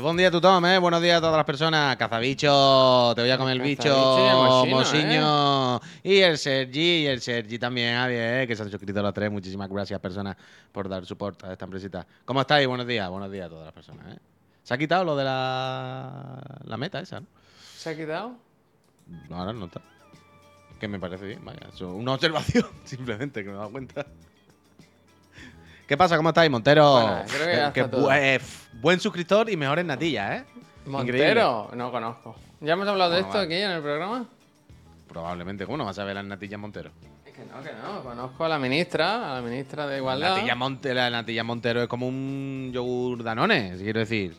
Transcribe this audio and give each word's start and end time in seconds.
Buen 0.00 0.16
día, 0.16 0.30
Tom, 0.30 0.64
¿eh? 0.64 0.78
Buenos 0.78 1.02
días 1.02 1.18
a 1.18 1.20
todas 1.20 1.36
las 1.36 1.44
personas. 1.44 1.94
Cazabicho, 1.96 3.12
te 3.14 3.20
voy 3.20 3.30
a 3.30 3.36
comer 3.36 3.56
el 3.56 3.60
bicho. 3.60 4.64
Mosiño. 4.66 5.78
Y 6.02 6.20
el 6.20 6.38
Sergi, 6.38 7.02
y 7.02 7.06
el 7.06 7.20
Sergi 7.20 7.58
también, 7.58 7.96
Javier, 7.96 8.42
¿eh? 8.42 8.46
que 8.46 8.56
se 8.56 8.62
han 8.62 8.70
suscrito 8.70 9.00
a 9.00 9.02
los 9.02 9.12
tres. 9.12 9.30
Muchísimas 9.30 9.68
gracias, 9.68 10.00
personas, 10.00 10.36
por 10.72 10.88
dar 10.88 11.04
soporte 11.04 11.46
a 11.46 11.52
esta 11.52 11.66
empresita. 11.66 12.06
¿Cómo 12.24 12.40
estáis? 12.40 12.66
Buenos 12.66 12.86
días, 12.86 13.10
buenos 13.10 13.30
días 13.30 13.44
a 13.44 13.48
todas 13.50 13.66
las 13.66 13.74
personas, 13.74 14.06
¿eh? 14.14 14.18
Se 14.62 14.72
ha 14.72 14.78
quitado 14.78 15.04
lo 15.04 15.16
de 15.16 15.24
la, 15.24 16.40
la 16.64 16.76
meta 16.78 16.98
esa, 17.00 17.20
¿no? 17.20 17.26
¿Se 17.76 17.90
ha 17.90 17.96
quitado? 17.96 18.38
No, 19.28 19.36
ahora 19.36 19.52
no 19.52 19.66
está. 19.66 19.82
Que 20.80 20.88
me 20.88 20.98
parece 20.98 21.26
bien, 21.26 21.44
vaya. 21.44 21.60
Eso, 21.74 21.92
una 21.92 22.14
observación, 22.14 22.64
simplemente, 22.84 23.42
que 23.42 23.50
me 23.50 23.54
he 23.56 23.58
dado 23.58 23.70
cuenta. 23.70 24.06
¿Qué 25.86 25.96
pasa? 25.96 26.16
¿Cómo 26.16 26.30
estáis, 26.30 26.50
Montero? 26.50 26.92
Bueno, 26.92 27.22
creo 27.28 27.46
que 27.46 27.56
ya 27.56 27.72
Que 27.72 27.80
está 27.80 27.90
todo. 27.90 28.08
bu- 28.08 28.16
f- 28.36 28.68
buen 28.80 29.00
suscriptor 29.00 29.50
y 29.50 29.56
mejores 29.56 29.84
natillas, 29.84 30.40
¿eh? 30.40 30.44
¿Montero? 30.86 31.70
No 31.74 31.90
conozco. 31.90 32.36
¿Ya 32.60 32.72
hemos 32.72 32.88
hablado 32.88 33.12
de 33.12 33.20
esto 33.20 33.34
vale. 33.34 33.44
aquí 33.44 33.62
en 33.62 33.70
el 33.70 33.82
programa? 33.82 34.26
Probablemente, 35.08 35.64
¿cómo 35.66 35.76
no 35.78 35.84
vas 35.84 35.98
a 35.98 36.04
ver 36.04 36.14
las 36.14 36.24
natillas 36.24 36.58
Montero? 36.58 36.90
Es 37.26 37.32
que 37.34 37.44
no, 37.44 37.62
que 37.62 37.70
no. 37.72 38.02
Conozco 38.02 38.44
a 38.44 38.48
la 38.48 38.58
ministra, 38.58 39.32
a 39.32 39.34
la 39.36 39.42
ministra 39.42 39.86
de 39.86 39.98
Igualdad. 39.98 40.34
Natilla 40.36 40.54
Monte, 40.54 40.94
la 40.94 41.10
natilla 41.10 41.44
Montero 41.44 41.82
es 41.82 41.88
como 41.88 42.08
un 42.08 42.70
yogur 42.72 43.22
Danone, 43.22 43.74
quiero 43.78 44.00
decir. 44.00 44.34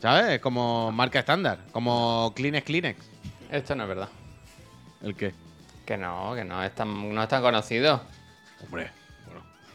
¿Sabes? 0.00 0.26
Es 0.34 0.40
como 0.40 0.90
marca 0.92 1.20
estándar, 1.20 1.58
como 1.72 2.32
Kleenex 2.34 2.64
Kleenex. 2.66 2.98
Esto 3.50 3.74
no 3.74 3.84
es 3.84 3.88
verdad. 3.88 4.08
¿El 5.02 5.14
qué? 5.14 5.32
Que 5.86 5.96
no, 5.96 6.34
que 6.34 6.44
no 6.44 6.62
es 6.62 6.74
tan, 6.74 7.14
no 7.14 7.22
es 7.22 7.28
tan 7.28 7.42
conocido. 7.42 8.00
Hombre, 8.64 8.90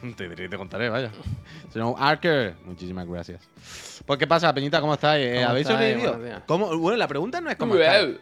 te 0.18 0.30
diré 0.30 0.46
y 0.46 0.50
te 0.50 0.58
contaré, 0.58 0.90
vaya. 0.90 1.12
Señor 1.72 1.96
Arker, 1.98 2.56
muchísimas 2.66 3.08
gracias. 3.08 3.42
Pues, 4.06 4.20
¿qué 4.20 4.28
pasa, 4.28 4.54
Peñita? 4.54 4.82
¿Cómo 4.82 4.94
estáis? 4.94 5.26
Eh, 5.26 5.36
¿Cómo 5.36 5.50
¿Habéis 5.50 5.68
sobrevivido? 5.68 6.20
¿Cómo? 6.46 6.78
Bueno, 6.78 6.98
la 6.98 7.08
pregunta 7.08 7.42
no 7.42 7.50
es 7.50 7.56
cómo 7.56 7.76
estáis. 7.76 8.18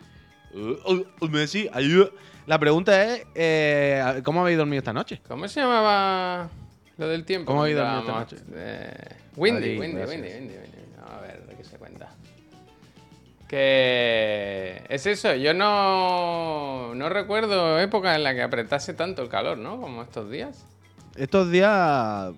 Uh, 0.53 1.03
uh, 1.21 1.27
Messi, 1.29 1.69
ayuda. 1.71 2.09
La 2.45 2.59
pregunta 2.59 3.05
es, 3.05 3.25
eh, 3.35 4.21
¿cómo 4.23 4.41
habéis 4.41 4.57
dormido 4.57 4.79
esta 4.79 4.93
noche? 4.93 5.21
¿Cómo 5.27 5.47
se 5.47 5.61
llamaba 5.61 6.49
lo 6.97 7.07
del 7.07 7.23
tiempo? 7.23 7.47
¿Cómo 7.47 7.61
habéis 7.61 7.77
dormido 7.77 8.21
esta 8.21 8.35
eh, 8.53 8.93
Windy, 9.35 9.79
Windy. 9.79 9.97
Windy, 9.97 10.11
Windy, 10.11 10.29
Windy. 10.29 10.55
A 11.07 11.21
ver, 11.21 11.45
¿de 11.45 11.55
qué 11.55 11.63
se 11.63 11.77
cuenta? 11.77 12.09
Que 13.47 14.83
es 14.89 15.05
eso, 15.05 15.35
yo 15.35 15.53
no, 15.53 16.95
no 16.95 17.09
recuerdo 17.09 17.79
época 17.79 18.15
en 18.15 18.23
la 18.23 18.33
que 18.33 18.41
apretase 18.41 18.93
tanto 18.93 19.21
el 19.21 19.29
calor, 19.29 19.57
¿no? 19.57 19.79
Como 19.79 20.01
estos 20.01 20.29
días. 20.29 20.65
Estos 21.15 21.51
días, 21.51 22.31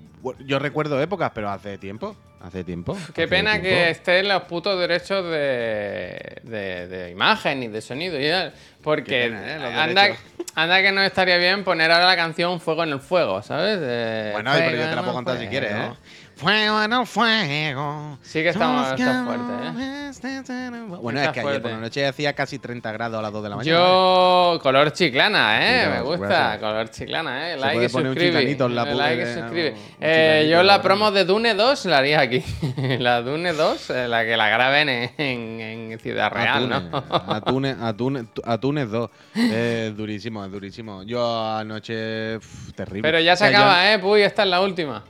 yo 0.46 0.60
recuerdo 0.60 1.02
épocas, 1.02 1.32
pero 1.34 1.50
hace 1.50 1.78
tiempo. 1.78 2.16
Hace 2.42 2.66
tiempo. 2.66 2.98
Qué 3.14 3.24
hace 3.24 3.28
pena 3.30 3.52
tiempo. 3.54 3.70
que 3.70 3.90
estén 3.92 4.28
los 4.28 4.44
putos 4.44 4.78
derechos 4.78 5.24
de, 5.24 6.42
de, 6.44 6.88
de 6.90 7.10
imagen 7.10 7.64
y 7.64 7.68
de 7.70 7.82
sonido 7.82 8.20
y 8.20 8.28
tal. 8.30 8.54
Porque 8.84 9.30
pena, 9.30 9.70
¿eh? 9.70 9.76
Anda, 9.78 10.08
anda 10.54 10.82
que 10.82 10.92
no 10.92 11.02
estaría 11.02 11.38
bien 11.38 11.64
poner 11.64 11.90
ahora 11.90 12.06
la 12.06 12.18
canción 12.18 12.60
Fuego 12.60 12.84
en 12.84 12.90
el 12.90 13.00
Fuego, 13.00 13.42
¿sabes? 13.42 13.80
De 13.80 14.32
Bueno, 14.34 14.52
pero 14.54 14.76
yo 14.76 14.90
te 14.90 14.96
la 14.96 15.02
puedo 15.04 15.14
contar 15.14 15.40
si 15.40 15.48
quieres, 15.48 15.72
¿eh? 15.72 15.76
fuego. 15.76 15.98
Fuego 16.36 16.88
no 16.88 17.06
fuego. 17.06 18.18
Sí 18.22 18.42
que 18.42 18.50
estamos- 18.50 18.88
está 18.92 19.24
fuerte, 19.24 19.44
Bueno, 21.02 21.20
Está 21.20 21.30
es 21.30 21.34
que 21.34 21.40
ayer 21.40 21.44
por 21.44 21.52
fuerte. 21.62 21.70
la 21.70 21.78
noche 21.78 22.06
hacía 22.06 22.34
casi 22.34 22.60
30 22.60 22.92
grados 22.92 23.20
a 23.20 23.22
las 23.22 23.32
2 23.32 23.44
de 23.44 23.50
la 23.50 23.56
mañana. 23.56 23.78
Yo, 23.80 24.60
color 24.62 24.92
chiclana, 24.94 25.60
¿eh? 25.62 25.84
Sí, 25.86 25.90
Me 25.92 26.02
gusta, 26.02 26.28
gracias. 26.28 26.58
color 26.60 26.90
chiclana, 26.90 27.50
¿eh? 27.50 27.54
Se 27.54 27.60
Like 27.60 27.74
puede 27.76 27.86
y 27.86 27.90
poner 27.90 28.08
un 28.08 28.14
suscribe. 28.14 28.34
like 28.34 28.52
y 28.52 29.24
eh, 29.26 29.34
suscribe. 29.34 29.72
un 29.72 29.78
Eh, 30.02 30.48
yo 30.52 30.64
la 30.64 30.82
promo 30.82 31.12
de 31.12 31.26
Dune 31.26 31.54
2 31.56 31.86
la 31.86 31.98
haría 32.00 32.20
aquí. 32.22 32.44
la 33.00 33.22
Dune 33.22 33.54
2, 33.54 33.90
eh, 33.92 34.08
la 34.08 34.24
que 34.26 34.36
la 34.38 34.50
graben 34.50 34.90
en, 34.90 35.12
en- 35.18 35.92
en 35.92 36.00
Ciudad 36.00 36.32
Real, 36.32 36.72
Atunes, 36.72 36.92
¿no? 36.92 37.04
Atunes, 37.34 37.76
Atunes, 37.82 38.24
Atunes 38.44 38.90
2. 38.92 39.10
Es 39.36 39.96
durísimo, 39.98 40.44
es 40.46 40.52
durísimo. 40.52 41.04
Yo 41.04 41.48
anoche. 41.56 42.40
pf, 42.40 42.74
terrible. 42.74 43.02
Pero 43.04 43.20
ya 43.20 43.34
O 43.34 43.36
se 43.36 43.44
sea, 43.46 43.52
yo- 43.52 43.58
acaba, 43.58 43.94
¿eh? 43.94 44.00
Puy, 44.00 44.22
esta 44.22 44.44
es 44.44 44.50
la 44.50 44.62
última. 44.62 45.04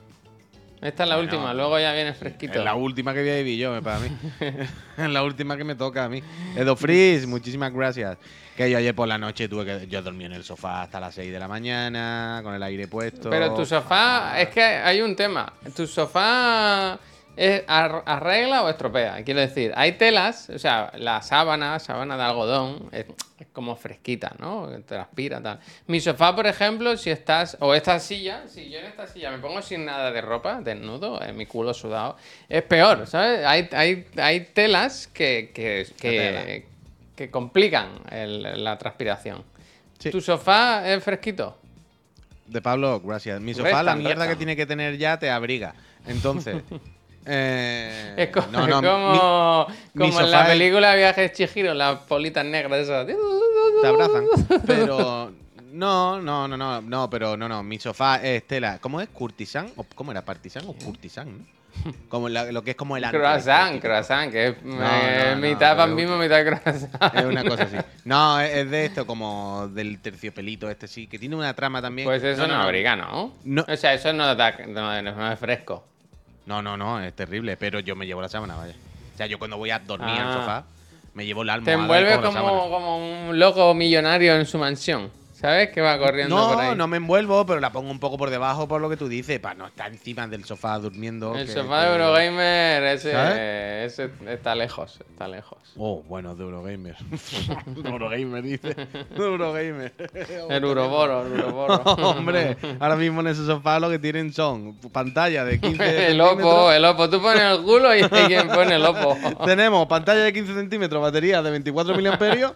Esta 0.84 1.04
es 1.04 1.10
la 1.10 1.16
Bueno, 1.16 1.32
última, 1.32 1.54
luego 1.54 1.80
ya 1.80 1.94
viene 1.94 2.14
fresquito. 2.14 2.60
Es 2.60 2.66
la 2.66 2.76
última 2.76 3.14
que 3.14 3.22
voy 3.22 3.30
a 3.30 3.36
vivir 3.36 3.58
yo, 3.58 3.72
me 3.72 3.82
para 3.82 4.00
mí. 4.00 4.10
es 4.98 5.10
la 5.10 5.24
última 5.24 5.56
que 5.56 5.64
me 5.64 5.76
toca 5.76 6.04
a 6.04 6.10
mí. 6.10 6.22
Edo 6.58 6.76
Freeze, 6.76 7.26
muchísimas 7.26 7.74
gracias. 7.74 8.18
Que 8.58 8.70
yo 8.70 8.78
ayer 8.78 8.94
por 8.94 9.08
la 9.08 9.18
noche 9.18 9.48
tuve 9.48 9.66
que. 9.66 9.88
Yo 9.88 10.02
dormí 10.02 10.26
en 10.26 10.34
el 10.34 10.44
sofá 10.44 10.84
hasta 10.84 11.00
las 11.00 11.16
6 11.16 11.32
de 11.32 11.40
la 11.40 11.48
mañana, 11.48 12.42
con 12.44 12.54
el 12.54 12.62
aire 12.62 12.88
puesto. 12.88 13.30
Pero 13.30 13.54
tu 13.54 13.66
sofá, 13.66 14.40
es 14.40 14.50
que 14.50 14.62
hay 14.62 15.02
un 15.02 15.16
tema. 15.16 15.52
¿Tu 15.74 15.88
sofá 15.88 17.00
es 17.36 17.64
ar- 17.68 18.04
arregla 18.06 18.64
o 18.64 18.70
estropea? 18.70 19.24
Quiero 19.24 19.40
decir, 19.40 19.72
hay 19.76 19.94
telas, 19.94 20.50
o 20.50 20.60
sea, 20.60 20.92
la 20.98 21.22
sábana, 21.22 21.80
sábana 21.80 22.16
de 22.18 22.24
algodón, 22.24 22.90
es, 22.92 23.06
es 23.40 23.48
como 23.52 23.76
fresquita, 23.76 24.34
¿no? 24.40 24.70
Transpira, 24.86 25.42
tal. 25.42 25.60
Mi 25.88 26.00
sofá, 26.00 26.36
por 26.36 26.46
ejemplo, 26.48 26.96
si 26.98 27.10
estás, 27.10 27.58
o 27.60 27.74
esta 27.74 28.00
silla, 28.00 28.48
si 28.48 28.70
yo 28.70 28.80
en 28.80 28.86
esta 28.86 29.08
silla 29.08 29.32
me 29.32 29.40
pongo 29.40 29.62
sin 29.62 29.86
nada 29.86 30.12
de 30.12 30.22
ropa, 30.22 30.62
desnudo, 30.62 31.22
eh, 31.22 31.34
mi 31.34 31.46
culo 31.46 31.74
sudado, 31.74 32.18
es 32.50 32.62
peor, 32.64 33.08
¿sabes? 33.08 33.46
Hay, 33.46 33.68
hay, 33.74 34.06
hay 34.18 34.40
telas 34.42 35.08
que, 35.08 35.52
que, 35.54 35.88
que, 36.00 36.66
que 37.16 37.30
complican 37.32 37.90
el- 38.12 38.64
la 38.64 38.78
transpiración. 38.78 39.44
Sí. 40.00 40.10
¿Tu 40.12 40.22
sofá 40.22 40.88
es 40.92 41.04
fresquito? 41.04 41.58
De 42.46 42.62
Pablo, 42.62 43.00
gracias. 43.00 43.40
Mi 43.40 43.54
sofá, 43.54 43.70
Restan, 43.70 43.86
la 43.86 43.96
mierda 43.96 44.28
que 44.28 44.36
tiene 44.36 44.56
que 44.56 44.66
tener 44.66 44.98
ya 44.98 45.18
te 45.18 45.30
abriga. 45.32 45.74
Entonces. 46.06 46.62
eh, 47.26 48.14
Es 48.18 48.30
co- 48.30 48.46
no, 48.52 48.68
no, 48.68 48.82
mi- 48.82 48.88
como, 48.88 49.68
mi 49.94 50.06
como 50.10 50.22
en 50.22 50.32
la 50.32 50.42
es- 50.44 50.48
película 50.50 50.96
Viajes 50.96 51.32
Chihiro, 51.34 51.74
las 51.74 52.00
politas 52.00 52.46
negras 52.46 52.80
esas. 52.80 53.06
te 53.08 53.88
abrazan. 53.88 54.26
Pero. 54.68 55.32
No, 55.72 56.22
no, 56.22 56.48
no, 56.48 56.56
no, 56.56 56.82
no, 56.82 57.10
pero 57.10 57.36
no, 57.36 57.50
no. 57.50 57.64
Mi 57.64 57.80
sofá 57.80 58.18
es 58.22 58.46
tela. 58.46 58.78
¿Cómo 58.80 59.02
es? 59.02 59.10
¿Curtisán? 59.10 59.72
¿O 59.76 59.84
¿Cómo 59.96 60.12
era? 60.12 60.24
¿Partisán 60.24 60.64
o 60.68 60.74
curtisán? 60.74 61.40
¿no? 61.40 61.46
Como 62.08 62.30
la- 62.30 62.52
lo 62.52 62.64
que 62.64 62.70
es 62.72 62.78
como 62.78 62.96
el 62.96 63.04
Croissant, 63.10 63.82
croissant, 63.82 64.32
que 64.32 64.50
es 64.50 64.62
No, 64.64 64.78
eh, 64.80 65.32
no, 65.34 65.42
mitad 65.42 65.76
pan 65.76 65.96
mismo, 65.96 66.16
mitad 66.18 66.46
croissant. 66.46 66.94
Es 67.16 67.26
una 67.26 67.44
cosa 67.44 67.64
así. 67.64 67.78
No, 68.06 68.40
es 68.40 68.54
es 68.58 68.70
de 68.70 68.86
esto, 68.86 69.08
como 69.08 69.68
del 69.70 70.00
terciopelito 70.00 70.70
este 70.70 70.88
sí, 70.88 71.08
que 71.08 71.18
tiene 71.18 71.36
una 71.36 71.56
trama 71.56 71.82
también. 71.82 72.08
Pues 72.08 72.22
eso 72.24 72.46
no, 72.46 72.54
abriga, 72.62 72.96
¿no? 72.96 73.34
No. 73.44 73.66
O 73.68 73.76
sea, 73.76 73.96
eso 73.96 74.14
no, 74.14 74.36
da, 74.36 74.52
no 74.68 75.32
es 75.32 75.40
fresco. 75.40 75.88
No, 76.46 76.62
no, 76.62 76.76
no, 76.78 77.00
es 77.00 77.14
terrible, 77.14 77.58
pero 77.58 77.80
yo 77.80 77.96
me 77.96 78.06
llevo 78.06 78.22
la 78.22 78.30
sábana, 78.30 78.56
vaya. 78.56 78.76
O 79.14 79.18
sea, 79.18 79.28
yo 79.28 79.38
cuando 79.40 79.58
voy 79.58 79.70
a 79.72 79.80
dormir 79.80 80.10
al 80.20 80.28
Ah. 80.30 80.34
sofá, 80.34 80.64
me 81.14 81.26
llevo 81.26 81.44
la 81.44 81.54
Te 81.62 81.72
almohada 81.72 82.02
y 82.02 82.04
envuelve 82.04 82.26
como, 82.28 82.70
como 82.70 83.30
un 83.30 83.40
loco 83.40 83.74
millonario 83.74 84.36
en 84.36 84.46
su 84.46 84.58
mansión. 84.58 85.10
¿Sabes? 85.44 85.72
Que 85.72 85.82
va 85.82 86.00
corriendo 86.00 86.38
por 86.38 86.58
ahí. 86.62 86.70
No, 86.70 86.76
no 86.76 86.88
me 86.88 86.96
envuelvo, 86.96 87.46
pero 87.46 87.60
la 87.60 87.70
pongo 87.70 87.92
un 87.92 88.00
poco 88.00 88.18
por 88.18 88.30
debajo 88.30 88.66
por 88.66 88.80
lo 88.80 88.90
que 88.90 88.96
tú 88.96 89.10
dices, 89.10 89.42
para 89.42 89.56
no 89.56 89.68
estar 89.68 89.92
encima 89.92 90.26
del 90.26 90.46
sofá 90.46 90.80
durmiendo. 90.80 91.36
El 91.36 91.48
que- 91.48 91.52
sofá 91.52 91.84
de 91.84 91.92
Eurogamer, 91.92 92.84
ese, 92.84 93.84
ese 93.84 94.10
está 94.30 94.56
lejos, 94.56 95.02
está 95.10 95.28
lejos. 95.28 95.58
Oh, 95.76 96.02
bueno, 96.08 96.34
de 96.34 96.44
Eurogamer. 96.46 96.96
Eurogamer, 97.84 98.42
dice. 98.42 98.74
Eurogamer. 99.18 99.92
El 100.50 100.64
Uroboro, 100.64 101.26
el 101.26 101.34
Uroboro. 101.34 101.76
Hombre, 101.84 102.56
ahora 102.80 102.96
mismo 102.96 103.20
en 103.20 103.28
ese 103.28 103.46
sofá 103.46 103.80
lo 103.82 103.90
que 103.90 104.00
tienen 104.00 104.32
son 104.32 104.76
pantalla 104.94 105.44
de 105.44 105.60
15 105.60 106.08
El 106.12 106.22
Oppo, 106.22 106.72
el 106.72 106.86
Oppo. 106.86 107.10
Tú 107.10 107.22
pones 107.22 107.42
el 107.42 107.64
culo 107.64 107.94
y 107.94 108.04
quien 108.04 108.48
pone 108.48 108.76
el 108.76 108.86
Oppo. 108.86 109.18
Tenemos 109.46 109.88
pantalla 109.88 110.22
de 110.22 110.32
15 110.32 110.54
centímetros, 110.54 111.02
batería 111.02 111.42
de 111.42 111.52
24 111.52 111.96
miliamperios. 111.96 112.54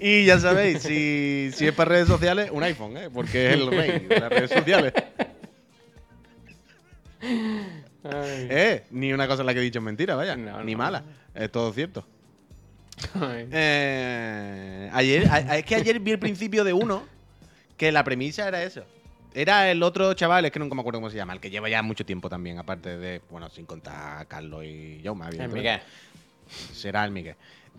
Y 0.00 0.24
ya 0.24 0.38
sabéis, 0.38 0.82
si, 0.82 1.50
si 1.54 1.66
es 1.66 1.74
para 1.74 1.90
redes 1.90 2.08
sociales, 2.08 2.50
un 2.52 2.62
iPhone, 2.62 2.96
¿eh? 2.96 3.08
porque 3.12 3.48
es 3.48 3.54
el 3.54 3.66
rey 3.70 3.98
de 4.00 4.20
las 4.20 4.30
redes 4.30 4.50
sociales. 4.50 4.92
Ay, 7.20 8.46
Eh, 8.50 8.84
ni 8.90 9.12
una 9.12 9.26
cosa 9.26 9.42
en 9.42 9.46
la 9.46 9.54
que 9.54 9.60
he 9.60 9.62
dicho 9.62 9.78
es 9.80 9.84
mentira, 9.84 10.14
vaya. 10.14 10.36
No, 10.36 10.62
ni 10.62 10.72
no. 10.72 10.78
mala. 10.78 11.02
Es 11.34 11.50
todo 11.50 11.72
cierto. 11.72 12.06
Eh, 13.52 14.90
ayer, 14.92 15.28
a- 15.30 15.58
es 15.58 15.64
que 15.64 15.74
ayer 15.76 16.00
vi 16.00 16.12
el 16.12 16.18
principio 16.18 16.64
de 16.64 16.72
uno 16.72 17.04
que 17.76 17.92
la 17.92 18.02
premisa 18.04 18.48
era 18.48 18.62
eso. 18.62 18.84
Era 19.34 19.70
el 19.70 19.82
otro 19.82 20.14
chaval, 20.14 20.44
es 20.44 20.50
que 20.50 20.58
nunca 20.58 20.74
me 20.74 20.80
acuerdo 20.80 21.00
cómo 21.00 21.10
se 21.10 21.16
llama, 21.16 21.32
el 21.32 21.40
que 21.40 21.50
lleva 21.50 21.68
ya 21.68 21.82
mucho 21.82 22.04
tiempo 22.04 22.28
también, 22.28 22.58
aparte 22.58 22.96
de, 22.96 23.20
bueno, 23.30 23.50
sin 23.50 23.66
contar 23.66 24.18
a 24.18 24.24
Carlos 24.24 24.64
y. 24.64 25.00
El 25.00 25.06
evidentemente. 25.06 25.54
Miguel. 25.54 25.80
Será 26.72 27.04
el 27.04 27.10
Miguel. 27.10 27.36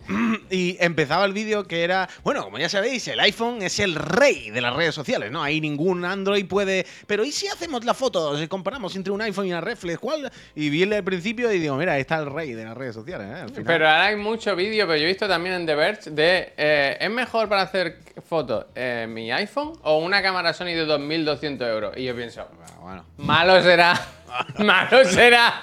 Y 0.50 0.76
empezaba 0.80 1.24
el 1.24 1.32
vídeo 1.32 1.64
que 1.64 1.84
era, 1.84 2.08
bueno, 2.24 2.42
como 2.42 2.58
ya 2.58 2.68
sabéis, 2.68 3.06
el 3.08 3.20
iPhone 3.20 3.62
es 3.62 3.78
el 3.78 3.94
rey 3.94 4.50
de 4.50 4.60
las 4.60 4.74
redes 4.74 4.94
sociales, 4.94 5.30
¿no? 5.30 5.42
Ahí 5.42 5.60
ningún 5.60 6.04
Android 6.04 6.46
puede... 6.46 6.86
Pero 7.06 7.24
¿y 7.24 7.30
si 7.30 7.46
hacemos 7.46 7.84
la 7.84 7.94
foto? 7.94 8.36
Si 8.36 8.48
comparamos 8.48 8.96
entre 8.96 9.12
un 9.12 9.22
iPhone 9.22 9.46
y 9.46 9.50
una 9.52 9.60
reflex, 9.60 9.98
¿cuál? 9.98 10.30
Y 10.56 10.70
vi 10.70 10.82
el 10.82 10.90
del 10.90 11.04
principio 11.04 11.52
y 11.52 11.58
digo, 11.60 11.76
mira, 11.76 11.98
está 11.98 12.18
el 12.18 12.26
rey 12.26 12.52
de 12.52 12.64
las 12.64 12.76
redes 12.76 12.94
sociales, 12.94 13.28
¿eh? 13.28 13.40
Al 13.42 13.48
final. 13.50 13.64
Pero 13.64 13.88
ahora 13.88 14.06
hay 14.06 14.16
mucho 14.16 14.56
vídeo, 14.56 14.86
pero 14.86 14.98
yo 14.98 15.04
he 15.04 15.08
visto 15.08 15.28
también 15.28 15.54
en 15.54 15.66
The 15.66 15.74
Verge 15.74 16.10
de 16.10 16.52
eh, 16.56 16.96
es 17.00 17.10
mejor 17.10 17.48
para 17.48 17.62
hacer 17.62 17.98
fotos 18.28 18.66
en 18.74 19.12
mi 19.14 19.30
iPhone 19.30 19.72
o 19.82 19.98
una 19.98 20.20
cámara 20.22 20.52
Sony 20.52 20.66
de 20.74 20.86
2.200 20.86 21.68
euros. 21.68 21.96
Y 21.96 22.04
yo 22.04 22.16
pienso, 22.16 22.46
Bueno, 22.56 22.80
bueno. 22.80 23.04
malo 23.18 23.62
será, 23.62 24.00
malo 24.58 25.04
será 25.04 25.62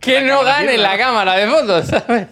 que 0.00 0.22
no 0.22 0.42
gane 0.44 0.78
la 0.78 0.96
cámara 0.96 1.34
de 1.34 1.46
fotos, 1.48 1.86
¿sabes? 1.86 2.28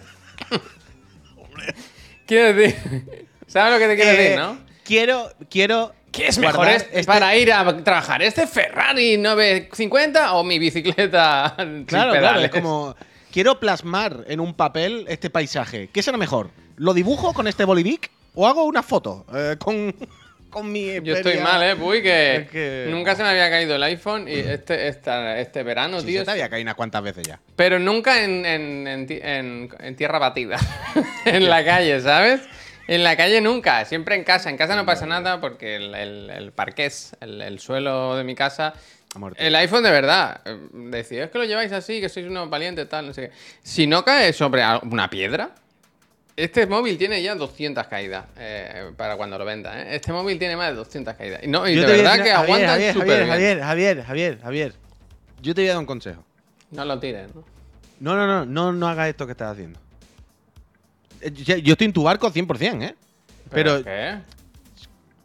Quiero 2.33 2.53
decir, 2.53 3.27
¿sabes 3.47 3.73
lo 3.73 3.79
que 3.79 3.87
te 3.87 3.95
quiero 3.95 4.11
Eh, 4.11 4.17
decir, 4.23 4.37
no? 4.39 4.57
Quiero, 4.83 5.29
quiero. 5.49 5.93
¿Qué 6.11 6.27
es 6.27 6.37
mejor 6.37 6.57
guardar 6.57 6.75
es 6.75 6.83
este- 6.91 7.03
para 7.05 7.35
ir 7.35 7.51
a 7.51 7.83
trabajar? 7.83 8.21
¿Este 8.21 8.45
Ferrari 8.45 9.17
950 9.17 10.33
o 10.33 10.43
mi 10.43 10.59
bicicleta 10.59 11.55
sin 11.59 11.85
Claro, 11.85 12.11
claro, 12.13 12.39
es 12.39 12.49
como. 12.51 12.95
Quiero 13.31 13.59
plasmar 13.59 14.25
en 14.27 14.39
un 14.39 14.53
papel 14.53 15.05
este 15.09 15.31
paisaje. 15.31 15.89
¿Qué 15.91 16.03
será 16.03 16.17
mejor? 16.17 16.51
¿Lo 16.77 16.93
dibujo 16.93 17.33
con 17.33 17.47
este 17.47 17.65
bolivic 17.65 18.11
o 18.35 18.47
hago 18.47 18.63
una 18.65 18.83
foto 18.83 19.25
eh, 19.33 19.55
con, 19.57 19.95
con 20.53 20.71
mi. 20.71 21.01
Yo 21.01 21.15
estoy 21.15 21.39
mal, 21.39 21.61
¿eh? 21.63 21.75
Puy, 21.75 22.01
que, 22.01 22.35
Es 22.37 22.49
que- 22.49 22.87
nunca 22.89 23.15
se 23.15 23.23
me 23.23 23.29
había 23.29 23.49
caído 23.49 23.75
el 23.75 23.83
iPhone 23.83 24.27
y 24.29 24.35
este, 24.35 24.87
esta- 24.87 25.37
este 25.39 25.63
verano, 25.63 25.99
Sí, 25.99 26.05
tío. 26.07 26.19
se 26.21 26.25
te 26.25 26.31
había 26.31 26.49
caído 26.49 26.63
unas 26.63 26.75
cuantas 26.75 27.03
veces 27.03 27.27
ya. 27.27 27.39
Pero 27.57 27.79
nunca 27.79 28.23
en, 28.23 28.45
en- 28.45 28.87
en 28.87 29.07
ti- 29.07 29.19
en- 29.21 29.69
en 29.79 29.95
tierra 29.97 30.19
batida. 30.19 30.57
en 31.25 31.49
la 31.49 31.65
calle, 31.65 31.99
¿sabes? 31.99 32.41
En 32.87 33.03
la 33.03 33.15
calle 33.17 33.41
nunca, 33.41 33.83
siempre 33.85 34.15
en 34.15 34.23
casa. 34.23 34.49
En 34.49 34.57
casa 34.57 34.75
no 34.75 34.85
pasa 34.85 35.05
nada 35.05 35.41
porque 35.41 35.75
el, 35.77 35.95
el, 35.95 36.29
el 36.29 36.51
parqués, 36.51 37.15
el, 37.21 37.41
el 37.41 37.59
suelo 37.59 38.15
de 38.15 38.23
mi 38.23 38.35
casa. 38.35 38.73
El 39.37 39.55
iPhone 39.55 39.83
de 39.83 39.91
verdad. 39.91 40.41
eh, 40.45 40.57
Decía, 40.73 41.25
es 41.25 41.29
que 41.31 41.37
lo 41.37 41.45
lleváis 41.45 41.71
así, 41.71 42.01
que 42.01 42.09
sois 42.09 42.25
unos 42.27 42.49
valientes, 42.49 42.89
tal, 42.89 43.07
no 43.07 43.13
sé 43.13 43.29
qué. 43.29 43.31
Si 43.61 43.85
no 43.87 44.03
cae 44.03 44.33
sobre 44.33 44.63
una 44.89 45.09
piedra, 45.09 45.51
este 46.35 46.65
móvil 46.67 46.97
tiene 46.97 47.21
ya 47.21 47.35
200 47.35 47.85
caídas 47.87 48.25
eh, 48.37 48.91
para 48.97 49.15
cuando 49.17 49.37
lo 49.37 49.45
venda. 49.45 49.81
¿eh? 49.81 49.95
Este 49.95 50.11
móvil 50.11 50.39
tiene 50.39 50.55
más 50.55 50.69
de 50.69 50.75
200 50.75 51.13
caídas. 51.15 51.41
Y 51.43 51.47
No, 51.47 51.67
y 51.67 51.75
Yo 51.75 51.81
de 51.81 51.87
te 51.87 51.91
voy 51.93 51.99
a 51.99 52.03
verdad 52.03 52.11
decir- 52.17 52.23
que 52.23 52.31
Javier, 52.31 52.43
aguantan 52.45 52.69
Javier, 52.69 52.93
súper 52.93 53.07
Javier, 53.07 53.25
bien. 53.25 53.29
Javier, 53.29 53.63
Javier, 53.63 54.03
Javier, 54.05 54.39
Javier. 54.41 54.73
Yo 55.41 55.53
te 55.55 55.61
voy 55.61 55.67
a 55.67 55.71
dar 55.73 55.79
un 55.79 55.85
consejo. 55.85 56.23
No 56.71 56.85
lo 56.85 56.99
tires, 56.99 57.33
¿no? 57.35 57.43
No, 57.99 58.15
no, 58.15 58.25
no, 58.27 58.45
no, 58.45 58.71
no 58.73 58.87
hagas 58.87 59.09
esto 59.09 59.25
que 59.25 59.31
estás 59.33 59.51
haciendo. 59.53 59.79
Eh, 61.21 61.31
Yo 61.31 61.57
yo 61.57 61.73
estoy 61.73 61.85
en 61.85 61.93
tu 61.93 62.03
barco 62.03 62.29
100%, 62.31 62.81
¿eh? 62.83 62.95
Pero, 63.49 63.83
¿Qué? 63.83 64.17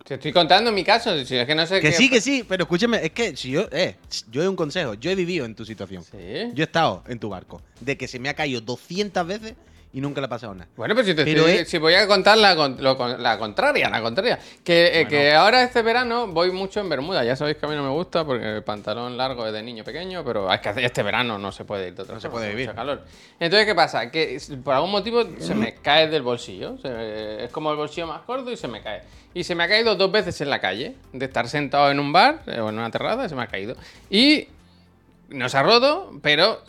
Te 0.04 0.14
estoy 0.14 0.32
contando 0.32 0.72
mi 0.72 0.84
caso, 0.84 1.22
si 1.24 1.36
es 1.36 1.46
que 1.46 1.54
no 1.54 1.66
sé 1.66 1.80
que 1.82 1.90
qué- 1.90 1.92
sí, 1.96 2.08
que 2.08 2.20
sí, 2.22 2.42
pero 2.48 2.64
escúchame, 2.64 3.04
es 3.04 3.10
que 3.10 3.36
si 3.36 3.50
yo, 3.50 3.68
eh, 3.72 3.96
yo 4.30 4.42
he 4.42 4.48
un 4.48 4.56
consejo, 4.56 4.94
yo 4.94 5.10
he 5.10 5.14
vivido 5.14 5.44
en 5.44 5.54
tu 5.54 5.66
situación. 5.66 6.02
Sí. 6.02 6.50
Yo 6.54 6.62
he 6.62 6.66
estado 6.66 7.04
en 7.08 7.18
tu 7.18 7.28
barco, 7.28 7.60
de 7.80 7.96
que 7.98 8.08
se 8.08 8.18
me 8.18 8.30
ha 8.30 8.34
caído 8.34 8.60
200 8.62 9.26
veces 9.26 9.54
y 9.92 10.00
nunca 10.02 10.20
le 10.20 10.26
ha 10.26 10.28
pasado 10.28 10.54
nada. 10.54 10.68
Bueno, 10.76 10.94
pues 10.94 11.06
si 11.06 11.14
te 11.14 11.24
Pero 11.24 11.46
es- 11.48 11.66
si 11.68 11.78
voy 11.78 11.94
a 11.94 12.06
contar 12.06 12.36
la, 12.36 12.54
lo 12.54 13.16
la 13.18 13.38
contraria, 13.38 13.88
la 13.88 14.02
contraria. 14.02 14.38
Que, 14.62 15.00
eh, 15.00 15.08
que 15.08 15.32
ahora 15.34 15.62
este 15.62 15.80
verano 15.80 16.26
voy 16.26 16.50
mucho 16.52 16.80
en 16.80 16.88
Bermuda. 16.90 17.24
Ya 17.24 17.36
sabéis 17.36 17.56
que 17.56 17.64
a 17.64 17.68
mí 17.70 17.74
no 17.74 17.82
me 17.82 17.88
gusta 17.90 18.24
porque 18.24 18.56
el 18.56 18.62
pantalón 18.62 19.16
largo 19.16 19.46
es 19.46 19.52
de 19.54 19.62
niño 19.62 19.84
pequeño, 19.84 20.22
pero 20.24 20.52
es 20.52 20.60
que 20.60 20.84
este 20.84 21.02
verano 21.02 21.38
no 21.38 21.50
se 21.52 21.64
puede 21.64 21.88
ir 21.88 21.94
de 21.94 22.02
otra 22.02 22.14
No 22.16 22.20
se 22.20 22.28
puede 22.28 22.50
vivir. 22.50 22.66
mucho 22.66 22.76
calor. 22.76 23.02
Entonces, 23.40 23.66
¿qué 23.66 23.74
pasa? 23.74 24.10
Que 24.10 24.38
por 24.62 24.74
algún 24.74 24.90
motivo 24.90 25.24
se 25.38 25.54
me 25.54 25.74
cae 25.76 26.06
del 26.08 26.22
bolsillo. 26.22 26.76
Se- 26.78 27.44
es 27.44 27.50
como 27.50 27.70
el 27.70 27.76
bolsillo 27.78 28.06
más 28.06 28.20
corto 28.22 28.50
y 28.52 28.56
se 28.58 28.68
me 28.68 28.82
cae. 28.82 29.00
Y 29.32 29.44
se 29.44 29.54
me 29.54 29.64
ha 29.64 29.68
caído 29.68 29.94
dos 29.94 30.12
veces 30.12 30.38
en 30.42 30.50
la 30.50 30.60
calle. 30.60 30.96
De 31.14 31.24
estar 31.24 31.48
sentado 31.48 31.90
en 31.90 31.98
un 31.98 32.12
bar 32.12 32.42
eh, 32.46 32.60
o 32.60 32.68
en 32.68 32.78
una 32.78 32.90
terraza, 32.90 33.26
se 33.28 33.34
me 33.34 33.42
ha 33.42 33.46
caído. 33.46 33.74
Y 34.10 34.48
no 35.30 35.48
se 35.48 35.56
ha 35.56 35.62
roto, 35.62 36.12
pero 36.22 36.62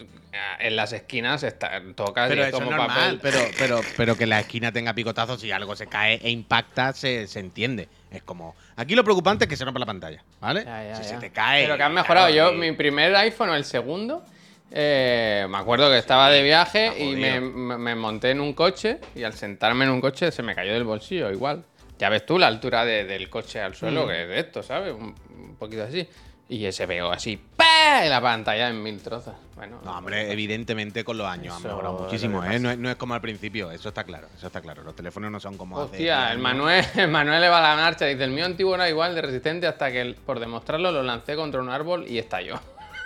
en 0.60 0.76
las 0.76 0.94
esquinas 0.94 1.42
está, 1.44 1.82
toca 1.96 2.28
Pero 2.28 2.42
y 2.42 2.44
es 2.44 2.48
eso 2.50 2.58
es 2.58 2.64
como 2.64 2.78
normal, 2.78 3.18
papel. 3.18 3.20
pero, 3.22 3.40
pero, 3.58 3.82
pero 3.98 4.16
que 4.16 4.26
la 4.28 4.40
esquina 4.42 4.72
tenga 4.72 4.94
picotazos, 4.94 5.42
si 5.42 5.52
algo 5.52 5.76
se 5.76 5.88
cae 5.88 6.20
e 6.24 6.30
impacta, 6.30 6.94
se, 6.94 7.28
se 7.28 7.40
entiende. 7.40 7.88
Es 8.12 8.22
como. 8.24 8.56
Aquí 8.76 8.96
lo 8.96 9.04
preocupante 9.04 9.46
es 9.46 9.50
que 9.50 9.56
se 9.58 9.66
rompa 9.66 9.80
la 9.80 9.86
pantalla, 9.86 10.24
¿vale? 10.40 10.64
Ya, 10.66 10.84
ya, 10.84 10.96
si 10.96 11.04
ya. 11.04 11.10
se 11.10 11.18
te 11.18 11.32
cae. 11.32 11.64
Pero 11.64 11.78
que 11.78 11.84
han 11.84 11.94
mejorado. 11.94 12.30
Yo, 12.30 12.52
y- 12.54 12.58
mi 12.58 12.72
primer 12.74 13.16
iPhone 13.16 13.50
o 13.50 13.56
el 13.56 13.66
segundo, 13.66 14.24
eh, 14.72 15.48
me 15.50 15.58
acuerdo 15.58 15.90
que 15.90 15.98
estaba 15.98 16.30
de 16.30 16.44
viaje 16.44 16.94
y 16.98 17.16
me, 17.16 17.40
me- 17.42 17.78
me 17.78 17.96
monté 17.96 18.32
en 18.32 18.40
un 18.42 18.54
coche 18.54 19.00
y 19.16 19.24
al 19.24 19.34
sentarme 19.34 19.86
en 19.86 19.92
un 19.92 20.02
coche 20.02 20.32
se 20.32 20.44
me 20.44 20.54
cayó 20.56 20.74
del 20.74 20.84
bolsillo 20.84 21.32
igual. 21.32 21.64
Ya 21.98 22.10
ves 22.10 22.26
tú 22.26 22.38
la 22.40 22.48
altura 22.48 22.86
de- 22.86 23.04
del 23.04 23.30
coche 23.30 23.62
al 23.62 23.76
suelo, 23.76 24.06
Mm. 24.06 24.08
que 24.08 24.22
es 24.24 24.28
de 24.30 24.40
esto, 24.40 24.64
¿sabes? 24.64 24.94
Un, 24.94 25.14
un 25.38 25.56
poquito 25.58 25.84
así. 25.84 26.08
Y 26.52 26.66
ese 26.66 26.88
pegó 26.88 27.12
así, 27.12 27.40
¡pah! 27.56 28.04
Y 28.04 28.10
la 28.10 28.20
pantalla 28.20 28.70
en 28.70 28.82
mil 28.82 29.00
trozos. 29.04 29.36
Bueno, 29.56 29.80
No, 29.86 29.96
hombre, 29.96 30.32
evidentemente 30.32 31.04
con 31.04 31.16
los 31.16 31.28
años 31.28 31.56
han 31.56 31.62
mejorado 31.62 32.00
muchísimo, 32.00 32.44
¿eh? 32.44 32.60
No 32.60 32.72
es, 32.72 32.78
no 32.80 32.90
es 32.90 32.96
como 32.96 33.14
al 33.14 33.22
principio, 33.22 33.70
eso 33.70 33.90
está 33.90 34.04
claro, 34.04 34.28
eso 34.36 34.48
está 34.48 34.60
claro. 34.60 34.82
Los 34.82 34.96
teléfonos 34.96 35.30
no 35.30 35.40
son 35.40 35.58
como 35.58 35.78
Hostia, 35.78 36.22
10 36.24 36.32
el. 36.32 36.40
Manuel, 36.40 36.86
el 36.96 37.08
Manuel 37.08 37.42
le 37.42 37.50
va 37.50 37.60
a 37.60 37.76
la 37.76 37.82
marcha. 37.82 38.06
Dice, 38.06 38.24
el 38.24 38.32
mío 38.32 38.46
antiguo 38.46 38.74
era 38.74 38.90
igual 38.90 39.14
de 39.14 39.22
resistente 39.22 39.68
hasta 39.68 39.92
que, 39.92 40.16
por 40.26 40.40
demostrarlo, 40.40 40.92
lo 40.92 41.04
lancé 41.04 41.36
contra 41.36 41.62
un 41.62 41.70
árbol 41.70 42.06
y 42.08 42.18
estalló. 42.18 42.60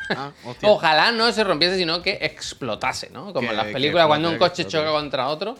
Ah. 0.09 0.31
Ojalá 0.63 1.11
no 1.11 1.29
se 1.33 1.43
rompiese, 1.43 1.77
sino 1.77 2.01
que 2.01 2.19
explotase, 2.21 3.09
¿no? 3.09 3.33
Como 3.33 3.51
en 3.51 3.57
las 3.57 3.67
películas, 3.67 4.07
cuando 4.07 4.29
un 4.29 4.37
coche 4.37 4.65
choca 4.65 4.91
contra 4.91 5.27
otro. 5.27 5.57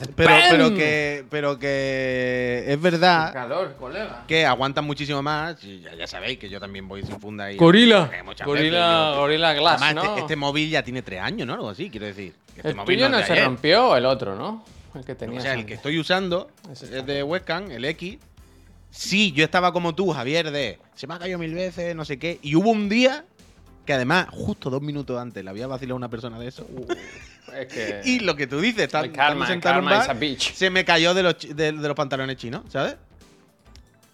Que 0.00 0.12
Pero, 0.14 0.28
¡pam! 0.30 0.40
pero 0.50 0.74
que. 0.74 1.24
Pero 1.30 1.58
que 1.58 2.64
es 2.68 2.80
verdad 2.80 3.32
Calor, 3.32 3.74
colega. 3.78 4.24
que 4.26 4.44
aguantan 4.46 4.84
muchísimo 4.84 5.22
más. 5.22 5.62
y 5.64 5.80
ya, 5.80 5.94
ya 5.94 6.06
sabéis 6.06 6.38
que 6.38 6.48
yo 6.48 6.58
también 6.60 6.86
voy 6.88 7.02
sin 7.02 7.20
funda 7.20 7.50
y. 7.52 7.56
Gorila. 7.56 8.10
muchas 8.24 8.46
Gorila, 8.46 8.88
veces 8.98 9.14
yo- 9.14 9.20
Gorila 9.20 9.54
Glass, 9.54 9.82
Además, 9.82 10.04
¿no? 10.04 10.10
este, 10.10 10.20
este 10.22 10.36
móvil 10.36 10.70
ya 10.70 10.82
tiene 10.82 11.02
tres 11.02 11.20
años, 11.20 11.46
¿no? 11.46 11.54
Algo 11.54 11.70
así, 11.70 11.90
quiero 11.90 12.06
decir. 12.06 12.32
que 12.54 12.60
Este 12.60 12.68
el 12.70 12.74
móvil 12.76 12.96
tuyo 12.96 13.06
es 13.06 13.10
no 13.12 13.18
de 13.18 13.24
se 13.24 13.32
ayer. 13.32 13.44
rompió, 13.44 13.96
el 13.96 14.06
otro, 14.06 14.34
¿no? 14.36 14.64
El 14.94 15.04
que 15.04 15.14
tenía. 15.14 15.38
O 15.38 15.42
sea, 15.42 15.54
el 15.54 15.66
que 15.66 15.74
estoy 15.74 15.98
usando 15.98 16.48
Ese 16.72 16.86
está 16.86 16.98
es 16.98 17.06
de 17.06 17.22
webcam, 17.22 17.70
el 17.70 17.84
X. 17.84 18.18
Sí, 18.90 19.32
yo 19.32 19.44
estaba 19.44 19.72
como 19.72 19.94
tú, 19.94 20.10
Javier, 20.10 20.50
de 20.50 20.78
se 20.94 21.06
me 21.06 21.14
ha 21.14 21.18
caído 21.18 21.38
mil 21.38 21.52
veces, 21.54 21.94
no 21.94 22.04
sé 22.06 22.18
qué. 22.18 22.38
Y 22.40 22.54
hubo 22.54 22.70
un 22.70 22.88
día 22.88 23.24
que 23.86 23.92
además, 23.94 24.26
justo 24.30 24.68
dos 24.68 24.82
minutos 24.82 25.18
antes, 25.18 25.42
le 25.42 25.48
había 25.50 25.66
vacilado 25.66 25.94
a 25.94 25.96
una 25.96 26.10
persona 26.10 26.38
de 26.38 26.48
eso. 26.48 26.66
Es 27.56 27.66
que... 27.72 28.00
Y 28.04 28.18
lo 28.20 28.36
que 28.36 28.46
tú 28.46 28.60
dices, 28.60 28.92
El 28.92 29.12
karma, 29.12 29.46
karma 29.60 29.90
bar, 29.98 30.16
se 30.38 30.68
me 30.70 30.84
cayó 30.84 31.14
de 31.14 31.22
los, 31.22 31.38
chi- 31.38 31.54
de, 31.54 31.72
de 31.72 31.88
los 31.88 31.94
pantalones 31.96 32.36
chinos, 32.36 32.62
¿sabes? 32.68 32.96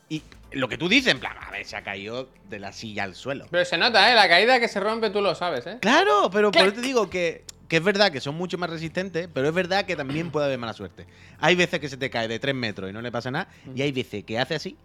Y 0.08 0.22
lo 0.52 0.68
que 0.68 0.76
tú 0.76 0.88
dices, 0.88 1.12
en 1.12 1.20
plan, 1.20 1.36
a 1.40 1.50
ver, 1.50 1.64
se 1.64 1.74
ha 1.76 1.82
caído 1.82 2.28
de 2.50 2.58
la 2.60 2.72
silla 2.72 3.04
al 3.04 3.14
suelo. 3.14 3.46
Pero 3.50 3.64
se 3.64 3.78
nota, 3.78 4.12
¿eh? 4.12 4.14
La 4.14 4.28
caída 4.28 4.60
que 4.60 4.68
se 4.68 4.78
rompe 4.78 5.08
tú 5.10 5.22
lo 5.22 5.34
sabes, 5.34 5.66
¿eh? 5.66 5.78
Claro, 5.80 6.28
pero 6.30 6.50
por 6.52 6.60
eso 6.62 6.74
te 6.74 6.82
digo 6.82 7.08
que, 7.08 7.44
que 7.68 7.78
es 7.78 7.82
verdad 7.82 8.12
que 8.12 8.20
son 8.20 8.34
mucho 8.34 8.58
más 8.58 8.68
resistentes, 8.68 9.28
pero 9.32 9.48
es 9.48 9.54
verdad 9.54 9.86
que 9.86 9.96
también 9.96 10.30
puede 10.30 10.46
haber 10.46 10.58
mala 10.58 10.74
suerte. 10.74 11.06
Hay 11.40 11.56
veces 11.56 11.80
que 11.80 11.88
se 11.88 11.96
te 11.96 12.10
cae 12.10 12.28
de 12.28 12.38
3 12.38 12.54
metros 12.54 12.90
y 12.90 12.92
no 12.92 13.00
le 13.00 13.10
pasa 13.10 13.30
nada, 13.30 13.48
y 13.74 13.80
hay 13.80 13.92
veces 13.92 14.24
que 14.24 14.38
hace 14.38 14.54
así, 14.54 14.76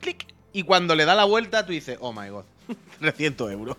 clic, 0.00 0.26
y 0.52 0.64
cuando 0.64 0.96
le 0.96 1.04
da 1.04 1.14
la 1.14 1.24
vuelta 1.24 1.64
tú 1.64 1.70
dices, 1.72 1.98
oh 2.00 2.12
my 2.12 2.28
god, 2.30 2.44
300 2.98 3.52
euros. 3.52 3.76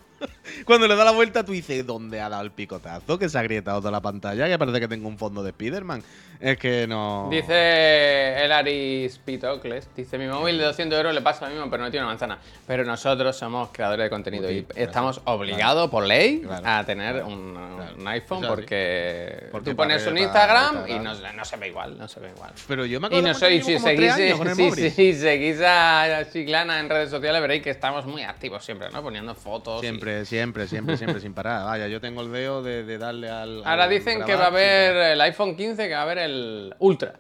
Cuando 0.65 0.88
le 0.88 0.95
da 0.95 1.03
la 1.05 1.12
vuelta 1.12 1.43
tú 1.43 1.51
dices, 1.51 1.86
¿dónde 1.86 2.19
ha 2.21 2.29
dado 2.29 2.43
el 2.43 2.51
picotazo? 2.51 3.19
Que 3.19 3.29
se 3.29 3.38
ha 3.38 3.41
agrietado 3.41 3.79
toda 3.79 3.91
la 3.91 4.01
pantalla, 4.01 4.47
que 4.47 4.57
parece 4.57 4.79
que 4.79 4.88
tengo 4.88 5.07
un 5.07 5.17
fondo 5.17 5.43
de 5.43 5.51
Spiderman. 5.51 6.01
Es 6.39 6.57
que 6.57 6.86
no... 6.88 7.29
Dice 7.31 8.43
el 8.45 8.51
Aris 8.51 9.17
Pitocles, 9.17 9.89
dice, 9.95 10.17
mi 10.19 10.27
móvil 10.27 10.57
de 10.59 10.65
200 10.65 10.95
euros 11.00 11.13
le 11.15 11.21
pasa 11.21 11.45
lo 11.45 11.51
mismo, 11.51 11.69
pero 11.69 11.83
no 11.83 11.89
tiene 11.89 12.03
una 12.05 12.12
manzana. 12.13 12.38
Pero 12.67 12.83
nosotros 12.86 13.36
somos 13.36 13.69
creadores 13.71 14.03
de 14.05 14.09
contenido 14.12 14.50
y 14.51 14.59
Sí, 14.59 14.63
claro. 14.65 14.81
estamos 14.83 15.21
obligados 15.25 15.89
por 15.89 16.05
ley 16.05 16.41
Claro. 16.41 16.62
a 16.67 16.83
tener 16.86 17.13
Claro. 17.15 17.27
un, 17.27 17.53
Claro. 17.75 17.95
un 17.97 18.07
iPhone 18.07 18.43
porque, 18.47 19.47
Porque 19.51 19.71
tú 19.71 19.75
pones 19.75 20.05
un 20.05 20.17
Instagram 20.17 20.75
para- 20.81 20.89
y 20.89 21.00
no, 21.00 21.13
no 21.15 21.45
se 21.45 21.57
ve 21.57 21.67
igual, 21.69 21.97
no 21.97 22.07
se 22.07 22.19
ve 22.19 22.29
igual. 22.36 22.51
Pero 22.67 22.86
yo 22.86 23.00
me 23.00 23.05
Y 23.05 23.07
acuerdo 23.07 23.27
no 23.29 23.33
cuando 23.33 23.39
soy, 23.39 23.62
si 23.62 23.79
seguís, 23.79 24.13
si- 24.13 24.33
móvil. 24.63 24.91
si 24.91 25.13
seguís 25.15 25.59
a 25.62 26.24
Chiclana 26.31 26.79
en 26.79 26.89
redes 26.89 27.09
sociales 27.09 27.41
veréis 27.41 27.63
que 27.63 27.71
estamos 27.71 28.05
muy 28.05 28.21
activos 28.21 28.63
siempre, 28.63 28.89
¿no? 28.91 29.01
Poniendo 29.01 29.33
fotos. 29.33 29.83
y- 29.83 29.88
Siempre, 30.07 30.25
siempre, 30.25 30.67
siempre, 30.67 30.97
siempre, 30.97 31.19
sin 31.21 31.33
parar. 31.33 31.65
Vaya, 31.65 31.87
yo 31.87 31.99
tengo 31.99 32.21
el 32.21 32.31
dedo 32.31 32.63
de, 32.63 32.83
de 32.83 32.97
darle 32.97 33.29
al. 33.29 33.63
Ahora 33.65 33.83
al 33.85 33.89
dicen 33.89 34.23
que 34.23 34.35
va 34.35 34.45
a 34.45 34.47
haber 34.47 34.95
el 35.13 35.21
iPhone 35.21 35.55
15, 35.55 35.87
que 35.87 35.93
va 35.93 35.99
a 35.99 36.03
haber 36.03 36.17
el 36.19 36.75
Ultra. 36.79 37.13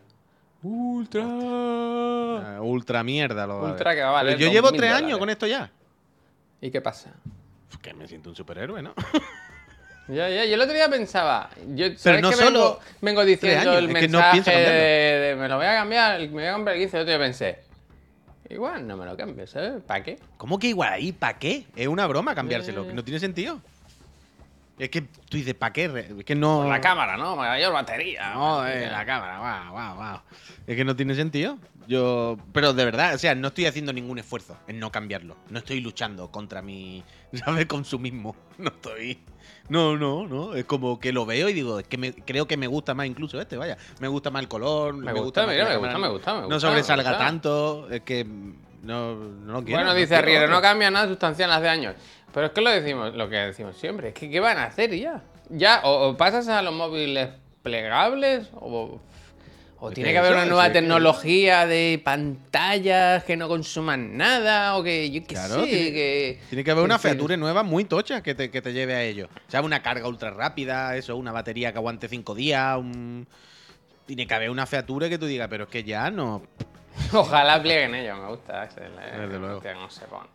Ultra. 0.63 1.23
Ah, 1.23 2.57
ultra 2.61 3.03
mierda 3.03 3.45
lo 3.45 3.61
va 3.61 3.71
Ultra 3.71 3.93
que 3.93 4.01
va 4.01 4.09
a 4.09 4.11
valer 4.11 4.35
Pero 4.35 4.47
Yo 4.47 4.51
llevo 4.53 4.69
2.000 4.69 4.77
tres 4.77 4.91
años 4.91 5.01
dólares. 5.01 5.19
con 5.19 5.29
esto 5.29 5.47
ya. 5.47 5.69
¿Y 6.61 6.71
qué 6.71 6.81
pasa? 6.81 7.11
Que 7.81 7.93
me 7.93 8.07
siento 8.07 8.29
un 8.29 8.35
superhéroe, 8.35 8.81
¿no? 8.81 8.93
Ya, 10.09 10.29
ya, 10.29 10.45
yo 10.45 10.55
el 10.55 10.61
otro 10.61 10.73
día 10.73 10.87
pensaba, 10.87 11.49
yo 11.75 11.87
¿sabes 11.97 12.21
no 12.21 12.29
que 12.29 12.37
solo 12.37 12.79
vengo, 12.79 12.79
vengo 13.01 13.25
diciendo 13.25 13.77
el 13.77 13.89
es 13.89 13.95
que 13.95 14.07
no 14.07 14.19
mensaje 14.19 14.51
de, 14.57 14.71
de 14.71 15.35
me 15.35 15.49
lo 15.49 15.57
voy 15.57 15.65
a 15.65 15.73
cambiar, 15.73 16.17
me 16.21 16.27
voy 16.29 16.45
a 16.45 16.53
comprar 16.53 16.77
el 16.77 16.81
15, 16.83 16.95
el 16.95 17.01
otro 17.03 17.11
día 17.17 17.19
pensé, 17.19 17.59
igual 18.49 18.87
no 18.87 18.97
me 18.97 19.05
lo 19.05 19.15
cambio, 19.17 19.47
¿sabes? 19.47 19.81
¿Para 19.83 20.03
qué? 20.03 20.19
¿Cómo 20.37 20.59
que 20.59 20.67
igual 20.67 20.93
ahí? 20.93 21.11
¿Para 21.11 21.37
qué? 21.37 21.65
Es 21.75 21.87
una 21.87 22.07
broma 22.07 22.35
cambiárselo. 22.35 22.83
Eh. 22.83 22.87
que 22.87 22.93
No 22.93 23.03
tiene 23.03 23.19
sentido. 23.19 23.61
Es 24.79 24.89
que 24.89 25.01
tú 25.01 25.37
dices, 25.37 25.55
¿para 25.55 25.73
qué? 25.73 25.85
Es 26.19 26.25
que 26.25 26.35
no. 26.35 26.59
Por 26.59 26.67
la 26.67 26.81
cámara, 26.81 27.17
¿no? 27.17 27.35
Mayor 27.35 27.73
batería. 27.73 28.33
No, 28.33 28.65
eh, 28.67 28.87
la 28.91 29.05
cámara, 29.05 29.39
guau, 29.39 29.71
guau, 29.71 29.95
guau. 29.95 30.21
Es 30.67 30.75
que 30.75 30.85
no 30.85 30.95
tiene 30.95 31.15
sentido. 31.15 31.57
Yo, 31.87 32.37
pero 32.51 32.73
de 32.73 32.83
verdad, 32.85 33.15
o 33.15 33.17
sea, 33.17 33.33
no 33.33 33.47
estoy 33.47 33.65
haciendo 33.65 33.93
ningún 33.93 34.19
esfuerzo 34.19 34.57
en 34.67 34.79
no 34.79 34.91
cambiarlo. 34.91 35.37
No 35.49 35.59
estoy 35.59 35.79
luchando 35.79 36.29
contra 36.31 36.61
mi, 36.61 37.03
¿sabes? 37.33 37.65
Consumismo. 37.65 38.35
No 38.57 38.69
estoy. 38.69 39.19
No, 39.69 39.95
no, 39.97 40.27
no. 40.27 40.53
Es 40.55 40.65
como 40.65 40.99
que 40.99 41.13
lo 41.13 41.25
veo 41.25 41.47
y 41.49 41.53
digo, 41.53 41.79
es 41.79 41.87
que 41.87 41.97
me- 41.97 42.13
creo 42.13 42.47
que 42.47 42.57
me 42.57 42.67
gusta 42.67 42.93
más 42.93 43.05
incluso 43.07 43.39
este, 43.39 43.55
vaya. 43.57 43.77
Me 43.99 44.07
gusta 44.07 44.31
más 44.31 44.41
el 44.41 44.47
color. 44.49 44.93
Me 44.95 45.13
gusta, 45.13 45.45
mira, 45.47 45.63
la 45.63 45.69
me 45.71 45.77
gusta, 45.77 45.97
me 45.97 46.07
gusta, 46.09 46.33
me 46.35 46.41
No 46.41 46.47
gusta, 46.47 46.59
sobresalga 46.61 47.03
me 47.03 47.09
gusta. 47.15 47.25
tanto. 47.25 47.87
Es 47.89 48.01
que 48.01 48.25
no, 48.25 49.15
no 49.15 49.53
lo 49.53 49.63
quiero. 49.63 49.77
Bueno, 49.79 49.85
no 49.91 49.93
dice 49.93 50.07
quiero 50.15 50.25
Riero, 50.25 50.47
no 50.49 50.61
cambia 50.61 50.91
nada 50.91 51.07
sustancial 51.07 51.51
hace 51.51 51.69
años. 51.69 51.95
Pero 52.33 52.47
es 52.47 52.51
que 52.51 52.61
lo 52.61 52.69
decimos, 52.69 53.15
lo 53.15 53.29
que 53.29 53.37
decimos 53.37 53.77
siempre, 53.77 54.09
es 54.09 54.13
que 54.13 54.29
¿qué 54.29 54.39
van 54.39 54.57
a 54.57 54.65
hacer 54.65 54.93
ya? 54.95 55.23
Ya, 55.49 55.81
o, 55.85 56.09
o 56.09 56.17
pasas 56.17 56.47
a 56.49 56.61
los 56.61 56.73
móviles 56.73 57.29
plegables, 57.63 58.49
o, 58.55 58.99
o 59.79 59.89
Es 59.89 59.95
tiene 59.95 60.09
que 60.09 60.13
que 60.13 60.17
haber 60.19 60.33
una 60.33 60.45
nueva 60.45 60.67
que- 60.67 60.73
tecnología 60.73 61.67
de 61.67 62.01
pantallas 62.03 63.23
que 63.23 63.37
no 63.37 63.47
consuman 63.47 64.17
nada, 64.17 64.75
o 64.77 64.83
que 64.83 65.09
yo 65.11 65.21
qué 65.21 65.35
Claro, 65.35 65.63
sé, 65.63 65.69
tiene- 65.69 65.91
que... 65.91 66.39
Tiene 66.49 66.63
que 66.63 66.71
haber 66.71 66.83
una 66.83 66.97
feature 66.99 67.37
nueva 67.37 67.61
muy 67.63 67.85
tocha 67.85 68.21
que 68.23 68.33
te, 68.33 68.49
que 68.49 68.61
te 68.61 68.73
lleve 68.73 68.95
a 68.95 69.03
ello. 69.03 69.29
O 69.47 69.51
sea, 69.51 69.61
una 69.61 69.81
carga 69.83 70.07
ultra 70.07 70.31
rápida, 70.31 70.95
eso, 70.95 71.15
una 71.15 71.31
batería 71.31 71.71
que 71.71 71.77
aguante 71.77 72.07
cinco 72.07 72.33
días, 72.33 72.77
un... 72.77 73.27
Tiene 74.07 74.25
que 74.25 74.33
haber 74.33 74.49
una 74.49 74.65
feature 74.65 75.09
que 75.09 75.17
tú 75.17 75.25
digas, 75.25 75.47
pero 75.49 75.65
es 75.65 75.69
que 75.69 75.83
ya 75.83 76.09
no... 76.09 76.41
Ojalá 77.13 77.61
plieguen 77.61 77.93
ellos, 77.93 78.17
me 78.17 78.27
gusta 78.29 78.65
Desde 78.67 79.37
luego. 79.37 79.57
hostia, 79.57 79.73
cómo 79.75 79.89
se 79.91 80.05
pone. 80.05 80.27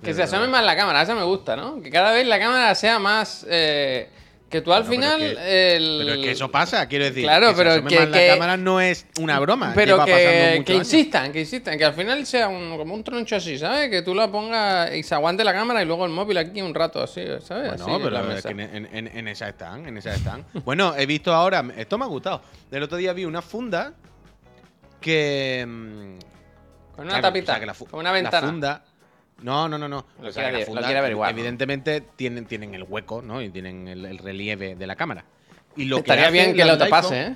Que 0.00 0.06
Desde 0.06 0.14
se 0.14 0.22
asome 0.22 0.38
luego. 0.46 0.52
más 0.52 0.64
la 0.64 0.74
cámara, 0.76 1.02
eso 1.02 1.14
me 1.14 1.24
gusta, 1.24 1.54
¿no? 1.56 1.82
Que 1.82 1.90
cada 1.90 2.12
vez 2.12 2.26
la 2.26 2.38
cámara 2.38 2.74
sea 2.74 2.98
más... 2.98 3.44
eh, 3.50 4.08
que 4.50 4.60
tú 4.62 4.72
al 4.72 4.82
Bueno, 4.82 5.00
pero 5.06 5.16
final... 5.18 5.30
es 5.32 5.38
que- 5.38 5.76
el- 5.76 6.02
Pero 6.04 6.12
es 6.14 6.24
que 6.24 6.30
eso 6.32 6.50
pasa, 6.50 6.88
quiero 6.88 7.04
decir. 7.04 7.22
Claro, 7.22 7.48
que 7.50 7.54
pero 7.54 7.74
que- 7.76 7.82
más 8.00 8.08
la 8.10 8.18
que- 8.18 8.26
cámara 8.28 8.56
no 8.56 8.80
es 8.80 9.06
una 9.20 9.38
broma. 9.38 9.72
Pero 9.76 10.04
que, 10.04 10.62
que 10.66 10.72
años. 10.72 10.92
insistan, 10.92 11.32
que 11.32 11.40
insistan, 11.40 11.78
que 11.78 11.84
al 11.84 11.94
final 11.94 12.26
sea 12.26 12.48
un, 12.48 12.76
como 12.76 12.92
un 12.94 13.04
troncho 13.04 13.36
así, 13.36 13.56
¿sabes? 13.58 13.88
Que 13.90 14.02
tú 14.02 14.12
la 14.14 14.30
pongas 14.30 14.92
y 14.94 15.02
se 15.04 15.14
aguante 15.14 15.44
la 15.44 15.52
cámara 15.52 15.82
y 15.82 15.86
luego 15.86 16.04
el 16.04 16.10
móvil 16.10 16.36
aquí 16.38 16.60
un 16.60 16.74
rato 16.74 17.00
así, 17.02 17.22
¿sabes? 17.44 17.68
Bueno, 17.68 17.84
Así 17.84 17.90
en 17.90 18.12
la 18.12 18.20
pero 18.22 18.32
es 18.32 18.42
que 18.42 18.50
en, 18.50 19.06
en, 19.16 19.28
esa 19.28 19.48
están, 19.48 19.86
en 19.86 19.96
esa 19.96 20.14
están. 20.14 20.44
bueno, 20.64 20.94
he 20.96 21.06
visto 21.06 21.32
ahora, 21.32 21.64
esto 21.76 21.96
me 21.96 22.04
ha 22.04 22.08
gustado. 22.08 22.42
El 22.72 22.82
otro 22.82 22.98
día 22.98 23.12
vi 23.12 23.24
una 23.24 23.42
funda 23.42 23.92
que. 25.00 25.64
mm, 25.66 26.18
Con 26.96 27.04
una 27.04 27.14
claro, 27.14 27.22
tapita, 27.22 27.52
o 27.52 27.54
sea, 27.54 27.60
que 27.60 27.66
la 27.66 27.74
con 27.74 28.00
una 28.00 28.10
la 28.10 28.14
ventana. 28.14 28.46
funda- 28.48 28.84
no, 29.42 29.68
no, 29.68 29.78
no, 29.78 29.88
no. 29.88 30.04
Lo 30.20 30.28
O 30.28 30.32
sea, 30.32 30.44
quiere- 30.44 30.48
que 30.50 30.52
la 30.52 30.58
lo 30.60 30.66
funda, 30.66 30.82
quiere 30.82 30.98
averiguar, 30.98 31.32
¿no? 31.32 31.38
Evidentemente 31.38 32.00
tienen, 32.16 32.46
tienen 32.46 32.74
el 32.74 32.84
hueco, 32.84 33.22
¿no? 33.22 33.40
Y 33.42 33.50
tienen 33.50 33.88
el, 33.88 34.04
el 34.04 34.18
relieve 34.18 34.74
de 34.76 34.86
la 34.86 34.96
cámara. 34.96 35.24
Y 35.76 35.84
lo 35.84 35.98
Estaría 35.98 36.30
bien 36.30 36.54
que 36.54 36.64
lo 36.64 36.76
tapase, 36.78 37.22
¿eh? 37.28 37.34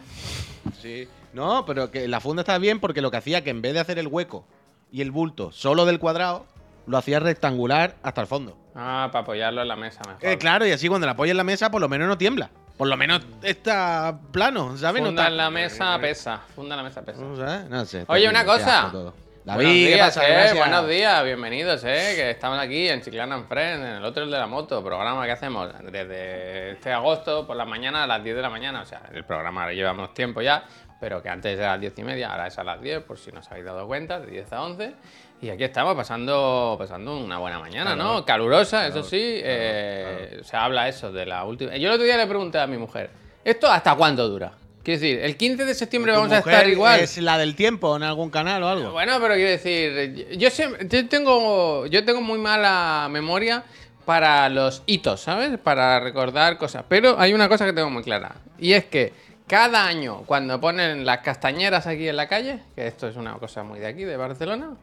Sí. 0.81 1.09
No, 1.33 1.65
pero 1.67 1.91
que 1.91 2.07
la 2.09 2.21
funda 2.21 2.43
está 2.43 2.59
bien 2.59 2.81
porque 2.81 3.01
lo 3.01 3.11
que 3.11 3.17
hacía 3.17 3.43
que 3.43 3.51
en 3.51 3.61
vez 3.63 3.75
de 3.75 3.81
hacer 3.81 3.99
el 3.99 4.07
hueco 4.07 4.45
y 4.93 5.01
el 5.03 5.11
bulto 5.11 5.51
solo 5.53 5.85
del 5.85 5.99
cuadrado, 5.99 6.47
lo 6.87 6.97
hacía 6.99 7.19
rectangular 7.21 7.97
hasta 8.03 8.21
el 8.21 8.27
fondo. 8.27 8.57
Ah, 8.75 9.09
para 9.13 9.23
apoyarlo 9.23 9.63
en 9.63 9.69
la 9.69 9.77
mesa 9.77 10.01
mejor. 10.07 10.25
Eh, 10.25 10.37
claro, 10.39 10.67
y 10.67 10.71
así 10.73 10.89
cuando 10.89 11.07
la 11.07 11.13
apoyas 11.13 11.33
en 11.33 11.37
la 11.39 11.45
mesa, 11.45 11.71
por 11.71 11.81
lo 11.81 11.89
menos 11.89 12.07
no 12.09 12.19
tiembla. 12.19 12.51
Por 12.77 12.89
lo 12.89 12.97
menos 12.97 13.23
está 13.43 14.19
plano, 14.33 14.77
¿sabes? 14.77 15.01
No 15.01 15.09
Funda 15.09 15.23
está- 15.23 15.31
en 15.31 15.37
la 15.37 15.51
mesa 15.51 15.99
pesa, 16.01 16.41
funda 16.57 16.75
en 16.75 16.79
la 16.79 16.83
mesa 16.89 17.03
pesa. 17.03 17.21
No 17.21 17.37
sé, 17.37 17.69
no 17.69 17.85
sé. 17.87 18.05
Oye, 18.09 18.29
una 18.29 18.45
cosa. 18.45 18.89
todo. 18.91 19.15
Buenos 19.45 19.63
David, 19.63 19.87
¿qué 19.89 19.95
días, 19.95 20.17
eh, 20.17 20.53
buenos 20.57 20.89
días, 20.89 21.23
bienvenidos, 21.23 21.85
eh, 21.85 22.15
que 22.17 22.31
estamos 22.31 22.59
aquí 22.59 22.89
en 22.89 23.03
Chiclana 23.03 23.35
and 23.35 23.47
Friends, 23.47 23.85
en 23.85 23.97
el 23.97 24.05
otro 24.07 24.25
el 24.25 24.31
de 24.31 24.39
la 24.39 24.47
moto, 24.47 24.83
programa 24.83 25.27
que 25.27 25.33
hacemos 25.33 25.71
desde 25.93 26.71
este 26.71 26.91
agosto 26.91 27.47
por 27.47 27.55
la 27.55 27.67
mañana 27.67 28.05
a 28.05 28.07
las 28.07 28.25
10 28.25 28.37
de 28.37 28.41
la 28.41 28.49
mañana, 28.49 28.81
o 28.81 28.87
sea, 28.87 29.03
el 29.13 29.23
programa 29.25 29.71
llevamos 29.71 30.15
tiempo 30.15 30.41
ya, 30.41 30.65
pero 30.99 31.23
que 31.23 31.29
antes 31.29 31.59
era 31.59 31.69
a 31.69 31.73
las 31.73 31.81
10 31.83 31.99
y 31.99 32.03
media, 32.05 32.31
ahora 32.31 32.47
es 32.47 32.59
a 32.59 32.65
las 32.65 32.81
10, 32.81 33.03
por 33.03 33.19
si 33.19 33.33
no 33.33 33.41
os 33.41 33.51
habéis 33.51 33.67
dado 33.67 33.87
cuenta, 33.87 34.19
de 34.19 34.29
10 34.29 34.51
a 34.51 34.63
11, 34.63 34.95
y 35.43 35.51
aquí 35.51 35.65
estamos 35.65 35.95
pasando, 35.95 36.77
pasando 36.79 37.15
una 37.15 37.37
buena 37.37 37.59
mañana, 37.59 37.95
¿no? 37.95 38.25
Claro. 38.25 38.25
Calurosa, 38.25 38.87
eso 38.87 38.93
Claro, 38.93 39.09
sí, 39.09 39.41
eh, 39.45 40.41
se 40.43 40.57
habla 40.57 40.89
eso 40.89 41.13
de 41.13 41.27
la 41.27 41.45
última... 41.45 41.77
Yo 41.77 41.89
el 41.89 41.95
otro 41.97 42.07
día 42.07 42.17
le 42.17 42.27
pregunté 42.27 42.61
a 42.61 42.67
mi 42.67 42.79
mujer, 42.79 43.11
¿esto 43.45 43.71
hasta 43.71 43.95
cuándo 43.95 44.27
dura? 44.27 44.53
Quiero 44.85 45.01
decir, 45.01 45.19
el 45.21 45.37
15 45.39 45.65
de 45.65 45.75
septiembre 45.75 46.13
¿Tu 46.13 46.19
vamos 46.19 46.33
a 46.33 46.39
estar 46.39 46.69
igual. 46.69 47.01
¿Es 47.01 47.17
la 47.17 47.39
del 47.39 47.57
tiempo 47.57 47.97
en 47.97 48.03
algún 48.03 48.29
canal 48.29 48.63
o 48.63 48.69
algo? 48.69 48.93
Bueno, 48.93 49.19
pero 49.19 49.35
quiero 49.35 49.49
decir, 49.51 50.37
yo 50.37 50.51
siempre, 50.51 50.87
yo 50.87 51.09
tengo, 51.09 51.87
yo 51.87 52.05
tengo 52.05 52.21
muy 52.21 52.39
mala 52.39 53.09
memoria 53.11 53.65
para 54.05 54.47
los 54.51 54.83
hitos, 54.85 55.21
¿sabes? 55.21 55.59
Para 55.59 56.01
recordar 56.01 56.59
cosas. 56.59 56.85
Pero 56.87 57.19
hay 57.19 57.33
una 57.33 57.49
cosa 57.49 57.65
que 57.65 57.73
tengo 57.73 57.89
muy 57.89 58.03
clara. 58.03 58.37
Y 58.59 58.75
es 58.75 58.85
que 58.85 59.15
cada 59.47 59.87
año, 59.87 60.23
cuando 60.27 60.61
ponen 60.61 61.07
las 61.07 61.21
castañeras 61.21 61.87
aquí 61.87 62.07
en 62.07 62.17
la 62.17 62.29
calle, 62.29 62.61
que 62.75 62.87
esto 62.87 63.09
es 63.09 63.17
una 63.17 63.33
cosa 63.35 63.63
muy 63.63 63.81
de 63.81 63.87
aquí, 63.87 64.05
de 64.05 64.19
Barcelona, 64.19 64.77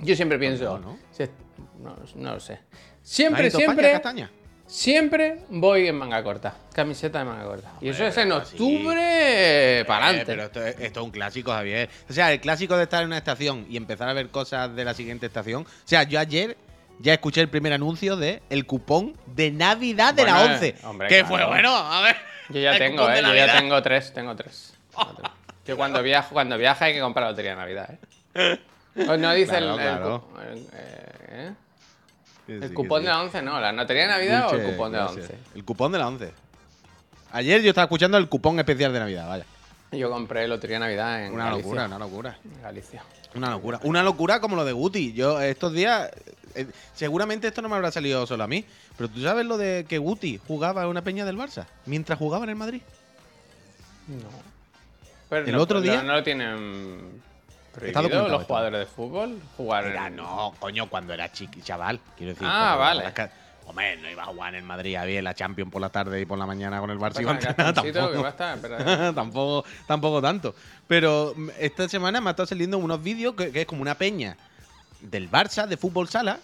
yo 0.00 0.16
siempre 0.16 0.40
pienso. 0.40 0.78
no? 0.80 0.98
no, 1.80 1.96
no 2.16 2.34
lo 2.34 2.40
sé. 2.40 2.58
Siempre, 3.00 3.44
¿Manito 3.44 3.58
España, 3.58 3.74
siempre. 3.74 3.92
castaña? 3.92 4.30
Siempre 4.66 5.40
voy 5.50 5.86
en 5.88 5.96
manga 5.96 6.22
corta. 6.22 6.54
Camiseta 6.72 7.18
de 7.20 7.24
manga 7.26 7.44
corta. 7.44 7.70
y 7.80 7.88
eso 7.90 8.04
es 8.06 8.16
en 8.16 8.32
octubre 8.32 9.84
para 9.86 10.06
Eh, 10.06 10.08
adelante. 10.08 10.24
pero 10.26 10.42
esto, 10.44 10.66
es- 10.66 10.80
esto 10.80 11.00
es 11.00 11.04
un 11.06 11.10
clásico, 11.12 11.52
Javier. 11.52 11.88
O 12.08 12.12
sea, 12.12 12.32
el 12.32 12.40
clásico 12.40 12.76
de 12.76 12.84
estar 12.84 13.02
en 13.02 13.08
una 13.08 13.18
estación 13.18 13.66
y 13.68 13.76
empezar 13.76 14.08
a 14.08 14.12
ver 14.14 14.28
cosas 14.30 14.74
de 14.74 14.84
la 14.84 14.94
siguiente 14.94 15.26
estación. 15.26 15.62
O 15.64 15.68
sea, 15.88 16.02
yo 16.04 16.18
ayer 16.18 16.56
ya 16.98 17.12
escuché 17.14 17.40
el 17.42 17.48
primer 17.48 17.72
anuncio 17.72 18.16
de 18.16 18.42
el 18.50 18.66
cupón 18.66 19.14
de 19.26 19.50
Navidad 19.50 20.14
de 20.14 20.24
la 20.24 20.34
Bueno, 20.38 20.54
11. 20.54 20.74
hombre, 20.84 21.08
que 21.08 21.18
claro. 21.20 21.28
fue 21.28 21.44
bueno, 21.46 21.76
a 21.76 22.00
ver. 22.02 22.16
Yo 22.48 22.60
ya 22.60 22.76
tengo, 22.78 23.02
¿eh? 23.08 23.16
Yo 23.16 23.20
ya 23.22 23.28
Navidad. 23.28 23.58
tengo 23.58 23.82
tres, 23.82 24.12
tengo 24.14 24.34
tres. 24.34 24.74
Yo 25.66 25.76
cuando 25.76 26.02
viajo, 26.02 26.32
cuando 26.34 26.58
viaja 26.58 26.84
hay 26.86 26.94
que 26.94 27.00
comprar 27.00 27.28
lotería 27.28 27.52
de 27.52 27.56
Navidad, 27.56 27.98
¿eh? 28.34 28.58
No 28.94 29.32
dice 29.34 29.50
Claro, 29.50 29.64
el, 29.74 29.80
el 29.80 29.86
claro. 29.86 30.20
cu- 30.32 30.40
el, 30.40 30.58
eh, 30.58 30.66
¿eh? 31.30 31.50
Sí, 31.52 31.63
El 32.46 32.68
sí, 32.68 32.74
cupón 32.74 33.00
sí. 33.00 33.06
de 33.06 33.10
la 33.12 33.22
11, 33.22 33.42
no, 33.42 33.60
la 33.60 33.72
lotería 33.72 34.02
de 34.02 34.08
Navidad 34.08 34.48
o 34.50 34.54
el 34.54 34.62
cupón 34.70 34.92
de 34.92 34.98
la 34.98 35.04
gracias. 35.04 35.30
11. 35.30 35.38
El 35.54 35.64
cupón 35.64 35.92
de 35.92 35.98
la 35.98 36.08
11. 36.08 36.32
Ayer 37.32 37.62
yo 37.62 37.70
estaba 37.70 37.84
escuchando 37.86 38.16
el 38.18 38.28
cupón 38.28 38.58
especial 38.58 38.92
de 38.92 38.98
Navidad, 39.00 39.26
vaya. 39.28 39.44
Yo 39.92 40.10
compré 40.10 40.46
lotería 40.48 40.76
de 40.76 40.80
Navidad 40.80 41.24
en 41.26 41.32
Una 41.32 41.44
Galicia. 41.46 41.64
locura, 41.64 41.86
una 41.86 41.98
locura. 41.98 42.38
Galicia. 42.62 43.02
Una 43.34 43.50
locura. 43.50 43.80
Una 43.84 44.02
locura 44.02 44.40
como 44.40 44.56
lo 44.56 44.64
de 44.64 44.72
Guti. 44.72 45.12
Yo 45.12 45.40
estos 45.40 45.72
días, 45.72 46.10
eh, 46.54 46.66
seguramente 46.94 47.46
esto 47.48 47.62
no 47.62 47.68
me 47.68 47.76
habrá 47.76 47.90
salido 47.92 48.26
solo 48.26 48.44
a 48.44 48.46
mí, 48.48 48.64
pero 48.96 49.08
tú 49.08 49.20
sabes 49.22 49.46
lo 49.46 49.56
de 49.56 49.86
que 49.88 49.98
Guti 49.98 50.40
jugaba 50.46 50.82
en 50.82 50.88
una 50.88 51.02
peña 51.02 51.24
del 51.24 51.36
Barça 51.38 51.66
mientras 51.86 52.18
jugaba 52.18 52.44
en 52.44 52.50
el 52.50 52.56
Madrid. 52.56 52.82
Pero 55.28 55.46
El 55.46 55.52
no- 55.52 55.62
otro 55.62 55.76
no- 55.78 55.82
día- 55.82 56.02
No, 56.02 56.12
lo 56.12 56.22
tienen 56.22 57.22
prohibido 57.74 58.02
documentado 58.02 58.28
los 58.28 58.40
esto. 58.42 58.46
jugadores 58.54 58.80
de 58.80 58.86
fútbol 58.86 59.42
jugar 59.56 59.86
en... 59.86 60.16
no, 60.16 60.54
coño, 60.58 60.88
cuando 60.88 61.12
era 61.12 61.30
chiqui, 61.30 61.62
chaval. 61.62 62.00
Quiero 62.16 62.32
decir. 62.32 62.46
Ah, 62.50 62.76
vale. 62.76 63.04
Hombre, 63.66 63.96
no 63.96 64.10
iba 64.10 64.22
a 64.22 64.26
jugar 64.26 64.54
en 64.54 64.64
Madrid, 64.66 64.94
había 64.96 65.22
la 65.22 65.34
Champions 65.34 65.72
por 65.72 65.80
la 65.80 65.88
tarde 65.88 66.20
y 66.20 66.26
por 66.26 66.38
la 66.38 66.44
mañana 66.44 66.80
con 66.80 66.90
el 66.90 66.98
Barça. 66.98 67.26
A 67.58 67.68
a 67.68 67.72
tampoco. 67.72 68.28
estar, 68.28 68.58
tampoco, 69.14 69.64
tampoco 69.86 70.20
tanto. 70.20 70.54
Pero 70.86 71.32
mm, 71.34 71.48
esta 71.58 71.88
semana 71.88 72.20
me 72.20 72.28
ha 72.28 72.32
estado 72.32 72.46
saliendo 72.46 72.76
unos 72.76 73.02
vídeos 73.02 73.34
que, 73.34 73.50
que 73.52 73.62
es 73.62 73.66
como 73.66 73.80
una 73.80 73.94
peña 73.94 74.36
del 75.00 75.30
Barça, 75.30 75.66
de 75.66 75.76
fútbol 75.78 76.08
sala, 76.08 76.40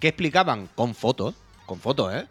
que 0.00 0.08
explicaban 0.08 0.68
con 0.74 0.94
fotos, 0.94 1.34
con 1.66 1.78
fotos, 1.78 2.14
¿eh? 2.14 2.26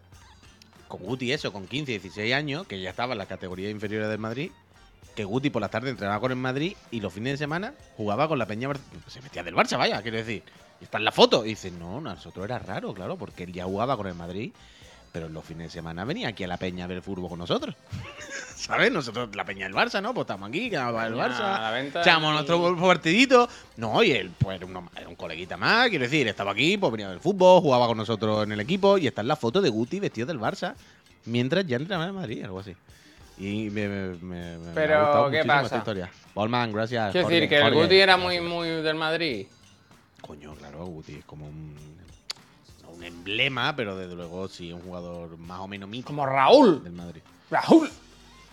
Con 0.87 1.01
Guti 1.01 1.31
eso, 1.31 1.53
con 1.53 1.67
15, 1.67 1.91
16 1.93 2.33
años, 2.33 2.65
que 2.67 2.79
ya 2.81 2.89
estaba 2.91 3.13
en 3.13 3.19
las 3.19 3.27
categorías 3.27 3.71
inferiores 3.71 4.09
del 4.09 4.19
Madrid, 4.19 4.51
que 5.15 5.24
Guti 5.24 5.50
por 5.50 5.62
la 5.62 5.69
tarde 5.69 5.89
entrenaba 5.89 6.19
con 6.19 6.31
el 6.31 6.38
Madrid 6.38 6.75
y 6.91 7.00
los 7.00 7.13
fines 7.13 7.34
de 7.34 7.38
semana 7.38 7.74
jugaba 7.98 8.27
con 8.27 8.38
la 8.38 8.45
peña, 8.45 8.67
Bar- 8.67 8.79
se 9.07 9.22
metía 9.22 9.43
del 9.43 9.55
Barça, 9.55 9.77
vaya, 9.77 10.01
quiero 10.01 10.17
decir. 10.17 10.43
Y 10.81 10.84
está 10.84 10.98
en 10.98 11.05
la 11.05 11.12
foto. 11.12 11.45
Y 11.45 11.50
dice, 11.50 11.72
no, 11.72 12.01
nosotros 12.01 12.43
era 12.45 12.60
raro, 12.60 12.93
claro, 12.93 13.15
porque 13.17 13.43
él 13.43 13.53
ya 13.53 13.63
jugaba 13.63 13.95
con 13.95 14.07
el 14.07 14.13
Madrid, 14.13 14.51
pero 15.13 15.27
en 15.27 15.34
los 15.34 15.45
fines 15.45 15.67
de 15.67 15.72
semana 15.72 16.03
venía 16.03 16.27
aquí 16.27 16.43
a 16.43 16.48
la 16.48 16.57
peña 16.57 16.84
a 16.84 16.88
ver 16.88 17.01
fútbol 17.01 17.29
con 17.29 17.39
nosotros. 17.39 17.75
¿Sabes? 18.55 18.91
Nosotros, 18.91 19.34
la 19.36 19.45
peña 19.45 19.65
del 19.65 19.74
Barça, 19.75 20.01
¿no? 20.01 20.13
Pues 20.13 20.24
estamos 20.25 20.50
aquí, 20.50 20.69
que 20.69 20.75
el 20.75 20.81
Barça. 20.81 21.39
a 21.41 21.79
Echamos 22.01 22.31
y- 22.31 22.34
nuestro 22.34 22.75
partidito. 22.77 23.48
No, 23.77 24.03
y 24.03 24.12
él, 24.12 24.31
pues 24.38 24.57
era, 24.57 24.65
uno- 24.65 24.89
era 24.98 25.07
un 25.07 25.15
coleguita 25.15 25.55
más, 25.55 25.88
quiero 25.89 26.03
decir, 26.03 26.27
estaba 26.27 26.51
aquí, 26.51 26.77
pues 26.77 26.91
venía 26.91 27.10
del 27.10 27.19
fútbol, 27.22 27.62
jugaba 27.62 27.88
con 27.88 27.98
nosotros 27.98 28.43
en 28.43 28.51
el 28.51 28.60
equipo 28.60 28.98
y 28.98 29.07
está 29.07 29.22
en 29.22 29.27
la 29.29 29.36
foto 29.38 29.62
de 29.62 29.69
Guti 29.69 30.00
vestido 30.01 30.27
del 30.27 30.39
Barça, 30.39 30.74
mientras 31.25 31.65
ya 31.65 31.77
entrenaba 31.77 32.03
en 32.05 32.10
el 32.10 32.15
Madrid, 32.15 32.43
algo 32.43 32.60
así. 32.60 32.75
Y 33.37 33.69
me, 33.69 33.87
me, 33.87 34.07
me- 34.21 34.57
me 34.57 34.71
Pero, 34.73 34.95
ha 34.97 35.01
gustado 35.01 35.31
¿qué 35.31 35.43
pasa? 35.45 35.65
esta 35.65 35.77
historia. 35.77 36.09
Gracias. 36.71 37.11
Quiero 37.11 37.27
decir 37.27 37.49
que 37.49 37.57
el 37.57 37.63
Jorge, 37.63 37.81
Guti 37.81 37.95
era 37.99 38.17
muy, 38.17 38.39
muy 38.41 38.67
del 38.67 38.95
Madrid. 38.95 39.47
Coño, 40.21 40.53
claro, 40.55 40.85
Guti 40.85 41.15
es 41.15 41.25
como 41.25 41.47
un, 41.47 41.75
no 42.83 42.89
un 42.91 43.03
emblema, 43.03 43.75
pero 43.75 43.95
desde 43.97 44.15
luego 44.15 44.47
sí, 44.47 44.71
un 44.73 44.81
jugador 44.81 45.37
más 45.37 45.59
o 45.59 45.67
menos 45.67 45.89
mítico 45.89 46.07
Como 46.07 46.25
Raúl. 46.25 46.83
del 46.83 46.93
Madrid. 46.93 47.21
Raúl. 47.51 47.89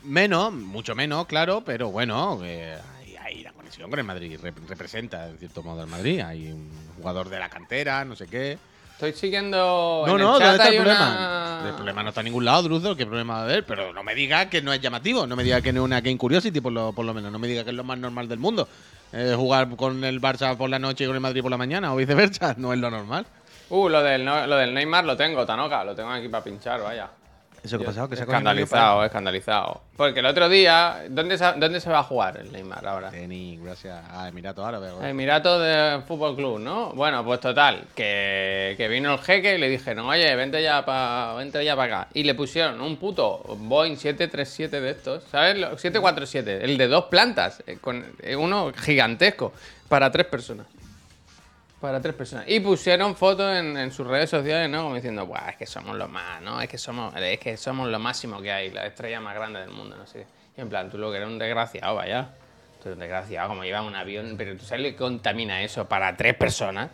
Menos, 0.04 0.52
mucho 0.52 0.94
menos, 0.96 1.26
claro, 1.26 1.62
pero 1.64 1.90
bueno, 1.90 2.38
que 2.40 2.74
hay, 3.00 3.16
hay 3.16 3.42
la 3.44 3.52
conexión 3.52 3.88
con 3.88 3.98
el 4.00 4.04
Madrid. 4.04 4.38
rep- 4.42 4.66
representa, 4.68 5.28
en 5.28 5.38
cierto 5.38 5.62
modo, 5.62 5.80
al 5.82 5.86
Madrid. 5.88 6.20
Hay 6.20 6.50
un 6.50 6.68
jugador 6.96 7.28
de 7.28 7.38
la 7.38 7.48
cantera, 7.48 8.04
no 8.04 8.16
sé 8.16 8.26
qué. 8.26 8.58
Estoy 9.04 9.18
siguiendo. 9.18 10.04
No, 10.06 10.12
en 10.12 10.18
no, 10.22 10.36
el 10.36 10.42
¿dónde 10.42 10.44
chat 10.44 10.54
está 10.54 10.68
el 10.68 10.76
problema? 10.76 11.08
una- 11.60 11.68
El 11.68 11.74
problema 11.74 12.02
no 12.04 12.08
está 12.10 12.20
en 12.20 12.24
ningún 12.26 12.44
lado, 12.44 12.62
Druzo, 12.62 12.94
¿qué 12.94 13.04
problema 13.04 13.34
va 13.34 13.40
a 13.40 13.42
haber? 13.42 13.64
Pero 13.66 13.92
no 13.92 14.04
me 14.04 14.14
diga 14.14 14.48
que 14.48 14.62
no 14.62 14.72
es 14.72 14.80
llamativo, 14.80 15.26
no 15.26 15.34
me 15.34 15.42
diga 15.42 15.60
que 15.60 15.72
no 15.72 15.80
es 15.80 15.84
una 15.86 16.00
Game 16.00 16.16
Curiosity, 16.16 16.60
por 16.60 16.70
lo, 16.72 16.92
por 16.92 17.04
lo 17.04 17.12
menos. 17.12 17.32
No 17.32 17.40
me 17.40 17.48
diga 17.48 17.64
que 17.64 17.70
es 17.70 17.76
lo 17.76 17.82
más 17.82 17.98
normal 17.98 18.28
del 18.28 18.38
mundo. 18.38 18.68
Eh, 19.12 19.34
jugar 19.36 19.68
con 19.74 20.04
el 20.04 20.20
Barça 20.20 20.56
por 20.56 20.70
la 20.70 20.78
noche 20.78 21.02
y 21.02 21.06
con 21.08 21.16
el 21.16 21.20
Madrid 21.20 21.42
por 21.42 21.50
la 21.50 21.56
mañana 21.56 21.92
o 21.92 21.96
viceversa, 21.96 22.54
no 22.58 22.72
es 22.72 22.78
lo 22.78 22.92
normal. 22.92 23.26
Uh, 23.70 23.88
lo 23.88 24.04
del, 24.04 24.24
no- 24.24 24.46
lo 24.46 24.54
del 24.56 24.72
Neymar 24.72 25.04
lo 25.04 25.16
tengo, 25.16 25.44
Tanoka, 25.44 25.82
lo 25.82 25.96
tengo 25.96 26.10
aquí 26.10 26.28
para 26.28 26.44
pinchar, 26.44 26.80
vaya. 26.80 27.08
¿Eso 27.64 27.78
qué 27.78 27.84
ha 27.84 27.86
pasado? 27.86 28.08
Que 28.08 28.16
se 28.16 28.22
ha 28.22 28.24
escandalizado, 28.24 29.04
escandalizado. 29.04 29.82
Porque 29.96 30.18
el 30.20 30.26
otro 30.26 30.48
día, 30.48 31.04
¿dónde 31.08 31.38
se, 31.38 31.44
¿dónde 31.56 31.80
se 31.80 31.88
va 31.90 32.00
a 32.00 32.02
jugar 32.02 32.36
el 32.38 32.50
Neymar 32.50 32.84
ahora? 32.86 33.10
Tenis, 33.10 33.62
gracias 33.62 34.00
a 34.10 34.26
Emiratos 34.28 34.66
Árabes. 34.66 34.92
güey. 34.94 35.10
Emirato 35.10 35.60
de 35.60 36.00
Fútbol 36.02 36.34
Club, 36.34 36.58
¿no? 36.58 36.90
Bueno, 36.94 37.24
pues 37.24 37.38
total, 37.38 37.84
que, 37.94 38.74
que 38.76 38.88
vino 38.88 39.12
el 39.12 39.18
jeque 39.20 39.54
y 39.54 39.58
le 39.58 39.68
dijeron, 39.68 40.06
oye, 40.06 40.34
vente 40.34 40.60
ya 40.62 40.84
para 40.84 41.34
vente 41.34 41.64
ya 41.64 41.76
para 41.76 42.00
acá. 42.00 42.08
Y 42.14 42.24
le 42.24 42.34
pusieron 42.34 42.80
un 42.80 42.96
puto 42.96 43.42
Boeing 43.58 43.96
737 43.96 44.80
de 44.80 44.90
estos, 44.90 45.22
¿sabes? 45.30 45.56
Lo- 45.56 45.78
747, 45.78 46.64
el 46.64 46.76
de 46.76 46.88
dos 46.88 47.04
plantas, 47.04 47.62
eh, 47.66 47.78
con 47.80 48.04
eh, 48.22 48.34
uno 48.34 48.72
gigantesco, 48.76 49.52
para 49.88 50.10
tres 50.10 50.26
personas. 50.26 50.66
Para 51.82 52.00
tres 52.00 52.14
personas. 52.14 52.44
Y 52.46 52.60
pusieron 52.60 53.16
fotos 53.16 53.56
en, 53.56 53.90
sus 53.90 54.06
redes 54.06 54.30
sociales, 54.30 54.70
¿no? 54.70 54.84
Como 54.84 54.94
diciendo, 54.94 55.26
Buah, 55.26 55.50
es 55.50 55.56
que 55.56 55.66
somos 55.66 55.96
los 55.96 56.08
más, 56.08 56.40
¿no? 56.40 56.60
Es 56.60 56.68
que 56.68 56.78
somos, 56.78 57.12
es 57.16 57.40
que 57.40 57.56
somos 57.56 57.88
lo 57.88 57.98
máximo 57.98 58.40
que 58.40 58.52
hay, 58.52 58.70
la 58.70 58.86
estrella 58.86 59.20
más 59.20 59.34
grande 59.34 59.58
del 59.58 59.70
mundo, 59.70 59.96
no 59.96 60.06
sé. 60.06 60.24
Y 60.56 60.60
en 60.60 60.68
plan, 60.68 60.88
tú 60.88 60.96
lo 60.96 61.10
que 61.10 61.16
eres 61.16 61.28
un 61.28 61.40
desgraciado, 61.40 61.96
vaya. 61.96 62.28
Tú 62.80 62.88
eres 62.88 62.94
un 62.94 63.00
desgraciado, 63.00 63.48
como 63.48 63.64
llevas 63.64 63.82
un 63.82 63.96
avión, 63.96 64.36
pero 64.38 64.56
tú 64.56 64.64
sabes 64.64 64.84
lo 64.84 64.90
que 64.90 64.96
contamina 64.96 65.60
eso 65.60 65.88
para 65.88 66.16
tres 66.16 66.34
personas. 66.34 66.88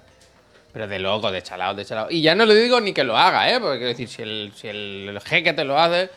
Pero 0.73 0.89
de 0.89 0.99
loco, 0.99 1.31
de 1.31 1.43
chalado, 1.43 1.75
de 1.75 1.85
chalado. 1.85 2.11
Y 2.11 2.23
ya 2.23 2.35
no 2.35 2.47
le 2.47 2.55
digo 2.55 2.81
ni 2.81 2.95
que 2.95 3.05
lo 3.05 3.15
haga, 3.15 3.51
¿eh? 3.51 3.61
Porque 3.61 3.77
quiero 3.77 3.91
decir, 3.91 4.09
si 4.09 4.23
el, 4.23 4.53
si 4.55 4.69
el, 4.69 5.11
el 5.11 5.21
jeque 5.21 5.53
te 5.53 5.65
lo 5.67 5.79
hace, 5.79 6.09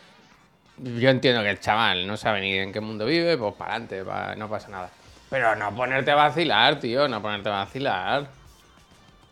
yo 0.77 1.09
entiendo 1.09 1.43
que 1.43 1.49
el 1.49 1.59
chaval 1.59 2.07
no 2.07 2.15
sabe 2.15 2.39
ni 2.39 2.53
en 2.53 2.71
qué 2.71 2.79
mundo 2.79 3.05
vive, 3.05 3.37
pues 3.37 3.53
para 3.55 3.75
adelante, 3.75 4.05
no 4.37 4.49
pasa 4.49 4.69
nada. 4.69 4.89
Pero 5.29 5.57
no 5.57 5.75
ponerte 5.75 6.11
a 6.11 6.15
vacilar, 6.15 6.79
tío, 6.79 7.09
no 7.09 7.21
ponerte 7.21 7.49
a 7.49 7.51
vacilar. 7.51 8.40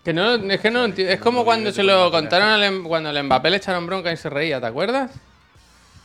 Que 0.03 0.13
no, 0.13 0.35
es 0.35 0.59
que 0.61 0.71
no 0.71 0.85
Es 0.85 1.19
como 1.19 1.43
cuando 1.43 1.71
se 1.71 1.83
lo 1.83 2.09
contaron 2.09 2.47
al, 2.49 2.63
Em- 2.63 2.83
cuando 2.83 3.09
al 3.09 3.23
Mbappé 3.23 3.49
le 3.49 3.57
echaron 3.57 3.85
bronca 3.85 4.11
y 4.11 4.17
se 4.17 4.29
reía, 4.29 4.59
¿te 4.59 4.67
acuerdas? 4.67 5.11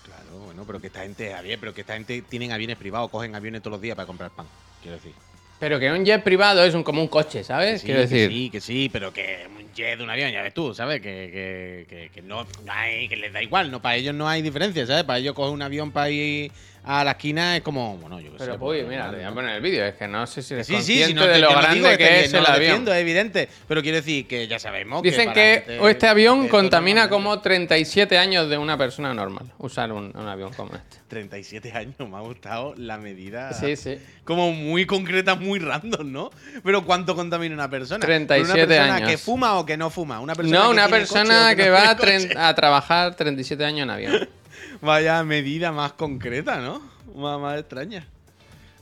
Claro, 0.05 0.45
bueno, 0.45 0.65
pero 0.67 0.81
que 0.81 0.89
esta 0.89 1.03
gente, 1.03 1.33
Javier, 1.33 1.59
pero 1.61 1.73
que 1.73 1.83
esta 1.83 1.95
gente 1.95 2.23
tienen 2.23 2.53
aviones 2.53 2.77
privados, 2.77 3.11
cogen 3.11 3.35
aviones 3.35 3.63
todos 3.63 3.73
los 3.73 3.81
días 3.81 3.95
para 3.97 4.07
comprar 4.07 4.31
pan. 4.31 4.47
Quiero 4.83 4.97
decir. 4.97 5.13
Pero 5.61 5.79
que 5.79 5.91
un 5.93 6.05
jet 6.05 6.23
privado 6.23 6.65
es 6.65 6.75
un, 6.75 6.83
como 6.83 7.01
un 7.01 7.09
coche, 7.09 7.45
¿sabes? 7.45 7.81
Sí, 7.81 7.87
Quiero 7.87 8.01
que 8.03 8.07
decir. 8.09 8.29
sí, 8.31 8.51
que 8.51 8.61
sí, 8.61 8.91
pero 8.93 9.13
que 9.13 9.47
un 9.57 9.73
jet 9.73 9.97
de 9.97 10.05
un 10.05 10.11
avión, 10.11 10.31
ya 10.33 10.43
ves 10.43 10.53
tú, 10.53 10.75
¿sabes? 10.75 11.01
Que, 11.01 11.31
que, 11.33 11.87
que, 11.89 12.11
que 12.11 12.23
no 12.23 12.45
hay, 12.69 13.09
que 13.09 13.17
les 13.17 13.33
da 13.33 13.41
igual, 13.43 13.71
no 13.71 13.81
para 13.81 13.95
ellos 13.97 14.15
no 14.15 14.29
hay 14.29 14.43
diferencia, 14.43 14.85
¿sabes? 14.87 15.05
Para 15.05 15.21
ellos 15.21 15.35
coger 15.35 15.53
un 15.55 15.63
avión 15.63 15.93
para 15.93 16.11
ir 16.11 16.51
a 16.87 17.03
la 17.03 17.13
esquina 17.13 17.57
es 17.57 17.63
como, 17.63 17.97
bueno, 17.97 18.21
yo 18.21 18.33
qué 18.33 18.39
sé. 18.39 18.45
Pero, 18.45 18.59
pues, 18.59 18.83
uy, 18.83 18.89
mira, 18.89 19.11
te 19.11 19.17
voy 19.17 19.25
a 19.25 19.33
poner 19.33 19.57
el 19.57 19.63
vídeo. 19.63 19.85
Es 19.87 19.95
que 19.95 20.07
no 20.07 20.27
sé 20.27 20.43
si 20.43 20.53
eres 20.55 20.67
Sí, 20.67 20.75
consciente 20.75 21.07
sí, 21.09 21.15
no, 21.15 21.27
de 21.27 21.39
lo 21.39 21.51
no 21.51 21.57
grande 21.59 21.75
digo 21.77 21.89
que 21.91 21.97
que 21.99 22.25
es 22.25 22.33
no 22.33 22.39
el 22.41 22.47
avión. 22.47 22.61
defiendo, 22.61 22.93
es 22.95 23.01
evidente, 23.01 23.49
pero 23.67 23.81
quiero 23.83 23.97
decir 23.97 24.27
que 24.27 24.47
ya 24.47 24.59
sabemos 24.59 25.03
Dicen 25.03 25.27
para 25.27 25.35
que 25.35 25.81
este 25.89 26.07
avión 26.07 26.49
contamina 26.49 27.09
como 27.09 27.41
37 27.41 28.19
años 28.19 28.49
de 28.51 28.59
una 28.59 28.77
persona 28.77 29.15
normal. 29.15 29.47
Usar 29.59 29.93
un, 29.93 30.13
un 30.15 30.29
avión 30.29 30.53
como 30.53 30.75
este. 30.75 30.99
37 31.09 31.73
años, 31.73 31.95
me 32.01 32.17
ha 32.17 32.21
gustado 32.21 32.75
la 32.77 32.99
medida. 32.99 33.53
Sí, 33.53 33.77
sí. 33.77 33.99
Como 34.25 34.53
muy 34.53 34.85
concreta, 34.85 35.37
muy 35.37 35.61
random, 35.61 36.11
¿no? 36.13 36.31
Pero 36.65 36.85
¿cuánto 36.85 37.15
contamina 37.15 37.55
una 37.55 37.71
persona? 37.71 38.01
37 38.05 38.45
¿Una 38.53 38.67
persona 38.67 38.95
años. 38.97 39.09
que 39.11 39.19
fuma 39.19 39.59
o 39.59 39.65
que 39.65 39.77
no 39.77 39.91
fuma? 39.91 40.21
Una 40.21 40.35
persona 40.35 40.59
No, 40.59 40.65
que 40.67 40.71
una 40.73 40.89
persona 40.89 41.43
coche 41.51 41.57
que 41.57 41.71
va 41.71 41.91
a, 41.91 42.49
a 42.49 42.55
trabajar 42.55 43.15
37 43.15 43.65
años 43.65 43.85
en 43.85 43.91
avión. 43.91 44.29
Vaya 44.85 45.23
medida 45.25 45.73
más 45.73 45.93
concreta, 45.95 46.61
¿no? 46.61 46.81
Más, 47.15 47.41
más 47.41 47.59
extraña. 47.59 48.07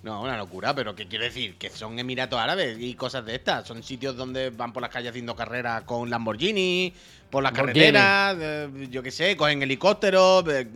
No, 0.02 0.20
una 0.20 0.36
locura, 0.36 0.74
pero 0.74 0.96
¿qué 0.96 1.06
quiere 1.06 1.26
decir? 1.26 1.56
Que 1.56 1.70
son 1.70 1.96
Emiratos 1.96 2.40
Árabes 2.40 2.76
y 2.80 2.94
cosas 2.94 3.24
de 3.24 3.36
estas. 3.36 3.68
Son 3.68 3.82
sitios 3.84 4.16
donde 4.16 4.50
van 4.50 4.72
por 4.72 4.82
las 4.82 4.90
calles 4.90 5.10
haciendo 5.10 5.36
carreras 5.36 5.82
con 5.84 6.10
Lamborghini, 6.10 6.92
por 7.30 7.44
las 7.44 7.52
Lamborghini. 7.52 7.92
carreteras, 7.92 8.36
eh, 8.40 8.88
yo 8.90 9.00
qué 9.02 9.12
sé, 9.12 9.36
cogen 9.36 9.62
helicópteros. 9.62 10.44
eh, 10.48 10.66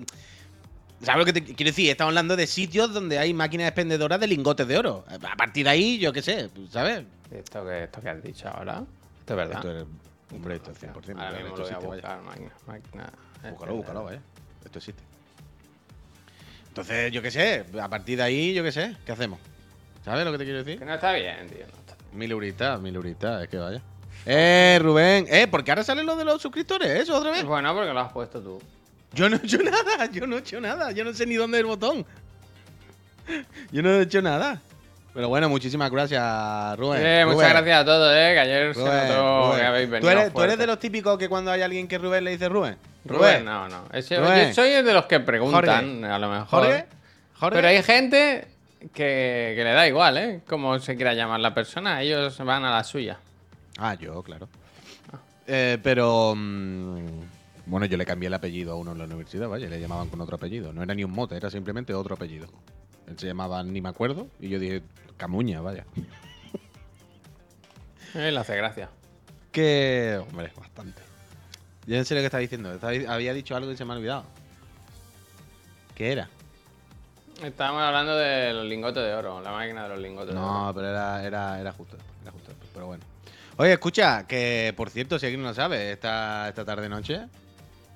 ¿Sabes 1.02 1.18
lo 1.18 1.24
que 1.24 1.32
te 1.32 1.42
quiero 1.44 1.70
decir? 1.70 1.90
Estamos 1.90 2.10
hablando 2.12 2.36
de 2.36 2.46
sitios 2.46 2.94
donde 2.94 3.18
hay 3.18 3.34
máquinas 3.34 3.66
expendedoras 3.68 4.20
de 4.20 4.28
lingotes 4.28 4.66
de 4.68 4.78
oro. 4.78 5.04
A 5.08 5.36
partir 5.36 5.64
de 5.64 5.70
ahí, 5.70 5.98
yo 5.98 6.12
qué 6.12 6.22
sé, 6.22 6.48
¿sabes? 6.70 7.02
¿Esto 7.32 7.64
que, 7.66 7.82
esto 7.84 8.00
que 8.00 8.08
has 8.08 8.22
dicho 8.22 8.48
ahora? 8.48 8.84
Esto 9.20 9.32
es 9.32 9.36
verdad. 9.36 9.56
Esto 9.56 9.76
es, 9.76 10.54
esto 10.54 10.70
es 10.70 10.82
100%. 10.82 11.18
Ahora 11.18 11.38
mismo 11.38 11.56
lo 11.56 11.62
voy 11.64 11.72
a 11.72 11.76
existe, 11.76 11.86
vaya. 11.86 11.88
buscar, 11.88 12.22
máquina. 12.22 12.50
máquina 12.66 13.12
Búscalo, 13.50 13.74
búscalo, 13.74 14.04
vaya. 14.04 14.20
Esto 14.64 14.78
existe. 14.78 15.02
Entonces, 16.76 17.10
yo 17.10 17.22
qué 17.22 17.30
sé, 17.30 17.64
a 17.80 17.88
partir 17.88 18.18
de 18.18 18.22
ahí, 18.22 18.52
yo 18.52 18.62
qué 18.62 18.70
sé, 18.70 18.94
¿qué 19.06 19.12
hacemos? 19.12 19.40
¿Sabes 20.04 20.26
lo 20.26 20.32
que 20.32 20.36
te 20.36 20.44
quiero 20.44 20.62
decir? 20.62 20.78
Que 20.78 20.84
no 20.84 20.92
está 20.92 21.10
bien, 21.14 21.48
tío. 21.48 21.60
no 21.60 21.80
está 21.80 21.94
bien. 21.94 22.18
Mil 22.18 22.30
euritas, 22.30 22.78
mil 22.82 22.94
euritas, 22.94 23.44
es 23.44 23.48
que 23.48 23.56
vaya. 23.56 23.80
Eh, 24.26 24.78
Rubén, 24.82 25.26
eh, 25.30 25.46
porque 25.50 25.70
ahora 25.70 25.82
sale 25.82 26.04
lo 26.04 26.14
de 26.16 26.26
los 26.26 26.42
suscriptores, 26.42 26.90
eso 26.90 27.16
otra 27.16 27.30
vez. 27.30 27.46
Bueno, 27.46 27.74
porque 27.74 27.94
lo 27.94 28.00
has 28.00 28.12
puesto 28.12 28.42
tú. 28.42 28.62
Yo 29.14 29.30
no 29.30 29.36
he 29.36 29.38
hecho 29.38 29.56
nada, 29.62 30.04
yo 30.12 30.26
no 30.26 30.36
he 30.36 30.40
hecho 30.40 30.60
nada, 30.60 30.92
yo 30.92 31.02
no 31.02 31.14
sé 31.14 31.24
ni 31.24 31.36
dónde 31.36 31.56
es 31.56 31.60
el 31.62 31.66
botón. 31.66 32.04
Yo 33.72 33.82
no 33.82 33.94
he 33.94 34.02
hecho 34.02 34.20
nada. 34.20 34.60
Pero 35.16 35.30
bueno, 35.30 35.48
muchísimas 35.48 35.90
gracias, 35.90 36.78
Rubén. 36.78 37.00
Eh, 37.02 37.24
muchas 37.24 37.48
gracias 37.48 37.80
a 37.80 37.84
todos, 37.86 38.12
eh, 38.14 38.32
que 38.34 38.38
ayer 38.38 38.74
se 38.74 38.80
notó 38.80 39.46
Rubén. 39.46 39.58
que 39.60 39.66
habéis 39.66 39.86
¿Tú 39.86 39.92
venido. 39.92 40.10
eres, 40.10 40.34
tú 40.34 40.42
eres 40.42 40.58
de 40.58 40.66
los 40.66 40.78
típicos 40.78 41.16
que 41.16 41.26
cuando 41.30 41.50
hay 41.50 41.62
alguien 41.62 41.88
que 41.88 41.96
Rubén 41.96 42.22
le 42.22 42.32
dice 42.32 42.50
Rubén? 42.50 42.76
Rubén, 43.06 43.42
no, 43.42 43.66
no. 43.66 43.84
Ese-. 43.94 44.16
Yo 44.16 44.52
soy 44.52 44.72
de 44.72 44.92
los 44.92 45.06
que 45.06 45.20
preguntan, 45.20 46.00
Jorge. 46.00 46.06
a 46.12 46.18
lo 46.18 46.28
mejor. 46.28 46.46
Jorge, 46.48 46.86
Jorge. 47.32 47.56
Pero 47.56 47.68
hay 47.68 47.82
gente 47.82 48.46
que, 48.92 49.54
que 49.56 49.64
le 49.64 49.72
da 49.72 49.88
igual, 49.88 50.18
¿eh? 50.18 50.40
Cómo 50.46 50.78
se 50.80 50.96
quiera 50.96 51.14
llamar 51.14 51.40
la 51.40 51.54
persona, 51.54 52.02
ellos 52.02 52.36
van 52.44 52.66
a 52.66 52.70
la 52.72 52.84
suya. 52.84 53.18
Ah, 53.78 53.94
yo, 53.94 54.22
claro. 54.22 54.50
Eh, 55.46 55.78
pero. 55.82 56.34
mm, 56.36 57.06
bueno, 57.64 57.86
yo 57.86 57.96
le 57.96 58.04
cambié 58.04 58.26
el 58.26 58.34
apellido 58.34 58.72
a 58.72 58.76
uno 58.76 58.92
en 58.92 58.98
la 58.98 59.04
universidad, 59.04 59.48
vaya, 59.48 59.66
le 59.66 59.80
llamaban 59.80 60.10
con 60.10 60.20
otro 60.20 60.36
apellido. 60.36 60.74
No 60.74 60.82
era 60.82 60.94
ni 60.94 61.04
un 61.04 61.10
mote, 61.10 61.36
era 61.38 61.48
simplemente 61.50 61.94
otro 61.94 62.16
apellido. 62.16 62.48
Él 63.06 63.18
se 63.18 63.26
llamaba 63.26 63.62
Ni 63.62 63.80
me 63.80 63.88
acuerdo 63.88 64.28
y 64.40 64.48
yo 64.48 64.58
dije 64.58 64.82
Camuña, 65.16 65.60
vaya. 65.60 65.84
Eh, 68.14 68.30
le 68.30 68.38
hace 68.38 68.56
gracia. 68.56 68.88
Que. 69.52 70.20
Hombre, 70.30 70.52
bastante. 70.58 71.02
Yo 71.86 71.96
en 71.96 72.04
serio 72.04 72.22
que 72.22 72.26
estaba 72.26 72.40
diciendo. 72.40 72.72
Estaba- 72.74 72.92
había 73.14 73.32
dicho 73.34 73.56
algo 73.56 73.70
y 73.70 73.76
se 73.76 73.84
me 73.84 73.92
ha 73.92 73.96
olvidado. 73.96 74.24
¿Qué 75.94 76.12
era? 76.12 76.28
Estábamos 77.42 77.82
hablando 77.82 78.16
de 78.16 78.52
los 78.54 78.64
lingotes 78.66 79.02
de 79.02 79.14
oro, 79.14 79.40
la 79.40 79.52
máquina 79.52 79.82
de 79.84 79.88
los 79.90 79.98
lingotes 79.98 80.34
de 80.34 80.40
oro. 80.40 80.64
No, 80.66 80.72
pero 80.74 80.88
era, 80.88 81.24
era, 81.24 81.60
era 81.60 81.72
justo 81.72 81.96
era 82.22 82.32
justo 82.32 82.52
pero 82.72 82.86
bueno. 82.86 83.04
Oye, 83.58 83.72
escucha, 83.72 84.26
que 84.26 84.72
por 84.76 84.90
cierto, 84.90 85.18
si 85.18 85.26
alguien 85.26 85.42
no 85.42 85.48
lo 85.48 85.54
sabe, 85.54 85.92
esta, 85.92 86.48
esta 86.48 86.64
tarde 86.64 86.88
noche, 86.88 87.26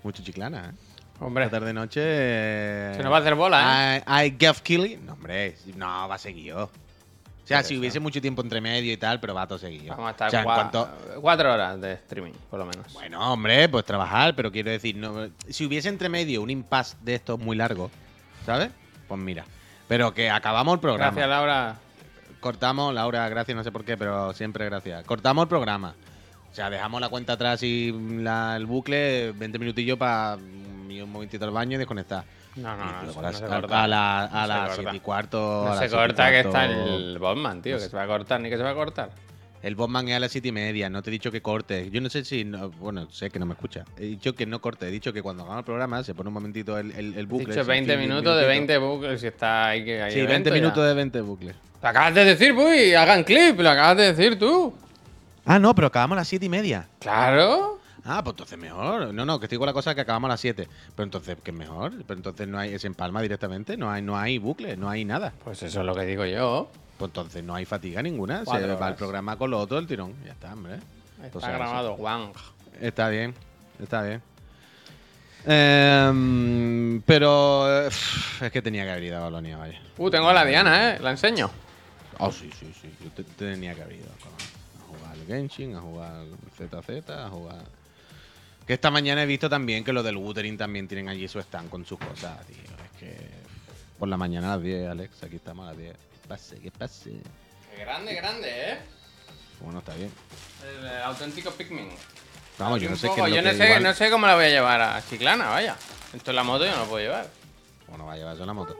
mucho 0.02 0.22
chiclana, 0.22 0.70
¿eh? 0.70 0.89
Hombre, 1.20 1.44
Esta 1.44 1.58
tarde 1.58 1.72
noche. 1.72 2.00
eh, 2.02 2.92
se 2.96 3.02
nos 3.02 3.12
va 3.12 3.18
a 3.18 3.20
hacer 3.20 3.34
bola, 3.34 3.96
¿eh? 3.98 4.04
I, 4.06 4.26
I 4.28 4.36
Geoff 4.38 4.60
Keighley. 4.62 4.96
No, 4.96 5.12
hombre, 5.12 5.54
no, 5.76 6.08
va 6.08 6.16
seguido. 6.18 6.64
O 6.64 7.46
sea, 7.50 7.62
si 7.64 7.76
hubiese 7.76 7.98
mucho 7.98 8.20
tiempo 8.20 8.42
entre 8.42 8.60
medio 8.60 8.92
y 8.92 8.96
tal, 8.96 9.18
pero 9.20 9.34
va 9.34 9.46
todo 9.46 9.58
seguido. 9.58 9.88
Vamos 9.96 10.08
a 10.08 10.10
estar 10.12 10.28
O 10.28 10.30
sea, 10.30 10.40
en 10.40 10.46
cua- 10.46 10.54
cuanto- 10.54 10.88
cuatro 11.20 11.52
horas 11.52 11.80
de 11.80 11.94
streaming, 11.94 12.32
por 12.48 12.60
lo 12.60 12.64
menos. 12.66 12.92
Bueno, 12.94 13.32
hombre, 13.32 13.68
pues 13.68 13.84
trabajar, 13.84 14.34
pero 14.36 14.52
quiero 14.52 14.70
decir, 14.70 14.96
no, 14.96 15.28
si 15.48 15.66
hubiese 15.66 15.88
entre 15.88 16.08
medio 16.08 16.42
un 16.42 16.50
impasse 16.50 16.96
de 17.02 17.16
estos 17.16 17.40
muy 17.40 17.56
largo, 17.56 17.90
¿sabes? 18.46 18.70
Pues 19.08 19.20
mira. 19.20 19.44
Pero 19.88 20.14
que 20.14 20.30
acabamos 20.30 20.74
el 20.74 20.80
programa. 20.80 21.10
Gracias, 21.10 21.28
Laura. 21.28 21.74
Cortamos, 22.38 22.94
Laura, 22.94 23.28
gracias, 23.28 23.56
no 23.56 23.64
sé 23.64 23.72
por 23.72 23.84
qué, 23.84 23.96
pero 23.96 24.32
siempre 24.32 24.64
gracias. 24.66 25.04
Cortamos 25.04 25.42
el 25.42 25.48
programa. 25.48 25.94
O 26.50 26.54
sea, 26.54 26.68
dejamos 26.70 27.00
la 27.00 27.08
cuenta 27.08 27.34
atrás 27.34 27.62
y 27.62 27.92
la- 27.92 28.56
el 28.56 28.66
bucle, 28.66 29.32
20 29.32 29.58
minutillos 29.58 29.96
para 29.98 30.36
un 30.36 31.10
momentito 31.12 31.44
al 31.44 31.50
baño 31.52 31.76
y 31.76 31.78
desconectar. 31.78 32.24
No, 32.56 32.76
no, 32.76 32.84
no, 32.84 33.02
luego 33.04 33.20
a 33.20 33.22
no 33.22 33.28
las, 33.28 33.38
se 33.38 33.44
a- 33.44 33.48
corta. 33.48 33.84
a 33.84 33.88
la- 33.88 34.24
a 34.24 34.24
No 34.24 34.30
se 34.42 34.48
las 34.48 34.58
corta. 34.58 34.74
7 34.82 34.96
y 34.96 35.00
cuarto. 35.00 35.64
No 35.68 35.78
se 35.78 35.88
corta 35.88 36.30
que 36.30 36.40
está 36.40 36.64
el 36.64 37.18
Botman, 37.18 37.62
tío, 37.62 37.76
que 37.78 37.84
se 37.88 37.96
va 37.96 38.02
a 38.02 38.06
cortar, 38.08 38.40
ni 38.40 38.50
que 38.50 38.56
se 38.56 38.62
va 38.64 38.70
a 38.70 38.74
cortar. 38.74 39.10
El 39.62 39.76
Botman 39.76 40.08
es 40.08 40.16
a 40.16 40.20
las 40.20 40.32
7 40.32 40.48
y 40.48 40.52
media, 40.52 40.90
no 40.90 41.02
te 41.02 41.10
he 41.10 41.12
dicho 41.12 41.30
que 41.30 41.40
corte. 41.42 41.88
Yo 41.92 42.00
no 42.00 42.08
sé 42.10 42.24
si. 42.24 42.44
no- 42.44 42.70
bueno, 42.70 43.08
sé 43.12 43.30
que 43.30 43.38
no 43.38 43.46
me 43.46 43.52
escucha. 43.52 43.84
He 43.98 44.06
dicho 44.06 44.34
que 44.34 44.46
no 44.46 44.60
corte, 44.60 44.88
he 44.88 44.90
dicho 44.90 45.12
que 45.12 45.22
cuando 45.22 45.42
hagamos 45.44 45.60
el 45.60 45.64
programa 45.66 46.02
se 46.02 46.14
pone 46.14 46.28
un 46.28 46.34
momentito 46.34 46.76
el, 46.78 46.90
el, 46.92 47.14
el 47.14 47.18
He 47.20 47.22
bucle. 47.26 47.46
dicho 47.54 47.60
sin 47.60 47.68
20 47.68 47.92
fin, 47.92 47.98
diez 48.00 48.08
minutos 48.08 48.36
de 48.36 48.42
minutitos. 48.48 48.48
20 48.48 48.78
bucles 48.78 49.22
y 49.22 49.26
está 49.28 49.68
ahí 49.68 49.84
que 49.84 50.02
hay 50.02 50.10
Sí, 50.12 50.18
evento 50.18 50.32
20 50.32 50.50
ya. 50.50 50.54
minutos 50.56 50.86
de 50.88 50.94
20 50.94 51.20
bucles. 51.20 51.56
Lo 51.82 51.88
acabas 51.88 52.14
de 52.14 52.24
decir, 52.24 52.54
Puy, 52.54 52.94
hagan 52.94 53.22
clip, 53.22 53.60
lo 53.60 53.70
acabas 53.70 53.96
de 53.98 54.12
decir 54.14 54.38
tú. 54.38 54.74
Ah, 55.44 55.58
no, 55.58 55.74
pero 55.74 55.86
acabamos 55.88 56.16
a 56.16 56.20
las 56.20 56.28
7 56.28 56.46
y 56.46 56.48
media. 56.48 56.86
Claro. 57.00 57.78
Ah, 58.04 58.22
pues 58.24 58.32
entonces 58.34 58.58
mejor. 58.58 59.12
No, 59.12 59.24
no, 59.26 59.38
que 59.38 59.46
estoy 59.46 59.58
con 59.58 59.66
la 59.66 59.72
cosa 59.72 59.94
que 59.94 60.00
acabamos 60.00 60.28
a 60.28 60.32
las 60.32 60.40
7. 60.40 60.68
Pero 60.94 61.04
entonces, 61.04 61.36
¿qué 61.42 61.50
es 61.50 61.56
mejor? 61.56 61.92
Pero 62.06 62.18
entonces 62.18 62.48
no 62.48 62.58
hay, 62.58 62.74
es 62.74 62.84
en 62.84 62.94
palma 62.94 63.20
directamente, 63.22 63.76
no 63.76 63.90
hay, 63.90 64.02
no 64.02 64.16
hay 64.18 64.38
bucle, 64.38 64.76
no 64.76 64.88
hay 64.88 65.04
nada. 65.04 65.32
Pues 65.44 65.62
eso 65.62 65.80
es 65.80 65.86
lo 65.86 65.94
que 65.94 66.04
digo 66.04 66.24
yo. 66.24 66.70
Pues 66.98 67.08
entonces 67.10 67.42
no 67.44 67.54
hay 67.54 67.64
fatiga 67.64 68.02
ninguna. 68.02 68.44
Se 68.44 68.66
va 68.74 68.88
el 68.88 68.94
programa 68.94 69.36
con 69.36 69.50
lo 69.50 69.58
otro 69.58 69.76
del 69.76 69.86
tirón. 69.86 70.14
Ya 70.24 70.32
está, 70.32 70.52
hombre. 70.52 70.74
Está 70.76 71.30
Pues 71.32 71.44
eso. 71.44 71.52
grabado, 71.52 71.94
Wang. 71.94 72.32
Está 72.80 73.08
bien, 73.08 73.34
está 73.82 74.02
bien. 74.02 74.22
Em, 75.46 77.00
pero 77.02 77.86
eh, 77.86 77.88
es 78.40 78.50
que 78.52 78.60
tenía 78.62 78.84
que 78.84 78.90
haber 78.90 79.04
ido 79.04 79.16
a 79.18 79.24
Bolonia, 79.24 79.56
vaya. 79.56 79.80
Uh, 79.96 80.10
tengo 80.10 80.28
a 80.28 80.32
la 80.34 80.44
Diana, 80.44 80.90
¿eh? 80.94 80.98
La 81.00 81.10
enseño. 81.10 81.50
Oh, 82.18 82.30
sí, 82.30 82.50
sí, 82.58 82.70
sí. 82.80 82.90
Yo 83.02 83.10
te- 83.10 83.24
tenía 83.24 83.74
que 83.74 83.82
haber 83.82 83.96
ido 83.96 84.06
a 84.06 84.59
jugar 84.90 85.12
al 85.12 85.26
Genshin, 85.26 85.74
a 85.76 85.80
jugar 85.80 86.24
ZZ, 86.56 87.10
a 87.10 87.28
jugar. 87.28 87.64
Que 88.66 88.74
esta 88.74 88.90
mañana 88.90 89.22
he 89.22 89.26
visto 89.26 89.48
también 89.48 89.82
que 89.82 89.92
los 89.92 90.04
del 90.04 90.16
Wuthering 90.16 90.56
también 90.56 90.86
tienen 90.86 91.08
allí 91.08 91.26
su 91.28 91.38
stand 91.40 91.70
con 91.70 91.84
sus 91.84 91.98
cosas, 91.98 92.46
tío. 92.46 92.56
Es 92.56 92.98
que. 92.98 93.16
Por 93.98 94.08
la 94.08 94.16
mañana 94.16 94.52
a 94.52 94.56
las 94.56 94.64
10, 94.64 94.88
Alex. 94.88 95.22
Aquí 95.22 95.36
estamos 95.36 95.64
a 95.64 95.70
las 95.70 95.78
10. 95.78 95.96
Pase, 96.28 96.58
que 96.60 96.70
pase. 96.70 97.10
Qué 97.74 97.80
grande, 97.80 98.14
grande, 98.14 98.48
¿eh? 98.48 98.78
Bueno, 99.60 99.80
está 99.80 99.94
bien. 99.94 100.10
El, 100.64 101.02
auténtico 101.02 101.50
Pikmin. 101.50 101.90
Vamos, 102.58 102.80
yo 102.80 102.90
no 102.90 102.96
sé 102.96 103.08
qué 103.14 103.20
es 103.20 103.34
yo 103.34 103.42
no 103.42 103.50
que 103.50 103.56
sé, 103.56 103.64
igual- 103.66 103.82
no 103.82 103.94
sé 103.94 104.10
cómo 104.10 104.26
la 104.26 104.34
voy 104.34 104.44
a 104.44 104.48
llevar 104.50 104.80
a 104.80 105.02
Chiclana, 105.08 105.48
vaya. 105.48 105.76
Esto 106.14 106.30
en 106.30 106.36
la 106.36 106.44
moto 106.44 106.64
yo 106.64 106.72
no 106.72 106.78
lo 106.78 106.86
puedo 106.86 107.04
llevar. 107.04 107.28
Bueno, 107.88 108.06
va 108.06 108.12
a 108.12 108.16
llevar 108.16 108.34
eso 108.34 108.42
en 108.42 108.46
la 108.48 108.52
moto. 108.54 108.76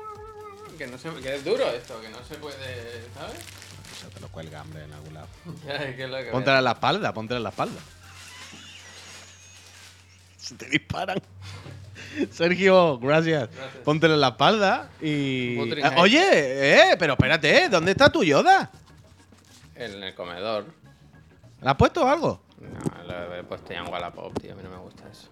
Que 0.78 0.86
no 0.86 0.96
se, 0.98 1.10
que 1.14 1.34
es 1.34 1.44
duro 1.44 1.68
esto, 1.70 2.00
que 2.00 2.08
no 2.08 2.18
se 2.24 2.36
puede, 2.36 3.02
¿sabes? 3.14 3.40
Sea, 4.00 4.08
te 4.08 4.20
lo 4.20 4.28
cuelga, 4.28 4.62
hombre, 4.62 4.84
en 4.84 4.92
algún 4.92 5.12
lado. 5.14 5.26
Póntela 6.32 6.58
en 6.58 6.64
la 6.64 6.70
espalda, 6.72 7.12
póntela 7.12 7.36
en 7.38 7.42
la 7.44 7.50
espalda. 7.50 7.80
Se 10.38 10.54
te 10.54 10.66
disparan. 10.70 11.20
Sergio, 12.30 12.98
gracias. 12.98 13.50
Gracias. 13.54 13.84
Póntela 13.84 14.14
en 14.14 14.20
la 14.20 14.28
espalda 14.28 14.90
y. 15.02 15.58
Eh, 15.58 15.82
Heights. 15.82 15.98
oye, 15.98 16.22
eh, 16.32 16.96
pero 16.98 17.12
espérate, 17.12 17.64
¿eh? 17.64 17.68
¿dónde 17.68 17.90
está 17.92 18.10
tu 18.10 18.24
Yoda? 18.24 18.70
En 19.74 20.02
el 20.02 20.14
comedor. 20.14 20.64
¿Le 21.60 21.68
has 21.68 21.76
puesto 21.76 22.08
algo? 22.08 22.40
No, 22.58 23.04
lo 23.04 23.34
he 23.34 23.44
puesto 23.44 23.72
ya 23.72 23.80
en 23.80 23.88
Wallapop, 23.92 24.38
tío. 24.40 24.52
A 24.52 24.56
mí 24.56 24.62
no 24.62 24.70
me 24.70 24.78
gusta 24.78 25.04
eso. 25.10 25.28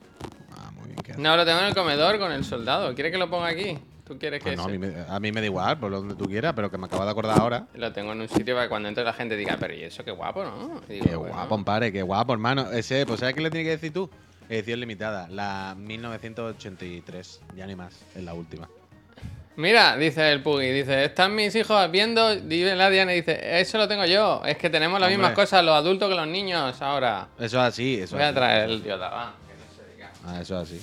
Ah, 0.56 0.70
muy 0.72 0.88
bien. 0.88 0.98
¿qué 0.98 1.14
No, 1.16 1.36
lo 1.36 1.44
tengo 1.46 1.60
en 1.60 1.66
el 1.66 1.74
comedor 1.74 2.18
con 2.18 2.32
el 2.32 2.44
soldado. 2.44 2.94
¿Quieres 2.94 3.12
que 3.12 3.18
lo 3.18 3.30
ponga 3.30 3.48
aquí? 3.48 3.78
¿Tú 4.08 4.18
quieres 4.18 4.42
que 4.42 4.50
Ah, 4.50 4.56
no, 4.56 4.64
a, 4.64 4.68
mí 4.68 4.78
me, 4.78 4.92
a 5.08 5.20
mí 5.20 5.30
me 5.32 5.40
da 5.40 5.46
igual, 5.46 5.78
por 5.78 5.90
donde 5.92 6.14
tú 6.14 6.24
quieras, 6.24 6.54
pero 6.56 6.70
que 6.70 6.78
me 6.78 6.86
acabo 6.86 7.04
de 7.04 7.10
acordar 7.10 7.38
ahora. 7.38 7.66
Lo 7.74 7.92
tengo 7.92 8.12
en 8.12 8.22
un 8.22 8.28
sitio 8.28 8.54
para 8.54 8.64
que 8.66 8.68
cuando 8.70 8.88
entre 8.88 9.04
la 9.04 9.12
gente 9.12 9.36
diga, 9.36 9.56
pero 9.60 9.74
¿y 9.74 9.82
eso 9.84 10.02
qué 10.04 10.10
guapo, 10.10 10.42
no? 10.42 10.80
Digo, 10.88 11.04
Qué 11.04 11.14
bueno. 11.14 11.34
guapo, 11.34 11.48
compadre, 11.50 11.92
qué 11.92 12.02
guapo, 12.02 12.32
hermano. 12.32 12.70
Ese, 12.70 13.04
pues 13.06 13.20
¿sabes 13.20 13.34
qué 13.34 13.42
le 13.42 13.50
tienes 13.50 13.66
que 13.66 13.70
decir 13.72 13.92
tú? 13.92 14.08
Edición 14.48 14.80
limitada, 14.80 15.28
la 15.28 15.74
1983, 15.76 17.40
ya 17.56 17.66
ni 17.66 17.76
más, 17.76 17.94
es 18.14 18.22
la 18.24 18.34
última. 18.34 18.68
Mira, 19.56 19.96
dice 19.96 20.30
el 20.30 20.40
Puggy, 20.42 20.70
dice, 20.70 21.04
están 21.04 21.34
mis 21.34 21.54
hijos 21.56 21.90
viendo, 21.90 22.36
dice 22.36 22.76
la 22.76 22.88
Diana, 22.90 23.10
dice, 23.12 23.60
eso 23.60 23.76
lo 23.76 23.88
tengo 23.88 24.04
yo, 24.06 24.40
es 24.46 24.56
que 24.56 24.70
tenemos 24.70 25.00
las 25.00 25.08
Hombre. 25.08 25.18
mismas 25.18 25.34
cosas 25.34 25.64
los 25.64 25.74
adultos 25.74 26.08
que 26.08 26.14
los 26.14 26.28
niños 26.28 26.80
ahora. 26.80 27.26
Eso 27.38 27.58
es 27.58 27.64
así, 27.64 27.96
eso 28.00 28.14
Voy 28.16 28.22
es 28.22 28.26
a 28.26 28.28
así. 28.28 28.36
traer 28.36 28.70
el 28.70 28.82
Yoda, 28.84 29.08
va. 29.10 29.34
que 29.48 29.54
no 29.54 29.84
se 29.84 29.94
diga. 29.96 30.10
Ah, 30.24 30.40
eso 30.40 30.62
es 30.62 30.68
así. 30.70 30.80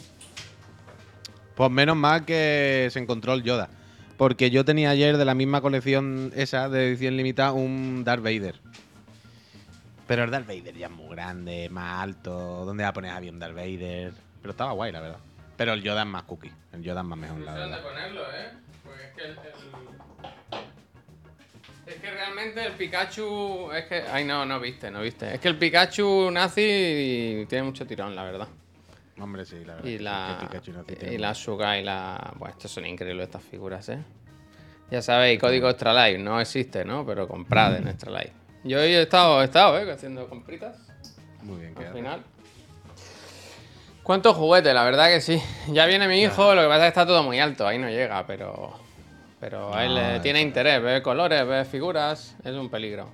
Pues 1.55 1.71
menos 1.71 1.95
mal 1.95 2.25
que 2.25 2.89
se 2.91 2.99
encontró 2.99 3.33
el 3.33 3.43
Yoda. 3.43 3.69
Porque 4.17 4.49
yo 4.49 4.63
tenía 4.63 4.91
ayer 4.91 5.17
de 5.17 5.25
la 5.25 5.33
misma 5.35 5.59
colección 5.61 6.31
esa 6.35 6.69
de 6.69 6.87
edición 6.87 7.17
limitada 7.17 7.51
un 7.51 8.03
Darth 8.05 8.23
Vader. 8.23 8.55
Pero 10.07 10.23
el 10.23 10.31
Darth 10.31 10.47
Vader 10.47 10.75
ya 10.77 10.87
es 10.87 10.93
muy 10.93 11.09
grande, 11.15 11.67
más 11.69 12.01
alto. 12.03 12.63
¿Dónde 12.65 12.83
va 12.83 12.89
a 12.89 12.93
poner 12.93 13.11
a 13.11 13.17
un 13.17 13.39
Darth 13.39 13.55
Vader? 13.55 14.13
Pero 14.41 14.51
estaba 14.51 14.71
guay, 14.73 14.91
la 14.91 15.01
verdad. 15.01 15.17
Pero 15.57 15.73
el 15.73 15.81
Yoda 15.81 16.01
es 16.03 16.07
más 16.07 16.23
cookie. 16.23 16.51
El 16.73 16.83
Yoda 16.83 17.01
es 17.01 17.07
más 17.07 17.17
mejor, 17.17 17.39
la 17.39 17.53
verdad. 17.53 17.81
ponerlo, 17.83 18.21
¿eh? 18.21 18.49
Porque 18.83 19.03
es 19.03 19.09
que 19.15 19.23
el, 19.23 19.31
el- 19.31 19.37
Es 21.93 22.01
que 22.01 22.11
realmente 22.11 22.65
el 22.65 22.73
Pikachu... 22.73 23.71
Es 23.71 23.85
que... 23.85 24.03
Ay, 24.11 24.25
no, 24.25 24.45
no 24.45 24.59
viste, 24.59 24.89
no 24.91 25.01
viste. 25.01 25.33
Es 25.35 25.39
que 25.39 25.47
el 25.47 25.57
Pikachu 25.57 26.29
nazi 26.31 27.45
tiene 27.49 27.63
mucho 27.63 27.85
tirón, 27.85 28.15
la 28.15 28.23
verdad. 28.23 28.47
Hombre, 29.19 29.45
sí, 29.45 29.63
la 29.63 29.75
verdad. 29.75 29.89
Y 29.89 29.97
la, 29.99 30.49
no 30.73 31.11
y 31.11 31.17
la 31.17 31.33
Suga 31.33 31.79
y 31.79 31.83
la... 31.83 32.33
Bueno, 32.37 32.53
estos 32.53 32.71
son 32.71 32.85
increíbles 32.85 33.27
estas 33.27 33.43
figuras, 33.43 33.87
¿eh? 33.89 34.03
Ya 34.91 35.01
sabéis, 35.01 35.39
código 35.39 35.69
Extra 35.69 35.93
Life 35.93 36.21
no 36.21 36.39
existe, 36.39 36.85
¿no? 36.85 37.05
Pero 37.05 37.27
comprad 37.27 37.77
en 37.77 37.87
Extra 37.87 38.11
Life. 38.11 38.33
Yo 38.63 38.79
he 38.79 39.01
estado, 39.01 39.41
he 39.41 39.45
estado, 39.45 39.79
¿eh? 39.79 39.91
Haciendo 39.91 40.27
compritas 40.27 40.77
Muy 41.43 41.59
bien, 41.59 41.77
al 41.77 41.93
final. 41.93 42.23
¿Cuántos 44.03 44.35
juguetes? 44.35 44.73
La 44.73 44.83
verdad 44.83 45.07
que 45.07 45.21
sí. 45.21 45.41
Ya 45.69 45.85
viene 45.85 46.07
mi 46.07 46.21
hijo, 46.21 46.53
lo 46.53 46.61
que 46.61 46.67
pasa 46.67 46.87
es 46.87 46.93
que 46.93 46.99
está 46.99 47.05
todo 47.07 47.23
muy 47.23 47.39
alto, 47.39 47.65
ahí 47.65 47.79
no 47.79 47.89
llega, 47.89 48.25
pero... 48.27 48.73
Pero 49.39 49.73
a 49.73 49.83
él 49.83 49.93
No, 49.93 50.01
le 50.01 50.13
eso 50.13 50.21
tiene 50.21 50.41
interés, 50.41 50.81
ve 50.81 51.01
colores, 51.01 51.45
ve 51.47 51.65
figuras, 51.65 52.35
es 52.43 52.53
un 52.53 52.69
peligro. 52.69 53.09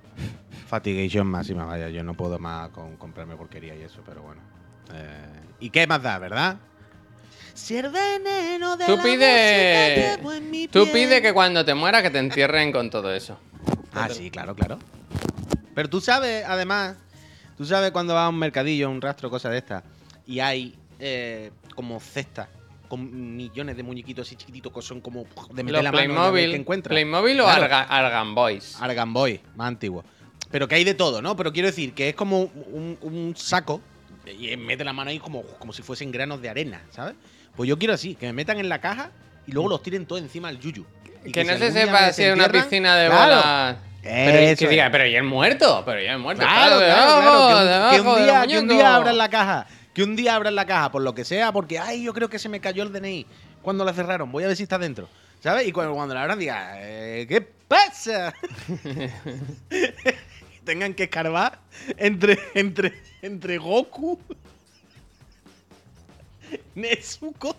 Fatigation 0.67 1.27
máxima, 1.27 1.65
vaya. 1.65 1.89
Yo 1.89 2.03
no 2.03 2.13
puedo 2.13 2.39
más 2.39 2.69
con 2.69 2.95
comprarme 2.95 3.35
porquería 3.35 3.75
y 3.75 3.81
eso, 3.81 4.01
pero 4.05 4.21
bueno. 4.21 4.41
Eh, 4.93 5.25
¿Y 5.59 5.69
qué 5.69 5.85
más 5.87 6.01
da, 6.01 6.17
verdad? 6.19 6.57
Si 7.53 7.75
el 7.77 7.89
veneno 7.89 8.77
de 8.77 8.85
Tú 8.85 8.95
la 8.97 9.03
pide... 9.03 9.93
música 9.95 10.17
llevo 10.17 10.33
en 10.33 10.51
mi 10.51 10.67
Tú 10.67 10.83
piel. 10.83 10.93
pide 10.93 11.21
que 11.21 11.33
cuando 11.33 11.63
te 11.65 11.73
mueras 11.73 12.01
que 12.01 12.09
te 12.09 12.19
entierren 12.19 12.71
con 12.71 12.89
todo 12.89 13.13
eso. 13.13 13.37
Ah, 13.93 14.09
sí, 14.09 14.31
claro, 14.31 14.55
claro. 14.55 14.79
Pero 15.75 15.89
tú 15.89 16.01
sabes, 16.01 16.43
además, 16.47 16.95
tú 17.57 17.65
sabes 17.65 17.91
cuando 17.91 18.13
vas 18.13 18.25
a 18.25 18.29
un 18.29 18.39
mercadillo, 18.39 18.89
un 18.89 19.01
rastro, 19.01 19.29
cosas 19.29 19.51
de 19.51 19.57
estas, 19.59 19.83
y 20.25 20.39
hay 20.39 20.75
eh, 20.99 21.51
como 21.75 21.99
cestas 21.99 22.47
con 22.87 23.35
millones 23.37 23.77
de 23.77 23.83
muñequitos 23.83 24.27
así 24.27 24.35
chiquititos 24.35 24.73
que 24.73 24.81
son 24.81 24.99
como 24.99 25.23
de 25.53 25.63
meter 25.63 25.81
Los 25.81 25.83
la 25.83 25.91
mano 25.91 26.01
y 26.01 26.03
a 26.03 26.07
ver 26.07 26.15
Playmobil, 26.15 26.49
qué 26.51 26.55
encuentras. 26.57 26.91
Playmobil 26.93 27.39
o 27.39 27.43
Claro. 27.45 27.63
Arga- 27.63 27.85
Argan 27.87 28.35
Boys. 28.35 28.77
Argan 28.81 29.13
Boy, 29.13 29.39
más 29.55 29.67
antiguo. 29.69 30.03
Pero 30.49 30.67
que 30.67 30.75
hay 30.75 30.83
de 30.83 30.93
todo, 30.93 31.21
¿no? 31.21 31.35
Pero 31.37 31.53
quiero 31.53 31.67
decir 31.67 31.93
que 31.93 32.09
es 32.09 32.15
como 32.15 32.41
un, 32.41 32.97
un 33.01 33.33
saco 33.37 33.81
y 34.25 34.55
mete 34.57 34.83
la 34.83 34.93
mano 34.93 35.09
ahí 35.09 35.19
como, 35.19 35.43
como 35.43 35.73
si 35.73 35.81
fuesen 35.81 36.11
granos 36.11 36.41
de 36.41 36.49
arena, 36.49 36.81
¿sabes? 36.91 37.15
Pues 37.55 37.67
yo 37.67 37.77
quiero 37.77 37.93
así, 37.93 38.15
que 38.15 38.27
me 38.27 38.33
metan 38.33 38.59
en 38.59 38.69
la 38.69 38.79
caja 38.79 39.11
y 39.47 39.51
luego 39.51 39.69
los 39.69 39.81
tiren 39.83 40.05
todo 40.05 40.17
encima 40.19 40.47
al 40.49 40.59
yuyu. 40.59 40.85
Que 41.33 41.43
no 41.43 41.53
si 41.53 41.59
se 41.59 41.71
sepa 41.71 42.11
si 42.13 42.23
es 42.23 42.33
una 42.33 42.49
piscina 42.49 42.95
de 42.95 43.07
claro, 43.09 43.35
bolas. 43.35 43.75
Pero 44.01 44.57
que 44.57 44.67
diga, 44.67 44.89
pero 44.91 45.05
ya 45.05 45.19
es 45.19 45.23
muerto, 45.23 45.83
pero 45.85 46.01
ya 46.01 46.13
es 46.13 46.19
muerto. 46.19 46.41
Claro, 46.41 46.77
claro, 46.79 47.21
claro, 47.21 47.89
que 47.91 47.99
un- 47.99 48.03
que, 48.05 48.09
un 48.09 48.25
día, 48.25 48.47
que 48.47 48.59
un 48.59 48.67
día 48.67 48.95
abran 48.95 49.17
la 49.17 49.29
caja, 49.29 49.67
que 49.93 50.03
un 50.03 50.15
día 50.15 50.35
abran 50.35 50.55
la 50.55 50.65
caja, 50.65 50.91
por 50.91 51.01
lo 51.03 51.13
que 51.13 51.23
sea, 51.23 51.51
porque, 51.51 51.77
ay, 51.77 52.03
yo 52.03 52.13
creo 52.13 52.29
que 52.29 52.39
se 52.39 52.49
me 52.49 52.59
cayó 52.59 52.81
el 52.83 52.91
DNI 52.91 53.27
cuando 53.61 53.85
la 53.85 53.93
cerraron, 53.93 54.31
voy 54.31 54.43
a 54.43 54.47
ver 54.47 54.55
si 54.57 54.63
está 54.63 54.79
dentro, 54.79 55.07
¿sabes? 55.39 55.67
Y 55.67 55.71
cuando, 55.71 55.93
cuando 55.93 56.15
la 56.15 56.23
abran 56.23 56.39
diga, 56.39 56.71
eh, 56.77 57.27
¿qué 57.29 57.41
pasa? 57.41 58.33
Tengan 60.63 60.93
que 60.93 61.03
escarbar 61.03 61.59
entre, 61.97 62.37
entre, 62.53 62.93
entre 63.21 63.57
Goku, 63.57 64.19
Nezuko 66.75 67.55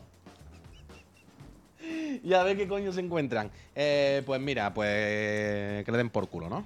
y 2.22 2.32
a 2.34 2.42
ver 2.42 2.56
qué 2.56 2.68
coño 2.68 2.92
se 2.92 3.00
encuentran. 3.00 3.50
Eh, 3.74 4.22
pues 4.24 4.40
mira, 4.40 4.72
pues 4.72 5.84
que 5.84 5.90
le 5.90 5.98
den 5.98 6.10
por 6.10 6.28
culo, 6.28 6.48
¿no? 6.48 6.64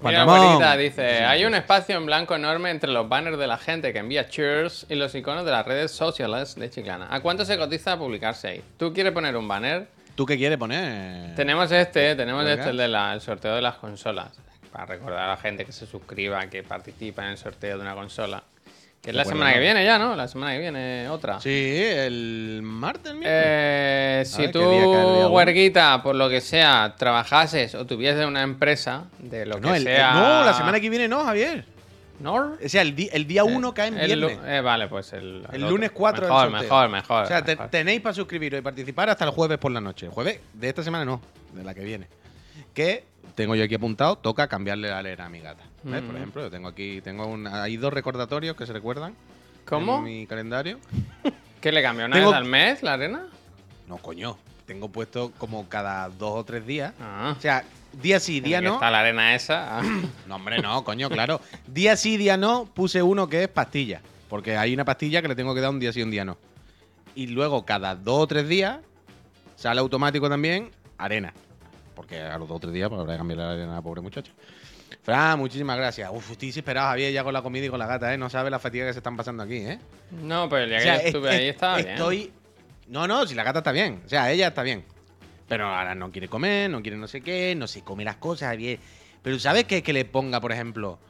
Mira, 0.00 0.22
abuelita, 0.22 0.76
dice, 0.76 1.24
hay 1.24 1.44
un 1.44 1.56
espacio 1.56 1.96
en 1.96 2.06
blanco 2.06 2.36
enorme 2.36 2.70
entre 2.70 2.92
los 2.92 3.08
banners 3.08 3.36
de 3.36 3.48
la 3.48 3.58
gente 3.58 3.92
que 3.92 3.98
envía 3.98 4.28
cheers 4.28 4.86
y 4.88 4.94
los 4.94 5.12
iconos 5.16 5.44
de 5.44 5.50
las 5.50 5.66
redes 5.66 5.90
sociales 5.90 6.54
de 6.54 6.70
Chiclana. 6.70 7.08
¿A 7.10 7.18
cuánto 7.18 7.44
se 7.44 7.58
cotiza 7.58 7.98
publicarse 7.98 8.48
ahí? 8.48 8.62
¿Tú 8.76 8.92
quieres 8.92 9.12
poner 9.12 9.36
un 9.36 9.48
banner? 9.48 9.88
¿Tú 10.14 10.24
qué 10.24 10.36
quieres 10.36 10.56
poner? 10.56 11.34
Tenemos 11.34 11.72
este, 11.72 12.14
tenemos 12.14 12.46
este, 12.46 12.70
el 12.70 12.76
del 12.76 13.20
sorteo 13.20 13.56
de 13.56 13.62
las 13.62 13.76
consolas. 13.76 14.30
Para 14.78 14.94
recordar 14.94 15.24
a 15.24 15.26
la 15.30 15.36
gente 15.36 15.64
que 15.64 15.72
se 15.72 15.86
suscriba, 15.88 16.46
que 16.46 16.62
participa 16.62 17.24
en 17.24 17.30
el 17.30 17.36
sorteo 17.36 17.78
de 17.78 17.82
una 17.82 17.96
consola. 17.96 18.44
Que 19.02 19.10
es 19.10 19.16
la 19.16 19.24
semana 19.24 19.52
que 19.52 19.58
viene 19.58 19.84
ya, 19.84 19.98
¿no? 19.98 20.14
La 20.14 20.28
semana 20.28 20.52
que 20.52 20.60
viene 20.60 21.08
otra. 21.08 21.40
Sí, 21.40 21.80
el 21.82 22.60
martes, 22.62 23.06
el 23.10 23.18
miércoles. 23.18 23.42
Eh, 23.44 24.22
si 24.24 24.42
ver, 24.42 24.52
tú, 24.52 24.60
¿qué 24.60 24.66
día 24.68 24.82
cae 24.84 25.20
el 25.22 25.26
huerguita, 25.32 26.00
por 26.00 26.14
lo 26.14 26.28
que 26.28 26.40
sea, 26.40 26.94
trabajases 26.96 27.74
o 27.74 27.86
tuvieses 27.86 28.24
una 28.24 28.42
empresa 28.42 29.06
de 29.18 29.46
lo 29.46 29.58
no, 29.58 29.72
que 29.72 29.78
el- 29.78 29.82
sea. 29.82 30.14
no, 30.14 30.44
la 30.44 30.54
semana 30.54 30.78
que 30.78 30.88
viene 30.90 31.08
no, 31.08 31.24
Javier. 31.24 31.64
¿Nor? 32.20 32.56
O 32.64 32.68
sea, 32.68 32.82
el, 32.82 32.94
di- 32.94 33.10
el 33.12 33.26
día 33.26 33.42
1 33.42 33.74
cae 33.74 33.88
en 33.88 33.98
El 33.98 34.06
viernes. 34.20 34.38
eh, 34.46 34.60
vale, 34.60 34.86
pues 34.86 35.12
el. 35.12 35.44
El 35.52 35.64
otro. 35.64 35.70
lunes 35.70 35.90
4 35.90 36.22
Mejor, 36.22 36.44
el 36.46 36.50
sorteo. 36.52 36.62
mejor, 36.62 36.88
mejor. 36.88 37.24
O 37.24 37.26
sea, 37.26 37.42
te- 37.44 37.56
mejor. 37.56 37.68
tenéis 37.70 38.00
para 38.00 38.14
suscribiros 38.14 38.60
y 38.60 38.62
participar 38.62 39.10
hasta 39.10 39.24
el 39.24 39.32
jueves 39.32 39.58
por 39.58 39.72
la 39.72 39.80
noche. 39.80 40.06
Jueves 40.08 40.38
de 40.52 40.68
esta 40.68 40.84
semana 40.84 41.04
no, 41.04 41.20
de 41.52 41.64
la 41.64 41.74
que 41.74 41.82
viene. 41.82 42.06
Que 42.72 43.02
tengo 43.38 43.54
yo 43.54 43.64
aquí 43.64 43.74
apuntado, 43.76 44.16
toca 44.16 44.48
cambiarle 44.48 44.88
la 44.88 44.98
arena 44.98 45.26
a 45.26 45.28
mi 45.28 45.40
gata. 45.40 45.62
¿Ves? 45.84 46.02
Por 46.02 46.12
Mm. 46.12 46.16
ejemplo, 46.16 46.42
yo 46.42 46.50
tengo 46.50 46.68
aquí, 46.68 47.00
tengo 47.00 47.26
un- 47.26 47.46
hay 47.46 47.76
dos 47.76 47.92
recordatorios 47.92 48.56
que 48.56 48.66
se 48.66 48.72
recuerdan. 48.72 49.14
¿Cómo? 49.64 49.98
En 49.98 50.04
mi 50.04 50.26
calendario. 50.26 50.78
¿Qué 51.60 51.70
le 51.72 51.82
cambió 51.82 52.06
una 52.06 52.16
Tengo- 52.16 52.30
vez 52.30 52.36
al 52.36 52.44
mes 52.44 52.82
la 52.82 52.94
arena? 52.94 53.26
No, 53.86 53.98
coño. 53.98 54.36
Tengo 54.66 54.88
puesto 54.90 55.32
como 55.38 55.68
cada 55.68 56.08
dos 56.08 56.32
o 56.40 56.44
tres 56.44 56.66
días. 56.66 56.92
Ah. 57.00 57.34
O 57.38 57.40
sea, 57.40 57.64
día 58.02 58.20
sí, 58.20 58.40
día 58.40 58.58
que 58.60 58.66
no. 58.66 58.74
Está 58.74 58.90
la 58.90 59.00
arena 59.00 59.34
esa. 59.34 59.78
ah. 59.78 59.82
No, 60.26 60.34
hombre, 60.36 60.58
no, 60.60 60.84
coño, 60.84 61.08
claro. 61.08 61.40
Día 61.66 61.96
sí, 61.96 62.16
día 62.16 62.36
no, 62.36 62.66
puse 62.66 63.02
uno 63.02 63.28
que 63.28 63.44
es 63.44 63.48
pastilla. 63.48 64.02
Porque 64.28 64.56
hay 64.56 64.74
una 64.74 64.84
pastilla 64.84 65.22
que 65.22 65.28
le 65.28 65.34
tengo 65.34 65.54
que 65.54 65.60
dar 65.62 65.70
un 65.70 65.78
día 65.80 65.92
sí, 65.92 66.02
un 66.02 66.10
día 66.10 66.24
no. 66.24 66.36
Y 67.14 67.28
luego, 67.28 67.64
cada 67.64 67.94
dos 67.94 68.18
o 68.20 68.26
tres 68.26 68.46
días, 68.48 68.78
sale 69.56 69.80
automático 69.80 70.28
también 70.28 70.70
arena. 70.98 71.32
Porque 71.98 72.20
a 72.20 72.38
los 72.38 72.46
dos 72.46 72.58
o 72.58 72.60
tres 72.60 72.72
días 72.72 72.88
pues, 72.88 73.00
habrá 73.00 73.14
que 73.14 73.18
cambiar 73.18 73.38
la 73.38 73.50
arena 73.50 73.72
a 73.72 73.74
la 73.76 73.82
pobre 73.82 74.00
muchacha. 74.00 74.30
Fran, 75.02 75.36
muchísimas 75.36 75.76
gracias. 75.76 76.08
Uf, 76.14 76.30
estoy 76.30 76.48
desesperado, 76.48 76.90
Javier, 76.90 77.12
ya 77.12 77.24
con 77.24 77.32
la 77.32 77.42
comida 77.42 77.66
y 77.66 77.68
con 77.68 77.78
la 77.80 77.86
gata, 77.88 78.14
¿eh? 78.14 78.16
No 78.16 78.30
sabe 78.30 78.50
la 78.50 78.60
fatiga 78.60 78.86
que 78.86 78.92
se 78.92 79.00
están 79.00 79.16
pasando 79.16 79.42
aquí, 79.42 79.56
¿eh? 79.56 79.80
No, 80.22 80.48
pero 80.48 80.62
el 80.62 80.70
día 80.70 80.78
O 80.78 80.80
que 80.80 80.86
yo 80.86 80.92
estuve 81.08 81.28
es- 81.30 81.34
ahí 81.36 81.48
es- 81.48 81.54
estaba 81.54 81.76
bien. 81.78 81.88
estoy... 81.90 82.32
No, 82.86 83.08
no, 83.08 83.26
si 83.26 83.34
la 83.34 83.42
gata 83.42 83.58
está 83.58 83.72
bien. 83.72 84.00
O 84.06 84.08
sea, 84.08 84.30
ella 84.30 84.46
está 84.48 84.62
bien. 84.62 84.84
Pero 85.48 85.66
ahora 85.66 85.96
no 85.96 86.12
quiere 86.12 86.28
comer, 86.28 86.70
no 86.70 86.80
quiere 86.82 86.96
no 86.96 87.08
sé 87.08 87.20
qué, 87.20 87.54
no 87.56 87.66
se 87.66 87.82
come 87.82 88.04
las 88.04 88.16
cosas 88.16 88.56
bien. 88.56 88.78
Pero 89.22 89.38
¿sabes 89.40 89.64
qué? 89.64 89.82
Que 89.82 89.92
le 89.92 90.04
ponga, 90.04 90.40
por 90.40 90.52
ejemplo, 90.52 91.00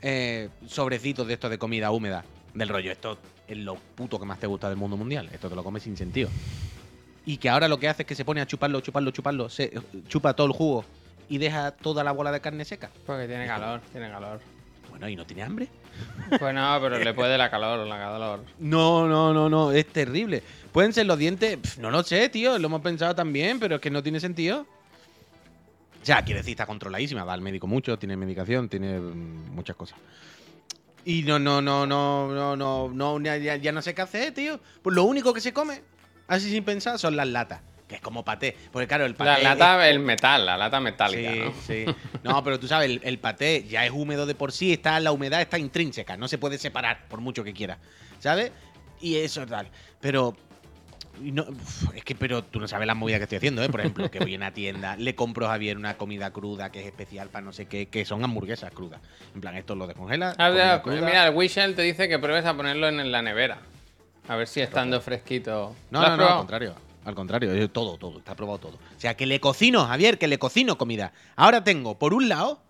eh, 0.00 0.48
sobrecitos 0.66 1.26
de 1.28 1.34
estos 1.34 1.50
de 1.50 1.58
comida 1.58 1.92
húmeda. 1.92 2.24
Del 2.52 2.68
rollo, 2.68 2.90
esto 2.90 3.16
es 3.46 3.56
lo 3.58 3.76
puto 3.76 4.18
que 4.18 4.26
más 4.26 4.40
te 4.40 4.46
gusta 4.48 4.68
del 4.68 4.76
mundo 4.76 4.96
mundial. 4.96 5.28
Esto 5.32 5.48
te 5.48 5.54
lo 5.54 5.62
comes 5.62 5.84
sin 5.84 5.96
sentido. 5.96 6.28
Y 7.24 7.36
que 7.36 7.48
ahora 7.48 7.68
lo 7.68 7.78
que 7.78 7.88
hace 7.88 8.02
es 8.02 8.06
que 8.08 8.14
se 8.14 8.24
pone 8.24 8.40
a 8.40 8.46
chuparlo, 8.46 8.80
chuparlo, 8.80 9.10
chuparlo, 9.12 9.48
se 9.48 9.72
chupa 10.08 10.34
todo 10.34 10.46
el 10.48 10.52
jugo 10.52 10.84
y 11.28 11.38
deja 11.38 11.70
toda 11.70 12.02
la 12.02 12.12
bola 12.12 12.32
de 12.32 12.40
carne 12.40 12.64
seca. 12.64 12.90
Porque 13.06 13.26
tiene 13.28 13.46
calor, 13.46 13.80
tiene 13.92 14.10
calor. 14.10 14.40
Bueno, 14.90 15.08
¿y 15.08 15.16
no 15.16 15.24
tiene 15.24 15.42
hambre? 15.44 15.68
Pues 16.38 16.54
no, 16.54 16.78
pero 16.80 16.98
le 16.98 17.14
puede 17.14 17.38
la 17.38 17.50
calor, 17.50 17.86
la 17.86 17.96
calor. 17.98 18.44
No, 18.58 19.06
no, 19.06 19.32
no, 19.32 19.48
no, 19.48 19.72
es 19.72 19.86
terrible. 19.86 20.42
¿Pueden 20.72 20.92
ser 20.92 21.06
los 21.06 21.18
dientes? 21.18 21.56
Pf, 21.56 21.80
no 21.80 21.90
lo 21.90 22.02
sé, 22.02 22.28
tío, 22.28 22.58
lo 22.58 22.66
hemos 22.66 22.80
pensado 22.82 23.14
también, 23.14 23.58
pero 23.60 23.76
es 23.76 23.80
que 23.80 23.90
no 23.90 24.02
tiene 24.02 24.18
sentido. 24.20 24.66
Ya, 26.04 26.22
quiere 26.22 26.40
decir, 26.40 26.52
está 26.52 26.66
controladísima, 26.66 27.24
va 27.24 27.32
al 27.34 27.40
médico 27.40 27.66
mucho, 27.68 27.96
tiene 27.98 28.16
medicación, 28.16 28.68
tiene 28.68 28.98
mm, 28.98 29.54
muchas 29.54 29.76
cosas. 29.76 29.98
Y 31.04 31.22
no, 31.22 31.38
no, 31.38 31.62
no, 31.62 31.86
no, 31.86 32.28
no, 32.34 32.56
no, 32.56 32.88
no, 32.88 33.20
ya- 33.20 33.56
ya 33.56 33.72
no 33.72 33.80
sé 33.82 33.94
qué 33.94 34.02
hacer, 34.02 34.34
tío. 34.34 34.58
Pues 34.82 34.94
lo 34.96 35.04
único 35.04 35.32
que 35.32 35.40
se 35.40 35.52
come, 35.52 35.82
así 36.28 36.50
sin 36.50 36.64
pensar, 36.64 36.98
son 36.98 37.16
las 37.16 37.26
latas. 37.28 37.60
Que 37.88 37.96
es 37.96 38.00
como 38.00 38.24
paté. 38.24 38.56
Porque 38.72 38.86
claro, 38.88 39.04
el 39.04 39.14
paté. 39.14 39.30
La 39.30 39.36
es- 39.52 39.58
lata, 39.58 39.88
el 39.88 39.98
metal, 40.00 40.46
la 40.46 40.56
lata 40.56 40.80
metálica, 40.80 41.30
Sí, 41.30 41.38
¿no? 41.40 41.52
sí. 41.66 41.84
No, 42.22 42.42
pero 42.42 42.58
tú 42.58 42.66
sabes, 42.66 42.88
el, 42.90 43.00
el 43.04 43.18
paté 43.18 43.66
ya 43.68 43.84
es 43.84 43.90
húmedo 43.92 44.24
de 44.24 44.34
por 44.34 44.50
sí, 44.52 44.72
está, 44.72 44.98
la 45.00 45.12
humedad 45.12 45.40
está 45.42 45.58
intrínseca, 45.58 46.16
no 46.16 46.26
se 46.28 46.38
puede 46.38 46.56
separar 46.58 47.06
por 47.08 47.20
mucho 47.20 47.44
que 47.44 47.52
quiera, 47.52 47.78
¿sabes? 48.18 48.50
Y 49.00 49.16
eso 49.16 49.46
tal. 49.46 49.68
Pero. 50.00 50.34
no- 51.20 51.44
es 51.94 52.02
que, 52.04 52.14
pero 52.14 52.42
tú 52.44 52.60
no 52.60 52.66
sabes 52.68 52.86
las 52.86 52.96
movidas 52.96 53.18
que 53.18 53.24
estoy 53.24 53.36
haciendo, 53.36 53.62
¿eh? 53.62 53.68
Por 53.68 53.80
ejemplo, 53.80 54.10
que 54.10 54.20
voy 54.20 54.32
a 54.32 54.36
una 54.38 54.54
tienda, 54.54 54.96
le 54.96 55.14
compro 55.14 55.44
a 55.46 55.50
Javier 55.50 55.76
una 55.76 55.98
comida 55.98 56.30
cruda 56.30 56.72
que 56.72 56.80
es 56.80 56.86
especial 56.86 57.28
para 57.28 57.44
no 57.44 57.52
sé 57.52 57.66
qué, 57.66 57.88
que 57.88 58.06
son 58.06 58.24
hamburguesas 58.24 58.70
crudas. 58.72 59.02
En 59.34 59.42
plan, 59.42 59.54
esto 59.56 59.74
lo 59.74 59.86
descongela. 59.86 60.34
Ah, 60.38 60.80
cruda. 60.82 61.04
mira, 61.04 61.26
el 61.26 61.34
Wishel 61.34 61.74
te 61.74 61.82
dice 61.82 62.08
que 62.08 62.18
pruebes 62.18 62.46
a 62.46 62.54
ponerlo 62.56 62.88
en 62.88 63.12
la 63.12 63.20
nevera. 63.20 63.58
A 64.28 64.36
ver 64.36 64.46
si 64.46 64.60
estando 64.60 65.00
fresquito. 65.00 65.74
No, 65.90 66.00
¿Lo 66.00 66.06
has 66.06 66.18
no, 66.18 66.24
no, 66.24 66.30
al 66.30 66.38
contrario. 66.38 66.74
Al 67.04 67.14
contrario, 67.16 67.54
yo 67.54 67.68
todo, 67.68 67.96
todo, 67.98 68.18
está 68.18 68.36
probado 68.36 68.58
todo. 68.58 68.74
O 68.74 69.00
sea, 69.00 69.16
que 69.16 69.26
le 69.26 69.40
cocino, 69.40 69.84
Javier, 69.86 70.18
que 70.18 70.28
le 70.28 70.38
cocino 70.38 70.78
comida. 70.78 71.12
Ahora 71.34 71.64
tengo, 71.64 71.98
por 71.98 72.14
un 72.14 72.28
lado, 72.28 72.60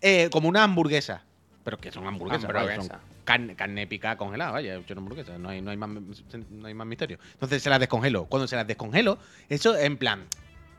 eh, 0.00 0.28
como 0.30 0.48
una 0.48 0.62
hamburguesa. 0.62 1.22
Pero 1.64 1.78
que 1.78 1.90
son 1.90 2.06
hamburguesas, 2.06 2.46
¿vale? 2.46 2.74
Hamburguesa. 2.74 2.94
Son 2.94 3.00
carne, 3.24 3.56
carne 3.56 3.86
picada 3.86 4.16
congelada, 4.16 4.52
vaya, 4.52 4.74
he 4.74 4.78
hecho 4.78 4.94
una 4.94 5.00
hamburguesa. 5.00 5.38
No 5.38 5.48
hay, 5.48 5.60
no, 5.60 5.72
hay 5.72 5.76
más, 5.76 5.90
no 5.90 6.66
hay 6.66 6.74
más 6.74 6.86
misterio. 6.86 7.18
Entonces 7.32 7.60
se 7.60 7.68
las 7.68 7.80
descongelo. 7.80 8.26
Cuando 8.26 8.46
se 8.46 8.54
las 8.54 8.66
descongelo, 8.66 9.18
eso 9.48 9.76
en 9.76 9.96
plan. 9.96 10.26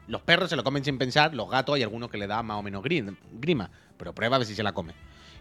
Los 0.08 0.22
perros 0.22 0.50
se 0.50 0.56
lo 0.56 0.64
comen 0.64 0.84
sin 0.84 0.98
pensar, 0.98 1.36
los 1.36 1.50
gatos 1.50 1.76
hay 1.76 1.84
algunos 1.84 2.10
que 2.10 2.18
le 2.18 2.26
da 2.26 2.42
más 2.42 2.58
o 2.58 2.64
menos 2.64 2.82
grima. 2.84 3.70
Pero 3.98 4.14
prueba 4.14 4.38
a 4.38 4.40
ver 4.40 4.48
si 4.48 4.56
se 4.56 4.64
la 4.64 4.72
come. 4.72 4.94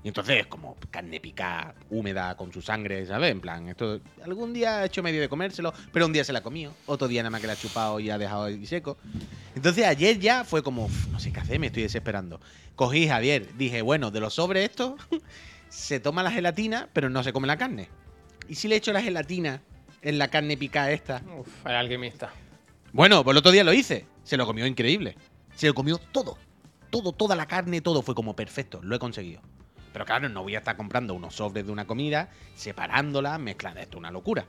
Y 0.04 0.08
entonces, 0.08 0.46
como 0.46 0.76
carne 0.90 1.18
picada, 1.20 1.74
húmeda, 1.90 2.36
con 2.36 2.52
su 2.52 2.62
sangre, 2.62 3.04
¿sabes? 3.06 3.32
En 3.32 3.40
plan, 3.40 3.68
esto 3.68 4.00
algún 4.22 4.52
día 4.52 4.78
ha 4.78 4.84
hecho 4.84 5.02
medio 5.02 5.20
de 5.20 5.28
comérselo, 5.28 5.74
pero 5.92 6.06
un 6.06 6.12
día 6.12 6.24
se 6.24 6.32
la 6.32 6.38
ha 6.38 6.42
comido, 6.42 6.72
otro 6.86 7.08
día 7.08 7.22
nada 7.22 7.30
más 7.30 7.40
que 7.40 7.46
la 7.48 7.54
ha 7.54 7.56
chupado 7.56 7.98
y 7.98 8.08
ha 8.10 8.16
dejado 8.18 8.44
ahí 8.44 8.64
seco. 8.64 8.96
Entonces 9.56 9.84
ayer 9.84 10.18
ya 10.20 10.44
fue 10.44 10.62
como, 10.62 10.84
"Uf, 10.84 11.08
no 11.08 11.18
sé 11.18 11.32
qué 11.32 11.40
hacer, 11.40 11.58
me 11.58 11.66
estoy 11.66 11.82
desesperando. 11.82 12.40
Cogí 12.76 13.08
Javier, 13.08 13.56
dije, 13.56 13.82
bueno, 13.82 14.12
de 14.12 14.20
los 14.20 14.34
sobres 14.34 14.70
estos, 14.70 14.94
se 15.68 15.98
toma 15.98 16.22
la 16.22 16.30
gelatina, 16.30 16.88
pero 16.92 17.10
no 17.10 17.24
se 17.24 17.32
come 17.32 17.48
la 17.48 17.58
carne. 17.58 17.88
¿Y 18.48 18.54
si 18.54 18.68
le 18.68 18.76
echo 18.76 18.92
la 18.92 19.02
gelatina 19.02 19.62
en 20.00 20.18
la 20.18 20.28
carne 20.28 20.56
picada 20.56 20.92
esta? 20.92 21.22
Uf, 21.38 21.66
el 21.66 21.74
alquimista. 21.74 22.30
Bueno, 22.92 23.22
pues 23.24 23.34
el 23.34 23.38
otro 23.38 23.50
día 23.50 23.64
lo 23.64 23.72
hice. 23.72 24.06
Se 24.22 24.36
lo 24.36 24.46
comió 24.46 24.64
increíble. 24.64 25.16
Se 25.54 25.66
lo 25.66 25.74
comió 25.74 25.98
todo. 25.98 26.38
Todo, 26.90 27.12
toda 27.12 27.36
la 27.36 27.46
carne, 27.46 27.80
todo. 27.80 28.00
Fue 28.00 28.14
como 28.14 28.34
perfecto. 28.34 28.80
Lo 28.82 28.96
he 28.96 28.98
conseguido. 28.98 29.42
Pero 29.92 30.04
claro, 30.04 30.28
no 30.28 30.42
voy 30.42 30.54
a 30.54 30.58
estar 30.58 30.76
comprando 30.76 31.14
unos 31.14 31.34
sobres 31.36 31.64
de 31.66 31.72
una 31.72 31.86
comida, 31.86 32.28
separándola, 32.54 33.38
mezclando. 33.38 33.80
Esto 33.80 33.96
es 33.96 33.98
una 33.98 34.10
locura. 34.10 34.44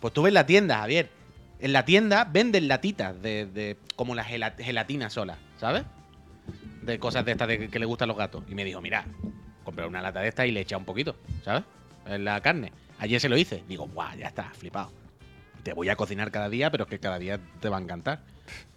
Pues 0.00 0.12
tú 0.14 0.22
ves 0.22 0.32
la 0.32 0.46
tienda, 0.46 0.78
Javier. 0.78 1.10
En 1.60 1.72
la 1.72 1.84
tienda 1.84 2.24
venden 2.24 2.68
latitas 2.68 3.20
de, 3.20 3.46
de- 3.46 3.76
como 3.96 4.14
la 4.14 4.24
gela- 4.24 4.54
gelatina 4.56 5.10
sola, 5.10 5.36
¿sabes? 5.58 5.82
De 6.82 6.98
cosas 6.98 7.24
de 7.24 7.32
estas 7.32 7.48
de 7.48 7.68
que, 7.68 7.78
le 7.78 7.84
gustan 7.86 8.06
a 8.06 8.10
los 8.10 8.16
gatos. 8.16 8.44
Y 8.48 8.54
me 8.54 8.64
dijo, 8.64 8.80
mira, 8.80 9.04
compré 9.64 9.86
una 9.86 10.00
lata 10.00 10.20
de 10.20 10.28
esta 10.28 10.46
y 10.46 10.52
le 10.52 10.60
echa 10.60 10.76
un 10.76 10.84
poquito, 10.84 11.16
¿sabes? 11.44 11.64
En 12.06 12.24
la 12.24 12.40
carne. 12.40 12.72
Ayer 12.98 13.20
se 13.20 13.28
lo 13.28 13.36
hice. 13.36 13.64
Digo, 13.68 13.86
guau, 13.88 14.16
ya 14.16 14.28
está, 14.28 14.50
flipado. 14.50 14.92
Te 15.62 15.72
voy 15.72 15.88
a 15.88 15.96
cocinar 15.96 16.30
cada 16.30 16.48
día, 16.48 16.70
pero 16.70 16.84
es 16.84 16.90
que 16.90 16.98
cada 17.00 17.18
día 17.18 17.38
te 17.60 17.68
va 17.68 17.76
a 17.78 17.80
encantar. 17.80 18.22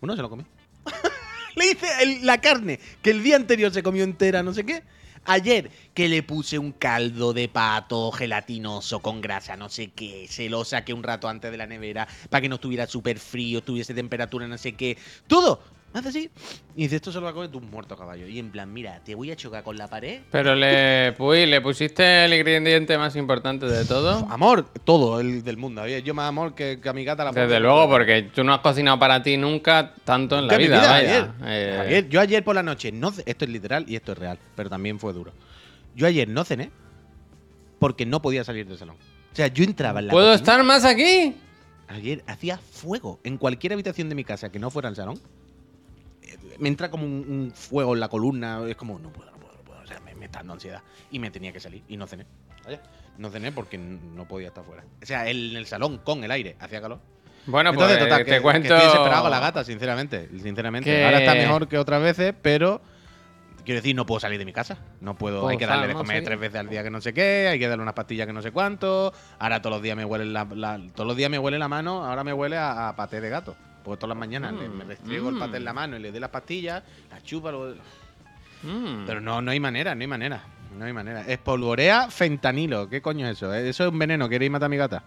Uno 0.02 0.16
se 0.16 0.22
lo 0.22 0.30
comió. 0.30 0.46
le 1.56 1.66
hice 1.72 1.88
el- 2.02 2.26
la 2.26 2.40
carne, 2.42 2.80
que 3.02 3.12
el 3.12 3.24
día 3.24 3.36
anterior 3.36 3.72
se 3.72 3.84
comió 3.84 4.04
entera, 4.04 4.42
no 4.44 4.54
sé 4.54 4.66
qué. 4.66 4.84
Ayer, 5.26 5.70
que 5.94 6.10
le 6.10 6.24
puse 6.24 6.58
un 6.58 6.72
caldo 6.72 7.32
de 7.34 7.48
pato 7.48 8.12
gelatinoso 8.12 9.02
con 9.02 9.22
grasa, 9.22 9.56
no 9.56 9.70
sé 9.70 9.92
qué. 9.92 10.28
Se 10.28 10.50
lo 10.50 10.66
saqué 10.66 10.94
un 10.94 11.04
rato 11.04 11.28
antes 11.30 11.52
de 11.52 11.58
la 11.58 11.68
nevera 11.68 12.08
para 12.30 12.42
que 12.42 12.50
no 12.50 12.56
estuviera 12.56 12.88
súper 12.88 13.20
frío, 13.20 13.64
tuviese 13.64 13.94
temperatura, 13.94 14.48
no 14.48 14.58
sé 14.58 14.74
qué. 14.76 14.98
Todo. 15.28 15.64
Hace 15.94 16.08
así. 16.10 16.30
Y 16.76 16.84
dice, 16.84 16.96
esto 16.96 17.12
se 17.12 17.18
lo 17.20 17.26
va 17.26 17.32
a 17.32 17.34
comer 17.34 17.50
tú 17.50 17.60
muerto, 17.60 17.98
caballo. 17.98 18.26
Y 18.26 18.40
en 18.40 18.50
plan, 18.50 18.72
mira, 18.72 19.02
te 19.04 19.14
voy 19.14 19.30
a 19.30 19.36
chocar 19.36 19.62
con 19.64 19.78
la 19.78 19.90
pared. 19.90 20.22
Pero 20.32 20.56
le, 20.56 21.14
uy, 21.20 21.46
le 21.46 21.60
pusiste 21.60 22.24
el 22.26 22.34
ingrediente 22.34 22.98
más 22.98 23.16
importante 23.18 23.66
de 23.66 23.84
todo. 23.84 24.26
Amor, 24.30 24.66
todo 24.86 25.20
el 25.20 25.44
del 25.44 25.58
mundo. 25.58 25.86
Yo 25.86 26.14
más 26.14 26.30
amor 26.30 26.56
que, 26.56 26.80
que 26.80 26.88
a 26.88 26.94
mi 26.94 27.04
gata 27.04 27.26
la 27.26 27.32
Desde 27.34 27.60
luego, 27.60 27.90
porque 27.90 28.24
tú 28.34 28.44
no 28.44 28.54
has 28.54 28.60
cocinado 28.62 28.98
para 29.00 29.22
ti 29.22 29.36
nunca 29.36 29.94
tanto 30.06 30.40
en 30.40 30.48
la 30.48 30.58
vida. 30.58 30.82
vaya. 30.82 31.36
Eh, 31.44 31.76
Javier, 31.78 32.08
yo 32.10 32.22
ayer 32.22 32.44
por 32.44 32.56
la 32.56 32.64
noche, 32.64 32.92
no, 32.94 33.12
esto 33.26 33.46
es 33.46 33.52
literal 33.52 33.84
y 33.88 33.98
esto 33.98 34.14
es 34.14 34.18
real, 34.18 34.40
pero 34.56 34.70
también 34.70 34.98
fue 34.98 35.12
duro. 35.12 35.34
Yo 35.94 36.08
ayer 36.08 36.28
no 36.30 36.46
cené 36.46 36.72
porque 37.80 38.06
no 38.06 38.22
podía 38.22 38.46
salir 38.46 38.66
del 38.66 38.78
salón. 38.78 38.96
O 38.96 39.36
sea, 39.36 39.48
yo 39.48 39.64
entraba 39.66 40.00
en 40.00 40.08
la 40.08 40.12
¿Puedo 40.12 40.28
cocina, 40.28 40.36
estar 40.36 40.64
más 40.64 40.86
aquí? 40.86 41.36
Ayer 41.90 42.24
hacía 42.28 42.58
fuego 42.58 43.20
en 43.26 43.38
cualquier 43.38 43.74
habitación 43.74 44.08
de 44.08 44.16
mi 44.16 44.24
casa 44.24 44.50
que 44.50 44.60
no 44.60 44.70
fuera 44.72 44.88
el 44.88 44.96
salón. 44.96 45.20
Me 46.60 46.70
entra 46.70 46.90
como 46.92 47.04
un, 47.06 47.12
un 47.28 47.52
fuego 47.54 47.94
en 47.94 48.00
la 48.00 48.08
columna. 48.10 48.62
Es 48.68 48.76
como, 48.76 49.00
no 49.00 49.12
puedo, 49.12 49.32
no 49.32 49.38
puedo, 49.38 49.54
no 49.56 49.64
puedo. 49.64 49.82
O 49.82 49.86
sea, 49.86 50.00
me, 50.02 50.16
me 50.16 50.26
está 50.26 50.40
dando 50.40 50.54
ansiedad. 50.54 50.82
Y 51.12 51.20
me 51.20 51.32
tenía 51.32 51.52
que 51.52 51.60
salir. 51.60 51.84
Y 51.88 51.98
no 51.98 52.08
cené. 52.08 52.26
Vaya, 52.66 52.82
No 53.18 53.30
cené 53.30 53.52
porque 53.52 53.78
no 53.78 54.28
podía 54.28 54.50
estar 54.50 54.64
fuera. 54.64 54.84
O 55.02 55.06
sea, 55.06 55.28
en 55.30 55.56
el 55.56 55.66
salón 55.66 55.98
con 56.00 56.24
el 56.24 56.32
aire 56.32 56.56
hacía 56.60 56.82
calor. 56.82 57.00
Bueno, 57.48 57.72
Entonces, 57.72 57.98
pues 57.98 58.08
total, 58.10 58.20
te 58.20 58.26
que, 58.26 58.38
que 58.38 58.42
cuento. 58.42 58.68
estoy 58.74 58.86
desesperado 58.88 59.24
con 59.24 59.32
la 59.32 59.40
gata, 59.40 59.64
sinceramente. 59.64 60.30
Sinceramente. 60.40 60.90
Que- 60.90 61.06
Ahora 61.06 61.20
está 61.20 61.34
mejor 61.34 61.68
que 61.68 61.78
otras 61.80 62.02
veces, 62.02 62.34
pero. 62.42 62.82
Quiero 63.66 63.78
decir, 63.80 63.96
no 63.96 64.08
puedo 64.08 64.20
salir 64.20 64.40
de 64.40 64.46
mi 64.46 64.54
casa. 64.54 64.78
No 65.02 65.16
puedo. 65.16 65.42
hay 65.48 65.56
Pues, 65.56 65.58
que 65.60 65.66
darle 65.68 65.88
de 65.88 65.94
comer 65.94 66.20
Sí. 66.20 66.26
tres 66.26 66.40
veces 66.40 66.60
al 66.60 66.68
día 66.70 66.82
que 66.84 66.90
no 66.90 67.00
sé 67.00 67.14
qué. 67.14 67.48
Hay 67.48 67.60
que 67.60 67.68
darle 67.68 67.84
unas 67.84 67.94
pastillas 67.94 68.26
que 68.26 68.34
no 68.34 68.42
sé 68.42 68.52
cuánto. 68.52 69.14
Ahora 69.38 69.62
todos 69.62 69.76
los 69.76 69.84
días 69.84 69.96
me 69.96 70.04
huele 70.04 70.26
la, 70.26 70.46
la- 70.56 70.80
todos 70.96 71.08
los 71.08 71.16
días 71.16 71.30
me 71.30 71.38
huele 71.38 71.60
la 71.60 71.68
mano. 71.68 72.04
Ahora 72.04 72.24
me 72.24 72.34
huele 72.34 72.58
a, 72.58 72.90
a 72.90 72.96
paté 72.96 73.22
de 73.22 73.30
gato. 73.30 73.56
Porque 73.84 74.00
todas 74.00 74.10
las 74.10 74.18
mañanas 74.18 74.54
le- 74.54 74.70
me 74.70 74.84
restriego 74.84 75.30
el 75.30 75.38
paté 75.38 75.58
en 75.58 75.66
la 75.66 75.74
mano 75.74 75.98
y 75.98 76.00
le 76.02 76.12
doy 76.12 76.20
las 76.20 76.30
pastillas, 76.30 76.84
las 77.10 77.24
chupa, 77.24 77.52
lo- 77.52 77.76
Mm. 78.64 79.06
pero 79.08 79.20
no, 79.22 79.42
no 79.42 79.52
hay 79.52 79.60
manera, 79.60 79.96
no 79.96 80.02
hay 80.02 80.08
manera. 80.08 80.44
No 80.78 80.86
hay 80.86 80.94
manera. 80.94 81.22
Espolvorea 81.28 82.10
fentanilo. 82.10 82.88
¿Qué 82.88 83.02
coño 83.02 83.28
es 83.28 83.38
eso? 83.38 83.54
Eso 83.54 83.86
es 83.86 83.92
un 83.92 84.00
veneno. 84.00 84.30
¿Queréis 84.30 84.50
matar 84.52 84.68
a 84.68 84.70
mi 84.70 84.78
gata? 84.78 85.04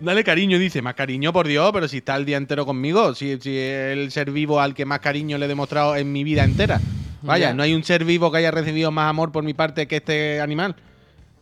Dale 0.00 0.24
cariño, 0.24 0.58
dice. 0.58 0.80
Más 0.82 0.94
cariño, 0.94 1.32
por 1.32 1.46
Dios, 1.46 1.70
pero 1.72 1.86
si 1.88 1.98
está 1.98 2.16
el 2.16 2.24
día 2.24 2.36
entero 2.36 2.64
conmigo. 2.66 3.14
Si, 3.14 3.38
si 3.40 3.56
es 3.56 3.92
el 3.96 4.10
ser 4.10 4.30
vivo 4.30 4.60
al 4.60 4.74
que 4.74 4.84
más 4.84 4.98
cariño 5.00 5.38
le 5.38 5.44
he 5.44 5.48
demostrado 5.48 5.94
en 5.96 6.10
mi 6.12 6.24
vida 6.24 6.42
entera. 6.44 6.80
Vaya, 7.22 7.48
Ya. 7.48 7.54
no 7.54 7.62
hay 7.64 7.74
un 7.74 7.84
ser 7.84 8.04
vivo 8.04 8.30
que 8.32 8.38
haya 8.38 8.50
recibido 8.50 8.90
más 8.90 9.10
amor 9.10 9.30
por 9.32 9.44
mi 9.44 9.54
parte 9.54 9.86
que 9.86 9.96
este 9.96 10.40
animal. 10.40 10.74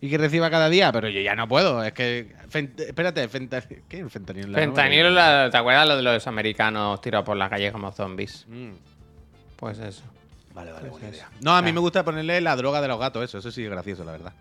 Y 0.00 0.10
que 0.10 0.18
reciba 0.18 0.50
cada 0.50 0.68
día. 0.68 0.92
Pero 0.92 1.08
yo 1.08 1.20
ya 1.20 1.34
no 1.34 1.48
puedo. 1.48 1.82
Es 1.82 1.92
que. 1.92 2.34
fent- 2.50 2.78
espérate, 2.80 3.26
fentanilo. 3.28 3.82
¿Qué 3.88 3.96
es 3.96 4.02
el 4.02 4.10
fentanilo? 4.10 5.08
en 5.08 5.14
la 5.14 5.48
¿te 5.50 5.56
acuerdas 5.56 5.86
lo 5.88 5.96
de 5.96 6.02
los 6.02 6.26
americanos 6.26 7.00
tirados 7.00 7.24
por 7.24 7.36
la 7.36 7.48
calle 7.48 7.72
como 7.72 7.90
zombies? 7.92 8.44
Mm. 8.48 8.72
Pues 9.56 9.78
eso. 9.78 10.02
Vale, 10.54 10.72
vale, 10.72 10.88
buena 10.90 11.06
Pues 11.06 11.14
idea. 11.14 11.28
eso. 11.32 11.38
No, 11.44 11.56
a 11.56 11.62
mí 11.62 11.72
me 11.72 11.80
gusta 11.80 12.04
ponerle 12.04 12.40
la 12.40 12.56
droga 12.56 12.80
de 12.80 12.88
los 12.88 12.98
gatos, 12.98 13.24
eso. 13.24 13.38
Eso 13.38 13.50
sí 13.50 13.64
es 13.64 13.70
gracioso, 13.70 14.04
la 14.04 14.12
verdad. 14.12 14.32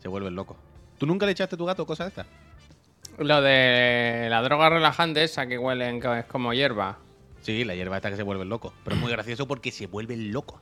Se 0.00 0.08
vuelven 0.08 0.34
locos. 0.34 0.56
¿Tú 0.98 1.06
nunca 1.06 1.26
le 1.26 1.32
echaste 1.32 1.54
a 1.54 1.58
tu 1.58 1.64
gato 1.66 1.86
cosas 1.86 2.08
estas? 2.08 2.26
Lo 3.18 3.42
de 3.42 4.28
la 4.30 4.42
droga 4.42 4.68
relajante 4.70 5.22
esa 5.24 5.46
que 5.46 5.58
huelen 5.58 6.00
que 6.00 6.20
es 6.20 6.24
como 6.26 6.52
hierba. 6.54 6.98
Sí, 7.42 7.64
la 7.64 7.74
hierba 7.74 7.96
esta 7.96 8.10
que 8.10 8.16
se 8.16 8.22
vuelven 8.22 8.48
locos. 8.48 8.72
Pero 8.84 8.96
es 8.96 9.02
muy 9.02 9.10
gracioso 9.10 9.46
porque 9.48 9.72
se 9.72 9.86
vuelven 9.86 10.32
locos. 10.32 10.60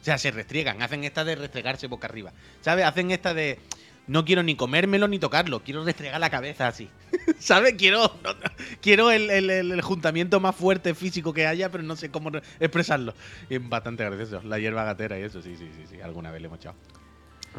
O 0.00 0.04
sea, 0.04 0.18
se 0.18 0.30
restriegan. 0.30 0.82
Hacen 0.82 1.04
esta 1.04 1.24
de 1.24 1.34
restregarse 1.36 1.86
boca 1.86 2.06
arriba. 2.08 2.32
¿Sabes? 2.60 2.84
Hacen 2.84 3.10
esta 3.10 3.32
de. 3.32 3.58
No 4.06 4.24
quiero 4.24 4.42
ni 4.42 4.54
comérmelo 4.54 5.08
ni 5.08 5.18
tocarlo. 5.18 5.60
Quiero 5.62 5.82
restregar 5.84 6.20
la 6.20 6.28
cabeza 6.30 6.68
así. 6.68 6.90
¿Sabes? 7.38 7.74
Quiero, 7.78 8.00
no, 8.22 8.34
no, 8.34 8.40
quiero 8.82 9.10
el, 9.10 9.30
el- 9.30 9.50
el- 9.50 9.80
juntamiento 9.80 10.40
más 10.40 10.54
fuerte 10.54 10.94
físico 10.94 11.32
que 11.32 11.46
haya, 11.46 11.70
pero 11.70 11.82
no 11.84 11.96
sé 11.96 12.10
cómo 12.10 12.28
re- 12.30 12.42
expresarlo. 12.60 13.14
Es 13.48 13.66
bastante 13.66 14.04
gracioso. 14.04 14.42
La 14.46 14.58
hierba 14.58 14.84
gatera 14.84 15.18
y 15.18 15.22
eso, 15.22 15.40
sí, 15.40 15.56
sí, 15.56 15.70
sí. 15.74 15.84
sí. 15.88 16.00
Alguna 16.02 16.30
vez 16.30 16.42
le 16.42 16.46
hemos 16.48 16.58
echado. 16.58 16.76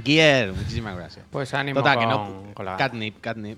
Gier, 0.04 0.52
muchísimas 0.54 0.96
gracias. 0.96 1.26
Pues 1.32 1.54
ánimo 1.54 1.80
Total, 1.80 1.96
con, 1.98 2.04
que 2.04 2.10
no. 2.48 2.54
con 2.54 2.66
la... 2.66 2.78
Catnip, 2.78 3.20
catnip. 3.22 3.58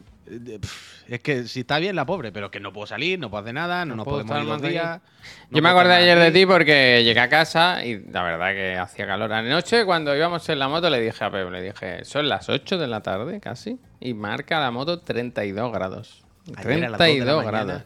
Es 1.07 1.19
que 1.21 1.43
si 1.43 1.61
está 1.61 1.79
bien 1.79 1.95
la 1.95 2.05
pobre, 2.05 2.31
pero 2.31 2.51
que 2.51 2.59
no 2.59 2.73
puedo 2.73 2.87
salir, 2.87 3.19
no 3.19 3.29
puedo 3.29 3.41
hacer 3.41 3.53
nada, 3.53 3.85
no, 3.85 3.91
No 3.91 3.95
nos 3.97 4.05
puedo 4.05 4.25
podemos 4.25 4.35
ir 4.35 4.41
estar 4.41 4.53
dos 4.53 4.61
más 4.61 4.69
días. 4.69 5.01
no 5.49 5.57
Yo 5.57 5.63
me 5.63 5.69
acordé 5.69 5.93
ayer 5.93 6.19
de 6.19 6.31
ti 6.31 6.45
porque 6.45 7.03
llegué 7.03 7.19
a 7.19 7.29
casa 7.29 7.83
y 7.85 7.99
la 8.11 8.23
verdad 8.23 8.51
que 8.53 8.77
hacía 8.77 9.07
calor. 9.07 9.31
Anoche 9.31 9.85
cuando 9.85 10.15
íbamos 10.15 10.47
en 10.49 10.59
la 10.59 10.67
moto 10.67 10.89
le 10.89 10.99
dije 10.99 11.23
a 11.23 11.31
Pep, 11.31 11.49
le 11.49 11.61
dije, 11.61 12.05
son 12.05 12.27
las 12.27 12.49
8 12.49 12.77
de 12.77 12.87
la 12.87 13.01
tarde 13.01 13.39
casi 13.39 13.79
y 13.99 14.13
marca 14.13 14.59
la 14.59 14.71
moto 14.71 14.99
32 14.99 15.71
grados. 15.71 16.23
Ayer 16.55 16.85
a 16.85 16.89
las 16.89 16.99
dos 16.99 17.07
de 17.07 17.19
la 17.19 17.25
32 17.25 17.45
mañana, 17.45 17.63
grados. 17.65 17.83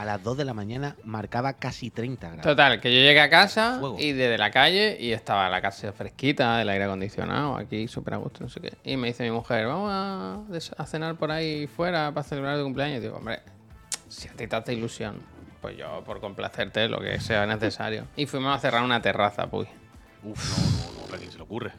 A 0.00 0.04
las 0.06 0.22
2 0.22 0.38
de 0.38 0.46
la 0.46 0.54
mañana 0.54 0.96
marcaba 1.04 1.52
casi 1.52 1.90
30 1.90 2.26
grados. 2.26 2.42
Total, 2.42 2.80
que 2.80 2.90
yo 2.90 3.02
llegué 3.02 3.20
a 3.20 3.28
casa 3.28 3.76
Fuego. 3.80 3.96
y 3.98 4.12
desde 4.12 4.38
la 4.38 4.50
calle 4.50 4.96
y 4.98 5.12
estaba 5.12 5.46
la 5.50 5.60
casa 5.60 5.92
fresquita, 5.92 6.62
el 6.62 6.70
aire 6.70 6.84
acondicionado, 6.84 7.54
aquí 7.54 7.86
súper 7.86 8.14
a 8.14 8.16
gusto, 8.16 8.40
no 8.40 8.48
sé 8.48 8.60
qué. 8.60 8.72
Y 8.82 8.96
me 8.96 9.08
dice 9.08 9.24
mi 9.24 9.30
mujer, 9.30 9.66
vamos 9.66 9.90
a 9.92 10.86
cenar 10.86 11.16
por 11.16 11.30
ahí 11.30 11.66
fuera 11.66 12.12
para 12.14 12.24
celebrar 12.26 12.56
tu 12.56 12.64
cumpleaños. 12.64 13.00
Y 13.00 13.00
digo, 13.02 13.18
hombre, 13.18 13.40
si 14.08 14.26
a 14.28 14.32
ti 14.32 14.46
te 14.46 14.56
hace 14.56 14.72
ilusión, 14.72 15.18
pues 15.60 15.76
yo 15.76 16.02
por 16.06 16.18
complacerte 16.20 16.88
lo 16.88 16.98
que 17.00 17.20
sea 17.20 17.44
necesario. 17.44 18.06
Y 18.16 18.24
fuimos 18.24 18.56
a 18.56 18.58
cerrar 18.58 18.82
una 18.82 19.02
terraza, 19.02 19.48
pues. 19.50 19.68
Uf, 20.22 20.58
no, 20.58 21.02
no, 21.02 21.08
no, 21.08 21.14
¿a 21.14 21.18
quién 21.18 21.30
se 21.30 21.36
le 21.36 21.42
ocurre? 21.42 21.72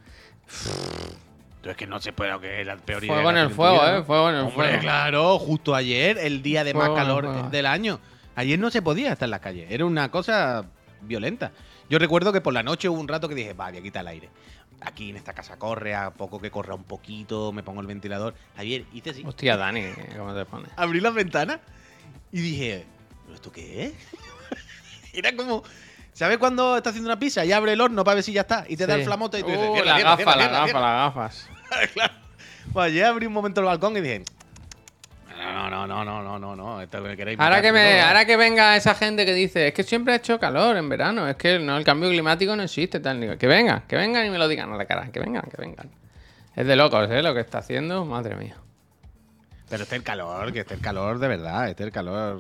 Entonces 1.62 1.78
que 1.78 1.86
no 1.86 2.00
se 2.02 2.12
puede, 2.12 2.40
que 2.40 2.60
era 2.62 2.74
el 2.74 2.80
peor 2.80 3.04
idea 3.04 3.14
Fuego 3.14 3.30
en 3.30 3.38
el 3.38 3.50
fuego, 3.52 3.86
¿eh? 3.86 3.92
¿no? 3.98 4.04
Fuego 4.04 4.30
en 4.30 4.36
el 4.36 4.42
Hombre, 4.42 4.54
fuego. 4.56 4.80
claro, 4.82 5.38
justo 5.38 5.76
ayer, 5.76 6.18
el 6.18 6.42
día 6.42 6.64
de 6.64 6.72
Fuego 6.74 6.96
más 6.96 6.98
calor 7.06 7.52
del 7.52 7.68
año. 7.68 8.00
Ayer 8.36 8.58
no 8.58 8.72
se 8.72 8.82
podía 8.82 9.12
estar 9.14 9.28
en 9.28 9.32
la 9.32 9.40
calle, 9.42 9.68
era 9.70 9.86
una 9.86 10.10
cosa 10.10 10.66
violenta. 11.02 11.52
Yo 11.88 12.00
recuerdo 12.00 12.34
que 12.34 12.42
por 12.42 12.54
la 12.54 12.64
noche 12.64 12.90
hubo 12.90 13.00
un 13.00 13.08
rato 13.08 13.30
que 13.30 13.36
dije, 13.36 13.54
va, 13.54 13.70
voy 13.70 13.78
a 13.78 13.84
quitar 13.84 14.02
el 14.02 14.08
aire. 14.08 14.30
Aquí 14.82 15.12
en 15.12 15.18
esta 15.18 15.34
casa 15.34 15.58
corre, 15.60 15.94
a 15.94 16.10
poco 16.10 16.40
que 16.42 16.50
corra 16.50 16.74
un 16.74 16.84
poquito, 16.84 17.52
me 17.52 17.62
pongo 17.62 17.82
el 17.82 17.86
ventilador. 17.88 18.34
Ayer 18.58 18.86
hice 18.92 19.12
así, 19.12 19.24
Hostia, 19.24 19.56
Dani, 19.56 19.84
¿cómo 20.18 20.34
te 20.34 20.46
pones? 20.46 20.72
abrí 20.78 21.00
las 21.00 21.14
ventanas 21.14 21.60
y 22.32 22.42
dije, 22.42 22.86
¿pero 23.24 23.36
esto 23.36 23.52
qué 23.52 23.86
es? 23.86 23.94
Era 25.14 25.36
como, 25.36 25.62
¿sabes 26.26 26.38
cuando 26.38 26.78
estás 26.78 26.92
haciendo 26.92 27.10
una 27.10 27.20
pizza 27.20 27.44
y 27.44 27.52
abre 27.52 27.74
el 27.74 27.82
horno 27.82 28.04
para 28.04 28.16
ver 28.16 28.24
si 28.24 28.32
ya 28.34 28.42
está? 28.42 28.66
Y 28.68 28.78
te 28.78 28.86
da 28.86 28.96
el 28.96 29.04
flamote 29.04 29.40
y 29.40 29.42
tú 29.44 29.48
Uh, 29.50 29.52
dices, 29.52 29.72
"Cierra, 29.74 29.86
la 29.98 30.00
gafa, 30.04 30.36
la 30.36 30.48
gafa, 30.48 30.66
cierra". 30.66 30.80
las 30.82 31.16
gafas. 31.16 31.50
claro. 31.94 32.14
Pues 32.74 32.86
ayer 32.92 33.06
abrí 33.06 33.26
un 33.26 33.34
momento 33.34 33.60
el 33.62 33.66
balcón 33.66 33.98
y 33.98 34.02
dije, 34.02 34.24
no, 35.38 35.70
no, 35.70 35.88
no, 35.88 36.06
no, 36.06 36.22
no, 36.24 36.38
no, 36.40 36.56
no, 36.56 36.82
esto 36.82 37.04
que 37.04 37.18
queréis 37.18 37.40
Ahora 37.40 37.62
que, 37.62 37.72
me, 37.72 37.94
no, 37.96 38.02
no". 38.02 38.08
ahora 38.08 38.26
que 38.26 38.38
venga 38.38 38.76
esa 38.76 38.94
gente 38.94 39.26
que 39.26 39.34
dice, 39.34 39.70
es 39.70 39.74
que 39.74 39.84
siempre 39.84 40.14
ha 40.14 40.18
hecho 40.18 40.40
calor 40.40 40.78
en 40.78 40.88
verano, 40.88 41.28
es 41.28 41.36
que 41.36 41.58
no, 41.60 41.76
el 41.78 41.84
cambio 41.84 42.10
climático 42.10 42.56
no 42.56 42.62
existe, 42.64 43.00
tal. 43.00 43.20
Digo, 43.20 43.38
que 43.38 43.48
vengan, 43.48 43.82
que 43.88 43.96
vengan 43.96 44.26
y 44.26 44.30
me 44.30 44.38
lo 44.38 44.48
digan 44.48 44.72
a 44.72 44.78
la 44.78 44.86
cara, 44.86 45.12
que 45.12 45.20
vengan, 45.20 45.42
que 45.50 45.58
vengan. 45.60 45.90
Es 46.56 46.68
de 46.68 46.76
locos, 46.76 47.10
¿eh? 47.10 47.24
Lo 47.24 47.34
que 47.34 47.40
está 47.40 47.58
haciendo, 47.60 48.06
madre 48.06 48.36
mía. 48.36 48.56
Pero 49.70 49.84
este 49.84 49.96
es 49.96 50.00
el 50.00 50.04
calor, 50.04 50.52
que 50.54 50.60
este 50.60 50.74
es 50.76 50.80
el 50.80 50.84
calor 50.86 51.18
de 51.18 51.28
verdad, 51.30 51.70
este 51.70 51.84
es 51.84 51.88
el 51.88 51.94
calor, 51.94 52.40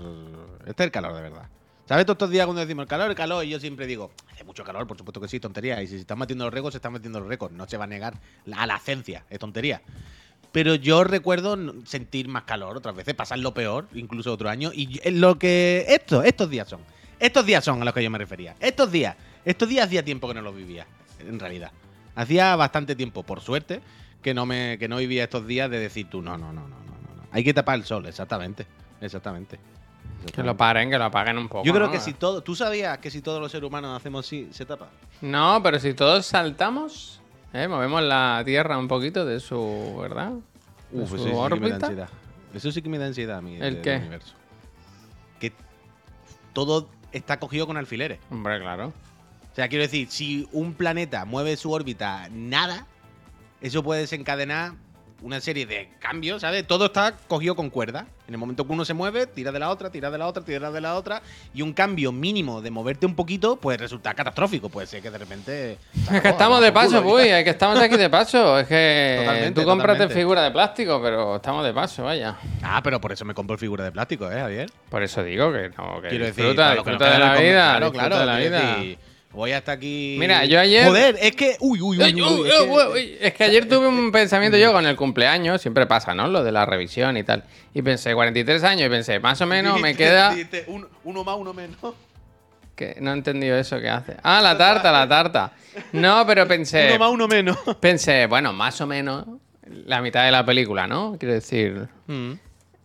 este 0.68 0.84
es 0.84 0.86
el 0.88 0.92
calor 0.92 1.16
de 1.16 1.22
verdad. 1.22 1.48
¿Sabes 1.88 2.06
todos 2.06 2.16
estos 2.16 2.30
días 2.30 2.46
cuando 2.46 2.62
decimos 2.62 2.84
el 2.84 2.88
calor, 2.88 3.10
el 3.10 3.16
calor? 3.16 3.44
Y 3.44 3.50
yo 3.50 3.60
siempre 3.60 3.86
digo, 3.86 4.12
hace 4.32 4.44
mucho 4.44 4.64
calor, 4.64 4.88
por 4.88 4.98
supuesto 4.98 5.20
que 5.20 5.28
sí, 5.28 5.40
tontería. 5.40 5.82
Y 5.82 5.88
si 5.88 5.96
se 5.96 6.02
están 6.02 6.20
metiendo 6.20 6.46
los 6.46 6.54
récords, 6.54 6.74
se 6.74 6.78
están 6.78 6.94
metiendo 6.94 7.20
los 7.20 7.28
récords. 7.28 7.54
No 7.56 7.68
se 7.68 7.78
va 7.78 7.84
a 7.84 7.88
negar 7.88 8.20
a 8.54 8.66
la 8.66 8.80
ciencia, 8.80 9.26
es 9.30 9.40
tontería. 9.40 9.82
Pero 10.52 10.76
yo 10.76 11.04
recuerdo 11.04 11.58
sentir 11.86 12.28
más 12.28 12.44
calor 12.44 12.78
otras 12.78 12.96
veces, 12.96 13.14
pasarlo 13.14 13.54
peor, 13.54 13.88
incluso 13.94 14.34
otro 14.34 14.50
año. 14.50 14.72
Y 14.74 15.00
lo 15.12 15.40
que. 15.40 15.86
Esto, 15.88 16.24
estos 16.24 16.50
días 16.50 16.68
son. 16.68 16.82
Estos 17.20 17.46
días 17.46 17.64
son 17.64 17.82
a 17.82 17.86
los 17.86 17.94
que 17.94 18.04
yo 18.04 18.10
me 18.10 18.18
refería. 18.18 18.56
Estos 18.60 18.92
días. 18.92 19.16
Estos 19.46 19.70
días 19.70 19.88
hacía 19.88 20.04
tiempo 20.04 20.28
que 20.28 20.34
no 20.34 20.42
los 20.42 20.56
vivía, 20.56 20.86
en 21.20 21.40
realidad. 21.40 21.72
Hacía 22.16 22.56
bastante 22.56 22.96
tiempo, 22.96 23.24
por 23.24 23.42
suerte, 23.42 23.82
que 24.22 24.34
no 24.34 24.46
me 24.46 24.78
que 24.78 24.88
no 24.88 24.98
vivía 24.98 25.24
estos 25.24 25.48
días 25.48 25.70
de 25.70 25.80
decir 25.80 26.10
tú, 26.10 26.22
no, 26.22 26.38
no, 26.38 26.52
no, 26.52 26.68
no, 26.68 26.68
no. 26.68 26.76
no. 26.78 27.24
Hay 27.32 27.44
que 27.44 27.54
tapar 27.54 27.76
el 27.80 27.86
sol, 27.86 28.06
exactamente. 28.06 28.66
Exactamente. 29.00 29.58
Que 30.34 30.44
lo 30.44 30.56
paren, 30.56 30.90
que 30.90 30.98
lo 30.98 31.06
apaguen 31.06 31.38
un 31.38 31.48
poco. 31.48 31.64
Yo 31.66 31.74
creo 31.74 31.88
¿no? 31.88 31.92
que 31.92 32.00
si 32.00 32.14
todo. 32.14 32.42
¿Tú 32.44 32.56
sabías 32.56 33.00
que 33.00 33.10
si 33.10 33.22
todos 33.22 33.42
los 33.42 33.52
seres 33.52 33.68
humanos 33.68 33.98
hacemos 33.98 34.26
así, 34.26 34.48
se 34.52 34.66
tapa? 34.66 34.90
No, 35.22 35.60
pero 35.64 35.80
si 35.80 35.94
todos 35.94 36.26
saltamos, 36.28 37.20
¿eh? 37.54 37.68
movemos 37.68 38.04
la 38.04 38.42
Tierra 38.46 38.78
un 38.78 38.88
poquito 38.88 39.26
de 39.26 39.40
su, 39.40 39.98
¿verdad? 40.00 40.34
De 40.92 41.02
Uf, 41.02 41.10
su 41.10 41.16
eso 41.16 41.24
sí 41.24 41.30
que 41.30 41.30
me 41.30 41.36
da 41.38 41.42
órbita. 41.44 41.76
ansiedad. 41.88 42.10
Eso 42.54 42.72
sí 42.72 42.82
que 42.82 42.90
me 42.90 42.98
da 43.00 43.06
ansiedad 43.08 43.38
a 43.38 43.42
mí. 43.42 43.58
¿El 43.60 43.82
qué? 43.82 43.96
universo. 43.98 44.36
Que 45.40 45.52
todo 46.54 46.90
está 47.12 47.40
cogido 47.40 47.66
con 47.66 47.78
alfileres. 47.78 48.20
Hombre, 48.30 48.60
claro. 48.60 48.88
O 49.52 49.56
sea, 49.56 49.68
quiero 49.70 49.84
decir, 49.84 50.08
si 50.10 50.48
un 50.52 50.74
planeta 50.76 51.26
mueve 51.26 51.58
su 51.58 51.72
órbita 51.72 52.28
nada, 52.32 52.86
eso 53.60 53.84
puede 53.84 54.02
desencadenar 54.02 54.74
una 55.22 55.40
serie 55.40 55.66
de 55.66 55.90
cambios, 56.00 56.42
¿sabes? 56.42 56.66
Todo 56.66 56.86
está 56.86 57.14
cogido 57.28 57.56
con 57.56 57.70
cuerda. 57.70 58.08
En 58.28 58.34
el 58.36 58.38
momento 58.40 58.66
que 58.66 58.72
uno 58.72 58.86
se 58.86 58.94
mueve, 58.94 59.28
tira 59.28 59.52
de 59.52 59.60
la 59.60 59.70
otra, 59.70 59.90
tira 59.92 60.10
de 60.10 60.18
la 60.18 60.26
otra, 60.28 60.44
tira 60.44 60.72
de 60.72 60.82
la 60.82 60.96
otra. 60.96 61.22
Y 61.54 61.62
un 61.62 61.74
cambio 61.74 62.12
mínimo 62.12 62.62
de 62.62 62.72
moverte 62.72 63.06
un 63.06 63.14
poquito 63.16 63.58
puede 63.58 63.78
resultar 63.78 64.16
catastrófico. 64.16 64.70
Puede 64.70 64.88
ser 64.88 65.02
que 65.02 65.12
de 65.12 65.18
repente. 65.18 65.78
Es 66.12 66.22
que 66.22 66.30
estamos 66.30 66.62
de 66.62 66.72
paso, 66.72 67.02
uy, 67.02 67.24
es 67.24 67.44
que 67.44 67.50
estamos 67.52 67.78
aquí 67.80 67.98
de 67.98 68.10
paso. 68.10 68.58
Es 68.60 68.68
que 68.68 69.18
Totalmente, 69.20 69.62
tú 69.62 69.68
compraste 69.68 70.08
figura 70.10 70.44
de 70.44 70.52
plástico, 70.52 71.02
pero 71.02 71.36
estamos 71.36 71.66
de 71.66 71.74
paso, 71.74 72.04
vaya. 72.04 72.38
Ah, 72.64 72.82
pero 72.84 73.00
por 73.02 73.12
eso 73.12 73.26
me 73.26 73.34
compro 73.34 73.58
figura 73.58 73.84
de 73.84 73.92
plástico, 73.92 74.32
¿eh, 74.32 74.40
Javier? 74.40 74.70
Por 74.90 75.04
eso 75.04 75.22
digo 75.24 75.52
que 75.52 75.70
no, 75.78 76.02
que 76.02 76.08
Quiero 76.10 76.26
decir, 76.26 76.46
disfruta, 76.46 76.70
que 76.72 76.76
nos 76.78 76.86
disfruta 76.86 77.12
de 77.12 77.20
la 77.20 77.34
vida, 77.36 77.70
Claro, 77.78 77.86
disfruta 77.92 78.08
claro. 78.08 78.20
de 78.20 78.26
la 78.26 78.38
vida. 78.38 78.76
decir, 78.76 78.98
voy 79.34 79.52
hasta 79.52 79.72
aquí. 79.74 80.16
Mira, 80.20 80.46
yo 80.46 80.60
ayer- 80.60 80.86
Joder, 80.88 81.18
es 81.22 81.36
que. 81.36 81.58
Uy, 81.60 81.82
uy, 81.82 81.98
uy. 81.98 82.22
Uy, 82.22 82.48
es 82.50 82.54
que- 82.54 82.62
uy, 82.70 82.84
uy. 82.94 83.18
Es 83.22 83.34
que 83.34 83.44
ayer 83.44 83.68
tuve 83.68 83.88
un 83.88 84.12
pensamiento 84.12 84.58
yo 84.58 84.72
con 84.74 84.86
el 84.86 84.96
cumpleaños, 84.96 85.62
siempre 85.62 85.86
pasa, 85.86 86.14
¿no? 86.14 86.28
Lo 86.28 86.44
de 86.44 86.52
la 86.52 86.66
revisión 86.66 87.18
y 87.18 87.24
tal. 87.24 87.44
Y 87.74 87.82
pensé, 87.82 88.14
43 88.14 88.64
años, 88.64 88.88
y 88.88 88.90
pensé, 88.90 89.20
más 89.20 89.40
o 89.42 89.46
menos 89.46 89.80
me 89.80 89.96
queda. 89.96 90.36
uno 91.04 91.24
más, 91.24 91.36
uno 91.38 91.54
menos. 91.54 91.78
que 92.76 92.96
No 93.00 93.12
he 93.12 93.14
entendido 93.14 93.58
eso 93.58 93.80
que 93.80 93.90
hace. 93.90 94.16
Ah, 94.24 94.42
la 94.42 94.58
tarta, 94.58 94.92
la 94.92 95.08
tarta. 95.08 95.52
No, 95.92 96.26
pero 96.26 96.48
pensé. 96.48 96.88
Uno 96.90 97.00
más, 97.00 97.12
uno 97.12 97.28
menos. 97.28 97.58
Pensé, 97.80 98.26
bueno, 98.28 98.54
más 98.54 98.80
o 98.82 98.88
menos 98.88 99.26
la 99.86 100.02
mitad 100.02 100.26
de 100.26 100.32
la 100.32 100.46
película, 100.46 100.88
¿no? 100.88 101.16
Quiero 101.20 101.34
decir. 101.36 101.88
Mm. 102.08 102.32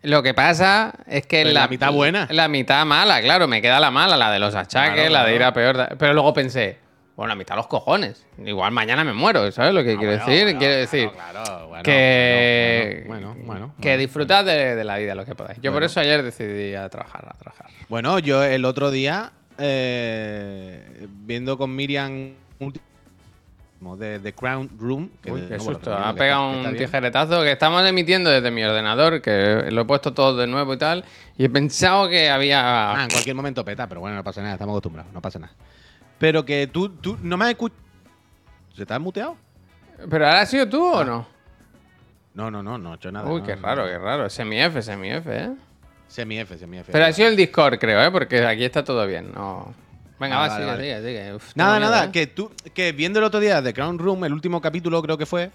Lo 0.06 0.22
que 0.22 0.34
pasa 0.34 0.92
es 1.08 1.26
que 1.26 1.44
la 1.44 1.66
mitad 1.66 1.90
buena. 1.90 2.28
La 2.30 2.46
mitad 2.46 2.86
mala, 2.86 3.20
claro, 3.20 3.48
me 3.48 3.60
queda 3.60 3.80
la 3.80 3.90
mala, 3.90 4.16
la 4.16 4.30
de 4.30 4.38
los 4.38 4.54
achaques, 4.54 4.94
Claro, 5.08 5.10
la 5.12 5.24
de 5.24 5.34
ir 5.34 5.42
a 5.42 5.52
peor. 5.52 5.96
Pero 5.98 6.12
luego 6.14 6.32
pensé, 6.32 6.78
bueno, 7.16 7.30
la 7.30 7.34
mitad 7.34 7.56
los 7.56 7.66
cojones. 7.66 8.24
Igual 8.44 8.70
mañana 8.70 9.02
me 9.02 9.12
muero, 9.12 9.50
¿sabes 9.50 9.74
lo 9.74 9.82
que 9.82 9.94
Ah, 9.94 9.96
quiero 9.98 10.12
bueno, 10.16 10.26
decir? 10.26 10.44
bueno, 10.44 10.58
quiero 10.60 10.74
decir 10.76 11.10
claro, 11.10 11.66
bueno, 11.68 11.82
que. 11.82 13.04
Bueno, 13.08 13.36
bueno, 13.44 13.74
Que 13.80 13.96
disfrutad 13.96 14.44
de, 14.44 14.76
de 14.76 14.84
la 14.84 14.96
vida 14.98 15.16
lo 15.16 15.24
que 15.24 15.34
podáis. 15.34 15.58
Yo 15.60 15.72
por 15.72 15.82
eso 15.82 15.98
ayer 15.98 16.22
decidí 16.22 16.74
a 16.76 16.88
trabajar, 16.88 17.26
a 17.28 17.36
trabajar. 17.36 17.66
Bueno, 17.88 18.20
yo 18.20 18.44
el 18.44 18.64
otro 18.64 18.92
día, 18.92 19.32
eh, 19.58 21.06
viendo 21.08 21.58
con 21.58 21.74
Miriam 21.74 22.34
de 23.80 24.18
The 24.18 24.32
Crown 24.32 24.70
Room. 24.78 25.10
que 25.22 25.30
Uy, 25.30 25.42
qué 25.48 25.58
no, 25.58 25.64
susto. 25.64 25.94
Ha 25.94 26.14
pegado 26.14 26.54
está 26.54 26.70
un 26.70 26.76
tijeretazo 26.76 27.42
que 27.42 27.52
estamos 27.52 27.86
emitiendo 27.86 28.30
desde 28.30 28.50
mi 28.50 28.64
ordenador, 28.64 29.20
que 29.20 29.68
lo 29.70 29.82
he 29.82 29.84
puesto 29.84 30.12
todo 30.12 30.36
de 30.36 30.46
nuevo 30.46 30.74
y 30.74 30.78
tal. 30.78 31.04
Y 31.36 31.44
he 31.44 31.50
pensado 31.50 32.08
que 32.08 32.30
había. 32.30 32.92
Ah, 32.94 33.04
en 33.04 33.10
cualquier 33.10 33.36
momento 33.36 33.64
peta, 33.64 33.86
pero 33.86 34.00
bueno, 34.00 34.16
no 34.16 34.24
pasa 34.24 34.40
nada, 34.42 34.54
estamos 34.54 34.72
acostumbrados, 34.72 35.12
no 35.12 35.20
pasa 35.20 35.38
nada. 35.38 35.52
Pero 36.18 36.44
que 36.44 36.66
tú, 36.66 36.88
tú 36.88 37.18
no 37.22 37.36
me 37.36 37.44
has 37.44 37.50
escuchado. 37.50 37.80
¿Se 38.74 38.84
te 38.84 38.92
has 38.92 39.00
muteado? 39.00 39.36
¿Pero 40.10 40.26
ahora 40.26 40.40
has 40.40 40.50
sido 40.50 40.68
tú 40.68 40.84
o 40.84 41.04
no? 41.04 41.26
No, 42.34 42.50
no, 42.50 42.62
no, 42.62 42.76
no 42.76 42.92
he 42.92 42.96
hecho 42.96 43.10
nada. 43.10 43.30
Uy, 43.30 43.40
no, 43.40 43.46
qué 43.46 43.56
no, 43.56 43.62
raro, 43.62 43.84
qué 43.86 43.98
raro. 43.98 44.28
Semi-F, 44.28 44.82
semi-F, 44.82 45.30
¿eh? 45.34 45.50
Semi-F, 46.08 46.58
semi-F. 46.58 46.92
Pero 46.92 47.04
ha 47.04 47.12
sido 47.12 47.28
el 47.28 47.36
Discord, 47.36 47.78
creo, 47.78 48.02
¿eh? 48.02 48.10
Porque 48.10 48.44
aquí 48.44 48.64
está 48.64 48.84
todo 48.84 49.06
bien. 49.06 49.32
No. 49.32 49.74
Venga, 50.18 50.38
va, 50.38 50.56
sigue, 50.56 50.76
sigue, 50.76 51.02
sigue. 51.02 51.34
Uf, 51.34 51.52
Nada, 51.54 51.78
miedo, 51.78 51.90
nada, 51.90 52.04
¿eh? 52.06 52.12
que 52.12 52.26
tú, 52.26 52.50
que 52.72 52.92
viendo 52.92 53.18
el 53.18 53.24
otro 53.26 53.38
día 53.40 53.62
The 53.62 53.74
Crown 53.74 53.98
Room, 53.98 54.24
el 54.24 54.32
último 54.32 54.60
capítulo 54.60 55.02
creo 55.02 55.18
que 55.18 55.26
fue. 55.26 55.50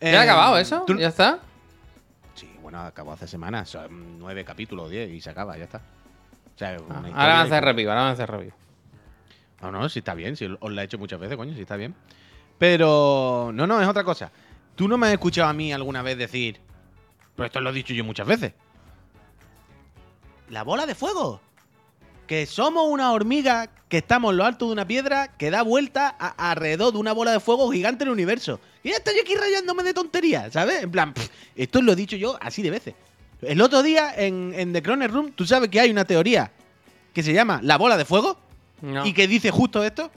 ¿Ya 0.00 0.08
ha 0.08 0.12
eh, 0.12 0.18
acabado 0.18 0.58
eso? 0.58 0.84
tú- 0.86 0.96
¿Ya 0.98 1.08
está? 1.08 1.38
Sí, 2.34 2.50
bueno, 2.62 2.80
acabó 2.80 3.12
hace 3.12 3.26
semanas, 3.28 3.68
son 3.68 4.18
nueve 4.18 4.44
capítulos, 4.44 4.90
diez, 4.90 5.10
y 5.10 5.20
se 5.20 5.30
acaba, 5.30 5.56
ya 5.58 5.64
está. 5.64 5.78
O 5.78 6.58
sea, 6.58 6.76
Ah, 6.88 6.94
ahora 6.96 7.12
van 7.14 7.30
a 7.30 7.42
hacer 7.42 7.64
review, 7.64 7.88
ahora 7.90 8.00
van 8.02 8.10
a 8.10 8.12
hacer 8.12 8.30
review. 8.30 8.52
No, 9.60 9.70
no, 9.72 9.88
sí 9.88 9.98
está 10.00 10.14
bien, 10.14 10.36
sí, 10.36 10.46
os 10.60 10.72
la 10.72 10.82
he 10.82 10.84
hecho 10.86 10.98
muchas 10.98 11.18
veces, 11.20 11.36
coño, 11.36 11.54
sí 11.54 11.60
está 11.62 11.76
bien. 11.76 11.94
Pero, 12.58 13.50
no, 13.52 13.66
no, 13.66 13.80
es 13.82 13.88
otra 13.88 14.04
cosa. 14.04 14.30
Tú 14.74 14.88
no 14.88 14.96
me 14.98 15.06
has 15.08 15.12
escuchado 15.14 15.48
a 15.48 15.52
mí 15.52 15.72
alguna 15.72 16.00
vez 16.02 16.16
decir, 16.16 16.58
pero 17.34 17.46
esto 17.46 17.60
lo 17.60 17.70
he 17.70 17.72
dicho 17.74 17.92
yo 17.92 18.04
muchas 18.04 18.26
veces. 18.26 18.52
La 20.50 20.62
bola 20.62 20.86
de 20.86 20.94
fuego. 20.94 21.40
Que 22.26 22.46
somos 22.46 22.84
una 22.88 23.12
hormiga 23.12 23.68
que 23.88 23.98
estamos 23.98 24.32
en 24.32 24.38
lo 24.38 24.44
alto 24.44 24.66
de 24.66 24.72
una 24.72 24.86
piedra 24.86 25.28
que 25.36 25.50
da 25.50 25.62
vuelta 25.62 26.14
a- 26.18 26.50
alrededor 26.50 26.92
de 26.92 26.98
una 26.98 27.12
bola 27.12 27.30
de 27.32 27.40
fuego 27.40 27.70
gigante 27.70 28.02
en 28.04 28.08
el 28.08 28.12
universo. 28.14 28.60
Y 28.82 28.90
ya 28.90 28.96
estoy 28.96 29.18
aquí 29.20 29.34
rayándome 29.34 29.82
de 29.84 29.94
tonterías, 29.94 30.52
¿sabes? 30.52 30.82
En 30.82 30.90
plan, 30.90 31.14
pff, 31.14 31.28
esto 31.54 31.80
lo 31.82 31.92
he 31.92 31.96
dicho 31.96 32.16
yo 32.16 32.36
así 32.40 32.62
de 32.62 32.70
veces. 32.70 32.94
El 33.42 33.60
otro 33.60 33.82
día 33.82 34.12
en, 34.16 34.52
en 34.56 34.72
The 34.72 34.82
Croner 34.82 35.10
Room, 35.12 35.32
tú 35.32 35.46
sabes 35.46 35.68
que 35.68 35.78
hay 35.78 35.90
una 35.90 36.04
teoría 36.04 36.50
que 37.12 37.22
se 37.22 37.32
llama 37.32 37.60
la 37.62 37.76
bola 37.78 37.96
de 37.96 38.04
fuego 38.04 38.38
No. 38.82 39.06
y 39.06 39.12
que 39.12 39.28
dice 39.28 39.50
justo 39.50 39.84
esto. 39.84 40.10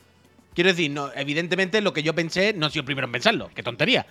Quiero 0.55 0.69
decir, 0.71 0.89
no, 0.91 1.11
evidentemente 1.13 1.79
lo 1.81 1.93
que 1.93 2.01
yo 2.01 2.15
pensé 2.15 2.53
no 2.53 2.69
soy 2.69 2.79
el 2.79 2.85
primero 2.85 3.05
en 3.05 3.11
pensarlo, 3.11 3.49
qué 3.53 3.61
tontería. 3.61 4.05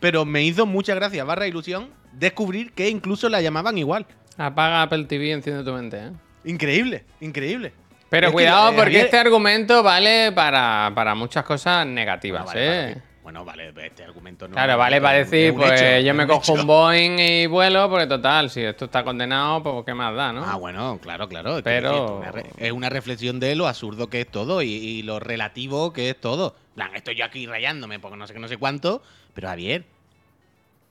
Pero 0.00 0.24
me 0.24 0.44
hizo 0.44 0.66
mucha 0.66 0.94
gracia, 0.94 1.24
barra 1.24 1.46
ilusión, 1.48 1.88
descubrir 2.12 2.72
que 2.72 2.88
incluso 2.90 3.28
la 3.28 3.40
llamaban 3.40 3.78
igual. 3.78 4.06
Apaga 4.36 4.82
Apple 4.82 5.04
TV 5.04 5.26
y 5.28 5.30
enciende 5.32 5.64
tu 5.64 5.72
mente, 5.72 5.96
¿eh? 5.98 6.10
Increíble, 6.44 7.04
increíble. 7.20 7.72
Pero 8.10 8.28
Es 8.28 8.32
cuidado, 8.32 8.74
porque 8.74 9.00
este 9.00 9.18
argumento 9.18 9.82
vale 9.82 10.32
para, 10.32 10.90
para 10.94 11.14
muchas 11.14 11.44
cosas 11.44 11.86
negativas, 11.86 12.44
Bueno, 12.44 12.54
vale, 12.60 12.66
¿eh? 12.66 12.86
vale. 12.94 13.02
Bueno, 13.22 13.44
vale, 13.44 13.72
este 13.84 14.04
argumento 14.04 14.48
no. 14.48 14.54
Claro, 14.54 14.78
vale 14.78 15.02
para 15.02 15.18
decir, 15.18 15.52
pues 15.54 15.78
hecho, 15.82 16.06
yo 16.06 16.14
me 16.14 16.26
cojo 16.26 16.40
hecho. 16.40 16.54
un 16.54 16.66
Boeing 16.66 17.18
y 17.18 17.46
vuelo, 17.46 17.90
porque 17.90 18.06
total, 18.06 18.48
si 18.48 18.62
esto 18.62 18.86
está 18.86 19.04
condenado, 19.04 19.62
pues 19.62 19.84
qué 19.84 19.92
más 19.92 20.14
da, 20.16 20.32
¿no? 20.32 20.42
Ah, 20.46 20.56
bueno, 20.56 20.98
claro, 21.02 21.28
claro. 21.28 21.60
Pero- 21.62 21.94
Es, 21.94 22.10
una 22.22 22.30
re- 22.32 22.50
es 22.56 22.72
una 22.72 22.88
reflexión 22.88 23.38
de 23.38 23.54
lo 23.54 23.68
absurdo 23.68 24.08
que 24.08 24.22
es 24.22 24.28
todo 24.30 24.62
y, 24.62 24.68
y 24.72 25.02
lo 25.02 25.20
relativo 25.20 25.92
que 25.92 26.08
es 26.08 26.18
todo. 26.18 26.56
En 26.70 26.74
plan, 26.76 26.90
estoy 26.94 27.16
yo 27.16 27.26
aquí 27.26 27.46
rayándome 27.46 27.98
porque 27.98 28.16
no 28.16 28.26
sé 28.26 28.32
qué, 28.32 28.40
no 28.40 28.48
sé 28.48 28.56
cuánto. 28.56 29.02
Pero 29.34 29.48
Javier, 29.48 29.84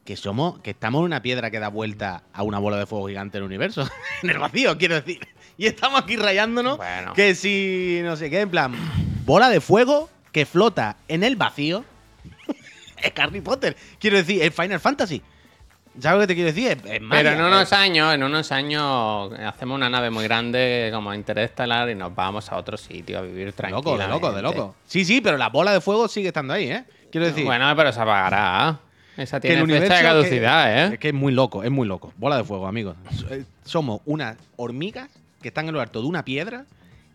que 0.06 0.16
somos, 0.16 0.60
que 0.60 0.70
estamos 0.70 1.00
en 1.00 1.06
una 1.06 1.24
piedra 1.24 1.50
que 1.50 1.60
da 1.60 1.70
vuelta 1.70 2.22
a 2.34 2.44
una 2.44 2.60
bola 2.60 2.78
de 2.78 2.86
fuego 2.86 3.08
gigante 3.08 3.40
en 3.40 3.44
el 3.44 3.48
universo. 3.48 3.90
en 4.22 4.30
el 4.30 4.38
vacío, 4.38 4.78
quiero 4.78 4.94
decir. 4.94 5.28
Y 5.58 5.66
estamos 5.66 6.02
aquí 6.02 6.16
rayándonos 6.18 6.78
Bueno. 6.78 7.14
que 7.14 7.34
si 7.36 8.00
no 8.04 8.16
sé 8.16 8.30
qué, 8.30 8.42
en 8.42 8.50
plan, 8.50 8.74
bola 9.26 9.50
de 9.50 9.60
fuego 9.62 10.10
que 10.32 10.46
flota 10.46 10.98
en 11.08 11.24
el 11.24 11.36
vacío. 11.36 11.84
es 13.02 13.12
Harry 13.18 13.42
Potter. 13.42 13.76
Quiero 14.00 14.18
decir, 14.18 14.42
es 14.44 14.54
Final 14.54 14.80
Fantasy. 14.80 15.22
¿Sabes 16.00 16.18
lo 16.18 16.22
que 16.22 16.28
te 16.28 16.36
quiero 16.36 16.54
decir? 16.54 16.68
Es, 16.68 16.78
es 16.78 17.02
Pero 17.10 17.30
en 17.32 17.40
es- 17.40 17.48
unos 17.48 17.74
años, 17.74 18.14
en 18.14 18.22
unos 18.22 18.52
años 18.52 19.34
hacemos 19.40 19.76
una 19.78 19.90
nave 19.90 20.12
muy 20.12 20.26
grande 20.26 20.92
como 20.94 21.12
Interestelar 21.12 21.90
y 21.90 21.96
nos 21.96 22.14
vamos 22.14 22.52
a 22.52 22.58
otro 22.58 22.78
sitio 22.78 23.18
a 23.18 23.22
vivir 23.24 23.48
De 23.48 23.52
tranquilo. 23.54 23.80
loco, 23.82 23.98
de 23.98 24.08
loco, 24.08 24.32
de 24.34 24.42
loco. 24.44 24.76
Sí, 24.86 25.06
sí, 25.06 25.22
pero 25.22 25.38
la 25.38 25.50
bola 25.50 25.72
de 25.74 25.82
fuego 25.82 26.08
sigue 26.08 26.28
estando 26.28 26.54
ahí, 26.54 26.70
¿eh? 26.70 26.84
Quiero 27.12 27.26
decir, 27.26 27.46
Bueno, 27.46 27.74
pero 27.76 27.92
se 27.92 28.00
apagará. 28.00 28.78
Esa 29.16 29.40
que 29.40 29.48
el 29.54 29.66
tiene 29.66 29.80
fecha 29.82 29.96
de 29.96 30.02
que- 30.02 30.06
caducidad, 30.08 30.86
Es 30.86 30.92
¿eh? 30.94 30.98
que 31.00 31.08
es 31.08 31.14
muy 31.16 31.34
loco, 31.34 31.64
es 31.64 31.72
muy 31.72 31.88
loco. 31.88 32.14
Bola 32.18 32.38
de 32.38 32.44
fuego, 32.44 32.68
amigos. 32.68 32.96
Eh, 33.32 33.44
Somos 33.66 34.02
unas 34.06 34.38
hormigas 34.58 35.10
que 35.42 35.50
están 35.50 35.68
en 35.68 35.74
lo 35.74 35.82
alto 35.82 36.02
de 36.02 36.08
una 36.08 36.24
piedra 36.24 36.66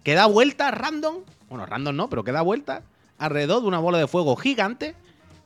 que 0.02 0.14
da 0.14 0.26
vueltas 0.26 0.72
random. 0.72 1.16
Bueno, 1.48 1.66
random 1.66 1.96
no, 1.96 2.08
pero 2.08 2.24
que 2.24 2.32
da 2.32 2.42
vueltas 2.42 2.82
alrededor 3.18 3.62
de 3.62 3.68
una 3.68 3.78
bola 3.78 3.98
de 3.98 4.06
fuego 4.06 4.36
gigante 4.36 4.94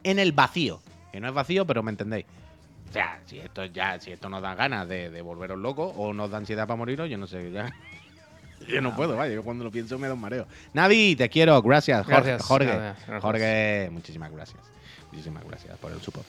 en 0.02 0.18
el 0.18 0.32
vacío. 0.32 0.80
Que 1.12 1.20
no 1.20 1.28
es 1.28 1.34
vacío, 1.34 1.66
pero 1.66 1.82
me 1.82 1.90
entendéis. 1.90 2.26
O 2.88 2.92
sea, 2.92 3.20
si 3.26 3.38
esto 3.38 3.64
ya, 3.66 4.00
si 4.00 4.12
esto 4.12 4.28
nos 4.28 4.42
da 4.42 4.54
ganas 4.54 4.88
de, 4.88 5.10
de 5.10 5.22
volveros 5.22 5.58
locos 5.58 5.92
o 5.96 6.12
nos 6.12 6.30
da 6.30 6.38
ansiedad 6.38 6.66
para 6.66 6.76
moriros, 6.76 7.10
yo 7.10 7.18
no 7.18 7.26
sé, 7.26 7.50
ya. 7.50 7.72
Yo 8.68 8.80
no 8.80 8.96
puedo, 8.96 9.14
vaya, 9.16 9.34
yo 9.34 9.44
cuando 9.44 9.62
lo 9.64 9.70
pienso 9.70 9.98
me 9.98 10.08
da 10.08 10.14
un 10.14 10.20
mareo. 10.20 10.46
Navi, 10.72 11.14
te 11.14 11.28
quiero, 11.28 11.60
gracias, 11.62 12.04
Jorge. 12.04 12.30
Gracias, 12.30 12.42
Jorge, 12.42 12.66
gracias. 12.66 13.22
Jorge, 13.22 13.88
muchísimas 13.92 14.32
gracias. 14.32 14.60
Muchísimas 15.12 15.44
gracias 15.44 15.78
por 15.78 15.92
el 15.92 16.00
support. 16.00 16.26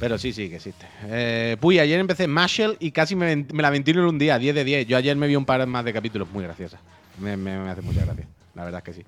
Pero 0.00 0.18
sí, 0.18 0.32
sí, 0.32 0.48
que 0.50 0.56
existe. 0.56 0.86
Eh, 1.06 1.56
puy, 1.60 1.78
ayer 1.78 1.98
empecé 2.00 2.26
Marshall 2.26 2.76
y 2.80 2.90
casi 2.90 3.14
me, 3.16 3.46
la 3.52 3.70
ventilo 3.70 4.00
en 4.02 4.08
un 4.08 4.18
día, 4.18 4.38
10 4.38 4.54
de 4.54 4.64
10. 4.64 4.86
Yo 4.86 4.96
ayer 4.96 5.16
me 5.16 5.26
vi 5.26 5.36
un 5.36 5.44
par 5.46 5.64
más 5.66 5.84
de 5.84 5.92
capítulos 5.92 6.28
muy 6.30 6.44
graciosas. 6.44 6.80
Me, 7.18 7.36
me- 7.36 7.58
me 7.58 7.70
hace 7.70 7.80
mucha 7.82 8.04
gracia, 8.04 8.26
la 8.54 8.64
verdad 8.64 8.78
es 8.78 8.84
que 8.84 8.92
sí. 9.02 9.06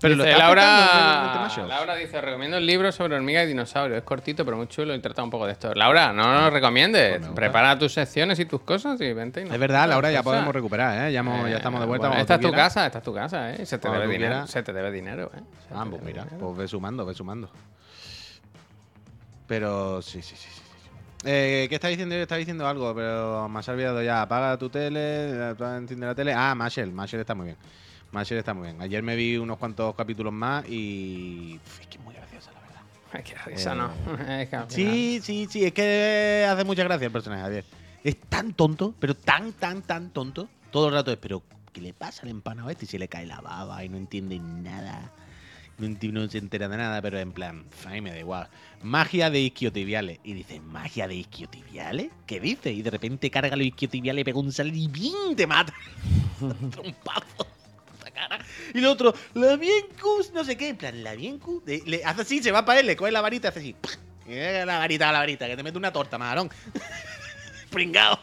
Pero 0.00 0.14
lo 0.14 0.22
dice, 0.22 0.32
está 0.32 0.44
Laura. 0.44 1.48
Laura 1.66 1.96
dice, 1.96 2.20
recomiendo 2.20 2.56
el 2.56 2.64
libro 2.64 2.92
sobre 2.92 3.16
hormigas 3.16 3.44
y 3.44 3.48
dinosaurios. 3.48 3.98
Es 3.98 4.04
cortito, 4.04 4.44
pero 4.44 4.56
muy 4.56 4.68
chulo 4.68 4.94
y 4.94 5.00
trata 5.00 5.24
un 5.24 5.30
poco 5.30 5.44
de 5.46 5.52
esto. 5.52 5.74
Laura, 5.74 6.12
no 6.12 6.22
nos 6.40 6.52
recomiendes. 6.52 7.18
Pues. 7.18 7.30
Prepara 7.32 7.76
tus 7.76 7.94
secciones 7.94 8.38
y 8.38 8.44
tus 8.46 8.60
cosas 8.60 9.00
y 9.00 9.12
vente. 9.12 9.40
y 9.40 9.44
nos 9.44 9.54
Es 9.54 9.58
verdad, 9.58 9.88
Laura, 9.88 10.12
ya 10.12 10.22
podemos 10.22 10.54
recuperar, 10.54 11.08
¿eh? 11.08 11.12
Ya, 11.12 11.18
hemos- 11.20 11.50
ya 11.50 11.56
estamos 11.56 11.80
de 11.80 11.86
vuelta. 11.86 12.06
Bueno, 12.08 12.20
esta 12.22 12.34
es 12.36 12.40
tu 12.40 12.46
quieras. 12.48 12.68
casa, 12.74 12.86
esta 12.86 12.98
es 12.98 13.04
tu 13.04 13.12
casa, 13.12 13.52
¿eh? 13.52 13.66
Se 13.66 13.78
te 13.78 13.90
debe 13.90 14.06
dinero. 14.06 14.46
Se 14.46 14.62
te 14.62 14.72
debe 14.72 14.92
dinero, 14.92 15.32
¿eh? 15.34 15.40
Se 15.68 15.74
Ah, 15.74 15.82
te 15.82 15.90
pues 15.90 16.00
debe 16.00 16.12
mira, 16.12 16.24
dinero. 16.26 16.46
pues 16.46 16.58
ve 16.58 16.68
sumando, 16.68 17.04
ve 17.04 17.14
sumando. 17.14 17.50
Pero 19.48 20.00
sí, 20.02 20.22
sí, 20.22 20.36
sí, 20.36 20.48
sí. 20.54 20.60
Eh, 21.24 21.66
¿Qué 21.68 21.74
está 21.74 21.88
diciendo? 21.88 22.14
Está 22.14 22.36
diciendo 22.36 22.68
algo, 22.68 22.94
pero 22.94 23.48
me 23.48 23.58
has 23.58 23.68
olvidado 23.68 24.00
ya. 24.02 24.22
Apaga 24.22 24.56
tu 24.56 24.68
tele, 24.70 25.50
enciende 25.50 26.06
la 26.06 26.14
tele. 26.14 26.32
Ah, 26.32 26.54
Marshall, 26.54 26.92
Marshall 26.92 27.20
está 27.22 27.34
muy 27.34 27.46
bien. 27.46 27.56
Marshall 28.12 28.38
está 28.38 28.54
muy 28.54 28.68
bien. 28.68 28.80
Ayer 28.80 29.02
me 29.02 29.16
vi 29.16 29.36
unos 29.36 29.58
cuantos 29.58 29.94
capítulos 29.96 30.32
más 30.32 30.64
y. 30.68 31.56
Uf, 31.66 31.80
es 31.80 31.86
que 31.88 31.98
es 31.98 32.04
muy 32.04 32.14
graciosa, 32.14 32.52
la 32.52 32.60
verdad. 32.60 32.80
¿no? 33.74 33.92
Es 34.38 34.48
que 34.48 34.56
al 34.56 34.66
final- 34.68 34.68
Sí, 34.68 35.20
sí, 35.22 35.48
sí, 35.50 35.64
es 35.64 35.72
que 35.72 36.46
hace 36.48 36.62
mucha 36.64 36.84
gracia 36.84 37.06
el 37.06 37.12
personaje, 37.12 37.42
Javier. 37.42 37.64
Es 38.04 38.16
tan 38.20 38.52
tonto, 38.52 38.94
pero 39.00 39.14
tan, 39.14 39.52
tan, 39.54 39.82
tan 39.82 40.10
tonto. 40.10 40.48
Todo 40.70 40.88
el 40.88 40.94
rato 40.94 41.10
es, 41.10 41.16
pero 41.18 41.42
¿qué 41.72 41.80
le 41.80 41.94
pasa 41.94 42.22
al 42.22 42.28
empanado 42.28 42.70
este? 42.70 42.84
Y 42.84 42.88
se 42.88 42.98
le 42.98 43.08
cae 43.08 43.26
la 43.26 43.40
baba 43.40 43.82
y 43.82 43.88
no 43.88 43.96
entiende 43.96 44.38
nada. 44.38 45.10
No, 45.78 46.28
se 46.28 46.38
entera 46.38 46.68
de 46.68 46.76
nada, 46.76 47.00
pero 47.00 47.18
en 47.20 47.30
plan, 47.32 47.64
a 47.86 47.90
mí 47.90 48.00
me 48.00 48.10
da 48.10 48.18
igual. 48.18 48.48
Magia 48.82 49.30
de 49.30 49.40
isquiotibiales. 49.40 50.18
Y 50.24 50.32
dice, 50.32 50.58
¿magia 50.60 51.06
de 51.06 51.14
isquiotibiales? 51.14 52.08
¿Qué 52.26 52.40
dice? 52.40 52.72
Y 52.72 52.82
de 52.82 52.90
repente 52.90 53.30
carga 53.30 53.54
los 53.56 53.66
isquiotibiales, 53.66 54.24
pega 54.24 54.38
un 54.40 54.50
salto 54.52 54.76
y 54.76 54.88
¡bing! 54.88 55.36
te 55.36 55.46
mata. 55.46 55.72
Trompazo. 56.70 57.46
Cara. 58.12 58.44
Y 58.74 58.78
el 58.78 58.86
otro, 58.86 59.14
la 59.34 59.54
Viencus, 59.54 60.32
no 60.34 60.42
sé 60.42 60.56
qué, 60.56 60.70
en 60.70 60.76
plan, 60.76 61.04
la 61.04 61.14
Viencus. 61.14 61.64
de- 61.64 61.84
le 61.86 62.04
hace 62.04 62.22
así, 62.22 62.42
se 62.42 62.50
va 62.50 62.64
para 62.64 62.80
él, 62.80 62.86
le 62.86 62.96
coge 62.96 63.12
la 63.12 63.20
varita, 63.20 63.50
hace 63.50 63.60
así. 63.60 63.76
la 64.26 64.78
varita, 64.78 65.12
la 65.12 65.20
varita, 65.20 65.46
que 65.46 65.56
te 65.56 65.62
mete 65.62 65.78
una 65.78 65.92
torta, 65.92 66.18
marón. 66.18 66.50
Pringao. 67.70 68.18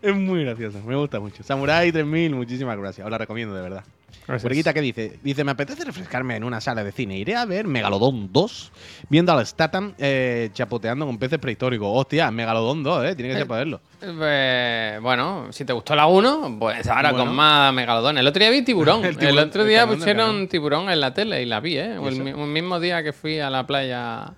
Es 0.00 0.14
muy 0.14 0.44
gracioso, 0.44 0.80
me 0.82 0.94
gusta 0.94 1.18
mucho. 1.18 1.42
Samurai 1.42 1.90
3000, 1.90 2.32
muchísimas 2.34 2.78
gracias. 2.78 3.04
Os 3.04 3.10
la 3.10 3.18
recomiendo, 3.18 3.54
de 3.56 3.62
verdad. 3.62 3.84
Borguita, 4.26 4.72
¿qué 4.72 4.80
dice? 4.80 5.18
Dice, 5.22 5.44
me 5.44 5.50
apetece 5.52 5.84
refrescarme 5.84 6.36
en 6.36 6.44
una 6.44 6.60
sala 6.60 6.82
de 6.82 6.92
cine. 6.92 7.18
Iré 7.18 7.36
a 7.36 7.44
ver 7.44 7.66
Megalodón 7.66 8.32
2, 8.32 8.72
viendo 9.10 9.32
al 9.32 9.46
Statham 9.46 9.94
eh, 9.98 10.50
chapoteando 10.54 11.04
con 11.06 11.18
peces 11.18 11.38
prehistóricos. 11.38 11.88
Hostia, 11.92 12.30
Megalodón 12.30 12.82
2, 12.82 13.04
¿eh? 13.06 13.14
Tiene 13.16 13.32
que 13.32 13.38
ser 13.38 13.46
para 13.46 13.58
verlo. 13.58 13.80
Eh, 14.02 14.98
bueno, 15.02 15.48
si 15.50 15.64
te 15.64 15.72
gustó 15.72 15.94
la 15.94 16.06
1, 16.06 16.56
pues 16.58 16.86
ahora 16.88 17.10
Bueno. 17.12 17.26
con 17.26 17.34
más 17.36 17.72
megalodón. 17.74 18.16
El 18.18 18.26
otro 18.26 18.40
día 18.40 18.50
vi 18.50 18.62
tiburón. 18.62 19.04
El 19.04 19.22
El, 19.22 19.38
otro 19.38 19.62
el 19.62 19.68
día 19.68 19.86
del 19.86 19.96
pusieron 19.98 20.48
tiburón 20.48 20.88
en 20.90 21.00
la 21.00 21.12
tele 21.12 21.42
y 21.42 21.46
la 21.46 21.60
vi, 21.60 21.76
¿eh? 21.78 21.96
¿Y 22.02 22.06
El, 22.06 22.22
mismo 22.22 22.80
día 22.80 23.02
que 23.02 23.12
fui 23.12 23.38
a 23.40 23.50
la 23.50 23.66
playa. 23.66 24.32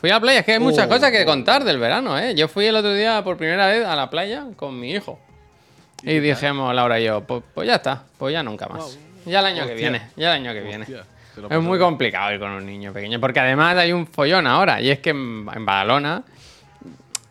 Fui 0.00 0.10
a 0.10 0.14
la 0.14 0.20
playa, 0.20 0.40
es 0.40 0.44
que 0.44 0.52
hay 0.54 0.58
muchas 0.58 0.86
Oh. 0.86 0.88
cosas 0.88 1.12
que 1.12 1.24
contar 1.24 1.62
del 1.62 1.78
verano, 1.78 2.18
¿eh? 2.18 2.34
Yo 2.34 2.48
fui 2.48 2.66
el 2.66 2.74
otro 2.74 2.92
día 2.92 3.22
por 3.22 3.36
primera 3.36 3.68
vez 3.68 3.86
a 3.86 3.94
la 3.94 4.10
playa 4.10 4.46
con 4.56 4.80
mi 4.80 4.90
hijo. 4.90 5.20
Y 6.02 6.18
dijimos, 6.18 6.74
Laura 6.74 6.98
y 7.00 7.04
yo, 7.04 7.20
pues, 7.22 7.42
pues 7.54 7.66
ya 7.68 7.76
está, 7.76 8.02
pues 8.18 8.32
ya 8.32 8.42
nunca 8.42 8.66
más. 8.68 8.98
Ya 9.24 9.40
el 9.40 9.46
año 9.46 9.66
que 9.66 9.74
viene, 9.74 10.02
ya 10.16 10.34
el 10.34 10.42
año 10.44 10.52
que 10.52 10.60
viene. 10.62 10.82
Hostia, 10.82 11.04
Es 11.48 11.60
muy 11.62 11.78
bien. 11.78 11.80
complicado 11.88 12.32
ir 12.32 12.40
con 12.40 12.50
un 12.50 12.66
niño 12.66 12.92
pequeño, 12.92 13.20
porque 13.20 13.40
además 13.40 13.76
hay 13.76 13.92
un 13.92 14.06
follón 14.06 14.46
ahora, 14.46 14.80
y 14.80 14.90
es 14.90 14.98
que 14.98 15.10
en, 15.10 15.46
en 15.54 15.64
Badalona, 15.64 16.24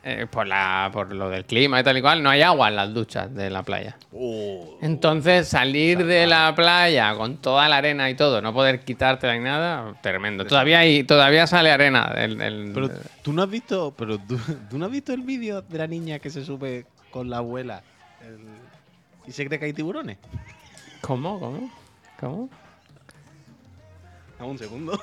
eh, 0.04 0.26
por, 0.32 0.48
la, 0.48 0.90
por 0.92 1.14
lo 1.14 1.30
del 1.30 1.46
clima 1.46 1.80
y 1.80 1.84
tal 1.84 1.96
y 1.98 2.02
cual, 2.02 2.24
no 2.24 2.30
hay 2.32 2.42
agua 2.42 2.70
en 2.70 2.76
las 2.78 2.92
duchas 2.94 3.36
de 3.36 3.50
la 3.52 3.62
playa. 3.62 3.98
Oh. 4.14 4.78
Entonces, 4.82 5.48
salir 5.48 6.06
de 6.06 6.26
la 6.26 6.56
playa 6.56 7.14
con 7.16 7.38
toda 7.38 7.68
la 7.70 7.78
arena 7.78 8.10
y 8.10 8.16
todo, 8.16 8.42
no 8.42 8.52
poder 8.54 8.80
quitártela 8.80 9.34
ni 9.36 9.44
nada, 9.44 9.94
tremendo. 10.02 10.46
Todavía 10.46 10.80
hay, 10.80 11.04
todavía 11.04 11.46
sale 11.46 11.70
arena. 11.72 12.12
del- 12.16 12.38
del- 12.38 12.72
Pero 12.74 12.90
tú 13.22 13.32
no 13.34 13.44
has 13.44 13.50
visto, 13.50 13.94
pero 13.96 14.18
tú, 14.18 14.40
tú 14.72 14.78
no 14.80 14.86
has 14.86 14.92
visto 14.92 15.14
el 15.14 15.22
vídeo 15.22 15.62
de 15.62 15.78
la 15.78 15.86
niña 15.88 16.18
que 16.20 16.30
se 16.32 16.44
sube 16.44 16.86
con 17.12 17.30
la 17.30 17.38
abuela 17.38 17.84
el- 18.26 18.61
y 19.32 19.34
se 19.34 19.46
cree 19.48 19.58
que 19.58 19.66
hay 19.66 19.74
tiburones. 19.74 20.18
¿Cómo? 21.00 21.40
¿Cómo? 21.40 21.72
¿Cómo? 22.20 22.50
Dame 24.38 24.52
un 24.52 24.58
segundo. 24.58 25.00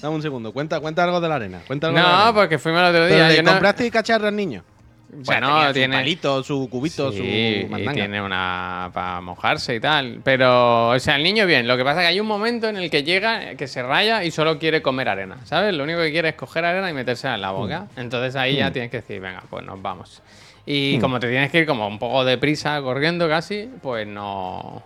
Dame 0.00 0.14
un 0.16 0.22
segundo. 0.22 0.52
Cuenta, 0.52 0.78
cuenta 0.80 1.04
algo 1.04 1.20
de 1.20 1.28
la 1.28 1.36
arena. 1.36 1.62
Cuenta 1.66 1.86
algo 1.86 1.96
de 1.98 2.02
la 2.04 2.08
No, 2.10 2.14
arena. 2.16 2.34
porque 2.34 2.58
fuimos 2.58 2.80
el 2.82 2.86
otro 2.88 3.06
día. 3.06 3.28
le 3.28 3.36
yo 3.36 3.42
no- 3.42 3.52
compraste 3.52 3.90
cacharra 3.90 4.28
al 4.28 4.36
niño. 4.36 4.62
Bueno, 5.08 5.46
tenía 5.48 5.68
su 5.68 5.72
tiene- 5.74 5.96
palito, 5.96 6.42
su 6.42 6.68
cubito, 6.68 7.12
Sí, 7.12 7.18
su 7.18 7.24
y 7.24 7.66
mandanga. 7.70 7.92
tiene 7.94 8.20
una 8.20 8.90
para 8.92 9.20
mojarse 9.20 9.76
y 9.76 9.80
tal. 9.80 10.20
Pero, 10.22 10.88
o 10.90 10.98
sea, 10.98 11.16
el 11.16 11.22
niño 11.22 11.46
bien. 11.46 11.66
Lo 11.66 11.76
que 11.76 11.84
pasa 11.84 12.00
es 12.00 12.04
que 12.04 12.08
hay 12.08 12.20
un 12.20 12.26
momento 12.26 12.68
en 12.68 12.76
el 12.76 12.90
que 12.90 13.04
llega, 13.04 13.54
que 13.54 13.68
se 13.68 13.82
raya 13.82 14.24
y 14.24 14.30
solo 14.32 14.58
quiere 14.58 14.82
comer 14.82 15.08
arena. 15.08 15.38
¿Sabes? 15.44 15.72
Lo 15.74 15.84
único 15.84 16.00
que 16.00 16.10
quiere 16.10 16.30
es 16.30 16.34
coger 16.34 16.64
arena 16.64 16.90
y 16.90 16.92
metérsela 16.92 17.36
en 17.36 17.40
la 17.40 17.52
boca. 17.52 17.86
Entonces 17.96 18.34
ahí 18.36 18.56
ya 18.56 18.70
tienes 18.72 18.90
que 18.90 18.98
decir, 18.98 19.20
venga, 19.20 19.42
pues 19.48 19.64
nos 19.64 19.80
vamos. 19.80 20.22
Y 20.66 20.98
como 20.98 21.20
te 21.20 21.28
tienes 21.28 21.50
que 21.50 21.60
ir 21.60 21.66
como 21.66 21.86
un 21.86 21.98
poco 21.98 22.24
deprisa, 22.24 22.80
corriendo 22.82 23.28
casi, 23.28 23.70
pues 23.82 24.06
no. 24.06 24.82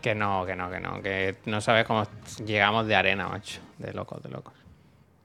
Que 0.00 0.14
no, 0.14 0.46
que 0.46 0.56
no, 0.56 0.70
que 0.70 0.80
no. 0.80 1.02
Que 1.02 1.36
no 1.44 1.60
sabes 1.60 1.84
cómo 1.84 2.04
llegamos 2.46 2.86
de 2.86 2.94
arena, 2.96 3.28
macho. 3.28 3.60
De 3.78 3.92
locos, 3.92 4.22
de 4.22 4.30
locos. 4.30 4.54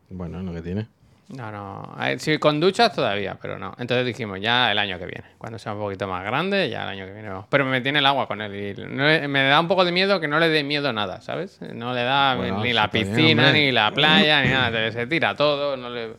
Bueno, 0.10 0.42
lo 0.42 0.54
que 0.54 0.62
tiene. 0.62 0.88
No, 1.30 1.50
no. 1.52 1.96
Ver, 1.98 2.20
Sí, 2.20 2.38
con 2.38 2.60
duchas 2.60 2.94
todavía, 2.94 3.38
pero 3.42 3.58
no. 3.58 3.74
Entonces 3.80 4.06
dijimos, 4.06 4.40
ya 4.42 4.72
el 4.72 4.78
año 4.78 5.00
que 5.00 5.06
viene. 5.06 5.24
Cuando 5.38 5.58
sea 5.58 5.74
un 5.74 5.80
poquito 5.80 6.08
más 6.10 6.24
grande, 6.26 6.70
ya 6.70 6.84
el 6.84 6.90
año 6.90 7.06
que 7.06 7.14
viene. 7.14 7.30
vamos. 7.30 7.46
Pero 7.50 7.64
me 7.66 7.80
tiene 7.80 8.00
el 8.00 8.06
agua 8.06 8.28
con 8.28 8.42
él. 8.42 8.54
Y 8.78 8.82
no 8.86 9.06
le- 9.08 9.28
me 9.30 9.44
da 9.44 9.60
un 9.62 9.68
poco 9.70 9.86
de 9.86 9.94
miedo 9.94 10.20
que 10.20 10.28
no 10.28 10.40
le 10.40 10.50
dé 10.50 10.64
miedo 10.64 10.92
nada, 10.92 11.22
¿sabes? 11.22 11.60
No 11.74 11.94
le 11.94 12.04
da 12.04 12.36
Bueno, 12.36 12.62
ni 12.62 12.74
la 12.74 12.88
bien, 12.88 13.08
piscina, 13.08 13.52
ni 13.54 13.72
la 13.72 13.92
playa, 13.92 14.42
ni 14.44 14.50
nada. 14.50 14.92
Se 14.92 15.08
tira 15.08 15.36
todo. 15.36 15.78
No 15.78 15.90
le, 15.90 16.10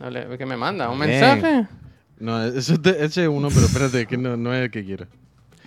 no 0.00 0.10
le- 0.10 0.36
¿Qué 0.36 0.44
me 0.44 0.56
manda? 0.56 0.90
¿Un 0.90 0.98
Bien. 0.98 1.10
mensaje? 1.10 1.66
No, 2.18 2.42
eso 2.44 2.80
te- 2.80 3.04
ese 3.04 3.22
es 3.24 3.28
uno, 3.28 3.48
pero 3.48 3.66
espérate, 3.66 4.06
que 4.06 4.16
no, 4.16 4.36
no 4.36 4.54
es 4.54 4.64
el 4.64 4.70
que 4.70 4.84
quiero. 4.84 5.06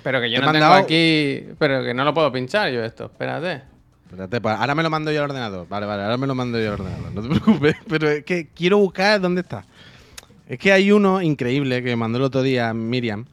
Pero 0.03 0.21
que 0.21 0.29
yo 0.31 0.39
Te 0.39 0.45
no 0.45 0.49
he 0.49 0.53
tengo 0.53 0.65
mandado- 0.65 0.83
aquí. 0.83 1.45
Pero 1.59 1.83
que 1.83 1.93
no 1.93 2.03
lo 2.03 2.13
puedo 2.13 2.31
pinchar 2.31 2.71
yo 2.71 2.83
esto. 2.83 3.05
Espérate. 3.05 3.63
Espérate, 4.05 4.39
pues 4.39 4.55
ahora 4.55 4.75
me 4.75 4.83
lo 4.83 4.89
mando 4.89 5.11
yo 5.11 5.19
al 5.23 5.29
ordenador. 5.31 5.67
Vale, 5.67 5.85
vale, 5.85 6.03
ahora 6.03 6.17
me 6.17 6.27
lo 6.27 6.35
mando 6.35 6.59
yo 6.59 6.67
al 6.73 6.79
ordenador. 6.79 7.11
No 7.13 7.21
te 7.21 7.27
preocupes. 7.41 7.75
Pero 7.89 8.09
es 8.09 8.23
que 8.23 8.47
quiero 8.53 8.77
buscar 8.77 9.19
dónde 9.19 9.41
está. 9.41 9.65
Es 10.47 10.59
que 10.59 10.71
hay 10.71 10.91
uno 10.91 11.21
increíble 11.21 11.81
que 11.81 11.89
me 11.89 11.95
mandó 11.95 12.19
el 12.19 12.23
otro 12.25 12.41
día 12.43 12.73
Miriam. 12.73 13.25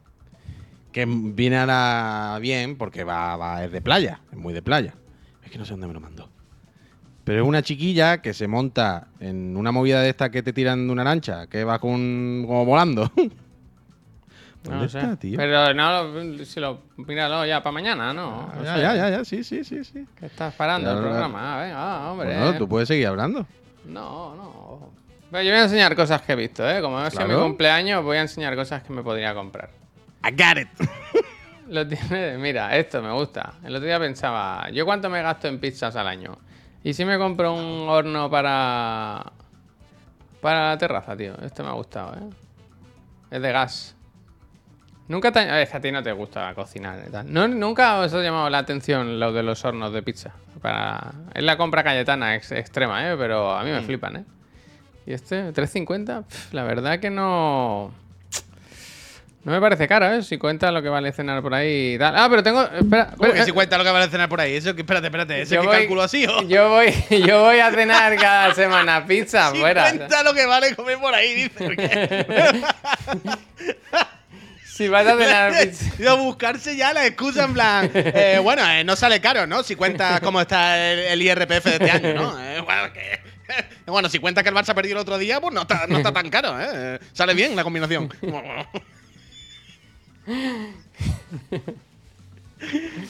Que 0.91 1.05
viene 1.07 1.57
ahora 1.57 2.37
bien 2.41 2.75
porque 2.75 3.03
va, 3.03 3.35
va, 3.37 3.63
es 3.63 3.71
de 3.71 3.81
playa. 3.81 4.19
Es 4.31 4.37
muy 4.37 4.53
de 4.53 4.61
playa. 4.63 4.93
Es 5.45 5.51
que 5.51 5.57
no 5.59 5.65
sé 5.65 5.71
dónde 5.73 5.87
me 5.87 5.93
lo 5.93 5.99
mandó. 5.99 6.29
Pero 7.23 7.43
es 7.43 7.47
una 7.47 7.61
chiquilla 7.61 8.21
que 8.21 8.33
se 8.33 8.47
monta 8.47 9.07
en 9.19 9.55
una 9.55 9.71
movida 9.71 10.01
de 10.01 10.09
esta 10.09 10.29
que 10.29 10.43
te 10.43 10.51
tiran 10.51 10.87
de 10.87 10.91
una 10.93 11.03
lancha, 11.05 11.47
que 11.47 11.63
va 11.63 11.79
con, 11.79 12.43
como 12.45 12.65
volando. 12.65 13.11
No 14.65 14.69
¿Dónde 14.71 14.85
lo 14.85 14.89
sé. 14.89 14.99
está, 14.99 15.15
tío? 15.17 15.37
Pero 15.37 15.73
no, 15.73 16.13
lo- 16.13 16.45
si 16.45 16.59
lo. 16.61 16.83
Míralo 16.95 17.45
ya 17.45 17.61
para 17.61 17.73
mañana, 17.73 18.13
¿no? 18.13 18.49
Ah, 18.49 18.61
ya, 18.63 18.77
ya, 18.77 18.95
ya, 18.95 19.09
ya, 19.09 19.25
sí, 19.25 19.43
sí, 19.43 19.61
sí, 19.65 19.83
sí. 19.83 20.07
Que 20.17 20.27
estás 20.27 20.53
parando 20.53 20.89
Ya, 20.89 20.95
el 20.95 21.01
programa. 21.03 21.61
Venga, 21.61 21.75
ah, 21.77 22.11
hombre. 22.13 22.27
Bueno, 22.33 22.57
tú 22.57 22.69
puedes 22.69 22.87
seguir 22.87 23.07
hablando. 23.07 23.45
No, 23.83 24.33
no. 24.37 24.91
Pero 25.29 25.43
yo 25.43 25.51
voy 25.51 25.59
a 25.59 25.63
enseñar 25.63 25.93
cosas 25.97 26.21
que 26.21 26.31
he 26.31 26.35
visto, 26.37 26.65
¿eh? 26.69 26.79
Como 26.81 26.97
es 27.05 27.13
mi 27.13 27.25
Claro. 27.25 27.43
cumpleaños, 27.43 28.01
voy 28.05 28.15
a 28.15 28.21
enseñar 28.21 28.55
cosas 28.55 28.83
que 28.83 28.93
me 28.93 29.03
podría 29.03 29.33
comprar. 29.33 29.69
I 30.25 30.31
got 30.31 30.57
it. 30.57 30.69
Lo 31.67 31.85
tiene, 31.85 32.37
mira, 32.37 32.73
esto 32.77 33.01
me 33.01 33.11
gusta. 33.11 33.55
El 33.65 33.75
otro 33.75 33.85
día 33.85 33.99
pensaba, 33.99 34.69
¿yo 34.69 34.85
cuánto 34.85 35.09
me 35.09 35.21
gasto 35.21 35.49
en 35.49 35.59
pizzas 35.59 35.93
al 35.97 36.07
año? 36.07 36.37
¿Y 36.83 36.93
si 36.93 37.05
me 37.05 37.17
compro 37.17 37.53
un 37.53 37.87
horno 37.89 38.29
para. 38.29 39.31
para 40.41 40.69
la 40.69 40.77
terraza, 40.77 41.15
tío? 41.15 41.33
Este 41.41 41.63
me 41.63 41.69
ha 41.69 41.73
gustado, 41.73 42.13
¿eh? 42.15 42.29
Es 43.31 43.41
de 43.41 43.51
gas. 43.51 43.95
Nunca 45.07 45.31
te. 45.31 45.61
Es 45.61 45.69
que 45.69 45.77
a 45.77 45.81
ti 45.81 45.91
no 45.91 46.03
te 46.03 46.11
gusta 46.11 46.53
cocinar 46.53 46.99
y 47.07 47.11
tal. 47.11 47.31
No, 47.31 47.47
nunca 47.47 47.99
os 47.99 48.13
ha 48.13 48.21
llamado 48.21 48.49
la 48.49 48.57
atención 48.59 49.19
lo 49.19 49.31
de 49.31 49.43
los 49.43 49.63
hornos 49.65 49.91
de 49.93 50.01
pizza. 50.03 50.31
Para... 50.61 51.11
Es 51.33 51.43
la 51.43 51.57
compra 51.57 51.83
cayetana 51.83 52.35
ex- 52.35 52.51
extrema, 52.51 53.09
¿eh? 53.11 53.15
Pero 53.17 53.51
a 53.53 53.63
mí 53.63 53.71
me 53.71 53.81
flipan, 53.81 54.15
¿eh? 54.17 54.25
Y 55.05 55.11
este, 55.13 55.51
3.50, 55.53 56.23
pf, 56.25 56.53
la 56.53 56.63
verdad 56.63 56.99
que 56.99 57.09
no. 57.09 57.91
No 59.45 59.51
me 59.51 59.59
parece 59.59 59.89
caro, 59.89 60.09
¿eh? 60.13 60.23
Si 60.23 60.37
cuenta 60.37 60.71
lo 60.71 60.81
que 60.81 60.87
vale 60.87 61.11
cenar 61.11 61.41
por 61.41 61.53
ahí 61.53 61.95
y 61.95 61.97
tal. 61.97 62.15
Ah, 62.17 62.27
pero 62.29 62.41
tengo. 62.43 62.63
Espera, 62.63 63.07
¿Cómo 63.07 63.25
espera, 63.25 63.33
que 63.33 63.43
si 63.43 63.49
eh, 63.49 63.53
cuenta 63.53 63.77
lo 63.77 63.83
que 63.83 63.89
vale 63.91 64.07
cenar 64.09 64.29
por 64.29 64.39
ahí? 64.39 64.55
Eso 64.55 64.73
que, 64.73 64.81
espérate, 64.83 65.07
espérate, 65.07 65.41
¿ese 65.41 65.55
yo 65.55 65.61
que 65.61 65.67
voy- 65.67 65.77
cálculo 65.79 66.01
así 66.01 66.25
o? 66.25 66.43
Yo 66.43 66.69
voy, 66.69 66.93
yo 67.27 67.41
voy 67.43 67.59
a 67.59 67.69
cenar 67.71 68.15
cada 68.15 68.53
semana 68.55 69.05
pizza 69.05 69.51
Si 69.51 69.57
fuera. 69.59 69.89
cuenta 69.89 70.23
lo 70.23 70.33
que 70.33 70.45
vale 70.45 70.73
comer 70.75 70.97
por 70.97 71.13
ahí, 71.13 71.33
dice. 71.35 71.75
Si 74.65 74.87
vas 74.87 75.05
a 75.05 75.15
cenar 75.17 75.53
pizza. 75.53 76.13
Buscarse 76.15 76.75
ya 76.75 76.93
la 76.93 77.05
excusa 77.05 77.43
en 77.43 77.53
plan. 77.53 77.91
eh, 77.93 78.39
bueno, 78.41 78.67
eh, 78.67 78.83
no 78.83 78.95
sale 78.95 79.21
caro, 79.21 79.45
¿no? 79.45 79.61
Si 79.61 79.75
cuenta 79.75 80.19
cómo 80.19 80.41
está 80.41 80.79
el, 80.91 80.99
el 80.99 81.21
IRPF 81.21 81.63
de 81.65 81.71
este 81.73 81.91
año, 81.91 82.13
¿no? 82.15 82.39
Eh, 82.43 82.59
bueno, 82.61 82.91
que- 82.91 83.19
bueno, 83.85 84.09
si 84.09 84.17
cuenta 84.17 84.41
que 84.41 84.49
el 84.49 84.55
Barça 84.55 84.73
perdió 84.73 84.93
el 84.93 84.97
otro 84.99 85.19
día, 85.19 85.39
pues 85.39 85.53
no 85.53 85.61
está, 85.61 85.85
no 85.87 85.97
está 85.97 86.11
tan 86.11 86.27
caro. 86.31 86.55
Eh, 86.59 86.97
Sale 87.11 87.35
bien 87.35 87.55
la 87.55 87.63
combinación. 87.63 88.09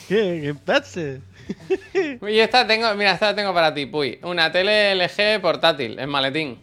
¿Qué? 0.08 0.40
¿Qué 0.42 0.56
pasa? 0.66 1.02
Y 2.28 2.40
esta 2.40 2.66
tengo, 2.66 2.94
mira, 2.96 3.12
esta 3.12 3.36
tengo 3.36 3.54
para 3.54 3.74
ti, 3.74 3.86
Puy. 3.86 4.20
Una 4.24 4.52
tele 4.52 4.96
LG 4.96 5.42
portátil 5.42 6.00
en 6.00 6.10
maletín. 6.10 6.60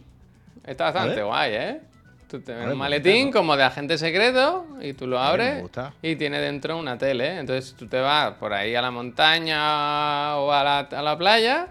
Está 0.65 0.91
bastante 0.91 1.23
guay, 1.23 1.53
¿eh? 1.53 1.81
Tú 2.27 2.39
te 2.39 2.53
ver, 2.53 2.69
un 2.69 2.77
maletín 2.77 3.25
gusta, 3.25 3.39
como 3.39 3.57
de 3.57 3.63
agente 3.63 3.97
secreto 3.97 4.65
y 4.81 4.93
tú 4.93 5.05
lo 5.05 5.19
abres 5.19 5.65
y 6.01 6.15
tiene 6.15 6.39
dentro 6.39 6.77
una 6.77 6.97
tele. 6.97 7.27
¿eh? 7.27 7.39
Entonces 7.39 7.75
tú 7.75 7.87
te 7.87 7.99
vas 7.99 8.35
por 8.35 8.53
ahí 8.53 8.73
a 8.73 8.81
la 8.81 8.89
montaña 8.89 10.37
o 10.37 10.49
a 10.53 10.63
la, 10.63 10.79
a 10.79 11.01
la 11.01 11.17
playa, 11.17 11.67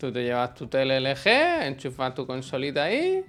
tú 0.00 0.10
te 0.10 0.24
llevas 0.24 0.54
tu 0.54 0.66
tele 0.66 0.98
LG, 1.00 1.64
enchufas 1.64 2.12
tu 2.12 2.26
consolita 2.26 2.84
ahí. 2.84 3.24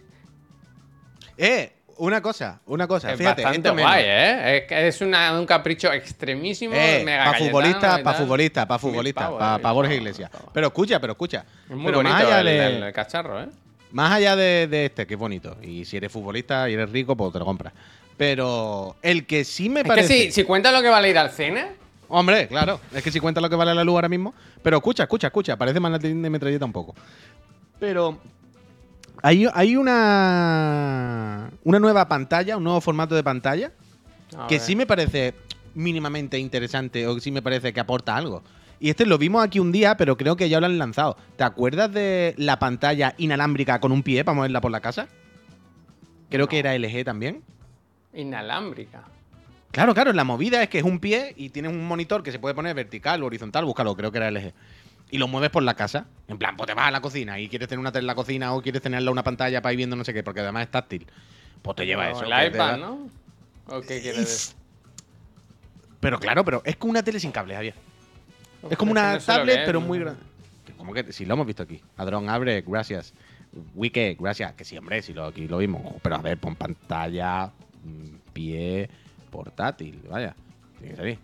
Eh, 1.38 1.72
una 2.04 2.22
cosa, 2.22 2.60
una 2.66 2.88
cosa. 2.88 3.12
Es 3.12 3.18
Fíjate, 3.18 3.44
bastante 3.44 3.70
guay, 3.70 4.04
¿eh? 4.06 4.58
Es, 4.58 4.64
que 4.68 4.88
es 4.88 5.02
una- 5.02 5.40
un 5.40 5.46
capricho 5.46 5.92
extremísimo, 5.94 6.74
Eh, 6.76 7.04
para 7.06 7.34
futbolista, 7.38 8.04
para 8.04 8.18
futbolista, 8.18 8.68
para 8.68 8.80
futbolista, 8.80 9.22
para 9.22 9.30
mil 9.32 9.40
Borja 9.40 9.62
pavos, 9.62 9.92
Iglesias. 9.92 10.32
Pero 10.54 10.68
escucha, 10.68 11.00
pero 11.00 11.14
escucha. 11.14 11.46
Es 11.70 11.76
muy 11.76 11.86
pero 11.86 11.98
bonito 12.00 12.14
más 12.16 12.24
allá 12.26 12.40
el, 12.40 12.46
de, 12.46 12.66
el- 12.78 12.84
el 12.84 12.94
cacharro, 12.94 13.42
¿eh? 13.44 13.48
Más 13.92 14.12
allá 14.12 14.36
de, 14.36 14.68
de 14.68 14.86
este, 14.86 15.06
que 15.06 15.14
es 15.16 15.20
bonito. 15.20 15.58
Y 15.62 15.86
si 15.86 15.98
eres 15.98 16.12
futbolista 16.12 16.70
y 16.70 16.74
eres 16.74 16.90
rico, 16.92 17.16
pues 17.16 17.34
te 17.34 17.40
lo 17.40 17.46
compras. 17.46 17.74
Pero 18.18 18.96
el 19.02 19.26
que 19.26 19.44
sí 19.44 19.70
me 19.70 19.82
Es 19.82 19.84
que 19.84 19.88
parece. 19.90 20.14
si, 20.26 20.32
si 20.32 20.44
cuenta 20.44 20.72
lo 20.72 20.82
que 20.82 20.90
vale 20.90 21.10
ir 21.10 21.18
al 21.18 21.30
cine, 21.32 21.80
Hombre, 22.14 22.48
claro. 22.50 22.80
Es 22.94 23.02
que 23.04 23.12
si 23.12 23.22
cuenta 23.22 23.40
lo 23.40 23.50
que 23.50 23.56
vale 23.56 23.74
la 23.74 23.84
luz 23.86 23.96
ahora 23.96 24.10
mismo. 24.10 24.34
Pero 24.62 24.78
escucha, 24.78 25.04
escucha, 25.04 25.28
escucha. 25.28 25.56
Parece 25.56 25.80
maletín 25.80 26.22
de 26.22 26.30
metralleta 26.30 26.66
un 26.66 26.74
poco. 26.74 26.94
Pero. 27.80 28.20
Hay, 29.22 29.48
hay 29.54 29.76
una. 29.76 31.52
Una 31.64 31.80
nueva 31.80 32.08
pantalla, 32.08 32.58
un 32.58 32.64
nuevo 32.64 32.82
formato 32.82 33.16
de 33.16 33.24
pantalla. 33.24 33.72
A 34.38 34.48
que 34.48 34.56
ver. 34.56 34.62
sí 34.62 34.76
me 34.76 34.86
parece 34.86 35.34
mínimamente 35.76 36.38
interesante 36.40 37.06
o 37.08 37.16
que 37.16 37.22
sí 37.22 37.32
me 37.32 37.42
parece 37.42 37.74
que 37.74 37.80
aporta 37.80 38.16
algo. 38.16 38.44
Y 38.80 38.90
este 38.90 39.06
lo 39.06 39.18
vimos 39.20 39.44
aquí 39.44 39.60
un 39.60 39.72
día, 39.72 39.96
pero 39.96 40.18
creo 40.18 40.36
que 40.36 40.50
ya 40.50 40.60
lo 40.60 40.66
han 40.66 40.80
lanzado. 40.80 41.16
¿Te 41.38 41.44
acuerdas 41.44 41.92
de 41.92 42.34
la 42.38 42.58
pantalla 42.58 43.14
inalámbrica 43.18 43.80
con 43.80 43.92
un 43.92 44.02
pie 44.02 44.24
para 44.24 44.36
moverla 44.36 44.60
por 44.60 44.72
la 44.72 44.80
casa? 44.80 45.08
Creo 46.30 46.48
que 46.48 46.60
era 46.60 46.76
LG 46.76 47.04
también. 47.06 47.44
Inalámbrica. 48.14 49.04
Claro, 49.72 49.94
claro, 49.94 50.12
la 50.14 50.24
movida 50.24 50.64
es 50.64 50.70
que 50.70 50.80
es 50.80 50.84
un 50.84 51.00
pie 51.00 51.34
y 51.38 51.50
tienes 51.50 51.72
un 51.72 51.86
monitor 51.86 52.24
que 52.24 52.32
se 52.32 52.40
puede 52.40 52.56
poner 52.56 52.76
vertical 52.76 53.22
o 53.22 53.28
horizontal, 53.28 53.66
búscalo, 53.66 53.96
creo 53.96 54.12
que 54.12 54.18
era 54.18 54.32
LG. 54.32 54.52
Y 55.12 55.18
lo 55.18 55.28
mueves 55.28 55.50
por 55.50 55.62
la 55.62 55.74
casa. 55.76 56.06
En 56.28 56.38
plan, 56.38 56.56
pues 56.56 56.68
te 56.68 56.74
vas 56.74 56.88
a 56.88 56.92
la 56.92 57.02
cocina 57.02 57.38
y 57.40 57.50
quieres 57.50 57.68
tener 57.68 57.80
una 57.80 57.92
tele 57.92 58.04
en 58.04 58.08
la 58.08 58.16
cocina 58.16 58.54
o 58.54 58.62
quieres 58.62 58.82
tenerla 58.82 59.12
una 59.12 59.24
pantalla 59.24 59.62
para 59.62 59.74
ir 59.74 59.78
viendo 59.78 59.96
no 59.98 60.06
sé 60.06 60.14
qué, 60.14 60.24
porque 60.24 60.40
además 60.40 60.64
es 60.64 60.72
táctil. 60.72 61.06
Pues 61.62 61.76
te 61.76 61.86
lleva 61.86 62.08
O 62.10 62.12
eso. 62.12 62.24
El 62.24 62.48
iPad, 62.48 62.72
da- 62.72 62.78
¿no? 62.78 63.10
¿O 63.68 63.82
qué 63.82 64.02
quieres 64.02 64.18
decir? 64.22 64.56
Pero 66.00 66.20
claro, 66.20 66.44
pero 66.46 66.62
es 66.66 66.78
como 66.78 66.92
una 66.92 67.04
tele 67.04 67.20
sin 67.20 67.32
cable, 67.32 67.54
Javier. 67.54 67.76
Es 68.70 68.78
como 68.78 68.92
una 68.92 69.14
no 69.14 69.20
tablet, 69.20 69.60
es, 69.60 69.66
pero 69.66 69.80
¿no? 69.82 69.88
muy 69.88 70.00
grande. 70.00 70.22
Como 70.78 70.94
que 70.94 71.12
si 71.14 71.26
lo 71.26 71.34
hemos 71.36 71.46
visto 71.46 71.62
aquí. 71.64 71.82
Adrón 71.98 72.30
abre, 72.30 72.62
gracias. 72.66 73.14
Wike, 73.76 74.16
gracias. 74.20 74.54
Que 74.54 74.64
sí, 74.64 74.78
hombre, 74.78 75.02
si 75.02 75.14
lo, 75.14 75.26
aquí 75.26 75.48
lo 75.48 75.58
vimos. 75.58 75.82
Pero 76.02 76.16
a 76.16 76.22
ver, 76.22 76.38
pon 76.38 76.56
pantalla, 76.56 77.48
mm, 77.84 78.16
pie, 78.34 78.90
portátil, 79.30 80.00
vaya. 80.10 80.34
Tiene 80.80 80.92
que 80.92 80.98
salir. 80.98 81.20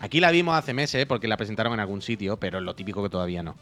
Aquí 0.00 0.20
la 0.20 0.30
vimos 0.30 0.54
hace 0.56 0.74
meses 0.74 1.06
porque 1.06 1.28
la 1.28 1.36
presentaron 1.36 1.72
en 1.72 1.80
algún 1.80 2.02
sitio, 2.02 2.36
pero 2.36 2.58
es 2.58 2.64
lo 2.64 2.74
típico 2.74 3.02
que 3.02 3.08
todavía 3.08 3.42
no. 3.42 3.56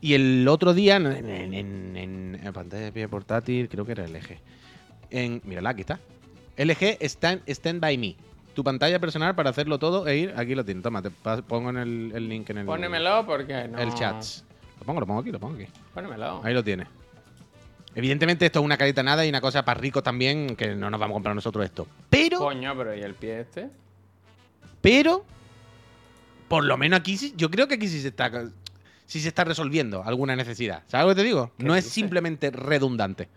Y 0.00 0.14
el 0.14 0.46
otro 0.48 0.74
día, 0.74 0.96
en, 0.96 1.06
en- 1.06 1.54
en- 1.54 1.96
en- 1.96 2.40
en 2.42 2.52
pantalla 2.52 2.84
de 2.84 2.92
pie 2.92 3.08
portátil, 3.08 3.68
creo 3.68 3.84
que 3.86 3.92
era 3.92 4.04
LG. 4.06 4.38
En, 5.10 5.40
mírala, 5.44 5.70
aquí 5.70 5.82
está. 5.82 6.00
LG 6.56 6.98
Stand, 7.02 7.42
Stand 7.46 7.80
By 7.80 7.96
Me. 7.98 8.16
Tu 8.54 8.62
pantalla 8.64 8.98
personal 8.98 9.34
para 9.34 9.50
hacerlo 9.50 9.78
todo 9.78 10.06
e 10.08 10.16
ir. 10.18 10.34
Aquí 10.36 10.54
lo 10.54 10.64
tienes. 10.64 10.82
Toma, 10.82 11.00
te 11.00 11.10
pongo 11.10 11.70
en 11.70 11.76
el, 11.78 12.12
el 12.14 12.28
link 12.28 12.50
en 12.50 12.58
el, 12.58 12.66
Pónemelo 12.66 13.24
porque 13.24 13.66
no. 13.68 13.78
el 13.78 13.94
chat. 13.94 14.22
Lo 14.80 14.84
pongo, 14.84 15.00
lo 15.00 15.06
pongo 15.06 15.20
aquí, 15.20 15.30
lo 15.30 15.38
pongo 15.38 15.54
aquí. 15.54 15.66
Pónemelo. 15.94 16.40
Ahí 16.44 16.52
lo 16.52 16.62
tienes. 16.64 16.88
Evidentemente 17.94 18.44
esto 18.46 18.58
es 18.58 18.64
una 18.64 18.76
carita 18.76 19.02
nada 19.02 19.24
y 19.24 19.28
una 19.28 19.40
cosa 19.40 19.64
para 19.64 19.78
ricos 19.80 20.02
también, 20.02 20.56
que 20.56 20.74
no 20.74 20.90
nos 20.90 20.98
vamos 20.98 21.14
a 21.14 21.16
comprar 21.16 21.34
nosotros 21.34 21.64
esto. 21.64 21.86
Pero, 22.10 22.38
Coño, 22.38 22.74
pero 22.76 22.94
¿y 22.96 23.00
el 23.00 23.14
pie 23.14 23.40
este? 23.40 23.68
pero, 24.80 25.24
por 26.52 26.64
lo 26.64 26.76
menos 26.76 27.00
aquí 27.00 27.16
sí, 27.16 27.32
yo 27.34 27.50
creo 27.50 27.66
que 27.66 27.76
aquí 27.76 27.88
sí 27.88 28.02
se 28.02 28.08
está, 28.08 28.30
sí 29.06 29.20
se 29.20 29.28
está 29.28 29.42
resolviendo 29.42 30.04
alguna 30.04 30.36
necesidad. 30.36 30.82
¿Sabes 30.86 31.06
lo 31.06 31.14
que 31.14 31.22
te 31.22 31.26
digo? 31.26 31.50
¿Qué 31.56 31.64
No 31.64 31.74
es 31.74 31.86
simplemente 31.86 32.50
redundante. 32.50 33.30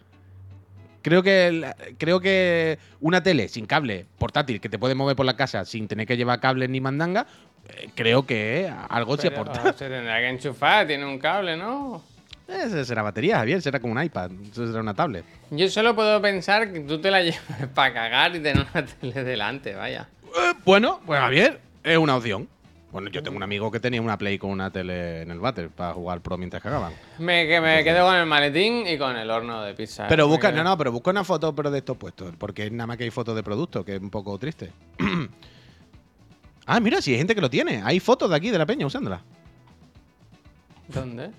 Creo 1.02 1.24
que, 1.24 1.66
creo 1.98 2.20
que 2.20 2.78
una 3.00 3.24
tele 3.24 3.48
sin 3.48 3.68
cable 3.68 4.06
portátil 4.18 4.60
que 4.60 4.68
te 4.68 4.78
puede 4.78 4.96
mover 4.96 5.16
por 5.16 5.26
la 5.26 5.38
casa 5.38 5.64
sin 5.64 5.88
tener 5.88 6.06
que 6.06 6.18
llevar 6.18 6.42
cables 6.42 6.70
ni 6.70 6.82
mandanga, 6.82 7.26
eh, 7.70 7.90
creo 7.96 8.26
que 8.26 8.70
algo 8.90 9.16
Pero, 9.16 9.34
aporta. 9.34 9.72
Se 9.78 9.88
tendrá 9.88 10.20
que 10.20 10.28
enchufar, 10.28 10.86
tiene 10.86 11.06
un 11.06 11.18
cable, 11.18 11.56
¿no? 11.56 12.04
Esa 12.50 12.84
será 12.84 13.02
batería, 13.02 13.38
Javier, 13.38 13.62
será 13.62 13.80
como 13.80 13.94
un 13.94 14.04
iPad, 14.04 14.30
eso 14.52 14.68
será 14.68 14.82
una 14.82 14.94
tablet. 14.94 15.24
Yo 15.52 15.70
solo 15.70 15.96
puedo 15.96 16.22
pensar 16.22 16.70
que 16.70 16.82
tú 16.82 17.00
te 17.00 17.10
la 17.10 17.22
llevas 17.24 17.70
para 17.74 17.94
cagar 17.94 18.36
y 18.36 18.42
tener 18.42 18.68
una 18.74 18.86
tele 18.86 19.24
delante, 19.24 19.74
vaya. 19.74 20.10
Eh, 20.38 20.54
bueno, 20.66 21.00
pues 21.06 21.18
Javier, 21.18 21.62
es 21.82 21.98
una 21.98 22.18
opción. 22.18 22.50
Bueno, 22.96 23.10
yo 23.10 23.22
tengo 23.22 23.36
un 23.36 23.44
amigo 23.44 23.70
que 23.70 23.82
tenía 23.82 24.02
una 24.02 24.18
Play 24.18 24.38
con 24.38 24.52
una 24.52 24.72
tele 24.72 25.24
en 25.24 25.30
el 25.30 25.38
váter 25.38 25.70
para 25.70 25.92
jugar 25.94 26.22
pro 26.22 26.38
mientras 26.38 26.64
cagaban. 26.64 26.94
Me, 27.20 27.46
que 27.46 27.60
me 27.60 27.84
quedo 27.84 28.06
con 28.06 28.16
el 28.16 28.26
maletín 28.26 28.88
y 28.88 28.98
con 28.98 29.18
el 29.18 29.30
horno 29.30 29.64
de 29.64 29.74
pizza. 29.74 30.08
Pero 30.08 30.30
busca, 30.30 30.50
no, 30.54 30.64
no, 30.64 30.78
pero 30.78 30.94
busca 30.94 31.12
una 31.12 31.26
foto 31.26 31.54
pero 31.54 31.70
de 31.70 31.80
estos 31.80 31.98
puestos, 31.98 32.34
porque 32.38 32.72
nada 32.72 32.88
más 32.88 32.96
que 32.96 33.04
hay 33.04 33.10
fotos 33.12 33.36
de 33.36 33.44
producto, 33.44 33.84
que 33.84 33.96
es 33.96 34.02
un 34.02 34.10
poco 34.10 34.40
triste. 34.40 34.72
ah, 36.68 36.80
mira, 36.80 37.02
si 37.02 37.12
hay 37.12 37.18
gente 37.18 37.36
que 37.36 37.42
lo 37.42 37.50
tiene. 37.50 37.82
Hay 37.84 38.00
fotos 38.00 38.30
de 38.30 38.38
aquí 38.38 38.50
de 38.50 38.60
la 38.60 38.66
peña 38.66 38.86
usándola. 38.86 39.22
¿Dónde? 40.88 41.32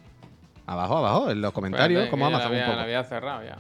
Abajo, 0.66 0.98
abajo, 0.98 1.30
en 1.30 1.40
los 1.40 1.54
comentarios, 1.54 2.02
Espérate, 2.04 2.10
como 2.10 2.26
que 2.26 2.32
la 2.32 2.36
Amazon 2.36 2.52
un 2.52 2.54
había, 2.58 2.66
poco. 2.66 2.76
la 2.76 2.82
había 2.82 3.04
cerrado 3.04 3.42
ya. 3.42 3.58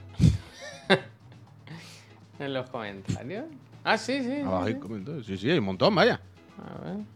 en 2.44 2.52
los 2.52 2.68
comentarios. 2.68 3.46
Ah, 3.82 3.96
sí, 3.96 4.18
sí. 4.18 4.24
sí, 4.24 4.40
Abajo 4.42 4.64
hay 4.64 4.74
sí. 4.74 4.80
comentarios. 4.80 5.24
Sí, 5.24 5.38
sí, 5.38 5.50
hay 5.50 5.56
un 5.56 5.64
montón, 5.64 5.94
vaya. 5.94 6.20
A 6.58 6.84
ver. 6.84 7.15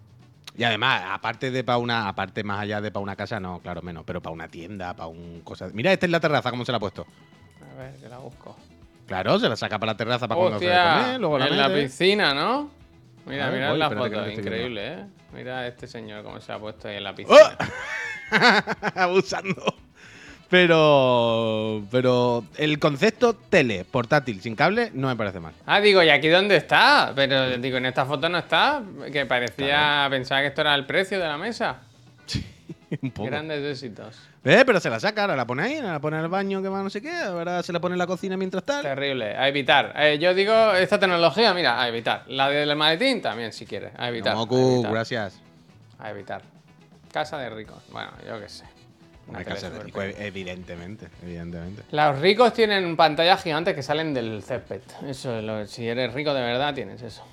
Y 0.57 0.64
además, 0.64 1.03
aparte 1.09 1.51
de 1.51 1.64
para 1.64 1.78
una, 1.78 2.09
aparte 2.09 2.42
más 2.44 2.61
allá 2.61 2.80
de 2.80 2.90
para 2.90 3.03
una 3.03 3.16
casa, 3.16 3.40
no, 3.40 3.61
claro, 3.61 3.82
menos, 3.82 4.05
pero 4.05 4.20
para 4.20 4.32
una 4.34 4.48
tienda, 4.48 4.94
para 4.94 5.09
un 5.09 5.40
cosa. 5.42 5.68
Mira, 5.72 5.92
esta 5.92 6.07
es 6.07 6.12
la 6.12 6.20
terraza, 6.20 6.51
cómo 6.51 6.64
se 6.64 6.72
la 6.72 6.76
ha 6.76 6.80
puesto. 6.80 7.07
A 7.72 7.78
ver, 7.78 7.94
que 7.96 8.09
la 8.09 8.18
busco. 8.18 8.57
Claro, 9.07 9.38
se 9.38 9.48
la 9.48 9.57
saca 9.57 9.78
para 9.78 9.92
la 9.92 9.96
terraza 9.96 10.28
para 10.28 10.40
cuando 10.40 10.59
se 10.59 10.66
comer, 10.66 11.20
luego 11.20 11.38
la 11.38 11.46
en 11.48 11.57
la 11.57 11.72
piscina, 11.72 12.34
¿no? 12.34 12.70
Mira, 13.26 13.46
ver, 13.46 13.55
mira 13.55 13.70
voy, 13.70 13.78
la 13.78 13.90
foto, 13.90 14.30
increíble, 14.30 14.92
¿eh? 14.94 15.07
Mira 15.32 15.66
este 15.66 15.86
señor 15.86 16.24
cómo 16.24 16.40
se 16.40 16.53
ha 16.53 16.59
puesto 16.59 16.88
ahí 16.88 16.96
en 16.96 17.05
la 17.05 17.14
piscina. 17.14 17.57
¡Oh! 17.59 18.90
Abusando. 18.94 19.74
Pero. 20.51 21.82
Pero 21.92 22.44
el 22.59 22.78
concepto 22.80 23.34
tele 23.34 23.84
portátil 23.84 24.40
sin 24.40 24.57
cable 24.57 24.90
no 24.92 25.07
me 25.07 25.16
parece 25.16 25.38
mal. 25.38 25.55
Ah, 25.64 25.80
digo, 25.80 26.03
¿y 26.03 26.11
aquí 26.11 26.28
dónde 26.28 26.57
está? 26.57 27.12
Pero 27.14 27.57
digo, 27.59 27.78
en 27.78 27.86
esta 27.86 28.05
foto 28.05 28.28
no 28.28 28.38
está, 28.38 28.82
que 29.12 29.24
parecía, 29.26 30.09
pensaba 30.11 30.40
que 30.40 30.48
esto 30.48 30.61
era 30.62 30.74
el 30.74 30.86
precio 30.86 31.20
de 31.20 31.28
la 31.28 31.38
mesa. 31.38 31.78
Un 33.03 33.12
poco. 33.12 33.30
Grandes 33.30 33.64
éxitos. 33.64 34.18
Eh, 34.42 34.64
pero 34.66 34.80
se 34.80 34.90
la 34.90 34.98
saca, 34.98 35.22
ahora 35.22 35.36
la 35.36 35.46
pone 35.46 35.62
ahí, 35.62 35.76
ahora 35.76 35.92
la 35.92 36.01
pone 36.01 36.16
al 36.16 36.28
baño 36.28 36.61
que 36.61 36.68
va 36.68 36.82
no 36.82 36.90
sé 36.90 37.01
qué, 37.01 37.12
ahora 37.12 37.62
se 37.62 37.72
la 37.72 37.80
pone 37.80 37.94
en 37.94 37.98
la 37.98 38.07
cocina 38.07 38.36
mientras 38.36 38.64
tal. 38.64 38.82
Terrible, 38.82 39.36
a 39.36 39.46
evitar. 39.46 39.92
Eh, 39.96 40.18
yo 40.18 40.34
digo, 40.34 40.72
esta 40.72 40.98
tecnología, 40.98 41.55
mira, 41.55 41.80
a 41.80 41.86
evitar. 41.86 42.24
La 42.26 42.48
del 42.48 42.74
maletín 42.74 43.22
también, 43.22 43.53
si 43.53 43.66
quieres, 43.66 43.92
a 43.96 44.09
evitar. 44.09 44.34
Moku, 44.34 44.57
evitar. 44.57 44.92
gracias. 44.92 45.40
A 45.98 46.11
evitar. 46.11 46.42
Casa 47.12 47.38
de 47.38 47.51
ricos. 47.51 47.82
Bueno, 47.92 48.11
yo 48.26 48.40
qué 48.40 48.48
sé. 48.48 48.80
Una 49.29 49.45
casa 49.45 49.71
de 49.71 49.81
rico, 49.81 50.03
evidentemente, 50.03 51.07
evidentemente. 51.23 51.83
Los 51.93 52.18
ricos 52.18 52.53
tienen 52.53 52.97
pantallas 52.97 53.43
gigantes 53.43 53.75
que 53.75 53.83
salen 53.83 54.12
del 54.12 54.43
césped. 54.43 54.81
Eso 55.07 55.39
es 55.39 55.45
lo, 55.45 55.66
si 55.66 55.87
eres 55.89 56.12
rico 56.12 56.35
de 56.35 56.41
verdad, 56.41 56.75
tienes 56.75 57.01
eso. 57.03 57.25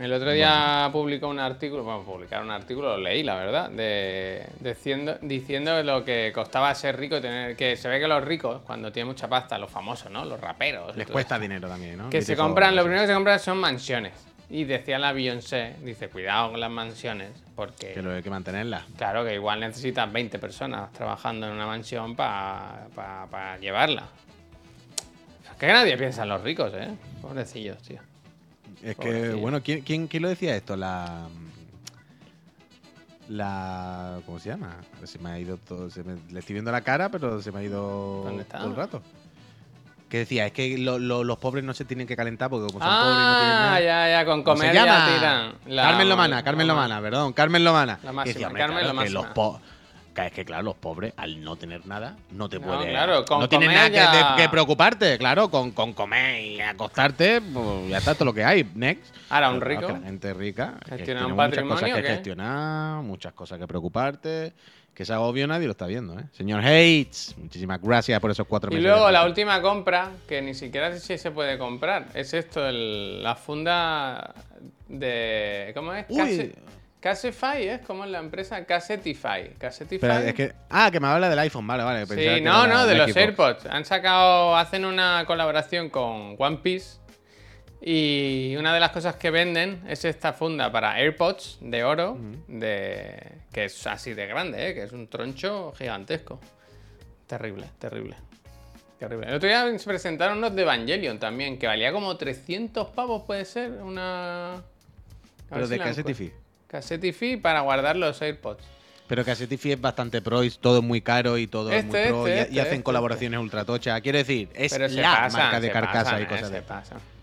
El 0.00 0.12
otro 0.12 0.30
día 0.30 0.90
publicó 0.92 1.28
un 1.28 1.38
artículo, 1.38 1.82
bueno, 1.82 2.02
publicar 2.02 2.42
un 2.42 2.50
artículo, 2.50 2.96
lo 2.96 3.02
leí, 3.02 3.22
la 3.22 3.34
verdad, 3.36 3.70
de, 3.70 4.46
diciendo, 4.60 5.16
diciendo 5.22 5.82
lo 5.82 6.04
que 6.04 6.32
costaba 6.34 6.74
ser 6.74 6.98
rico 6.98 7.16
y 7.16 7.20
tener. 7.22 7.56
Que 7.56 7.76
se 7.76 7.88
ve 7.88 7.98
que 7.98 8.06
los 8.06 8.22
ricos, 8.22 8.60
cuando 8.66 8.92
tienen 8.92 9.08
mucha 9.08 9.26
pasta, 9.26 9.56
los 9.56 9.70
famosos, 9.70 10.10
¿no? 10.10 10.24
Los 10.26 10.38
raperos. 10.38 10.94
Les 10.96 11.06
cuesta 11.06 11.36
eso, 11.36 11.42
dinero 11.42 11.68
también, 11.68 11.96
¿no? 11.96 12.10
Que 12.10 12.20
se 12.20 12.36
compran, 12.36 12.76
lo 12.76 12.82
primero 12.82 13.02
que 13.02 13.06
se 13.08 13.14
compran 13.14 13.40
son 13.40 13.56
mansiones. 13.56 14.12
Y 14.48 14.62
decía 14.64 14.98
la 15.00 15.12
Beyoncé, 15.12 15.74
dice, 15.82 16.08
cuidado 16.08 16.52
con 16.52 16.60
las 16.60 16.70
mansiones, 16.70 17.30
porque. 17.56 17.92
Que 17.94 18.02
lo 18.02 18.12
hay 18.12 18.22
que 18.22 18.30
mantenerla. 18.30 18.84
Claro 18.96 19.24
que 19.24 19.34
igual 19.34 19.58
necesitas 19.60 20.12
20 20.12 20.38
personas 20.38 20.92
trabajando 20.92 21.46
en 21.48 21.52
una 21.54 21.66
mansión 21.66 22.14
para 22.14 23.58
llevarla. 23.60 24.08
Es 25.50 25.56
que 25.58 25.66
nadie 25.66 25.96
piensa 25.96 26.22
en 26.22 26.28
los 26.28 26.42
ricos, 26.42 26.72
¿eh? 26.74 26.88
Pobrecillos, 27.20 27.78
tío. 27.82 27.98
Es 28.82 28.96
que, 28.96 29.32
bueno, 29.32 29.62
¿quién, 29.62 29.80
quién, 29.80 30.06
quién 30.06 30.22
lo 30.22 30.28
decía 30.28 30.54
esto? 30.54 30.76
La. 30.76 31.26
La. 33.28 34.20
¿Cómo 34.26 34.38
se 34.38 34.50
llama? 34.50 34.76
Se 35.04 35.18
me 35.18 35.30
ha 35.30 35.38
ido 35.40 35.56
todo. 35.56 35.90
se 35.90 36.04
me- 36.04 36.18
le 36.30 36.38
estoy 36.38 36.52
viendo 36.54 36.70
la 36.70 36.82
cara, 36.82 37.08
pero 37.10 37.42
se 37.42 37.50
me 37.50 37.60
ha 37.60 37.62
ido 37.64 38.22
¿Dónde 38.24 38.42
está? 38.42 38.58
todo 38.58 38.70
el 38.70 38.76
rato. 38.76 39.02
Que 40.08 40.18
decía, 40.18 40.46
es 40.46 40.52
que 40.52 40.78
lo- 40.78 41.00
lo- 41.00 41.24
los 41.24 41.36
pobres 41.38 41.64
no 41.64 41.74
se 41.74 41.84
tienen 41.84 42.06
que 42.06 42.14
calentar 42.16 42.48
porque 42.48 42.66
como 42.72 42.78
son 42.78 42.88
pobres 42.88 43.18
y 43.18 43.26
no 43.26 43.36
tienen 43.38 43.56
Ah, 43.56 43.60
nada. 43.66 43.80
ya, 43.80 44.08
ya, 44.08 44.24
con 44.24 44.42
¿Cómo 44.44 44.54
comer 44.56 44.68
se 44.70 44.74
llama? 44.74 45.08
tiran. 45.14 45.52
La- 45.66 45.82
Carmen 45.82 46.08
Lomana, 46.08 46.42
Carmen 46.44 46.66
Lomana, 46.68 47.00
perdón, 47.00 47.32
Carmen 47.32 47.64
Lomana. 47.64 47.98
La 48.04 48.12
máxima, 48.12 48.24
decía, 48.34 48.46
Carmen 48.46 48.56
claro, 48.78 48.92
la 48.94 49.02
que 49.04 49.10
los 49.10 49.26
po- 49.26 49.60
es 50.14 50.32
que 50.32 50.44
claro, 50.46 50.62
los 50.62 50.76
pobres, 50.76 51.12
al 51.18 51.42
no 51.44 51.56
tener 51.56 51.84
nada, 51.86 52.16
no 52.30 52.48
te 52.48 52.58
No, 52.58 52.66
pueden. 52.68 52.88
claro, 52.90 53.24
con 53.26 53.40
no 53.40 53.48
tienes 53.50 53.68
nada 53.70 53.90
que, 53.90 53.96
ya- 53.96 54.34
de- 54.36 54.42
que 54.42 54.48
preocuparte, 54.48 55.18
claro, 55.18 55.50
con, 55.50 55.72
con 55.72 55.92
comer 55.92 56.40
y 56.42 56.60
acostarte, 56.60 57.40
pues 57.42 57.88
ya 57.90 57.98
está 57.98 58.14
todo 58.14 58.26
lo 58.26 58.32
que 58.32 58.42
hay. 58.44 58.66
Next. 58.76 59.12
Ahora, 59.28 59.50
un 59.50 59.58
Pero 59.58 59.70
claro, 59.72 59.88
rico. 59.88 59.98
la 60.00 60.06
gente 60.06 60.32
rica 60.34 60.74
que 60.84 60.96
Gestiona 60.98 61.26
un 61.26 61.32
muchas 61.32 61.46
patrimonio, 61.48 61.74
cosas 61.84 61.96
que 62.00 62.02
gestionar, 62.08 63.02
muchas 63.02 63.32
cosas 63.34 63.58
que 63.58 63.66
preocuparte. 63.66 64.52
Que 64.96 65.02
ese 65.02 65.12
agobio 65.12 65.46
nadie 65.46 65.66
lo 65.66 65.72
está 65.72 65.86
viendo, 65.86 66.18
¿eh? 66.18 66.24
Señor 66.32 66.60
Hates, 66.64 67.34
muchísimas 67.36 67.82
gracias 67.82 68.18
por 68.18 68.30
esos 68.30 68.46
cuatro 68.46 68.70
Y 68.72 68.76
meses. 68.76 68.90
luego 68.90 69.06
de 69.06 69.12
la 69.12 69.26
última 69.26 69.60
compra, 69.60 70.10
que 70.26 70.40
ni 70.40 70.54
siquiera 70.54 70.90
sé 70.90 71.00
si 71.00 71.18
se 71.18 71.30
puede 71.30 71.58
comprar, 71.58 72.06
es 72.14 72.32
esto, 72.32 72.66
el- 72.66 73.22
la 73.22 73.34
funda 73.36 74.34
de... 74.88 75.70
¿Cómo 75.74 75.92
es? 75.92 76.06
Uy. 76.08 76.16
Case- 76.18 76.54
Casify, 76.98 77.68
¿es? 77.68 77.80
¿Cómo 77.86 78.04
es 78.04 78.10
la 78.10 78.18
empresa? 78.18 78.64
Casetify. 78.64 79.50
Espera, 79.60 80.24
es 80.26 80.34
que, 80.34 80.52
ah, 80.70 80.88
que 80.90 80.98
me 80.98 81.06
habla 81.06 81.28
del 81.28 81.38
iPhone, 81.40 81.66
vale, 81.66 81.84
vale. 81.84 82.06
Sí, 82.06 82.40
no, 82.42 82.66
no, 82.66 82.84
de 82.86 82.94
los. 82.96 83.14
AirPods. 83.14 83.66
Han 83.66 83.84
sacado, 83.84 84.56
hacen 84.56 84.84
una 84.86 85.22
colaboración 85.26 85.88
con 85.90 86.34
One 86.38 86.56
Piece 86.62 86.96
y 87.80 88.56
una 88.58 88.72
de 88.72 88.80
las 88.80 88.90
cosas 88.90 89.16
que 89.16 89.30
venden 89.30 89.82
es 89.88 90.04
esta 90.04 90.32
funda 90.32 90.72
para 90.72 90.98
AirPods 90.98 91.58
de 91.60 91.84
oro, 91.84 92.18
de 92.48 93.32
que 93.52 93.66
es 93.66 93.86
así 93.86 94.14
de 94.14 94.26
grande, 94.26 94.70
¿eh? 94.70 94.74
que 94.74 94.82
es 94.84 94.92
un 94.92 95.08
troncho 95.08 95.72
gigantesco. 95.76 96.40
Terrible, 97.26 97.66
terrible. 97.78 98.16
Terrible. 98.98 99.26
El 99.28 99.34
otro 99.34 99.48
día 99.48 99.78
se 99.78 99.84
presentaron 99.84 100.38
unos 100.38 100.54
de 100.54 100.62
Evangelion 100.62 101.18
también, 101.18 101.58
que 101.58 101.66
valía 101.66 101.92
como 101.92 102.16
300 102.16 102.88
pavos, 102.88 103.24
puede 103.26 103.44
ser, 103.44 103.72
una... 103.72 104.54
A 104.54 104.62
Pero 105.50 105.66
si 105.66 105.72
de 105.72 105.78
la 105.78 105.84
Cassetify. 106.68 107.36
para 107.36 107.60
guardar 107.60 107.96
los 107.96 108.20
AirPods. 108.22 108.64
Pero 109.06 109.24
Cassetify 109.24 109.72
es 109.72 109.80
bastante 109.80 110.22
pro 110.22 110.42
y 110.42 110.50
todo 110.50 110.78
es 110.78 110.84
muy 110.84 111.02
caro 111.02 111.38
y 111.38 111.46
todo 111.46 111.70
es 111.70 111.84
muy 111.84 111.94
Este, 111.94 112.08
pro 112.08 112.26
este, 112.26 112.38
y, 112.38 112.38
y 112.38 112.42
este, 112.42 112.60
hacen 112.60 112.72
este, 112.72 112.82
colaboraciones 112.82 113.38
ultra 113.38 113.64
tochas. 113.64 114.00
Quiero 114.00 114.18
decir, 114.18 114.48
es 114.54 114.72
Pero 114.72 114.88
se 114.88 115.00
la 115.00 115.16
pasan, 115.16 115.42
marca 115.42 115.60
de 115.60 115.66
se 115.66 115.72
carcasa 115.72 116.04
pasan, 116.04 116.20
y 116.20 116.22
¿eh? 116.22 116.26
cosas 116.26 116.48
Se 116.48 116.54
de 116.54 116.62
pasan. 116.62 117.15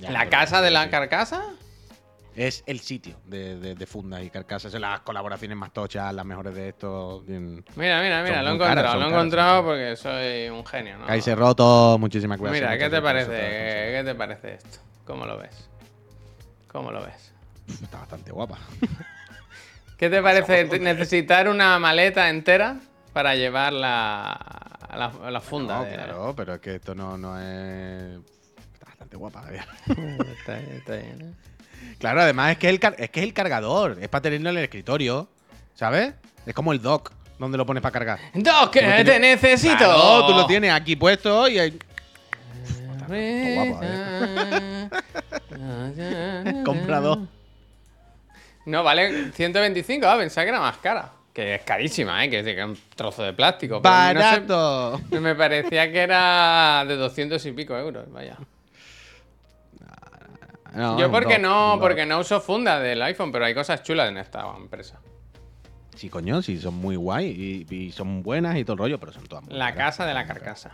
Ya, 0.00 0.10
¿La 0.10 0.28
casa 0.28 0.60
de 0.62 0.70
la 0.70 0.84
sí. 0.84 0.90
carcasa? 0.90 1.42
Es 2.36 2.62
el 2.66 2.78
sitio 2.80 3.16
de, 3.26 3.58
de, 3.58 3.74
de 3.74 3.86
fundas 3.86 4.22
y 4.22 4.30
carcasas. 4.30 4.70
Son 4.72 4.80
las 4.80 5.00
colaboraciones 5.00 5.56
más 5.58 5.72
tochas, 5.72 6.14
las 6.14 6.24
mejores 6.24 6.54
de 6.54 6.68
esto. 6.68 7.22
Bien. 7.26 7.64
Mira, 7.74 8.00
mira, 8.00 8.22
mira, 8.22 8.42
lo 8.42 8.54
he 8.54 8.58
caras, 8.58 8.76
encontrado, 8.78 8.98
lo 9.00 9.04
he 9.04 9.08
encontrado 9.08 9.64
porque 9.64 9.96
soy 9.96 10.48
un 10.48 10.64
genio, 10.64 10.96
¿no? 10.98 11.06
Kaiser 11.06 11.36
Roto, 11.36 11.98
muchísimas 11.98 12.40
gracias. 12.40 12.62
Mira, 12.62 12.78
¿qué 12.78 12.88
te 12.88 13.02
parece? 13.02 13.30
¿Qué 13.30 14.02
te 14.04 14.14
parece 14.14 14.54
esto? 14.54 14.78
¿Cómo 15.04 15.26
lo 15.26 15.38
ves? 15.38 15.68
¿Cómo 16.68 16.92
lo 16.92 17.02
ves? 17.04 17.32
Está 17.82 17.98
bastante 17.98 18.30
guapa. 18.30 18.58
¿Qué 19.98 20.08
te 20.08 20.22
parece 20.22 20.64
necesitar 20.80 21.48
una 21.48 21.78
maleta 21.80 22.30
entera 22.30 22.76
para 23.12 23.34
llevar 23.34 23.72
la, 23.72 24.38
la, 24.96 25.30
la 25.30 25.40
funda? 25.40 25.78
No, 25.78 25.84
de- 25.84 25.94
claro, 25.94 26.32
pero 26.36 26.54
es 26.54 26.60
que 26.60 26.76
esto 26.76 26.94
no, 26.94 27.18
no 27.18 27.38
es. 27.40 28.18
Bastante 29.10 29.16
guapa. 29.16 29.44
Está 30.38 30.58
bien, 30.58 30.72
está 30.76 30.96
bien, 30.96 31.20
¿eh? 31.22 31.32
Claro, 31.98 32.20
además 32.22 32.52
es 32.52 32.58
que, 32.58 32.66
es 32.68 32.72
el 32.74 32.80
car- 32.80 32.94
es 32.98 33.10
que 33.10 33.20
es 33.20 33.26
el 33.26 33.32
cargador. 33.32 33.98
Es 34.00 34.08
para 34.08 34.22
tenerlo 34.22 34.50
en 34.50 34.58
el 34.58 34.64
escritorio. 34.64 35.28
¿Sabes? 35.74 36.14
Es 36.46 36.54
como 36.54 36.72
el 36.72 36.80
dock, 36.82 37.12
donde 37.38 37.56
lo 37.58 37.64
pones 37.66 37.82
para 37.82 37.92
cargar. 37.92 38.18
Doc, 38.34 38.74
lo 38.76 38.80
te 38.82 39.04
tienes- 39.04 39.20
necesito. 39.20 39.76
Claro, 39.78 40.26
tú 40.26 40.32
lo 40.34 40.46
tienes 40.46 40.72
aquí 40.72 40.96
puesto 40.96 41.48
y 41.48 41.58
ahí. 41.58 41.78
Comprado. 46.64 47.26
No, 48.66 48.82
vale 48.84 49.32
125, 49.32 50.06
ah, 50.06 50.16
pensaba 50.18 50.44
que 50.44 50.48
era 50.50 50.60
más 50.60 50.76
cara. 50.78 51.10
Que 51.32 51.54
es 51.56 51.62
carísima, 51.62 52.24
¿eh? 52.24 52.30
Que 52.30 52.40
es 52.40 52.44
decir, 52.44 52.56
que 52.56 52.62
es 52.62 52.68
un 52.78 52.84
trozo 52.94 53.22
de 53.22 53.32
plástico. 53.32 53.80
pero 53.82 53.94
no 53.94 54.10
sé- 54.20 54.40
¡Barato! 54.40 55.00
me 55.20 55.34
parecía 55.34 55.90
que 55.90 55.98
era 56.00 56.84
de 56.86 56.96
200 56.96 57.44
y 57.46 57.52
pico 57.52 57.76
euros, 57.76 58.10
vaya. 58.12 58.36
No, 60.74 60.98
Yo 60.98 61.10
porque 61.10 61.38
no, 61.38 61.78
porque 61.80 62.06
no 62.06 62.18
uso 62.20 62.40
funda 62.40 62.78
del 62.80 63.02
iPhone, 63.02 63.32
pero 63.32 63.44
hay 63.44 63.54
cosas 63.54 63.82
chulas 63.82 64.08
en 64.08 64.18
esta 64.18 64.44
empresa. 64.56 65.00
Sí, 65.96 66.08
coño, 66.08 66.40
sí, 66.42 66.58
son 66.58 66.74
muy 66.74 66.96
guay 66.96 67.66
y, 67.70 67.74
y 67.74 67.92
son 67.92 68.22
buenas 68.22 68.56
y 68.56 68.64
todo 68.64 68.74
el 68.74 68.78
rollo, 68.78 69.00
pero 69.00 69.12
son 69.12 69.26
todas 69.26 69.44
muy 69.44 69.54
La 69.54 69.74
casa 69.74 70.06
de 70.06 70.14
la 70.14 70.26
carcasa. 70.26 70.70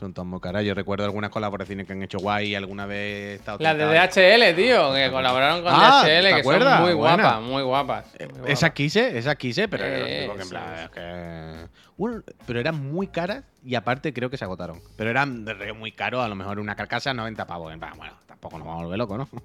Son 0.00 0.14
muy 0.26 0.40
caras. 0.40 0.64
Yo 0.64 0.72
recuerdo 0.74 1.04
algunas 1.04 1.28
colaboraciones 1.30 1.86
que 1.86 1.92
han 1.92 2.02
hecho 2.02 2.18
guay 2.18 2.48
y 2.48 2.54
alguna 2.54 2.86
vez 2.86 2.96
he 2.98 3.34
estado 3.34 3.58
Las 3.60 3.76
de. 3.76 3.84
DHL, 3.84 4.56
tío, 4.56 4.94
que 4.94 5.10
colaboraron 5.10 5.62
con 5.62 5.72
Ah, 5.74 6.02
DHL, 6.02 6.06
¿te 6.06 6.22
que 6.22 6.30
son 6.30 6.40
acuerdas? 6.40 6.80
muy 6.80 6.94
Buena. 6.94 7.16
guapas, 7.22 7.42
muy 7.42 7.62
guapas. 7.62 8.04
muy 8.40 8.50
Esas 8.50 8.70
quise, 8.70 9.18
esas 9.18 9.36
quise, 9.36 9.68
pero, 9.68 9.84
Eh, 9.84 10.22
digo 10.22 10.34
que 10.36 10.40
en 10.40 10.46
sí, 10.46 10.50
plan, 10.50 10.64
sí. 10.76 10.82
es 10.84 10.90
que- 10.90 11.68
Bueno, 11.98 12.22
pero 12.46 12.58
eran 12.60 12.76
muy 12.90 13.08
caras 13.08 13.44
y 13.62 13.74
aparte 13.74 14.14
creo 14.14 14.30
que 14.30 14.38
se 14.38 14.44
agotaron. 14.44 14.80
Pero 14.96 15.10
eran 15.10 15.44
muy 15.78 15.92
caros, 15.92 16.24
a 16.24 16.28
lo 16.28 16.34
mejor 16.34 16.58
una 16.58 16.74
carcasa 16.74 17.12
90 17.12 17.46
pavos. 17.46 17.70
En 17.72 17.78
plan, 17.78 17.92
Bueno, 17.98 18.14
tampoco 18.26 18.56
nos 18.56 18.66
vamos 18.66 18.80
a 18.80 18.84
volver 18.84 18.98
locos, 18.98 19.18
¿no? 19.18 19.28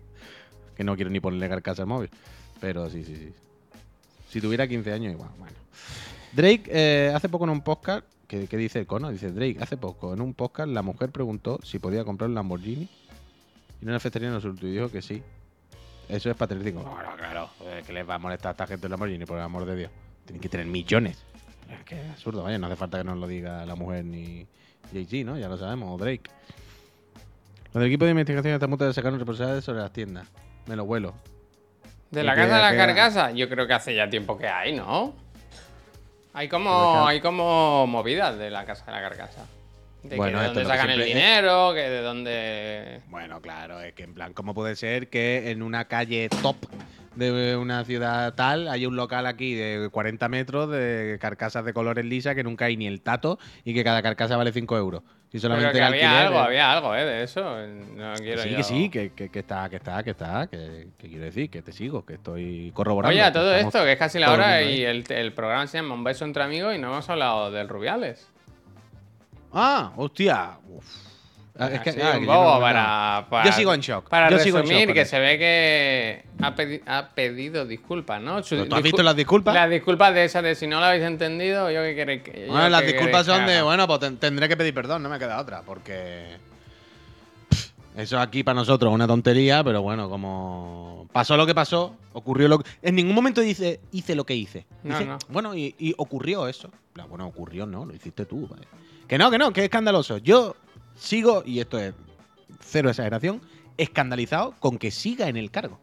Que 0.78 0.86
no 0.86 0.96
quiero 0.96 1.12
ni 1.12 1.20
ponerle 1.20 1.50
carcasa 1.50 1.82
al 1.82 1.88
móvil. 1.90 2.10
Pero 2.62 2.90
sí, 2.90 3.04
sí, 3.04 3.16
sí. 3.18 3.34
Si 4.30 4.40
tuviera 4.40 4.66
15 4.68 4.94
años, 4.94 5.12
igual, 5.12 5.30
bueno. 5.38 5.54
Drake, 6.32 6.64
eh, 6.68 7.12
hace 7.14 7.28
poco 7.30 7.44
en 7.46 7.50
un 7.52 7.62
podcast, 7.62 8.06
¿qué, 8.28 8.48
qué 8.48 8.58
dice 8.58 8.80
el 8.80 8.88
cono? 8.88 9.10
Dice 9.12 9.32
Drake, 9.32 9.58
hace 9.62 9.78
poco 9.78 10.14
en 10.14 10.22
un 10.22 10.34
podcast 10.34 10.70
la 10.70 10.82
mujer 10.82 11.12
preguntó 11.12 11.60
si 11.64 11.80
podía 11.80 12.04
comprar 12.04 12.30
un 12.30 12.36
Lamborghini 12.36 12.90
y 13.82 13.86
no 13.86 13.92
le 13.92 13.98
afectaría 13.98 14.30
en 14.30 14.36
absoluto 14.36 14.68
y 14.68 14.72
dijo 14.72 14.90
que 14.90 15.02
sí. 15.02 15.22
Eso 16.08 16.30
es 16.30 16.36
patriótico. 16.36 16.82
Bueno, 16.84 17.16
claro, 17.18 17.50
que 17.86 17.92
les 17.94 18.08
va 18.08 18.16
a 18.16 18.20
molestar 18.20 18.50
a 18.50 18.52
esta 18.52 18.68
gente 18.68 18.86
el 18.88 18.92
Lamborghini, 18.92 19.26
por 19.26 19.38
el 19.38 19.44
amor 19.44 19.66
de 19.66 19.76
Dios. 19.76 19.92
Tienen 20.26 20.42
que 20.42 20.50
tener 20.50 20.66
millones. 20.68 21.24
Es 21.72 21.84
que 21.84 22.00
es 22.00 22.10
absurdo, 22.12 22.44
vaya, 22.44 22.60
no 22.60 22.68
hace 22.68 22.76
falta 22.76 23.00
que 23.00 23.04
nos 23.04 23.18
lo 23.18 23.28
diga 23.28 23.66
la 23.66 23.74
mujer 23.76 24.06
ni 24.06 24.46
Jay-Z, 24.94 25.26
¿no? 25.26 25.38
Ya 25.38 25.48
lo 25.50 25.58
sabemos, 25.58 25.90
o 25.92 25.98
Drake. 25.98 26.30
Los 27.74 27.82
del 27.82 27.88
equipo 27.88 28.06
de 28.06 28.12
investigación 28.12 28.54
están 28.54 28.70
a 28.70 28.72
punto 28.72 28.86
de 28.86 28.94
sacar 28.94 29.12
un 29.14 29.20
reportaje 29.20 29.62
sobre 29.62 29.80
las 29.80 29.92
tiendas. 29.92 30.28
Me 30.68 30.76
lo 30.76 30.86
vuelo. 30.86 31.14
De 32.12 32.24
la 32.24 32.36
que- 32.36 32.42
casa 32.42 32.56
de 32.56 32.62
la 32.62 32.72
que- 32.72 32.78
carcasa, 32.78 33.32
yo 33.32 33.50
creo 33.50 33.66
que 33.68 33.74
hace 33.74 33.96
ya 33.96 34.08
tiempo 34.10 34.38
que 34.38 34.48
hay, 34.48 34.76
¿no? 34.76 35.14
Hay 36.36 36.50
como, 36.50 37.08
hay 37.08 37.22
como 37.22 37.88
movidas 37.88 38.38
de 38.38 38.50
la 38.50 38.66
casa 38.66 38.86
de 38.86 38.92
la 38.92 39.02
carcasa. 39.02 39.46
De 40.04 40.18
Bueno, 40.18 40.38
que 40.38 40.42
de 40.42 40.48
dónde 40.48 40.62
que 40.62 40.68
sacan 40.68 40.90
el 40.90 41.06
dinero, 41.06 41.74
que 41.74 41.90
de 41.90 42.02
dónde. 42.02 43.02
Bueno, 43.08 43.42
claro, 43.42 43.80
es 43.80 43.94
que 43.94 44.04
en 44.04 44.14
plan, 44.14 44.34
¿cómo 44.34 44.54
puede 44.54 44.76
ser 44.76 45.10
que 45.10 45.50
en 45.50 45.64
una 45.64 45.86
calle 45.86 46.28
top 46.42 46.58
de 47.16 47.56
una 47.56 47.86
ciudad 47.86 48.34
tal 48.34 48.68
haya 48.68 48.86
un 48.86 48.98
local 48.98 49.26
aquí 49.28 49.54
de 49.54 49.88
40 49.90 50.28
metros 50.28 50.70
de 50.70 51.18
carcasas 51.22 51.64
de 51.64 51.72
colores 51.72 52.04
lisa 52.04 52.36
que 52.36 52.44
nunca 52.44 52.66
hay 52.66 52.76
ni 52.76 52.86
el 52.86 53.00
tato 53.02 53.40
y 53.64 53.74
que 53.74 53.86
cada 53.86 54.04
carcasa 54.04 54.36
vale 54.36 54.52
5 54.52 54.78
euros? 54.78 55.04
Si 55.40 55.42
Pero 55.48 55.56
solamente 55.56 55.74
que 55.74 55.78
el 55.80 55.84
había 55.94 56.10
alquiler 56.10 56.28
algo, 56.28 56.40
había 56.40 56.72
algo, 56.72 56.96
¿eh? 56.96 57.04
De 57.06 57.24
eso. 57.24 57.42
No 57.96 58.14
Que 58.14 58.24
quiero 58.24 58.42
sí, 58.44 58.50
yo- 58.52 58.58
que 58.58 58.64
sí, 58.64 58.90
que, 58.90 59.12
que- 59.14 59.30
que 59.30 59.40
está, 59.40 59.70
que 59.70 59.76
está, 59.76 60.02
que 60.04 60.12
está, 60.12 60.48
que, 60.48 60.88
que 60.98 61.08
quiero 61.10 61.26
decir, 61.26 61.50
que 61.50 61.62
te 61.62 61.72
sigo, 61.74 62.06
que 62.06 62.14
estoy 62.14 62.72
corroborando. 62.74 63.14
Oye, 63.18 63.26
que 63.26 63.32
todo 63.34 63.54
esto, 63.56 63.84
que 63.84 63.92
es 63.92 64.00
casi 64.00 64.18
la 64.20 64.32
hora 64.32 64.62
y 64.62 64.84
el, 64.84 65.04
el 65.12 65.34
programa 65.34 65.68
se 65.68 65.78
llama 65.80 65.94
Un 65.94 66.04
beso 66.06 66.24
entre 66.26 66.44
amigos 66.44 66.74
y 66.76 66.78
no 66.80 66.88
hemos 66.94 67.10
hablado 67.10 67.52
del 67.52 67.68
Rubiales. 67.68 68.28
Ah, 69.52 69.92
hostia. 69.98 70.52
Uf. 70.70 70.86
Ah, 71.58 71.70
es 71.72 71.80
que, 71.80 71.90
Así, 71.92 72.02
ah, 72.02 72.14
que 72.20 72.26
yo 72.26 72.26
no 72.26 72.34
poco 72.40 72.56
lo 72.56 72.60
para, 72.62 73.28
para- 73.30 73.46
Yo 73.46 73.52
sigo 73.54 73.74
en 73.74 73.80
shock. 73.80 74.10
Para 74.10 74.30
Yo 74.30 74.40
sigo 74.40 74.58
en 74.58 74.64
resumir, 74.64 74.80
shock 74.82 74.88
con 74.90 74.94
que 74.96 75.02
eso. 75.02 75.10
se 75.12 75.20
ve 75.20 75.38
que 75.40 76.26
ha, 76.44 76.54
pedi- 76.56 76.82
ha 76.86 77.10
pedido 77.16 77.66
disculpas, 77.66 78.22
¿no? 78.22 78.44
Su- 78.44 78.56
¿Pero 78.56 78.68
tú 78.68 78.76
has 78.76 78.82
discul- 78.82 78.84
visto 78.84 79.04
las 79.04 79.16
disculpas? 79.16 79.54
Las 79.54 79.70
disculpas 79.70 80.14
de 80.14 80.26
esas 80.26 80.44
de 80.44 80.56
si 80.56 80.68
no 80.68 80.80
lo 80.82 80.86
habéis 80.88 81.04
entendido, 81.06 81.72
yo 81.72 81.82
qué 81.82 81.96
queréis 81.96 82.24
que. 82.24 82.46
yo 82.48 82.52
Bueno, 82.52 82.68
las 82.68 82.82
qué 82.82 82.88
disculpas 82.88 83.26
queréis 83.26 83.26
que 83.28 83.32
son 83.40 83.46
de, 83.48 83.54
haga. 83.54 83.64
bueno, 83.64 83.88
pues 83.88 84.00
ten- 84.02 84.18
tendré 84.18 84.50
que 84.50 84.58
pedir 84.58 84.74
perdón, 84.74 85.02
no 85.04 85.08
me 85.08 85.18
queda 85.18 85.40
otra, 85.40 85.62
porque 85.62 86.36
pff, 87.50 87.70
eso 87.96 88.20
aquí 88.20 88.44
para 88.44 88.56
nosotros 88.56 88.92
es 88.92 88.96
una 88.96 89.08
tontería, 89.08 89.64
pero 89.64 89.82
bueno, 89.82 90.10
como 90.10 91.08
pasó 91.14 91.38
lo 91.38 91.46
que 91.46 91.56
pasó, 91.56 91.96
ocurrió 92.12 92.50
lo 92.50 92.60
que... 92.60 92.70
En 92.82 92.96
ningún 92.96 93.16
momento 93.16 93.40
dice, 93.40 93.80
hice 93.94 94.14
lo 94.16 94.26
que 94.26 94.36
hice. 94.36 94.66
No, 94.84 94.98
Dice, 94.98 95.10
no. 95.10 95.18
Bueno, 95.30 95.56
y, 95.56 95.74
y 95.80 95.94
ocurrió 95.98 96.50
eso. 96.50 96.70
Bueno, 97.08 97.28
ocurrió, 97.28 97.66
no, 97.66 97.86
lo 97.86 97.94
hiciste 97.96 98.26
tú. 98.26 98.46
vale. 98.48 98.68
Que 99.08 99.18
no, 99.18 99.32
que 99.32 99.38
no, 99.38 99.54
que 99.54 99.62
es 99.62 99.66
escandaloso. 99.66 100.18
Yo 100.18 100.56
sigo, 100.96 101.44
y 101.46 101.60
esto 101.60 101.80
es 101.80 101.94
cero 102.60 102.90
exageración, 102.90 103.42
escandalizado 103.78 104.56
con 104.60 104.78
que 104.78 104.92
siga 104.92 105.28
en 105.28 105.38
el 105.38 105.52
cargo. 105.52 105.80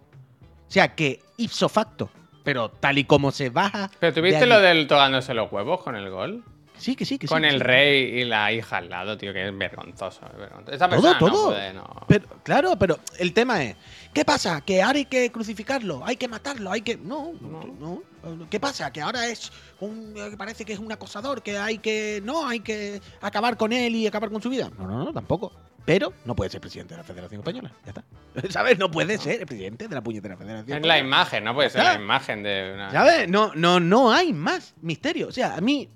O 0.69 0.71
sea, 0.73 0.95
que 0.95 1.21
ipso 1.37 1.69
facto, 1.69 2.11
pero 2.45 2.71
tal 2.71 2.99
y 2.99 3.05
como 3.05 3.31
se 3.31 3.51
baja... 3.51 3.91
Pero 4.01 4.15
tuviste 4.15 4.47
lo 4.47 4.61
del 4.61 4.87
tocándose 4.87 5.35
los 5.35 5.53
huevos 5.53 5.83
con 5.83 5.97
el 5.97 6.11
gol. 6.11 6.43
Sí, 6.77 6.97
que 6.97 7.05
sí, 7.05 7.19
que 7.19 7.29
sí. 7.29 7.33
Con 7.33 7.45
el 7.45 7.59
sí. 7.59 7.63
rey 7.63 8.21
y 8.21 8.25
la 8.25 8.51
hija 8.53 8.79
al 8.79 8.89
lado, 8.89 9.17
tío, 9.17 9.33
que 9.33 9.47
es 9.47 9.57
vergonzoso. 9.57 10.21
es 10.33 10.39
vergonzoso. 10.39 10.75
Esa 10.75 10.89
Todo, 10.89 11.01
persona 11.03 11.19
no 11.21 11.31
todo. 11.31 11.47
puede, 11.51 11.73
no. 11.75 11.87
Pero, 12.09 12.27
claro, 12.43 12.77
pero 12.77 12.99
el 13.19 13.33
tema 13.35 13.63
es, 13.63 13.77
¿qué 14.13 14.25
pasa? 14.25 14.61
Que 14.61 14.83
ahora 14.83 14.99
hay 14.99 15.05
que 15.07 15.31
crucificarlo, 15.33 16.03
hay 16.05 16.17
que 16.17 16.29
matarlo, 16.29 16.71
hay 16.71 16.83
que... 16.83 16.97
No, 16.97 17.33
no, 17.41 17.65
no. 17.79 18.03
¿Qué 18.49 18.61
pasa? 18.61 18.93
Que 18.93 19.01
ahora 19.01 19.27
es 19.27 19.51
un... 19.81 20.15
eh, 20.17 20.37
Parece 20.37 20.65
que 20.65 20.73
es 20.73 20.79
un 20.79 20.91
acosador, 20.93 21.43
que 21.43 21.59
hay 21.59 21.79
que... 21.79 22.21
No, 22.25 22.47
hay 22.47 22.61
que 22.61 23.01
acabar 23.21 23.57
con 23.57 23.73
él 23.73 23.95
y 23.97 24.07
acabar 24.07 24.31
con 24.31 24.41
su 24.43 24.49
vida. 24.51 24.71
No, 24.79 24.87
no, 24.87 25.05
no, 25.05 25.13
tampoco. 25.13 25.53
Pero 25.85 26.13
no 26.25 26.37
puede 26.37 26.49
ser 26.51 26.61
presidente 26.61 26.95
de 26.95 26.99
la 26.99 27.05
Federación 27.05 27.41
Española. 27.41 27.73
Ya 27.85 27.91
está. 27.91 28.05
¿Sabes? 28.53 28.79
No 28.79 28.89
puede 28.91 29.19
ser 29.19 29.41
el 29.41 29.47
presidente 29.47 29.89
de 29.89 29.95
la 29.95 30.01
puñetera 30.03 30.37
Federación. 30.37 30.79
Es 30.79 30.87
la 30.87 30.97
Española. 30.97 30.99
imagen, 30.99 31.45
no 31.45 31.55
puede 31.55 31.71
ser 31.71 31.83
la 31.83 31.95
imagen 31.95 32.43
de 32.45 32.71
una. 32.75 32.91
¿Sabes? 32.93 33.29
No, 33.29 33.53
no, 33.57 33.81
no 33.81 34.13
hay 34.13 34.33
más 34.33 34.75
misterio. 34.81 35.27
O 35.29 35.33
sea, 35.33 35.57
a 35.57 35.61
mí, 35.61 35.89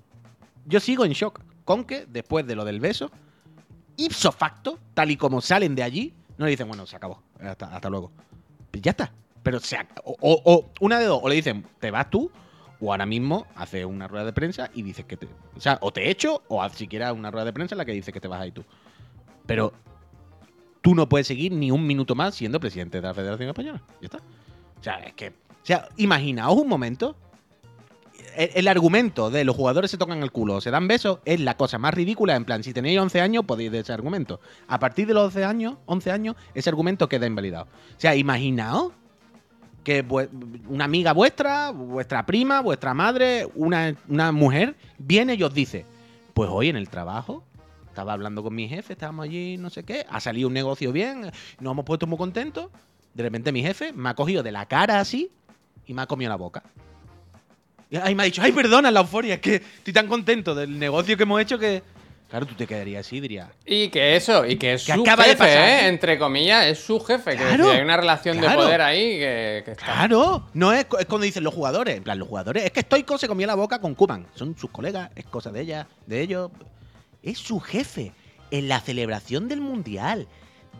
yo 0.65 0.79
sigo 0.81 1.05
en 1.05 1.13
shock 1.13 1.39
con 1.63 1.85
que 1.85 2.05
después 2.05 2.45
de 2.45 2.55
lo 2.55 2.65
del 2.65 2.81
beso, 2.81 3.09
ipso 3.95 4.33
facto, 4.33 4.77
tal 4.93 5.09
y 5.11 5.15
como 5.17 5.39
salen 5.39 5.73
de 5.75 5.83
allí, 5.83 6.13
no 6.37 6.45
le 6.45 6.51
dicen, 6.51 6.67
bueno, 6.67 6.85
se 6.85 6.95
acabó, 6.95 7.21
hasta, 7.41 7.67
hasta 7.75 7.89
luego. 7.89 8.11
Pues 8.71 8.81
ya 8.81 8.91
está. 8.91 9.11
Pero 9.43 9.59
se 9.59 9.77
o, 10.03 10.15
o- 10.21 10.65
una 10.81 10.99
de 10.99 11.05
dos, 11.05 11.19
o 11.23 11.29
le 11.29 11.35
dicen, 11.35 11.65
te 11.79 11.89
vas 11.91 12.09
tú, 12.09 12.29
o 12.79 12.91
ahora 12.91 13.05
mismo 13.05 13.47
hace 13.55 13.85
una 13.85 14.07
rueda 14.07 14.25
de 14.25 14.33
prensa 14.33 14.69
y 14.73 14.81
dices 14.83 15.05
que 15.05 15.17
te. 15.17 15.27
O 15.55 15.59
sea, 15.59 15.77
o 15.81 15.91
te 15.91 16.09
echo, 16.09 16.43
o 16.47 16.61
haz 16.61 16.73
siquiera 16.73 17.13
una 17.13 17.31
rueda 17.31 17.45
de 17.45 17.53
prensa 17.53 17.75
en 17.75 17.77
la 17.79 17.85
que 17.85 17.93
dices 17.93 18.13
que 18.13 18.19
te 18.19 18.27
vas 18.27 18.41
ahí 18.41 18.51
tú. 18.51 18.63
Pero 19.45 19.73
tú 20.81 20.93
no 20.95 21.07
puedes 21.09 21.27
seguir 21.27 21.51
ni 21.53 21.71
un 21.71 21.85
minuto 21.87 22.13
más 22.15 22.35
siendo 22.35 22.59
presidente 22.59 22.99
de 23.01 23.07
la 23.07 23.13
Federación 23.13 23.49
Española. 23.49 23.81
Ya 24.01 24.05
está. 24.05 24.17
O 24.17 24.83
sea, 24.83 24.95
es 24.99 25.13
que. 25.13 25.29
O 25.29 25.33
sea, 25.67 25.87
imaginaos 25.97 26.55
un 26.57 26.67
momento. 26.67 27.15
El, 28.37 28.67
argumento 28.67 29.31
de 29.31 29.43
los 29.43 29.55
jugadores 29.55 29.89
se 29.89 29.97
tocan 29.97 30.21
el 30.21 30.31
culo 30.31 30.57
o 30.57 30.61
se 30.61 30.69
dan 30.69 30.87
besos 30.87 31.17
es 31.25 31.39
la 31.39 31.57
cosa 31.57 31.79
más 31.79 31.95
ridícula. 31.95 32.35
En 32.35 32.45
plan, 32.45 32.61
si 32.61 32.71
tenéis 32.71 32.99
11 32.99 33.19
años, 33.19 33.45
podéis 33.45 33.71
de 33.71 33.79
ese 33.79 33.91
argumento. 33.93 34.39
A 34.67 34.79
partir 34.79 35.07
de 35.07 35.15
los 35.15 35.25
11 35.25 35.43
años, 35.43 35.77
11 35.87 36.11
años, 36.11 36.35
ese 36.53 36.69
argumento 36.69 37.09
queda 37.09 37.25
invalidado. 37.25 37.65
O 37.65 37.99
sea, 37.99 38.15
imaginaos 38.15 38.91
que 39.83 40.05
una 40.69 40.85
amiga 40.85 41.13
vuestra, 41.13 41.71
vuestra 41.71 42.27
prima, 42.27 42.61
vuestra 42.61 42.93
madre, 42.93 43.49
una, 43.55 43.95
una 44.07 44.31
mujer, 44.31 44.75
viene 44.99 45.33
y 45.33 45.41
os 45.41 45.51
dice: 45.51 45.87
Pues 46.35 46.47
hoy 46.53 46.69
en 46.69 46.75
el 46.75 46.89
trabajo 46.89 47.43
estaba 47.87 48.13
hablando 48.13 48.43
con 48.43 48.53
mi 48.53 48.69
jefe, 48.69 48.93
estábamos 48.93 49.23
allí, 49.23 49.57
no 49.57 49.71
sé 49.71 49.83
qué, 49.83 50.05
ha 50.07 50.19
salido 50.19 50.47
un 50.47 50.53
negocio 50.53 50.91
bien, 50.91 51.31
nos 51.59 51.71
hemos 51.71 51.85
puesto 51.85 52.05
muy 52.05 52.19
contentos. 52.19 52.69
De 53.15 53.23
repente 53.23 53.51
mi 53.51 53.63
jefe 53.63 53.93
me 53.93 54.09
ha 54.09 54.13
cogido 54.13 54.43
de 54.43 54.51
la 54.51 54.67
cara 54.67 54.99
así 54.99 55.31
y 55.87 55.95
me 55.95 56.03
ha 56.03 56.05
comido 56.05 56.29
la 56.29 56.35
boca. 56.35 56.61
Ahí 58.01 58.15
me 58.15 58.23
ha 58.23 58.25
dicho, 58.25 58.41
ay, 58.41 58.51
perdona 58.51 58.91
la 58.91 58.99
euforia, 59.01 59.35
es 59.35 59.39
que 59.39 59.55
estoy 59.55 59.93
tan 59.93 60.07
contento 60.07 60.53
del 60.53 60.77
negocio 60.77 61.15
que 61.15 61.23
hemos 61.23 61.41
hecho 61.41 61.57
que... 61.57 61.81
Claro, 62.29 62.45
tú 62.45 62.55
te 62.55 62.67
quedarías 62.67 63.07
así. 63.07 63.21
Y 63.65 63.87
que 63.87 64.17
eso, 64.17 64.45
y 64.45 64.57
que 64.57 64.73
es 64.73 64.83
¿Qué 64.85 64.93
su 64.93 65.01
acaba 65.01 65.23
de 65.23 65.29
jefe, 65.29 65.39
pasar? 65.39 65.69
¿eh? 65.69 65.87
entre 65.87 66.19
comillas, 66.19 66.65
es 66.65 66.79
su 66.79 66.99
jefe. 66.99 67.31
Que 67.31 67.37
Claro, 67.37 67.67
decir, 67.67 67.79
hay 67.79 67.85
una 67.85 67.95
relación 67.95 68.37
claro. 68.37 68.59
de 68.59 68.65
poder 68.65 68.81
ahí 68.81 69.11
que, 69.17 69.61
que 69.63 69.71
está. 69.71 69.85
Claro, 69.85 70.45
no 70.53 70.73
es, 70.73 70.83
cuando 70.85 71.19
dicen 71.19 71.45
los 71.45 71.53
jugadores. 71.53 71.95
En 71.95 72.03
plan, 72.03 72.19
los 72.19 72.27
jugadores. 72.27 72.65
Es 72.65 72.71
que 72.71 72.81
Stoico 72.81 73.17
se 73.17 73.29
comió 73.29 73.47
la 73.47 73.55
boca 73.55 73.79
con 73.79 73.95
Kuman. 73.95 74.27
Son 74.35 74.57
sus 74.57 74.69
colegas, 74.71 75.09
es 75.15 75.23
cosa 75.23 75.51
de 75.51 75.61
ella, 75.61 75.87
de 76.05 76.21
ellos. 76.21 76.51
Es 77.23 77.37
su 77.37 77.61
jefe. 77.61 78.11
En 78.51 78.67
la 78.67 78.81
celebración 78.81 79.47
del 79.47 79.61
mundial. 79.61 80.27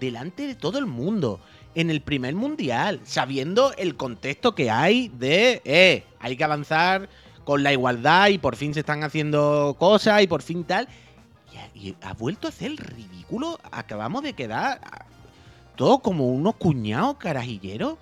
Delante 0.01 0.47
de 0.47 0.55
todo 0.55 0.80
el 0.80 0.86
mundo. 0.86 1.39
En 1.76 1.89
el 1.89 2.01
primer 2.01 2.36
mundial. 2.36 2.99
Sabiendo 3.03 3.74
el 3.78 3.95
contexto 3.95 4.55
que 4.55 4.72
hay 4.72 5.09
de. 5.09 5.61
Eh, 5.65 6.03
hay 6.20 6.36
que 6.36 6.43
avanzar 6.43 7.09
con 7.43 7.63
la 7.63 7.72
igualdad 7.72 8.28
y 8.30 8.38
por 8.38 8.55
fin 8.55 8.74
se 8.74 8.82
están 8.82 9.03
haciendo 9.03 9.76
cosas 9.80 10.22
y 10.22 10.28
por 10.28 10.41
fin 10.41 10.63
tal. 10.63 10.88
Y 11.74 11.95
ha, 12.01 12.13
vuelto 12.13 12.47
a 12.47 12.49
hacer 12.49 12.72
el 12.72 12.78
ridículo. 12.78 13.59
Acabamos 13.72 14.24
de 14.24 14.34
quedar. 14.34 14.82
Todo 15.76 15.99
como 15.99 16.28
unos 16.28 16.55
cuñados 16.55 17.18
carajilleros 17.18 17.97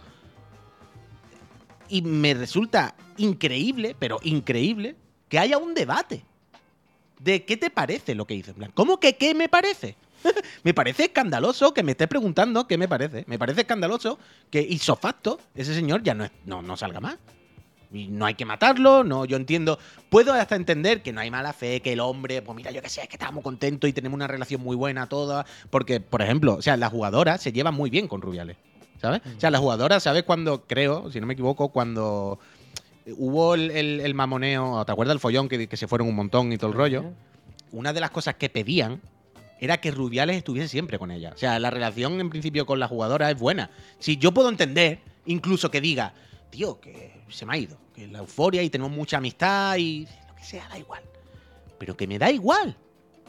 y 1.90 2.02
me 2.02 2.34
resulta 2.34 2.96
increíble, 3.18 3.96
pero 4.00 4.20
increíble, 4.24 4.96
que 5.30 5.40
haya 5.40 5.58
un 5.58 5.74
debate 5.74 6.24
de 7.20 7.46
qué 7.46 7.58
te 7.58 7.70
parece 7.70 8.16
lo 8.16 8.26
que 8.26 8.36
hizo. 8.36 8.54
¿Cómo 8.74 9.00
que 9.00 9.18
qué 9.18 9.34
me 9.34 9.50
parece? 9.50 9.96
me 10.64 10.74
parece 10.74 11.06
escandaloso 11.06 11.74
que 11.74 11.84
me 11.84 11.92
estés 11.92 12.08
preguntando 12.08 12.68
qué 12.68 12.78
me 12.78 12.88
parece. 12.88 13.24
Me 13.28 13.38
parece 13.40 13.62
escandaloso 13.62 14.20
que 14.50 14.62
hizo 14.62 14.96
facto 14.96 15.40
ese 15.56 15.74
señor 15.74 16.04
ya 16.04 16.14
no, 16.14 16.26
es- 16.26 16.32
no, 16.46 16.62
no 16.62 16.76
salga 16.78 17.00
más. 17.00 17.18
Y 17.92 18.08
no 18.08 18.26
hay 18.26 18.34
que 18.34 18.44
matarlo, 18.46 19.04
no, 19.04 19.24
yo 19.26 19.38
entiendo. 19.38 19.80
Puedo 20.10 20.34
hasta 20.34 20.56
entender 20.56 21.02
que 21.02 21.14
no 21.14 21.22
hay 21.22 21.32
mala 21.32 21.54
fe, 21.54 21.82
que 21.82 21.94
el 21.94 22.00
hombre, 22.02 22.42
pues 22.42 22.56
mira, 22.56 22.72
yo 22.72 22.82
qué 22.82 22.90
sé, 22.90 23.02
es 23.04 23.08
que 23.08 23.16
estamos 23.16 23.44
contentos 23.44 23.90
y 23.90 23.94
tenemos 23.94 24.16
una 24.18 24.28
relación 24.28 24.62
muy 24.62 24.76
buena 24.76 25.08
toda. 25.08 25.46
Porque, 25.70 26.00
por 26.02 26.22
ejemplo, 26.22 26.56
o 26.56 26.62
sea, 26.62 26.76
las 26.78 26.92
jugadoras 26.92 27.42
se 27.42 27.54
llevan 27.54 27.74
muy 27.76 27.90
bien 27.90 28.08
con 28.08 28.22
Rubiales. 28.22 28.58
¿Sabes? 29.02 29.22
O 29.38 29.40
sea, 29.40 29.52
las 29.52 29.62
jugadoras, 29.62 30.04
¿sabes 30.04 30.24
cuando, 30.24 30.64
creo, 30.66 31.12
si 31.12 31.20
no 31.22 31.28
me 31.28 31.34
equivoco, 31.34 31.70
cuando 31.70 32.40
hubo 33.18 33.54
el, 33.54 33.70
el- 33.72 34.00
el 34.02 34.14
mamoneo, 34.16 34.84
¿te 34.86 34.92
acuerdas 34.92 35.14
del 35.14 35.20
follón 35.20 35.48
que, 35.48 35.68
que 35.68 35.78
se 35.78 35.88
fueron 35.88 36.08
un 36.08 36.16
montón 36.16 36.52
y 36.52 36.58
todo 36.58 36.72
el 36.72 36.76
rollo? 36.78 37.14
Una 37.72 37.94
de 37.94 38.00
las 38.00 38.10
cosas 38.10 38.36
que 38.36 38.50
pedían 38.50 39.00
era 39.60 39.78
que 39.80 39.92
Rubiales 39.92 40.38
estuviese 40.38 40.68
siempre 40.68 41.00
con 41.00 41.12
ella. 41.12 41.32
O 41.34 41.38
sea, 41.38 41.60
la 41.60 41.70
relación 41.70 42.20
en 42.20 42.30
principio 42.30 42.66
con 42.66 42.80
la 42.80 42.88
jugadora 42.88 43.32
es 43.32 43.40
buena. 43.40 43.70
Si 44.00 44.18
yo 44.18 44.34
puedo 44.34 44.50
entender, 44.50 45.00
incluso 45.26 45.72
que 45.72 45.82
diga, 45.82 46.14
tío, 46.50 46.80
que 46.80 47.24
se 47.30 47.46
me 47.46 47.54
ha 47.54 47.58
ido, 47.58 47.78
que 47.94 48.08
la 48.08 48.20
euforia 48.20 48.62
y 48.64 48.70
tenemos 48.70 48.92
mucha 48.92 49.18
amistad 49.18 49.78
y 49.78 50.08
lo 50.28 50.36
que 50.36 50.44
sea, 50.44 50.68
da 50.70 50.78
igual. 50.78 51.04
Pero 51.78 51.96
que 51.96 52.08
me 52.08 52.20
da 52.20 52.32
igual. 52.32 52.78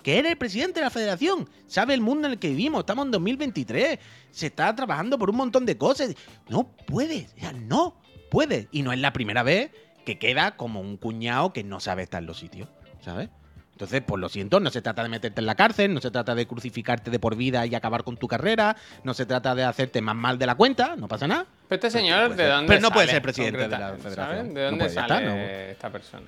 Que 0.03 0.19
eres 0.19 0.33
el 0.33 0.39
presidente 0.39 0.81
de 0.81 0.85
la 0.85 0.91
federación. 0.91 1.49
Sabe 1.67 1.95
el 1.95 2.01
mundo 2.01 2.29
en 2.29 2.35
el 2.35 2.39
que 2.39 2.49
vivimos. 2.49 2.81
Estamos 2.81 3.07
en 3.07 3.13
2023. 3.13 3.99
Se 4.31 4.47
está 4.47 4.75
trabajando 4.75 5.19
por 5.19 5.31
un 5.31 5.37
montón 5.37 5.67
de 5.67 5.77
cosas. 5.77 6.15
No 6.49 6.71
puedes. 6.87 7.33
Sea, 7.33 7.53
no 7.53 8.01
puedes. 8.31 8.69
Y 8.71 8.83
no 8.83 8.93
es 8.93 9.01
la 9.01 9.13
primera 9.13 9.43
vez 9.43 9.73
que 10.05 10.19
queda 10.19 10.57
como 10.57 10.81
un 10.81 10.97
cuñado 10.97 11.53
que 11.53 11.65
no 11.65 11.81
sabe 11.81 12.05
estar 12.05 12.23
en 12.23 12.27
los 12.27 12.39
sitios. 12.39 12.69
¿Sabes? 13.01 13.31
Entonces, 13.77 14.03
pues 14.07 14.19
lo 14.19 14.31
siento, 14.31 14.59
no 14.59 14.71
se 14.71 14.81
trata 14.81 15.03
de 15.03 15.11
meterte 15.11 15.39
en 15.43 15.45
la 15.45 15.55
cárcel, 15.55 15.93
no 15.93 16.01
se 16.01 16.11
trata 16.11 16.35
de 16.35 16.47
crucificarte 16.47 17.11
de 17.11 17.19
por 17.19 17.37
vida 17.37 17.67
y 17.67 17.75
acabar 17.75 18.05
con 18.05 18.17
tu 18.17 18.27
carrera, 18.27 18.75
no 19.05 19.13
se 19.13 19.27
trata 19.27 19.55
de 19.55 19.65
hacerte 19.65 20.01
más 20.01 20.17
mal 20.17 20.39
de 20.39 20.47
la 20.47 20.55
cuenta, 20.55 20.97
no 20.97 21.09
pasa 21.09 21.27
nada. 21.27 21.45
Pero 21.69 21.77
este 21.77 21.91
señor, 21.91 22.35
¿de 22.35 22.47
dónde 22.47 22.69
Pero 22.69 22.81
no 22.81 22.91
puede 22.91 23.09
ser 23.09 23.21
presidente 23.21 23.69
de 23.69 23.69
la 23.69 23.95
federación. 23.97 24.55
¿De 24.55 24.65
dónde 24.65 24.89
sale 24.89 25.71
esta 25.73 25.91
persona? 25.91 26.25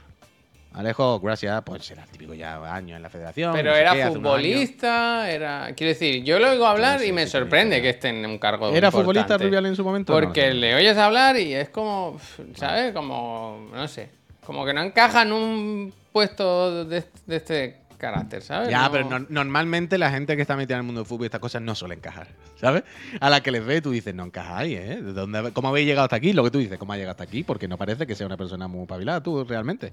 Alejo, 0.75 1.19
gracias, 1.21 1.63
pues 1.65 1.91
el 1.91 1.99
típico 2.13 2.35
ya 2.35 2.57
años 2.75 2.97
en 2.97 3.03
la 3.03 3.09
federación. 3.09 3.55
Pero 3.55 3.71
no 3.71 3.77
sé 3.77 3.81
era 3.81 3.95
qué, 3.95 4.07
futbolista, 4.09 5.31
era. 5.31 5.73
Quiero 5.75 5.89
decir, 5.89 6.23
yo 6.25 6.39
lo 6.39 6.51
oigo 6.51 6.67
hablar 6.67 7.01
Sí, 7.01 7.07
y 7.07 7.13
me 7.13 7.25
sí, 7.25 7.33
sorprende 7.33 7.81
que 7.81 7.89
esté 7.89 8.11
en 8.11 8.27
un 8.27 8.37
cargo. 8.37 8.69
¿Era 8.75 8.91
futbolista. 8.91 9.39
Rubial 9.39 9.65
en 9.65 9.75
su 9.75 9.83
momento? 9.83 10.13
Porque 10.13 10.49
no 10.49 10.55
le 10.57 10.75
oyes 10.75 10.99
hablar 10.99 11.39
y 11.39 11.55
es 11.55 11.71
como, 11.71 12.21
¿sabes? 12.55 12.93
Como, 12.93 13.71
no 13.73 13.89
sé, 13.89 14.18
como 14.49 14.65
que 14.65 14.73
no 14.73 14.81
encaja 14.83 15.21
en 15.23 15.33
un 15.33 15.93
puesto 16.11 16.87
de, 16.87 17.05
de 17.27 17.37
este 17.37 17.77
carácter, 17.99 18.41
¿sabes? 18.41 18.71
Ya, 18.71 18.85
No- 18.85 18.91
pero 18.93 19.11
no- 19.11 19.27
normalmente 19.29 19.99
la 19.99 20.11
gente 20.11 20.37
que 20.37 20.41
está 20.43 20.57
metida 20.57 20.77
en 20.77 20.81
el 20.81 20.87
mundo 20.87 21.03
del 21.03 21.07
fútbol 21.07 21.25
y 21.25 21.27
estas 21.27 21.43
cosas 21.43 21.61
no 21.61 21.75
suele 21.75 21.97
encajar, 21.97 22.29
¿sabes? 22.57 22.83
A 23.21 23.29
la 23.29 23.43
que 23.43 23.51
les 23.51 23.63
ve 23.67 23.83
tú 23.83 23.91
dices, 23.91 24.15
no 24.15 24.25
encajáis, 24.25 24.79
¿eh? 24.79 25.03
¿De 25.03 25.13
dónde, 25.13 25.53
¿Cómo 25.53 25.69
habéis 25.69 25.87
llegado 25.87 26.07
hasta 26.07 26.17
aquí? 26.17 26.33
Lo 26.33 26.43
que 26.45 26.51
tú 26.51 26.61
dices, 26.61 26.79
¿cómo 26.79 26.95
ha 26.95 26.97
llegado 26.97 27.11
hasta 27.11 27.25
aquí? 27.25 27.45
Porque 27.45 27.69
no 27.69 27.77
parece 27.77 28.07
que 28.07 28.15
sea 28.15 28.27
una 28.27 28.39
persona 28.39 28.69
muy 28.69 28.87
pabilada 28.87 29.23
tú, 29.23 29.45
realmente. 29.45 29.93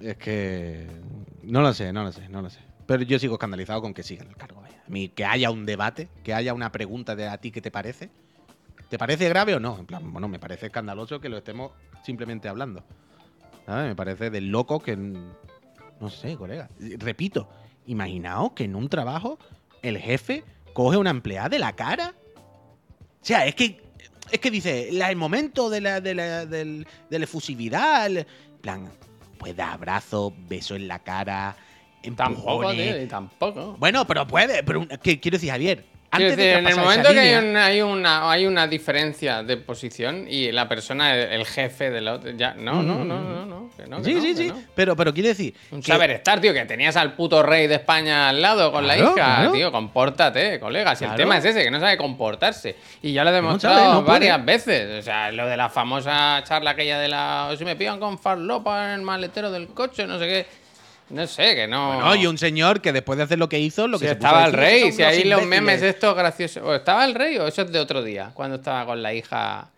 Es 0.00 0.16
que... 0.18 0.86
No 1.42 1.60
lo 1.60 1.74
sé, 1.74 1.92
no 1.92 2.04
lo 2.04 2.12
sé, 2.12 2.28
no 2.28 2.40
lo 2.42 2.50
sé. 2.50 2.60
Pero 2.86 3.02
yo 3.02 3.18
sigo 3.18 3.34
escandalizado 3.34 3.82
con 3.82 3.92
que 3.92 4.04
siga 4.04 4.22
en 4.22 4.28
el 4.28 4.36
cargo, 4.36 4.60
vaya. 4.60 4.80
A 4.86 4.88
mí, 4.88 5.08
que 5.08 5.24
haya 5.24 5.50
un 5.50 5.66
debate, 5.66 6.08
que 6.22 6.32
haya 6.32 6.54
una 6.54 6.70
pregunta 6.70 7.16
de 7.16 7.26
a 7.26 7.38
ti 7.38 7.50
qué 7.50 7.60
te 7.60 7.72
parece. 7.72 8.08
¿Te 8.88 8.98
parece 8.98 9.28
grave 9.28 9.56
o 9.56 9.58
no? 9.60 9.76
En 9.80 9.86
plan, 9.86 10.12
bueno, 10.12 10.28
me 10.28 10.38
parece 10.38 10.66
escandaloso 10.66 11.20
que 11.20 11.28
lo 11.28 11.38
estemos 11.38 11.72
simplemente 12.04 12.48
hablando. 12.48 12.84
¿Sabes? 13.68 13.88
Me 13.88 13.94
parece 13.94 14.30
de 14.30 14.40
loco 14.40 14.80
que... 14.80 14.96
No 14.96 16.08
sé, 16.08 16.36
colega. 16.36 16.70
Repito, 16.98 17.48
imaginaos 17.86 18.52
que 18.52 18.64
en 18.64 18.74
un 18.74 18.88
trabajo 18.88 19.38
el 19.82 19.98
jefe 19.98 20.42
coge 20.72 20.96
una 20.96 21.10
empleada 21.10 21.50
de 21.50 21.58
la 21.58 21.74
cara. 21.74 22.14
O 23.20 23.24
sea, 23.24 23.44
es 23.46 23.54
que 23.54 23.82
es 24.30 24.38
que 24.40 24.50
dice, 24.50 24.88
la, 24.92 25.10
el 25.10 25.16
momento 25.16 25.68
de 25.70 25.80
la, 25.82 26.00
de 26.00 26.14
la, 26.14 26.46
del- 26.46 26.86
de 27.10 27.18
la 27.18 27.24
efusividad, 27.24 28.06
el- 28.06 28.18
en 28.18 28.26
plan, 28.62 28.90
pues 29.38 29.54
da 29.54 29.72
abrazo, 29.72 30.32
beso 30.48 30.74
en 30.74 30.88
la 30.88 30.98
cara, 31.00 31.54
Tampoco, 32.16 32.50
empujones. 32.70 32.94
tío, 32.94 33.02
y 33.02 33.06
tampoco. 33.06 33.76
Bueno, 33.78 34.06
pero 34.06 34.26
puede, 34.26 34.62
pero 34.62 34.86
¿qué 35.02 35.18
quiero 35.20 35.36
decir, 35.36 35.50
Javier? 35.50 35.84
Antes 36.10 36.36
decir, 36.36 36.52
de 36.54 36.58
en 36.60 36.66
el 36.68 36.76
momento 36.76 37.10
que 37.12 37.18
hay 37.20 37.34
una, 37.34 37.66
hay, 37.66 37.82
una, 37.82 38.30
hay 38.30 38.46
una 38.46 38.66
diferencia 38.66 39.42
de 39.42 39.58
posición 39.58 40.24
y 40.26 40.50
la 40.52 40.66
persona, 40.66 41.14
el, 41.14 41.32
el 41.40 41.46
jefe 41.46 41.90
del 41.90 42.08
otro, 42.08 42.30
ya, 42.30 42.54
no, 42.54 42.82
no, 42.82 43.04
no, 43.04 43.20
no, 43.20 43.44
no, 43.44 43.70
que 43.76 43.86
no, 43.86 43.98
que 43.98 44.04
Sí, 44.04 44.14
no, 44.14 44.20
sí, 44.22 44.34
sí. 44.34 44.48
no. 44.48 44.62
Pero, 44.74 44.96
pero 44.96 45.12
quiero 45.12 45.28
decir. 45.28 45.54
Un 45.70 45.82
que- 45.82 45.86
saber 45.92 46.10
estar, 46.12 46.40
tío, 46.40 46.54
que 46.54 46.64
tenías 46.64 46.96
al 46.96 47.12
puto 47.14 47.42
rey 47.42 47.66
de 47.66 47.74
España 47.74 48.30
al 48.30 48.40
lado 48.40 48.72
con 48.72 48.86
la 48.86 48.96
hija, 48.96 49.12
claro. 49.14 49.52
tío, 49.52 49.70
compórtate, 49.70 50.58
colega. 50.58 50.96
Si 50.96 51.04
el 51.04 51.14
tema 51.14 51.36
es 51.36 51.44
ese, 51.44 51.62
que 51.62 51.70
no 51.70 51.78
sabe 51.78 51.98
comportarse. 51.98 52.76
Y 53.02 53.12
ya 53.12 53.22
lo 53.22 53.28
he 53.30 53.34
demostrado 53.34 53.78
sabe, 53.78 54.06
varias 54.06 54.42
veces. 54.44 54.98
O 55.00 55.02
sea, 55.02 55.30
lo 55.30 55.46
de 55.46 55.56
la 55.58 55.68
famosa 55.68 56.42
charla 56.44 56.70
aquella 56.70 56.98
de 56.98 57.08
la. 57.08 57.54
Si 57.58 57.64
me 57.66 57.76
pillan 57.76 58.00
con 58.00 58.18
farlopa 58.18 58.86
en 58.86 59.00
el 59.00 59.02
maletero 59.02 59.50
del 59.50 59.68
coche, 59.68 60.06
no 60.06 60.18
sé 60.18 60.26
qué. 60.26 60.46
No 61.10 61.26
sé, 61.26 61.54
que 61.54 61.66
no. 61.66 61.94
Bueno, 61.94 62.14
y 62.16 62.26
un 62.26 62.36
señor 62.36 62.80
que 62.82 62.92
después 62.92 63.16
de 63.16 63.24
hacer 63.24 63.38
lo 63.38 63.48
que 63.48 63.58
hizo, 63.58 63.88
lo 63.88 63.98
Si 63.98 64.04
que 64.04 64.10
se 64.10 64.16
puso 64.16 64.26
estaba 64.28 64.44
el 64.46 64.52
rey, 64.52 64.92
si 64.92 65.02
ahí 65.02 65.24
los 65.24 65.46
memes 65.46 65.80
estos 65.82 66.14
graciosos. 66.14 66.62
¿O 66.62 66.74
estaba 66.74 67.04
el 67.04 67.14
rey 67.14 67.38
o 67.38 67.46
eso 67.46 67.62
es 67.62 67.72
de 67.72 67.78
otro 67.80 68.02
día? 68.02 68.30
Cuando 68.34 68.56
estaba 68.56 68.84
con 68.84 69.02
la 69.02 69.14
hija. 69.14 69.70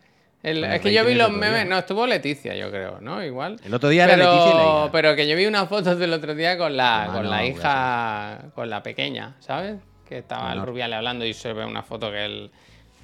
El- 0.43 0.65
es 0.65 0.73
el 0.77 0.81
que 0.81 0.93
yo 0.93 1.05
vi 1.05 1.15
los 1.15 1.31
memes. 1.31 1.63
día. 1.63 1.65
No, 1.67 1.79
estuvo 1.79 2.07
Leticia, 2.07 2.57
yo 2.57 2.71
creo, 2.71 2.99
¿no? 3.01 3.23
Igual. 3.23 3.61
El 3.65 3.75
otro 3.75 3.89
día 3.91 4.05
era 4.05 4.15
pero, 4.17 4.31
Leticia 4.33 4.51
y 4.51 4.55
la 4.57 4.63
hija. 4.65 4.89
Pero 4.93 5.15
que 5.17 5.29
yo 5.29 5.37
vi 5.37 5.47
unas 5.47 5.69
fotos 5.69 5.99
del 5.99 6.13
otro 6.15 6.35
día 6.35 6.57
con 6.59 6.77
la, 6.77 7.03
Ah, 7.05 7.07
con 7.07 7.23
no, 7.25 7.31
la 7.31 7.45
hija, 7.45 8.39
con 8.55 8.69
la 8.71 8.83
pequeña, 8.83 9.37
¿sabes? 9.41 9.77
Que 10.09 10.19
estaba 10.19 10.45
el 10.49 10.55
Menor. 10.59 10.69
Rubial 10.71 10.93
hablando 10.95 11.25
y 11.27 11.35
se 11.35 11.53
ve 11.53 11.65
una 11.65 11.83
foto 11.83 12.11
que 12.11 12.25
el, 12.25 12.51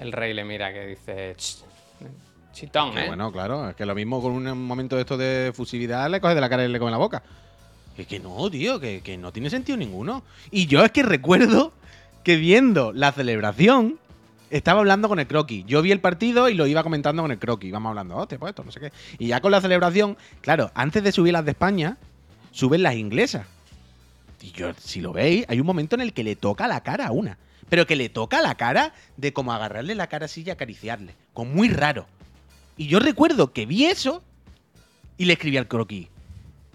el 0.00 0.10
rey 0.12 0.32
le 0.34 0.44
mira 0.44 0.72
que 0.72 0.86
dice. 0.86 1.34
"Ch, 1.36 1.58
Chitón, 2.52 2.96
¿eh? 2.96 3.04
bueno, 3.06 3.30
claro, 3.30 3.68
es 3.68 3.76
que 3.76 3.84
lo 3.84 3.94
mismo 3.94 4.20
con 4.22 4.32
un 4.32 4.62
momento 4.66 4.96
de 4.96 5.02
esto 5.02 5.18
de 5.18 5.52
fusividad 5.54 6.08
le 6.10 6.22
coge 6.22 6.34
de 6.34 6.40
la 6.40 6.48
cara 6.48 6.64
y 6.64 6.68
le 6.68 6.78
come 6.78 6.90
la 6.90 6.96
boca. 6.96 7.22
Es 7.96 8.06
que 8.06 8.20
no, 8.20 8.50
tío, 8.50 8.78
que, 8.78 9.00
que 9.00 9.16
no 9.16 9.32
tiene 9.32 9.50
sentido 9.50 9.78
ninguno. 9.78 10.22
Y 10.50 10.66
yo 10.66 10.84
es 10.84 10.90
que 10.90 11.02
recuerdo 11.02 11.72
que 12.24 12.36
viendo 12.36 12.92
la 12.92 13.12
celebración 13.12 13.98
estaba 14.50 14.80
hablando 14.80 15.08
con 15.08 15.18
el 15.18 15.26
croquis. 15.26 15.64
Yo 15.66 15.82
vi 15.82 15.92
el 15.92 16.00
partido 16.00 16.48
y 16.48 16.54
lo 16.54 16.66
iba 16.66 16.82
comentando 16.82 17.22
con 17.22 17.30
el 17.30 17.38
croquis. 17.38 17.68
Íbamos 17.68 17.90
hablando, 17.90 18.16
hostia, 18.16 18.38
pues 18.38 18.50
esto, 18.50 18.64
no 18.64 18.72
sé 18.72 18.80
qué. 18.80 18.92
Y 19.18 19.28
ya 19.28 19.40
con 19.40 19.50
la 19.50 19.60
celebración, 19.60 20.16
claro, 20.40 20.70
antes 20.74 21.02
de 21.02 21.12
subir 21.12 21.32
las 21.32 21.44
de 21.44 21.52
España, 21.52 21.96
suben 22.52 22.82
las 22.82 22.94
inglesas. 22.94 23.46
Y 24.42 24.52
yo, 24.52 24.72
si 24.78 25.00
lo 25.00 25.12
veis, 25.12 25.44
hay 25.48 25.60
un 25.60 25.66
momento 25.66 25.96
en 25.96 26.02
el 26.02 26.12
que 26.12 26.24
le 26.24 26.36
toca 26.36 26.68
la 26.68 26.82
cara 26.82 27.08
a 27.08 27.12
una. 27.12 27.38
Pero 27.68 27.86
que 27.86 27.96
le 27.96 28.08
toca 28.08 28.40
la 28.42 28.54
cara 28.54 28.94
de 29.16 29.32
como 29.32 29.52
agarrarle 29.52 29.94
la 29.94 30.06
cara 30.06 30.26
así 30.26 30.44
y 30.46 30.50
acariciarle. 30.50 31.14
Como 31.32 31.52
muy 31.52 31.68
raro. 31.68 32.06
Y 32.76 32.86
yo 32.86 33.00
recuerdo 33.00 33.52
que 33.52 33.66
vi 33.66 33.86
eso 33.86 34.22
y 35.16 35.24
le 35.24 35.32
escribí 35.32 35.56
al 35.56 35.66
croquis. 35.66 36.08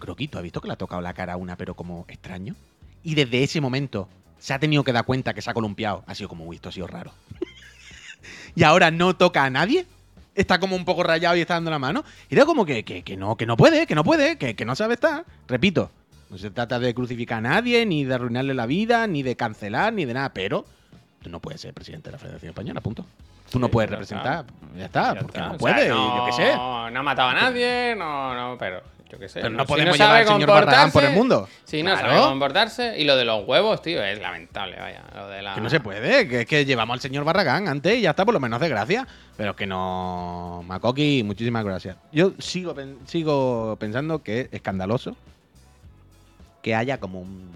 Croquis, 0.01 0.29
¿tú 0.29 0.37
has 0.37 0.43
visto 0.43 0.59
que 0.59 0.67
le 0.67 0.73
ha 0.73 0.77
tocado 0.77 1.01
la 1.01 1.13
cara 1.13 1.33
a 1.33 1.37
una, 1.37 1.55
pero 1.55 1.73
como 1.75 2.03
extraño? 2.09 2.55
Y 3.03 3.15
desde 3.15 3.43
ese 3.43 3.61
momento 3.61 4.09
se 4.37 4.53
ha 4.53 4.59
tenido 4.59 4.83
que 4.83 4.91
dar 4.91 5.05
cuenta 5.05 5.33
que 5.33 5.41
se 5.41 5.49
ha 5.49 5.53
columpiado. 5.53 6.03
Ha 6.07 6.15
sido 6.15 6.27
como, 6.27 6.43
uy, 6.45 6.57
esto 6.57 6.67
ha 6.69 6.71
sido 6.73 6.87
raro. 6.87 7.13
y 8.55 8.63
ahora 8.63 8.91
no 8.91 9.15
toca 9.15 9.43
a 9.45 9.49
nadie. 9.49 9.85
Está 10.33 10.59
como 10.59 10.75
un 10.75 10.85
poco 10.85 11.03
rayado 11.03 11.35
y 11.35 11.41
está 11.41 11.55
dando 11.55 11.71
la 11.71 11.79
mano. 11.79 12.03
Y 12.29 12.35
era 12.35 12.45
como 12.45 12.65
que, 12.65 12.83
que, 12.83 13.03
que 13.03 13.17
no, 13.17 13.35
que 13.35 13.45
no 13.45 13.57
puede, 13.57 13.85
que 13.87 13.95
no 13.95 14.03
puede, 14.03 14.37
que, 14.37 14.55
que 14.55 14.65
no 14.65 14.75
sabe 14.75 14.93
estar. 14.95 15.25
Repito, 15.47 15.91
no 16.29 16.37
se 16.37 16.49
trata 16.51 16.79
de 16.79 16.93
crucificar 16.93 17.39
a 17.39 17.41
nadie, 17.41 17.85
ni 17.85 18.05
de 18.05 18.13
arruinarle 18.15 18.53
la 18.53 18.65
vida, 18.65 19.05
ni 19.07 19.23
de 19.23 19.35
cancelar, 19.35 19.91
ni 19.93 20.05
de 20.05 20.13
nada. 20.13 20.29
Pero 20.33 20.65
tú 21.21 21.29
no 21.29 21.39
puedes 21.41 21.59
ser 21.61 21.73
presidente 21.73 22.09
de 22.09 22.13
la 22.13 22.17
Federación 22.17 22.49
Española, 22.49 22.79
punto. 22.81 23.05
Tú 23.51 23.59
no 23.59 23.67
puedes 23.67 23.89
representar. 23.91 24.45
Ya 24.77 24.85
está, 24.85 25.13
Ya 25.13 25.19
porque 25.19 25.37
está. 25.37 25.49
no 25.49 25.55
O 25.55 25.57
puede, 25.57 25.75
sea, 25.83 25.93
y 25.93 25.97
yo 25.97 26.23
qué 26.27 26.31
sé. 26.31 26.55
No, 26.55 26.89
no 26.89 26.99
ha 27.01 27.03
matado 27.03 27.29
a 27.29 27.33
nadie, 27.33 27.95
no, 27.97 28.33
no, 28.33 28.57
pero 28.57 28.81
yo 29.11 29.19
qué 29.19 29.27
sé. 29.27 29.41
Pero 29.41 29.49
no 29.49 29.63
Si 29.63 29.67
podemos 29.67 29.97
llevar 29.97 30.15
al 30.21 30.27
señor 30.27 30.49
Barragán 30.49 30.91
por 30.91 31.03
el 31.03 31.13
mundo. 31.13 31.49
Sí, 31.65 31.83
no 31.83 31.95
sabe 31.95 32.09
Claro. 32.09 32.29
comportarse. 32.29 32.97
Y 32.97 33.03
lo 33.03 33.17
de 33.17 33.25
los 33.25 33.45
huevos, 33.45 33.81
tío, 33.81 34.01
es 34.03 34.19
lamentable, 34.21 34.79
vaya. 34.79 35.03
Lo 35.13 35.27
de 35.27 35.41
la... 35.41 35.53
Que 35.55 35.61
no 35.61 35.69
se 35.69 35.79
puede, 35.81 36.27
que 36.27 36.41
es 36.41 36.45
que 36.45 36.63
llevamos 36.65 36.93
al 36.95 36.99
señor 37.01 37.23
Barragán 37.25 37.67
antes 37.67 37.97
y 37.97 38.01
ya 38.01 38.11
está, 38.11 38.23
por 38.23 38.33
lo 38.33 38.39
menos 38.39 38.61
de 38.61 38.69
gracia. 38.69 39.05
Pero 39.35 39.55
que 39.55 39.67
no. 39.67 40.63
Makoki, 40.65 41.23
muchísimas 41.23 41.65
gracias. 41.65 41.97
Yo 42.11 42.31
sigo, 42.39 42.73
sigo 43.05 43.75
pensando 43.79 44.23
que 44.23 44.41
es 44.41 44.47
escandaloso 44.53 45.15
que 46.61 46.75
haya 46.75 46.99
como 46.99 47.19
un 47.21 47.51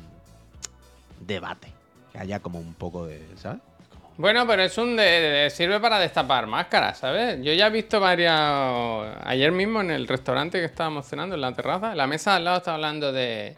debate. 1.22 1.70
Que 2.12 2.20
haya 2.20 2.40
como 2.40 2.60
un 2.60 2.74
poco 2.74 3.06
de. 3.06 3.26
¿Sabes? 3.38 3.60
Bueno, 4.18 4.48
pero 4.48 4.64
es 4.64 4.78
un 4.78 4.96
de, 4.96 5.04
de- 5.04 5.50
sirve 5.50 5.80
para 5.82 6.00
destapar 6.00 6.48
máscaras, 6.48 7.00
¿sabes? 7.00 7.38
Yo 7.44 7.52
ya 7.54 7.68
he 7.68 7.70
visto 7.70 8.00
varias. 8.00 8.34
Ayer 9.26 9.52
mismo 9.52 9.82
en 9.82 9.92
el 9.92 10.08
restaurante 10.08 10.60
que 10.60 10.66
estábamos 10.66 11.06
cenando 11.08 11.36
en 11.36 11.42
la 11.42 11.52
terraza, 11.54 11.96
la 11.96 12.08
mesa 12.08 12.36
al 12.36 12.46
lado 12.46 12.58
estaba 12.60 12.76
hablando 12.76 13.12
de, 13.12 13.58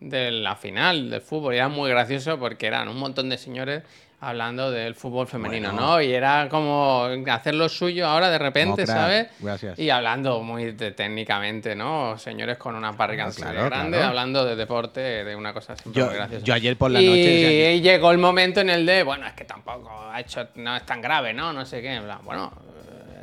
de 0.00 0.30
la 0.30 0.56
final 0.56 1.10
del 1.10 1.20
fútbol. 1.20 1.54
Y 1.54 1.58
era 1.58 1.68
muy 1.68 1.90
gracioso 1.90 2.38
porque 2.38 2.66
eran 2.68 2.88
un 2.88 2.98
montón 2.98 3.28
de 3.30 3.38
señores 3.38 3.82
hablando 4.22 4.70
del 4.70 4.94
fútbol 4.94 5.26
femenino, 5.26 5.72
Bueno. 5.72 5.86
¿no? 5.92 6.02
Y 6.02 6.12
era 6.12 6.46
como 6.50 7.08
hacer 7.30 7.54
lo 7.54 7.68
suyo 7.70 8.06
ahora 8.06 8.28
de 8.30 8.38
repente. 8.38 8.86
¿sabes? 8.86 9.28
Gracias. 9.40 9.78
Y 9.78 9.88
hablando 9.90 10.42
muy 10.42 10.72
de- 10.72 10.92
técnicamente, 10.92 11.74
¿no? 11.74 12.18
Señores 12.18 12.58
con 12.58 12.74
unas 12.74 12.96
barrigas 12.96 13.28
así 13.28 13.40
claro, 13.42 13.62
de 13.62 13.68
grandes, 13.70 13.98
claro. 13.98 14.08
hablando 14.08 14.44
de 14.44 14.56
deporte, 14.56 15.00
de 15.00 15.34
una 15.36 15.54
cosa 15.54 15.74
siempre 15.76 16.02
Yo, 16.02 16.38
yo 16.44 16.54
ayer 16.54 16.76
por 16.76 16.90
la 16.90 17.00
y, 17.00 17.06
noche. 17.06 17.74
y 17.76 17.80
llegó 17.80 18.10
el 18.10 18.18
momento 18.18 18.60
en 18.60 18.68
el 18.70 18.84
de, 18.84 19.02
bueno, 19.02 19.26
es 19.26 19.32
que 19.32 19.44
tampoco 19.44 19.90
ha 20.12 20.20
hecho, 20.20 20.46
no 20.56 20.76
es 20.76 20.84
tan 20.84 21.00
grave, 21.00 21.32
¿no? 21.32 21.52
No 21.52 21.64
sé 21.64 21.80
qué. 21.80 21.94
en 21.94 22.04
plan, 22.04 22.18
Bueno, 22.22 22.52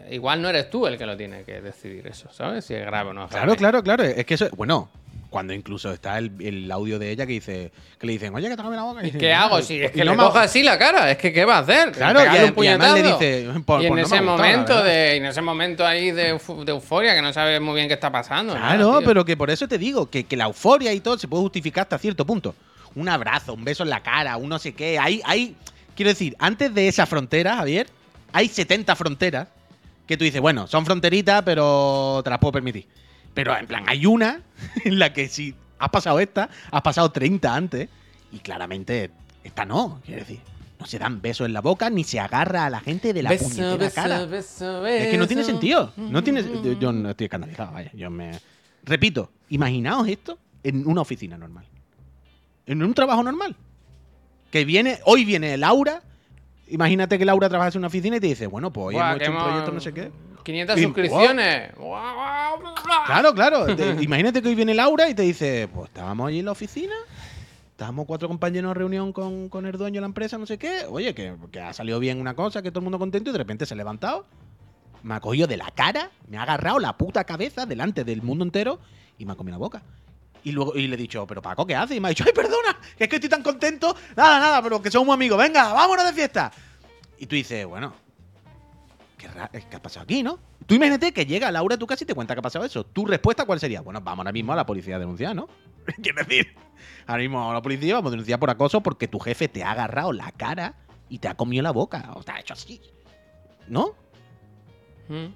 eh, 0.07 0.15
igual 0.15 0.41
no 0.41 0.49
eres 0.49 0.69
tú 0.69 0.87
el 0.87 0.97
que 0.97 1.05
lo 1.05 1.15
tiene 1.15 1.43
que 1.43 1.61
decidir 1.61 2.07
eso, 2.07 2.27
¿sabes? 2.31 2.65
Si 2.65 2.73
es 2.73 2.83
grave 2.85 3.11
o 3.11 3.13
no 3.13 3.25
es 3.25 3.29
Claro, 3.31 3.55
claro, 3.55 3.83
claro. 3.83 4.03
Es 4.03 4.25
que 4.25 4.33
eso. 4.33 4.47
Bueno, 4.55 4.89
cuando 5.37 5.53
incluso 5.53 5.91
está 5.93 6.17
el, 6.17 6.31
el 6.39 6.71
audio 6.71 6.97
de 6.97 7.11
ella 7.11 7.27
que 7.27 7.33
dice. 7.33 7.71
Que 7.99 8.07
le 8.07 8.13
dicen, 8.13 8.33
oye, 8.33 8.49
que 8.49 8.57
te 8.57 8.63
la 8.63 8.81
boca. 8.81 9.01
¿Qué 9.03 9.29
"No, 9.33 9.37
hago? 9.39 9.61
Si 9.61 9.79
es 9.79 9.91
que 9.91 9.99
no 9.99 10.05
le 10.13 10.17
me 10.17 10.23
coja 10.23 10.41
así 10.41 10.63
la 10.63 10.79
cara, 10.79 11.11
es 11.11 11.17
que 11.19 11.31
¿qué 11.31 11.45
va 11.45 11.57
a 11.57 11.59
hacer? 11.59 11.91
Claro, 11.91 12.21
y- 12.23 12.49
un 12.57 12.63
y 12.65 12.67
además 12.69 12.93
le 12.95 13.03
dice, 13.03 13.47
"Pues- 13.63 13.83
y 13.83 13.85
en 13.85 13.93
no 13.95 14.01
ese 14.01 14.19
momento 14.21 14.73
verdad". 14.77 14.85
de, 14.85 15.15
en 15.17 15.25
ese 15.25 15.41
momento 15.43 15.85
ahí 15.85 16.09
de, 16.09 16.33
euf- 16.33 16.63
de 16.63 16.71
euforia 16.71 17.13
que 17.13 17.21
no 17.21 17.31
sabes 17.33 17.61
muy 17.61 17.75
bien 17.75 17.87
qué 17.87 17.93
está 17.93 18.11
pasando. 18.11 18.55
nada, 18.55 18.67
Claro, 18.75 18.97
tío. 18.97 19.07
pero 19.07 19.23
que 19.25 19.37
por 19.37 19.51
eso 19.51 19.67
te 19.67 19.77
digo 19.77 20.09
que, 20.09 20.23
que 20.23 20.35
la 20.35 20.45
euforia 20.45 20.91
y 20.91 21.01
todo 21.01 21.19
se 21.19 21.27
puede 21.27 21.43
justificar 21.43 21.83
hasta 21.83 21.99
cierto 21.99 22.25
punto. 22.25 22.55
Un 22.95 23.07
abrazo, 23.09 23.53
un 23.53 23.63
beso 23.63 23.83
en 23.83 23.91
la 23.91 24.01
cara, 24.01 24.37
un 24.37 24.49
no 24.49 24.57
sé 24.57 24.73
qué. 24.73 24.97
Hay, 24.97 25.21
hay, 25.23 25.55
quiero 25.95 26.09
decir, 26.09 26.35
antes 26.39 26.73
de 26.73 26.87
esa 26.87 27.05
frontera, 27.05 27.57
Javier, 27.57 27.85
hay 28.33 28.47
70 28.47 28.95
fronteras 28.95 29.49
que 30.07 30.17
tú 30.17 30.23
dices, 30.23 30.41
bueno, 30.41 30.65
son 30.65 30.83
fronteritas, 30.83 31.43
pero 31.43 32.21
te 32.23 32.29
las 32.31 32.39
puedo 32.39 32.53
permitir. 32.53 32.87
Pero 33.37 33.55
en 33.55 33.67
plan, 33.67 33.83
hay 33.85 34.07
una 34.07 34.41
en 34.83 34.97
la 34.97 35.13
que 35.13 35.27
si 35.27 35.53
has 35.77 35.89
pasado 35.89 36.19
esta, 36.19 36.49
has 36.71 36.81
pasado 36.81 37.11
30 37.11 37.53
antes, 37.53 37.87
y 38.31 38.39
claramente 38.39 39.11
esta 39.43 39.63
no, 39.63 40.01
quiero 40.03 40.21
decir. 40.21 40.39
No 40.79 40.87
se 40.87 40.97
dan 40.97 41.21
besos 41.21 41.45
en 41.45 41.53
la 41.53 41.61
boca 41.61 41.91
ni 41.91 42.03
se 42.03 42.19
agarra 42.19 42.65
a 42.65 42.69
la 42.71 42.79
gente 42.79 43.13
de 43.13 43.21
la 43.21 43.29
Beso, 43.29 43.45
puñetera 43.45 43.77
beso, 43.77 43.95
cara. 43.95 44.25
beso, 44.25 44.85
Es 44.87 45.09
que 45.09 45.17
no 45.19 45.27
tiene 45.27 45.43
sentido. 45.43 45.93
No 45.97 46.23
tiene, 46.23 46.43
yo, 46.43 46.79
yo 46.79 46.91
no 46.91 47.11
estoy 47.11 47.25
escandalizado, 47.25 47.73
vaya. 47.73 47.91
Yo 47.93 48.09
me. 48.09 48.31
Repito, 48.83 49.31
imaginaos 49.49 50.07
esto 50.07 50.39
en 50.63 50.87
una 50.87 51.01
oficina 51.01 51.37
normal. 51.37 51.65
En 52.65 52.81
un 52.81 52.93
trabajo 52.95 53.21
normal. 53.21 53.55
Que 54.49 54.65
viene, 54.65 54.99
hoy 55.05 55.25
viene 55.25 55.57
Laura. 55.57 56.01
Imagínate 56.69 57.19
que 57.19 57.25
Laura 57.25 57.49
trabaja 57.49 57.69
en 57.69 57.77
una 57.77 57.87
oficina 57.87 58.17
y 58.17 58.19
te 58.19 58.27
dice, 58.27 58.47
bueno, 58.47 58.73
pues 58.73 58.87
hoy 58.87 58.93
Buah, 58.95 59.11
hemos 59.11 59.21
hecho 59.21 59.31
un 59.31 59.43
proyecto 59.43 59.71
no 59.71 59.79
sé 59.79 59.93
qué. 59.93 60.11
500 60.47 60.77
Y- 60.77 60.83
suscripciones. 60.83 61.71
Claro, 63.05 63.33
claro. 63.33 63.75
Te- 63.75 63.97
imagínate 64.01 64.41
que 64.41 64.47
hoy 64.47 64.55
viene 64.55 64.73
Laura 64.73 65.09
y 65.09 65.13
te 65.13 65.23
dice, 65.23 65.67
pues 65.73 65.89
estábamos 65.89 66.29
allí 66.29 66.39
en 66.39 66.45
la 66.45 66.51
oficina, 66.53 66.93
estábamos 67.71 68.05
cuatro 68.05 68.29
compañeros 68.29 68.71
en 68.71 68.75
reunión 68.75 69.11
con, 69.11 69.49
con 69.49 69.65
el 69.65 69.73
dueño 69.77 69.95
de 69.95 70.01
la 70.01 70.07
empresa, 70.07 70.37
no 70.37 70.45
sé 70.45 70.57
qué. 70.57 70.85
Oye, 70.89 71.13
que, 71.13 71.35
que 71.51 71.59
ha 71.59 71.73
salido 71.73 71.99
bien 71.99 72.21
una 72.21 72.33
cosa, 72.33 72.61
que 72.61 72.71
todo 72.71 72.79
el 72.79 72.83
mundo 72.85 72.97
contento 72.99 73.29
y 73.29 73.33
de 73.33 73.39
repente 73.39 73.65
se 73.65 73.73
ha 73.73 73.77
levantado, 73.77 74.25
me 75.03 75.15
ha 75.15 75.19
cogido 75.19 75.47
de 75.47 75.57
la 75.57 75.69
cara, 75.71 76.11
me 76.29 76.37
ha 76.37 76.43
agarrado 76.43 76.79
la 76.79 76.97
puta 76.97 77.25
cabeza 77.25 77.65
delante 77.65 78.05
del 78.05 78.21
mundo 78.21 78.45
entero 78.45 78.79
y 79.17 79.25
me 79.25 79.33
ha 79.33 79.35
comido 79.35 79.55
la 79.55 79.59
boca. 79.59 79.81
Y 80.43 80.53
luego 80.53 80.75
y 80.77 80.87
le 80.87 80.95
he 80.95 80.97
dicho, 80.97 81.27
pero 81.27 81.41
Paco, 81.41 81.65
¿qué 81.67 81.75
haces? 81.75 81.97
Y 81.97 81.99
me 81.99 82.07
ha 82.07 82.09
dicho, 82.09 82.23
ay, 82.25 82.31
perdona, 82.33 82.79
que 82.97 83.03
es 83.03 83.09
que 83.09 83.17
estoy 83.17 83.29
tan 83.29 83.43
contento. 83.43 83.93
Nada, 84.15 84.39
nada, 84.39 84.61
pero 84.61 84.81
que 84.81 84.89
somos 84.89 85.13
amigos. 85.13 85.37
Venga, 85.37 85.73
vámonos 85.73 86.05
de 86.05 86.13
fiesta. 86.13 86.53
Y 87.17 87.25
tú 87.25 87.35
dices, 87.35 87.65
bueno, 87.65 87.93
¿qué, 89.17 89.27
ra- 89.27 89.49
¿qué 89.49 89.75
ha 89.75 89.81
pasado 89.81 90.03
aquí, 90.03 90.23
no? 90.23 90.39
Tú 90.65 90.75
imagínate 90.75 91.11
que 91.13 91.25
llega 91.25 91.51
Laura 91.51 91.75
a 91.75 91.77
tu 91.77 91.87
casa 91.87 92.03
y 92.03 92.07
te 92.07 92.13
cuenta 92.15 92.33
que 92.35 92.39
ha 92.39 92.43
pasado 92.43 92.65
eso. 92.65 92.83
¿Tu 92.85 93.05
respuesta 93.05 93.45
cuál 93.45 93.59
sería? 93.59 93.81
Bueno, 93.81 94.01
vamos 94.01 94.19
ahora 94.19 94.31
mismo 94.31 94.53
a 94.53 94.55
la 94.55 94.65
policía 94.65 94.97
a 94.97 94.99
denunciar, 94.99 95.35
¿no? 95.35 95.47
Quiero 96.01 96.23
decir, 96.23 96.53
ahora 97.05 97.21
mismo 97.21 97.49
a 97.49 97.53
la 97.53 97.61
policía, 97.61 97.95
vamos 97.95 98.09
a 98.09 98.11
denunciar 98.11 98.39
por 98.39 98.49
acoso 98.49 98.81
porque 98.81 99.07
tu 99.07 99.19
jefe 99.19 99.47
te 99.47 99.63
ha 99.63 99.71
agarrado 99.71 100.11
la 100.13 100.31
cara 100.31 100.75
y 101.09 101.19
te 101.19 101.27
ha 101.27 101.35
comido 101.35 101.63
la 101.63 101.71
boca. 101.71 102.11
O 102.15 102.23
te 102.23 102.31
ha 102.31 102.39
hecho 102.39 102.53
así. 102.53 102.81
¿No? 103.67 103.95
Mm. 105.07 105.27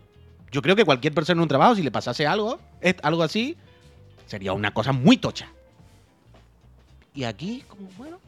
Yo 0.52 0.62
creo 0.62 0.76
que 0.76 0.84
cualquier 0.84 1.14
persona 1.14 1.40
en 1.40 1.44
un 1.44 1.48
trabajo, 1.48 1.76
si 1.76 1.82
le 1.82 1.92
pasase 1.92 2.28
algo, 2.28 2.60
algo 3.04 3.24
así, 3.24 3.56
sería 4.26 4.52
una 4.52 4.74
cosa 4.74 4.92
muy 4.92 5.16
tocha. 5.16 5.48
Y 7.14 7.24
aquí, 7.24 7.64
como, 7.70 7.88
bueno. 7.98 8.20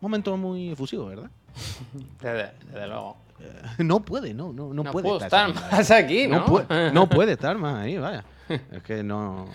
Momento 0.00 0.36
muy 0.36 0.72
efusivo, 0.72 1.06
¿verdad? 1.06 1.30
Desde, 2.20 2.52
desde 2.70 2.86
luego. 2.86 3.16
No 3.78 4.00
puede, 4.00 4.34
no, 4.34 4.52
no, 4.52 4.72
no, 4.74 4.84
No, 4.84 4.90
puede 4.92 5.16
estar, 5.16 5.52
más 5.54 5.90
aquí, 5.90 6.26
¿no? 6.28 6.40
No, 6.40 6.44
puede, 6.46 6.90
no 6.92 7.08
puede 7.08 7.32
estar 7.32 7.56
más 7.58 7.76
ahí, 7.76 7.96
vaya. 7.98 8.24
Es 8.48 8.82
que 8.82 9.02
no. 9.02 9.46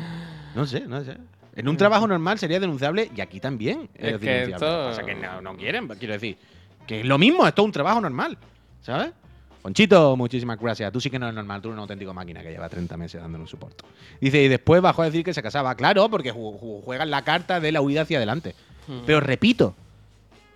No 0.55 0.65
sé, 0.65 0.81
no 0.81 1.03
sé. 1.03 1.17
En 1.55 1.67
un 1.67 1.77
trabajo 1.77 2.07
normal 2.07 2.38
sería 2.39 2.59
denunciable 2.59 3.09
y 3.15 3.21
aquí 3.21 3.39
también 3.39 3.89
es, 3.95 4.13
Es 4.13 4.19
que 4.19 4.25
denunciable. 4.27 4.53
esto- 4.53 4.85
pasa 4.89 5.01
es 5.01 5.07
que 5.07 5.15
no, 5.15 5.41
no 5.41 5.55
quieren, 5.57 5.88
quiero 5.88 6.13
decir. 6.13 6.38
Que 6.85 7.01
es 7.01 7.05
lo 7.05 7.17
mismo, 7.17 7.45
esto 7.47 7.61
es 7.61 7.65
un 7.65 7.71
trabajo 7.71 7.99
normal, 8.01 8.38
¿sabes? 8.81 9.11
Conchito, 9.61 10.15
muchísimas 10.15 10.57
gracias. 10.59 10.91
Tú 10.93 11.01
sí 11.01 11.09
que 11.09 11.19
no 11.19 11.25
eres 11.25 11.35
normal, 11.35 11.61
tú 11.61 11.67
eres 11.67 11.73
una 11.73 11.81
auténtica 11.81 12.13
máquina 12.13 12.41
que 12.41 12.51
lleva 12.51 12.69
30 12.69 12.95
meses 12.95 13.19
dándonos 13.21 13.49
soporte. 13.49 13.83
Dice, 14.21 14.41
y 14.41 14.47
después 14.47 14.81
bajó 14.81 15.01
a 15.01 15.05
decir 15.05 15.25
que 15.25 15.33
se 15.33 15.43
casaba. 15.43 15.75
Claro, 15.75 16.09
porque 16.09 16.33
ju- 16.33 16.57
ju- 16.59 16.81
juegan 16.83 17.09
la 17.11 17.23
carta 17.23 17.59
de 17.59 17.71
la 17.73 17.81
huida 17.81 18.03
hacia 18.03 18.17
adelante. 18.17 18.55
Mm. 18.88 18.99
Pero 19.05 19.19
repito, 19.19 19.75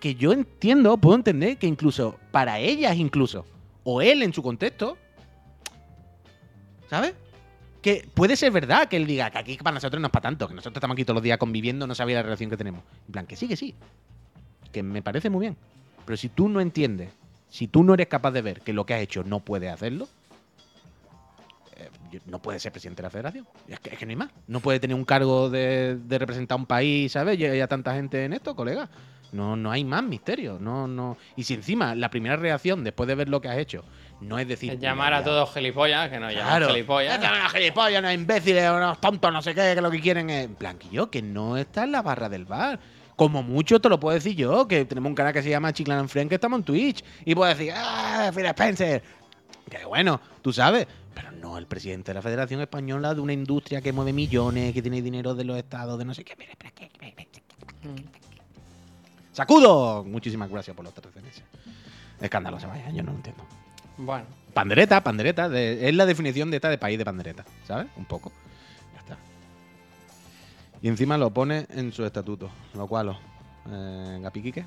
que 0.02 0.16
yo 0.16 0.32
entiendo, 0.32 0.98
puedo 0.98 1.14
entender 1.14 1.58
que 1.58 1.68
incluso 1.68 2.18
para 2.32 2.58
ellas, 2.58 2.96
incluso, 2.96 3.46
o 3.84 4.02
él 4.02 4.24
en 4.24 4.32
su 4.32 4.42
contexto, 4.42 4.98
¿sabes? 6.90 7.14
Que 7.80 8.08
puede 8.12 8.34
ser 8.34 8.50
verdad 8.50 8.88
que 8.88 8.96
él 8.96 9.06
diga 9.06 9.30
que 9.30 9.38
aquí 9.38 9.56
para 9.58 9.74
nosotros 9.74 10.00
no 10.00 10.08
es 10.08 10.12
para 10.12 10.24
tanto, 10.24 10.48
que 10.48 10.54
nosotros 10.54 10.78
estamos 10.78 10.96
aquí 10.96 11.04
todos 11.04 11.14
los 11.14 11.22
días 11.22 11.38
conviviendo, 11.38 11.86
no 11.86 11.94
sabía 11.94 12.16
la 12.16 12.24
relación 12.24 12.50
que 12.50 12.56
tenemos. 12.56 12.82
En 13.06 13.12
plan, 13.12 13.26
que 13.28 13.36
sí, 13.36 13.46
que 13.46 13.54
sí. 13.54 13.76
Que 14.72 14.82
me 14.82 15.02
parece 15.02 15.30
muy 15.30 15.42
bien. 15.42 15.56
Pero 16.04 16.16
si 16.16 16.28
tú 16.28 16.48
no 16.48 16.60
entiendes, 16.60 17.10
si 17.48 17.68
tú 17.68 17.84
no 17.84 17.94
eres 17.94 18.08
capaz 18.08 18.32
de 18.32 18.42
ver 18.42 18.60
que 18.62 18.72
lo 18.72 18.84
que 18.84 18.94
has 18.94 19.02
hecho 19.02 19.22
no 19.22 19.38
puede 19.38 19.70
hacerlo, 19.70 20.08
eh, 21.76 22.18
no 22.26 22.42
puede 22.42 22.58
ser 22.58 22.72
presidente 22.72 23.02
de 23.02 23.06
la 23.06 23.10
federación. 23.10 23.46
Es 23.68 23.78
que, 23.78 23.90
es 23.90 23.98
que 23.98 24.04
no 24.04 24.10
hay 24.10 24.16
más. 24.16 24.30
No 24.48 24.58
puede 24.58 24.80
tener 24.80 24.96
un 24.96 25.04
cargo 25.04 25.48
de, 25.48 25.96
representar 26.08 26.58
un 26.58 26.66
país, 26.66 27.12
¿sabes? 27.12 27.38
Y 27.38 27.68
tanta 27.68 27.94
gente 27.94 28.24
en 28.24 28.32
esto, 28.32 28.56
colega. 28.56 28.90
No, 29.32 29.56
no 29.56 29.70
hay 29.72 29.82
más 29.84 30.02
misterio. 30.02 30.58
No, 30.60 30.86
no. 30.86 31.16
Y 31.36 31.44
si 31.44 31.54
encima 31.54 31.94
la 31.94 32.10
primera 32.10 32.36
reacción 32.36 32.84
después 32.84 33.06
de 33.08 33.14
ver 33.14 33.28
lo 33.28 33.40
que 33.40 33.48
has 33.48 33.58
hecho 33.58 33.82
no 34.20 34.38
es 34.38 34.46
decir. 34.46 34.72
Es 34.74 34.78
llamar 34.78 35.08
"Mira, 35.08 35.16
a 35.16 35.20
ya". 35.20 35.24
todos 35.24 35.52
gilipollas, 35.52 36.08
que 36.08 36.20
no 36.20 36.30
llaman 36.30 36.46
Claro. 36.46 36.68
gilipollas. 36.68 37.14
Es 37.14 37.18
que 37.28 37.36
unos 37.36 37.52
gilipollas, 37.52 37.98
unos 38.00 38.14
imbéciles, 38.14 38.70
unos 38.70 39.00
tontos, 39.00 39.32
no 39.32 39.42
sé 39.42 39.52
qué, 39.52 39.72
que 39.74 39.80
lo 39.80 39.90
que 39.90 40.00
quieren 40.00 40.30
es. 40.30 40.44
En 40.44 40.54
plan, 40.54 40.78
que 40.78 40.88
yo, 40.90 41.10
que 41.10 41.22
no 41.22 41.56
está 41.56 41.82
en 41.84 41.90
la 41.92 42.02
barra 42.02 42.28
del 42.28 42.44
bar. 42.44 42.78
Como 43.16 43.42
mucho 43.42 43.80
te 43.80 43.88
lo 43.88 43.98
puedo 43.98 44.14
decir 44.14 44.36
yo, 44.36 44.68
que 44.68 44.84
tenemos 44.84 45.08
un 45.10 45.14
canal 45.16 45.32
que 45.32 45.42
se 45.42 45.50
llama 45.50 45.72
Chiclan 45.72 45.98
and 45.98 46.08
Friend, 46.08 46.28
que 46.28 46.36
estamos 46.36 46.58
en 46.60 46.64
Twitch. 46.64 47.02
Y 47.24 47.34
puedo 47.34 47.48
decir, 47.52 47.72
¡ah, 47.74 48.30
Phil 48.34 48.46
Spencer! 48.46 49.02
Que 49.68 49.84
bueno, 49.86 50.20
tú 50.40 50.52
sabes. 50.52 50.86
Pero 51.14 51.32
no 51.32 51.58
el 51.58 51.66
presidente 51.66 52.10
de 52.12 52.14
la 52.14 52.22
Federación 52.22 52.60
Española 52.60 53.14
de 53.14 53.20
una 53.20 53.32
industria 53.32 53.80
que 53.80 53.92
mueve 53.92 54.12
millones, 54.12 54.72
que 54.72 54.82
tiene 54.82 55.02
dinero 55.02 55.34
de 55.34 55.44
los 55.44 55.56
estados, 55.58 55.98
de 55.98 56.04
no 56.04 56.14
sé 56.14 56.22
qué. 56.24 56.34
Mira, 56.38 56.52
espera, 56.52 56.70
que- 56.70 56.88
que- 56.90 57.14
que- 57.14 57.42
Mm. 57.88 57.96
¡Sacudo! 59.32 60.04
Muchísimas 60.04 60.50
gracias 60.50 60.76
por 60.76 60.84
los 60.84 60.94
13 60.94 61.20
meses. 61.22 61.42
Escandalosa, 62.20 62.66
vaya, 62.68 62.90
yo 62.90 63.02
no 63.02 63.10
lo 63.12 63.16
entiendo. 63.16 63.44
Bueno, 63.96 64.24
Pandereta, 64.54 65.02
pandereta. 65.02 65.48
de- 65.48 65.88
es 65.88 65.94
la 65.94 66.06
definición 66.06 66.50
de 66.50 66.56
esta 66.56 66.68
de 66.68 66.78
país 66.78 66.98
de 66.98 67.04
pandereta, 67.04 67.44
¿sabes? 67.66 67.86
Un 67.96 68.04
poco. 68.04 68.30
Ya 68.94 69.00
está. 69.00 69.16
Y 70.82 70.88
encima 70.88 71.16
lo 71.18 71.30
pone 71.30 71.66
en 71.70 71.92
su 71.92 72.04
estatuto, 72.04 72.50
lo 72.74 72.86
cual, 72.86 73.18
eh, 73.70 74.18
Gapiquique, 74.22 74.64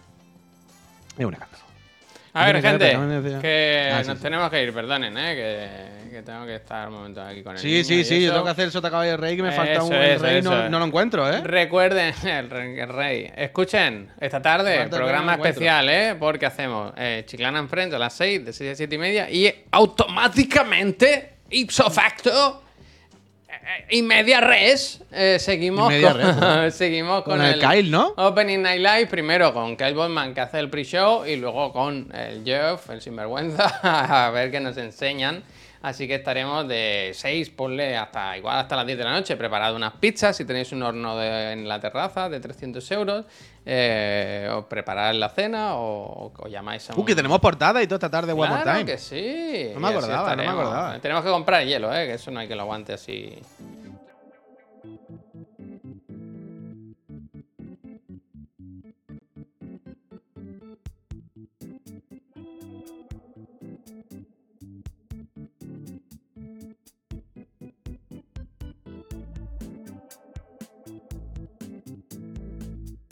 es 1.17 1.25
un 1.25 1.33
escándalo. 1.33 1.63
A 2.35 2.45
ver, 2.45 2.61
gente, 2.61 2.97
que 3.41 3.89
Ah, 3.93 4.01
sí, 4.03 4.07
nos 4.09 4.17
sí. 4.17 4.23
tenemos 4.23 4.49
que 4.49 4.61
ir, 4.63 4.73
perdonen, 4.73 5.17
¿eh? 5.17 5.35
Que, 5.35 6.09
que 6.11 6.21
tengo 6.23 6.45
que 6.45 6.55
estar 6.55 6.87
un 6.89 6.93
momento 6.95 7.21
aquí 7.21 7.41
con 7.43 7.53
el 7.53 7.59
Sí, 7.59 7.83
sí, 7.83 8.03
sí, 8.03 8.21
yo 8.23 8.31
tengo 8.31 8.43
que 8.45 8.51
hacer 8.51 8.65
el 8.65 8.71
sota 8.71 8.89
caballo 8.91 9.17
rey 9.17 9.35
que 9.35 9.43
me 9.43 9.51
falta 9.51 9.83
un 9.83 9.93
eso, 9.93 10.23
rey, 10.23 10.41
no, 10.41 10.69
no 10.69 10.79
lo 10.79 10.85
encuentro, 10.85 11.29
¿eh? 11.31 11.41
Recuerden, 11.41 12.13
el, 12.25 12.49
re- 12.49 12.81
el 12.81 12.89
rey. 12.89 13.31
Escuchen, 13.35 14.09
esta 14.19 14.41
tarde, 14.41 14.87
programa 14.89 15.35
especial, 15.35 15.89
¿eh? 15.89 16.15
Porque 16.19 16.45
hacemos 16.45 16.93
eh, 16.97 17.23
Chiclana 17.25 17.59
enfrente 17.59 17.95
a 17.95 17.99
las 17.99 18.13
6, 18.13 18.45
de 18.45 18.53
6 18.53 18.71
a 18.71 18.75
7 18.75 18.95
y 18.95 18.97
media, 18.97 19.29
y 19.29 19.53
automáticamente, 19.71 21.35
ipso 21.49 21.89
facto, 21.89 22.63
y 23.89 24.01
media 24.01 24.41
res, 24.41 25.01
eh, 25.11 25.37
seguimos, 25.39 25.89
media 25.89 26.13
con, 26.13 26.71
seguimos 26.71 27.23
con, 27.23 27.37
Con 27.37 27.45
el 27.45 27.59
Kyle, 27.59 27.89
¿no? 27.91 28.13
Opening 28.17 28.61
Night 28.61 28.79
Live, 28.81 29.07
primero 29.07 29.53
con 29.53 29.75
Kyle 29.75 29.93
Bowman 29.93 30.33
que 30.33 30.41
hace 30.41 30.59
el 30.59 30.69
pre-show 30.69 31.25
y 31.25 31.35
luego 31.37 31.71
con 31.73 32.11
el 32.15 32.43
Jeff, 32.43 32.89
el 32.89 33.01
sinvergüenza, 33.01 33.65
a 34.27 34.29
ver 34.31 34.51
qué 34.51 34.59
nos 34.59 34.77
enseñan. 34.77 35.43
Así 35.81 36.07
que 36.07 36.15
estaremos 36.15 36.67
de 36.67 37.11
6, 37.13 37.51
ponle 37.51 37.95
hasta 37.95 38.35
igual 38.37 38.57
hasta 38.57 38.75
las 38.75 38.87
10 38.87 38.97
de 38.97 39.03
la 39.03 39.11
noche, 39.13 39.35
preparado 39.37 39.75
unas 39.75 39.93
pizzas, 39.93 40.35
si 40.35 40.43
tenéis 40.43 40.71
un 40.71 40.81
horno 40.81 41.15
de- 41.15 41.51
en 41.51 41.67
la 41.67 41.79
terraza 41.79 42.27
de 42.27 42.39
300 42.39 42.89
euros, 42.91 43.25
eh, 43.65 44.49
o 44.53 44.67
preparar 44.69 45.15
la 45.15 45.29
cena 45.29 45.75
o, 45.75 46.31
o 46.37 46.47
llamáis 46.47 46.89
a 46.89 46.93
un... 46.93 46.99
Uh, 46.99 47.05
que 47.05 47.15
tenemos 47.15 47.39
portada 47.39 47.81
y 47.81 47.87
toda 47.87 47.95
esta 47.95 48.11
tarde 48.11 48.31
One 48.31 48.49
More 48.49 48.61
Claro 48.61 48.79
Time. 48.79 48.91
que 48.91 48.97
sí. 48.99 49.71
No 49.73 49.79
me 49.79 49.87
acordaba, 49.87 50.35
no 50.35 50.43
me 50.43 50.49
acordaba. 50.49 50.99
Tenemos 50.99 51.23
que 51.23 51.29
comprar 51.31 51.65
hielo, 51.65 51.93
¿eh? 51.93 52.05
que 52.05 52.13
eso 52.13 52.29
no 52.31 52.39
hay 52.39 52.47
que 52.47 52.55
lo 52.55 52.61
aguante 52.61 52.93
así 52.93 53.39